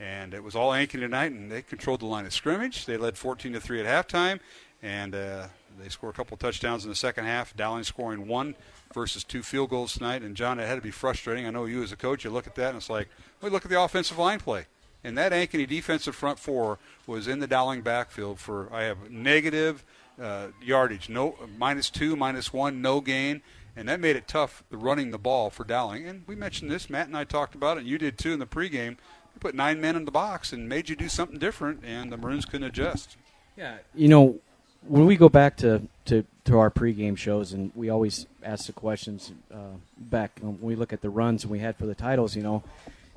[0.00, 2.84] And it was all Ankeny tonight, and they controlled the line of scrimmage.
[2.86, 4.40] They led 14 to three at halftime,
[4.82, 5.46] and uh,
[5.80, 7.54] they scored a couple touchdowns in the second half.
[7.56, 8.56] Dowling scoring one
[8.94, 10.22] versus two field goals tonight.
[10.22, 11.46] And John, it had to be frustrating.
[11.46, 13.08] I know you as a coach, you look at that and it's like,
[13.42, 14.66] we look at the offensive line play.
[15.02, 19.84] And that Ankeny defensive front four was in the Dowling backfield for I have negative
[20.20, 23.42] uh, yardage, no minus two, minus one, no gain,
[23.76, 26.06] and that made it tough running the ball for Dowling.
[26.06, 28.38] And we mentioned this, Matt and I talked about it, and you did too in
[28.38, 28.96] the pregame.
[29.34, 32.16] We put nine men in the box and made you do something different, and the
[32.16, 33.16] Maroons couldn't adjust.
[33.56, 34.38] Yeah, you know,
[34.86, 38.72] when we go back to, to, to our pregame shows, and we always ask the
[38.72, 42.42] questions uh, back when we look at the runs we had for the titles, you
[42.42, 42.62] know,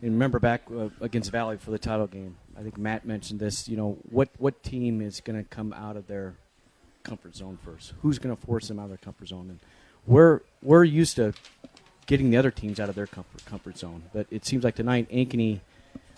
[0.01, 2.37] and remember back uh, against Valley for the title game.
[2.57, 3.67] I think Matt mentioned this.
[3.67, 6.35] You know, what what team is going to come out of their
[7.03, 7.93] comfort zone first?
[8.01, 9.49] Who's going to force them out of their comfort zone?
[9.49, 9.59] And
[10.05, 11.33] we're we're used to
[12.05, 15.09] getting the other teams out of their comfort comfort zone, but it seems like tonight
[15.11, 15.61] Ankeny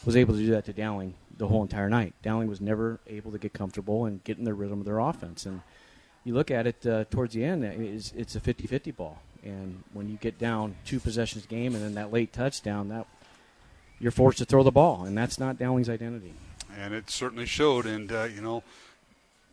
[0.05, 2.13] was able to do that to Dowling the whole entire night.
[2.21, 5.45] Dowling was never able to get comfortable and get in the rhythm of their offense.
[5.45, 5.61] And
[6.23, 9.21] you look at it uh, towards the end, it's, it's a 50-50 ball.
[9.41, 13.07] And when you get down two possessions game and then that late touchdown, that
[13.99, 16.33] you're forced to throw the ball, and that's not Dowling's identity.
[16.77, 17.85] And it certainly showed.
[17.85, 18.63] And uh, you know,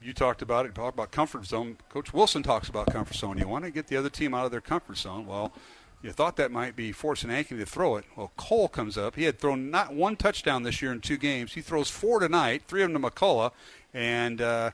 [0.02, 0.74] you talked about it.
[0.74, 1.78] talked about comfort zone.
[1.88, 3.38] Coach Wilson talks about comfort zone.
[3.38, 5.26] You want to get the other team out of their comfort zone.
[5.26, 5.52] Well,
[6.02, 8.04] you thought that might be forcing Ankeny to throw it.
[8.16, 9.16] Well, Cole comes up.
[9.16, 11.54] He had thrown not one touchdown this year in two games.
[11.54, 13.52] He throws four tonight, three of them to McCullough,
[13.92, 14.70] and uh,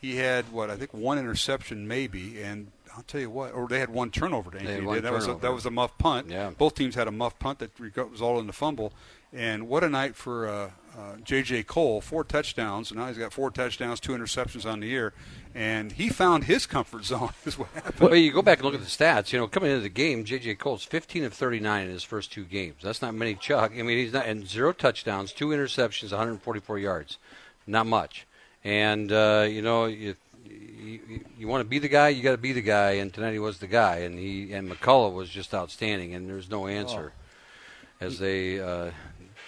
[0.00, 2.40] he had what I think one interception maybe.
[2.42, 5.02] And I'll tell you what, or they had one turnover to Ankeny.
[5.02, 6.30] That was a, that was a muff punt.
[6.30, 6.50] Yeah.
[6.56, 7.78] Both teams had a muff punt that
[8.10, 8.92] was all in the fumble.
[9.32, 11.64] And what a night for uh, uh, J.J.
[11.64, 15.12] Cole, four touchdowns, and now he's got four touchdowns, two interceptions on the year,
[15.54, 17.30] and he found his comfort zone.
[17.44, 17.94] Is what happened.
[17.98, 19.32] But you go back and look at the stats.
[19.32, 20.54] You know, coming into the game, J.J.
[20.56, 22.76] Cole's 15 of 39 in his first two games.
[22.82, 23.34] That's not many.
[23.34, 27.18] Chuck, I mean, he's not and zero touchdowns, two interceptions, 144 yards,
[27.66, 28.26] not much.
[28.62, 30.14] And uh, you know, you,
[30.46, 32.92] you, you want to be the guy, you got to be the guy.
[32.92, 36.14] And tonight he was the guy, and he and McCullough was just outstanding.
[36.14, 37.12] And there's no answer
[38.00, 38.06] Oh.
[38.06, 38.90] as they uh,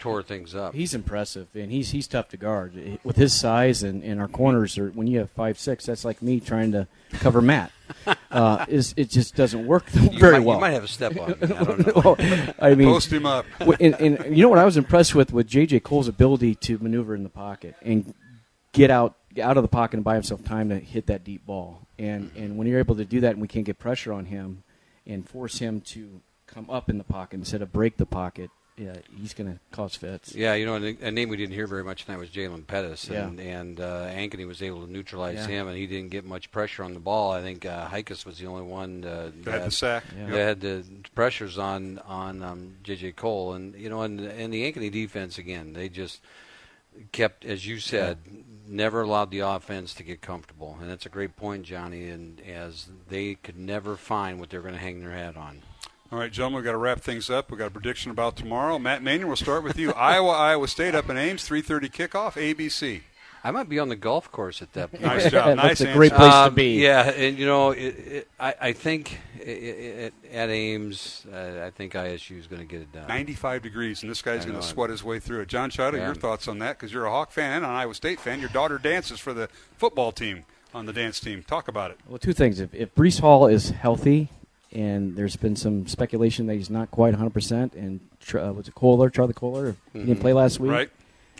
[0.06, 0.74] tore things up.
[0.74, 4.78] He's impressive, and he's he's tough to guard with his size and, and our corners.
[4.78, 7.70] Are when you have five six, that's like me trying to cover Matt.
[8.32, 10.60] Uh, is it just doesn't work very might- you well.
[10.60, 11.34] might have a step on me.
[11.40, 12.54] I don't know.
[12.58, 13.46] I mean, Post him up.
[13.80, 17.14] And, and you know what I was impressed with with JJ Cole's ability to maneuver
[17.14, 18.12] in the pocket and
[18.72, 21.86] get out out of the pocket and buy himself time to hit that deep ball.
[21.98, 24.64] And and when you're able to do that, and we can't get pressure on him
[25.06, 28.96] and force him to come up in the pocket instead of break the pocket, yeah,
[29.18, 30.34] he's going to cause fits.
[30.34, 33.08] Yeah, you know, a, a name we didn't hear very much tonight was Jalen Pettis,
[33.08, 33.26] Yeah.
[33.26, 35.46] and and uh, Ankeny was able to neutralize Yeah.
[35.46, 37.32] him, and he didn't get much pressure on the ball.
[37.32, 40.04] I think uh, Hikus was the only one uh, That had the sack.
[40.14, 40.36] that Yeah.
[40.44, 44.90] had the pressures on on um, JJ Cole, and you know, and and the Ankeny
[44.92, 46.20] defense again, they just
[47.12, 48.18] kept, as you said,
[48.66, 52.08] never allowed the offense to get comfortable, and that's a great point, Johnny.
[52.08, 55.62] And as they could never find what they're going to hang their hat on.
[56.12, 57.50] All right, gentlemen, we've got to wrap things up.
[57.50, 58.78] We've got a prediction about tomorrow.
[58.78, 59.92] Matt Manion, we'll start with you.
[59.96, 63.00] Iowa, Iowa State up in Ames, 3.30 kickoff, ABC.
[63.42, 65.02] I might be on the golf course at that point.
[65.02, 65.56] Nice job.
[65.56, 66.80] nice That's a great place to Um, be.
[66.80, 71.70] Yeah, and you know, it, it, I, I think i i at Ames, uh, I
[71.70, 73.08] think ISU is going to get it done.
[73.08, 75.48] 95 degrees, and this guy's I going to sweat his way through it.
[75.48, 76.06] John Chido, Yeah.
[76.06, 76.78] your thoughts on that?
[76.78, 78.38] Because you're a Hawk fan and an Iowa State fan.
[78.38, 81.42] Your daughter dances for the football team on the dance team.
[81.42, 81.98] Talk about it.
[82.08, 82.60] Well, two things.
[82.60, 84.28] If, if Breece Hall is healthy,
[84.72, 88.00] and there's been some speculation that he's not quite 100%, and
[88.34, 89.76] uh, was it Kolar, Charlie Kolar?
[89.92, 90.70] He didn't play last week.
[90.72, 90.90] Right.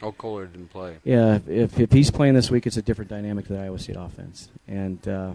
[0.02, 0.98] Oh, Kolar didn't play.
[1.04, 3.96] Yeah, if, if he's playing this week, it's a different dynamic to the Iowa State
[3.98, 4.48] offense.
[4.68, 5.32] And, uh,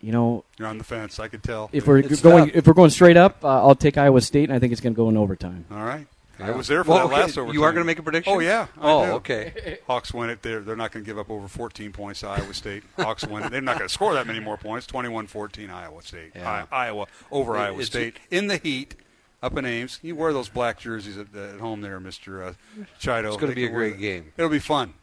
[0.00, 1.18] you know, You're on the fence.
[1.20, 1.68] I could tell.
[1.72, 2.56] if we're It's going tough.
[2.56, 4.94] if we're going straight up, uh, I'll take Iowa State, and I think it's going
[4.94, 5.64] to go in overtime.
[5.70, 6.06] All right.
[6.42, 7.54] I was there for Well, that okay, last overtime.
[7.54, 8.32] you are gonna make a prediction?
[8.34, 8.66] Oh yeah.
[8.80, 9.12] I Oh, do.
[9.12, 9.78] okay.
[9.86, 10.42] Hawks win it.
[10.42, 12.82] They're they're not going to give up over 14 points to Iowa State.
[12.96, 13.50] Hawks win it.
[13.50, 14.86] They're not going to score that many more points.
[14.86, 16.32] 21-14 Iowa State.
[16.34, 16.66] Yeah.
[16.70, 18.94] I, Iowa over It- Iowa State in the heat.
[19.42, 22.52] Up in Ames, you wear those black jerseys at, at home there, Mister uh,
[23.00, 23.26] Chido.
[23.26, 24.32] It's gonna be a great game.
[24.36, 24.94] It'll be fun.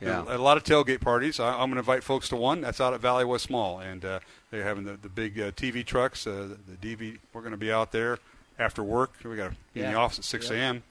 [0.00, 0.22] Yeah.
[0.28, 1.40] a lot of tailgate parties.
[1.40, 2.60] I, I'm going to invite folks to one.
[2.60, 4.20] That's out at Valley West Mall, and uh,
[4.52, 6.24] they're having the, the big uh, TV trucks.
[6.28, 7.18] Uh, the, the DV.
[7.32, 8.18] We're going to be out there
[8.58, 9.12] after work.
[9.24, 10.82] We got to be in the office at 6 a.m.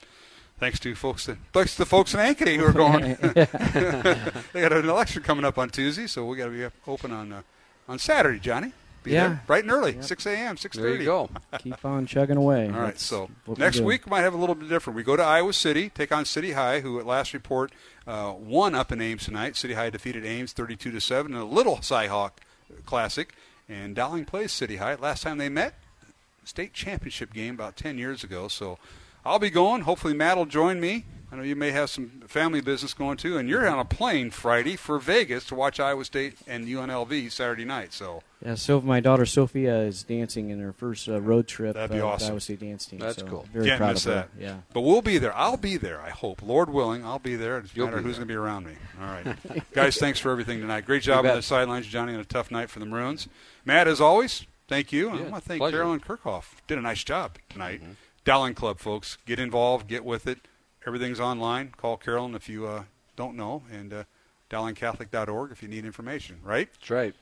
[0.60, 3.16] Thanks to folks, that, thanks to the folks in Ankeny who are going.
[4.54, 7.32] they got an election coming up on Tuesday, so we got to be open on
[7.32, 7.42] uh,
[7.88, 8.74] on Saturday, Johnny.
[9.04, 9.28] Be Yeah.
[9.28, 10.04] there bright and early, Yep.
[10.04, 10.74] 6 a.m., 6:30.
[10.82, 11.30] There you go.
[11.60, 12.66] Keep on chugging away.
[12.66, 14.98] All right, That's so what we next week we might have a little bit different.
[14.98, 17.72] We go to Iowa City, take on City High, who at last report
[18.08, 19.56] uh, won up in Ames tonight.
[19.56, 22.32] City High defeated Ames 32 to seven in a little Cyhawk
[22.86, 23.34] Classic,
[23.70, 24.96] and Dowling plays City High.
[24.96, 25.76] Last time they met,
[26.48, 28.48] state championship game about 10 years ago.
[28.48, 28.78] So
[29.26, 29.82] I'll be going.
[29.82, 31.06] Hopefully Matt will join me.
[31.30, 34.32] I know you may have some family business going too, and you're on a plane
[34.32, 37.92] Friday for Vegas to watch Iowa State and UNLV Saturday night.
[37.92, 41.74] So Yeah, so my daughter Sophia is dancing in her first uh, road trip.
[41.74, 42.28] That'd be uh, awesome.
[42.28, 43.00] the Iowa State dance team.
[43.00, 43.46] That's so cool.
[43.52, 44.20] Very Can't proud miss of her.
[44.20, 44.30] that.
[44.42, 44.56] Yeah.
[44.72, 45.36] But we'll be there.
[45.36, 46.00] I'll be there.
[46.00, 47.58] I hope, Lord willing, I'll be there.
[47.58, 48.76] It's You'll matter be who's going to be around me.
[49.02, 49.98] All right, guys.
[49.98, 50.86] Thanks for everything tonight.
[50.86, 53.28] Great job on the sidelines, Johnny, on a tough night for the Maroons.
[53.66, 55.10] Matt, as always, thank you.
[55.10, 55.78] And I want to thank pleasure.
[55.78, 56.46] Carolyn Kirchhoff.
[56.68, 57.82] Did a nice job tonight.
[57.82, 57.94] Mm-hmm.
[58.26, 60.40] Dowling Club, folks, get involved, get with it.
[60.86, 61.74] Everything's online.
[61.78, 62.84] Call Carolyn if you uh,
[63.16, 64.04] don't know, and uh,
[64.50, 66.40] dowlingcatholic.org if you need information.
[66.44, 66.70] Right?
[66.74, 67.16] That's right.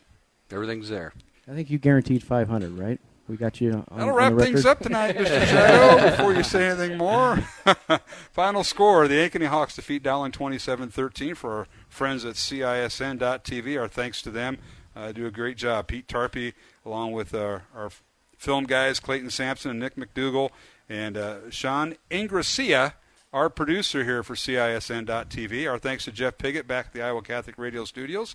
[0.51, 1.13] Everything's there.
[1.47, 2.99] I think you guaranteed 500, right?
[3.27, 3.71] We got you.
[3.73, 5.45] On, That'll on wrap the things up tonight, Mr.
[5.45, 7.37] Shadow, before you say anything more.
[8.31, 13.79] Final score the Ankeny Hawks defeat Dowling 27 13 for our friends at CISN.TV.
[13.79, 14.59] Our thanks to them.
[14.95, 15.87] Uh, do a great job.
[15.87, 16.53] Pete Tarpey,
[16.85, 17.89] along with our, our
[18.37, 20.51] film guys, Clayton Sampson and Nick McDougal,
[20.87, 22.93] and uh, Sean Ingracia,
[23.33, 25.69] our producer here for CISN.TV.
[25.69, 28.33] Our thanks to Jeff Piggott back at the Iowa Catholic Radio Studios.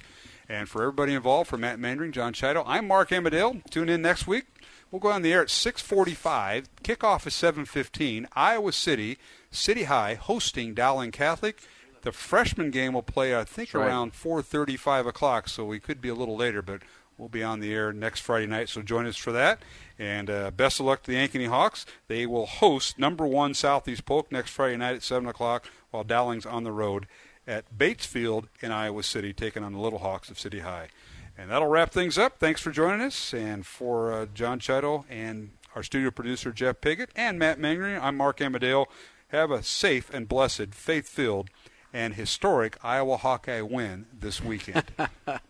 [0.49, 3.63] And for everybody involved, for Matt Mandring, John Chido, I'm Mark Amadeo.
[3.71, 4.47] Tune in next week.
[4.91, 6.69] We'll go on the air at 6:45.
[6.83, 8.27] Kickoff is 7:15.
[8.35, 9.19] Iowa City,
[9.53, 11.63] City High, hosting Dowling Catholic.
[12.03, 13.87] The freshman game will play, I think, right.
[13.87, 15.49] around 4:35 o'clock.
[15.49, 16.83] So we could be a little later, but
[17.19, 18.69] we'll be on the air next Friday night.
[18.69, 19.63] So join us for that.
[19.99, 21.85] And uh, best of luck to the Ankeny Hawks.
[22.09, 26.47] They will host number one Southeast Polk next Friday night at 7 o'clock, while Dowling's
[26.47, 27.07] on the road
[27.47, 30.89] at Batesfield in Iowa City, taking on the Little Hawks of City High.
[31.37, 32.39] And that'll wrap things up.
[32.39, 33.35] Thanks for joining us.
[33.35, 38.17] And for uh, John Chido and our studio producer, Jeff Piggott, and Matt Mangry, I'm
[38.17, 38.87] Mark Amadeo.
[39.29, 41.51] Have a safe and blessed, faith filled,
[41.93, 44.85] and historic Iowa Hawkeye win this weekend.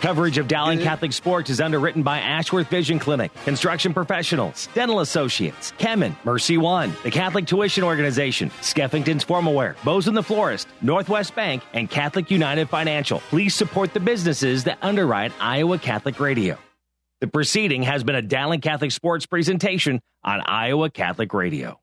[0.00, 5.72] Coverage of Dowling Catholic Sports is underwritten by Ashworth Vision Clinic, Construction Professionals, Dental Associates,
[5.78, 11.90] Kemin, Mercy One, the Catholic Tuition Organization, Skeffington's Formalware, Boesen the Florist, Northwest Bank, and
[11.90, 13.20] Catholic United Financial.
[13.30, 16.58] Please support the businesses that underwrite Iowa Catholic Radio.
[17.20, 21.80] The proceeding has been a Dowling Catholic Sports presentation on Iowa Catholic Radio.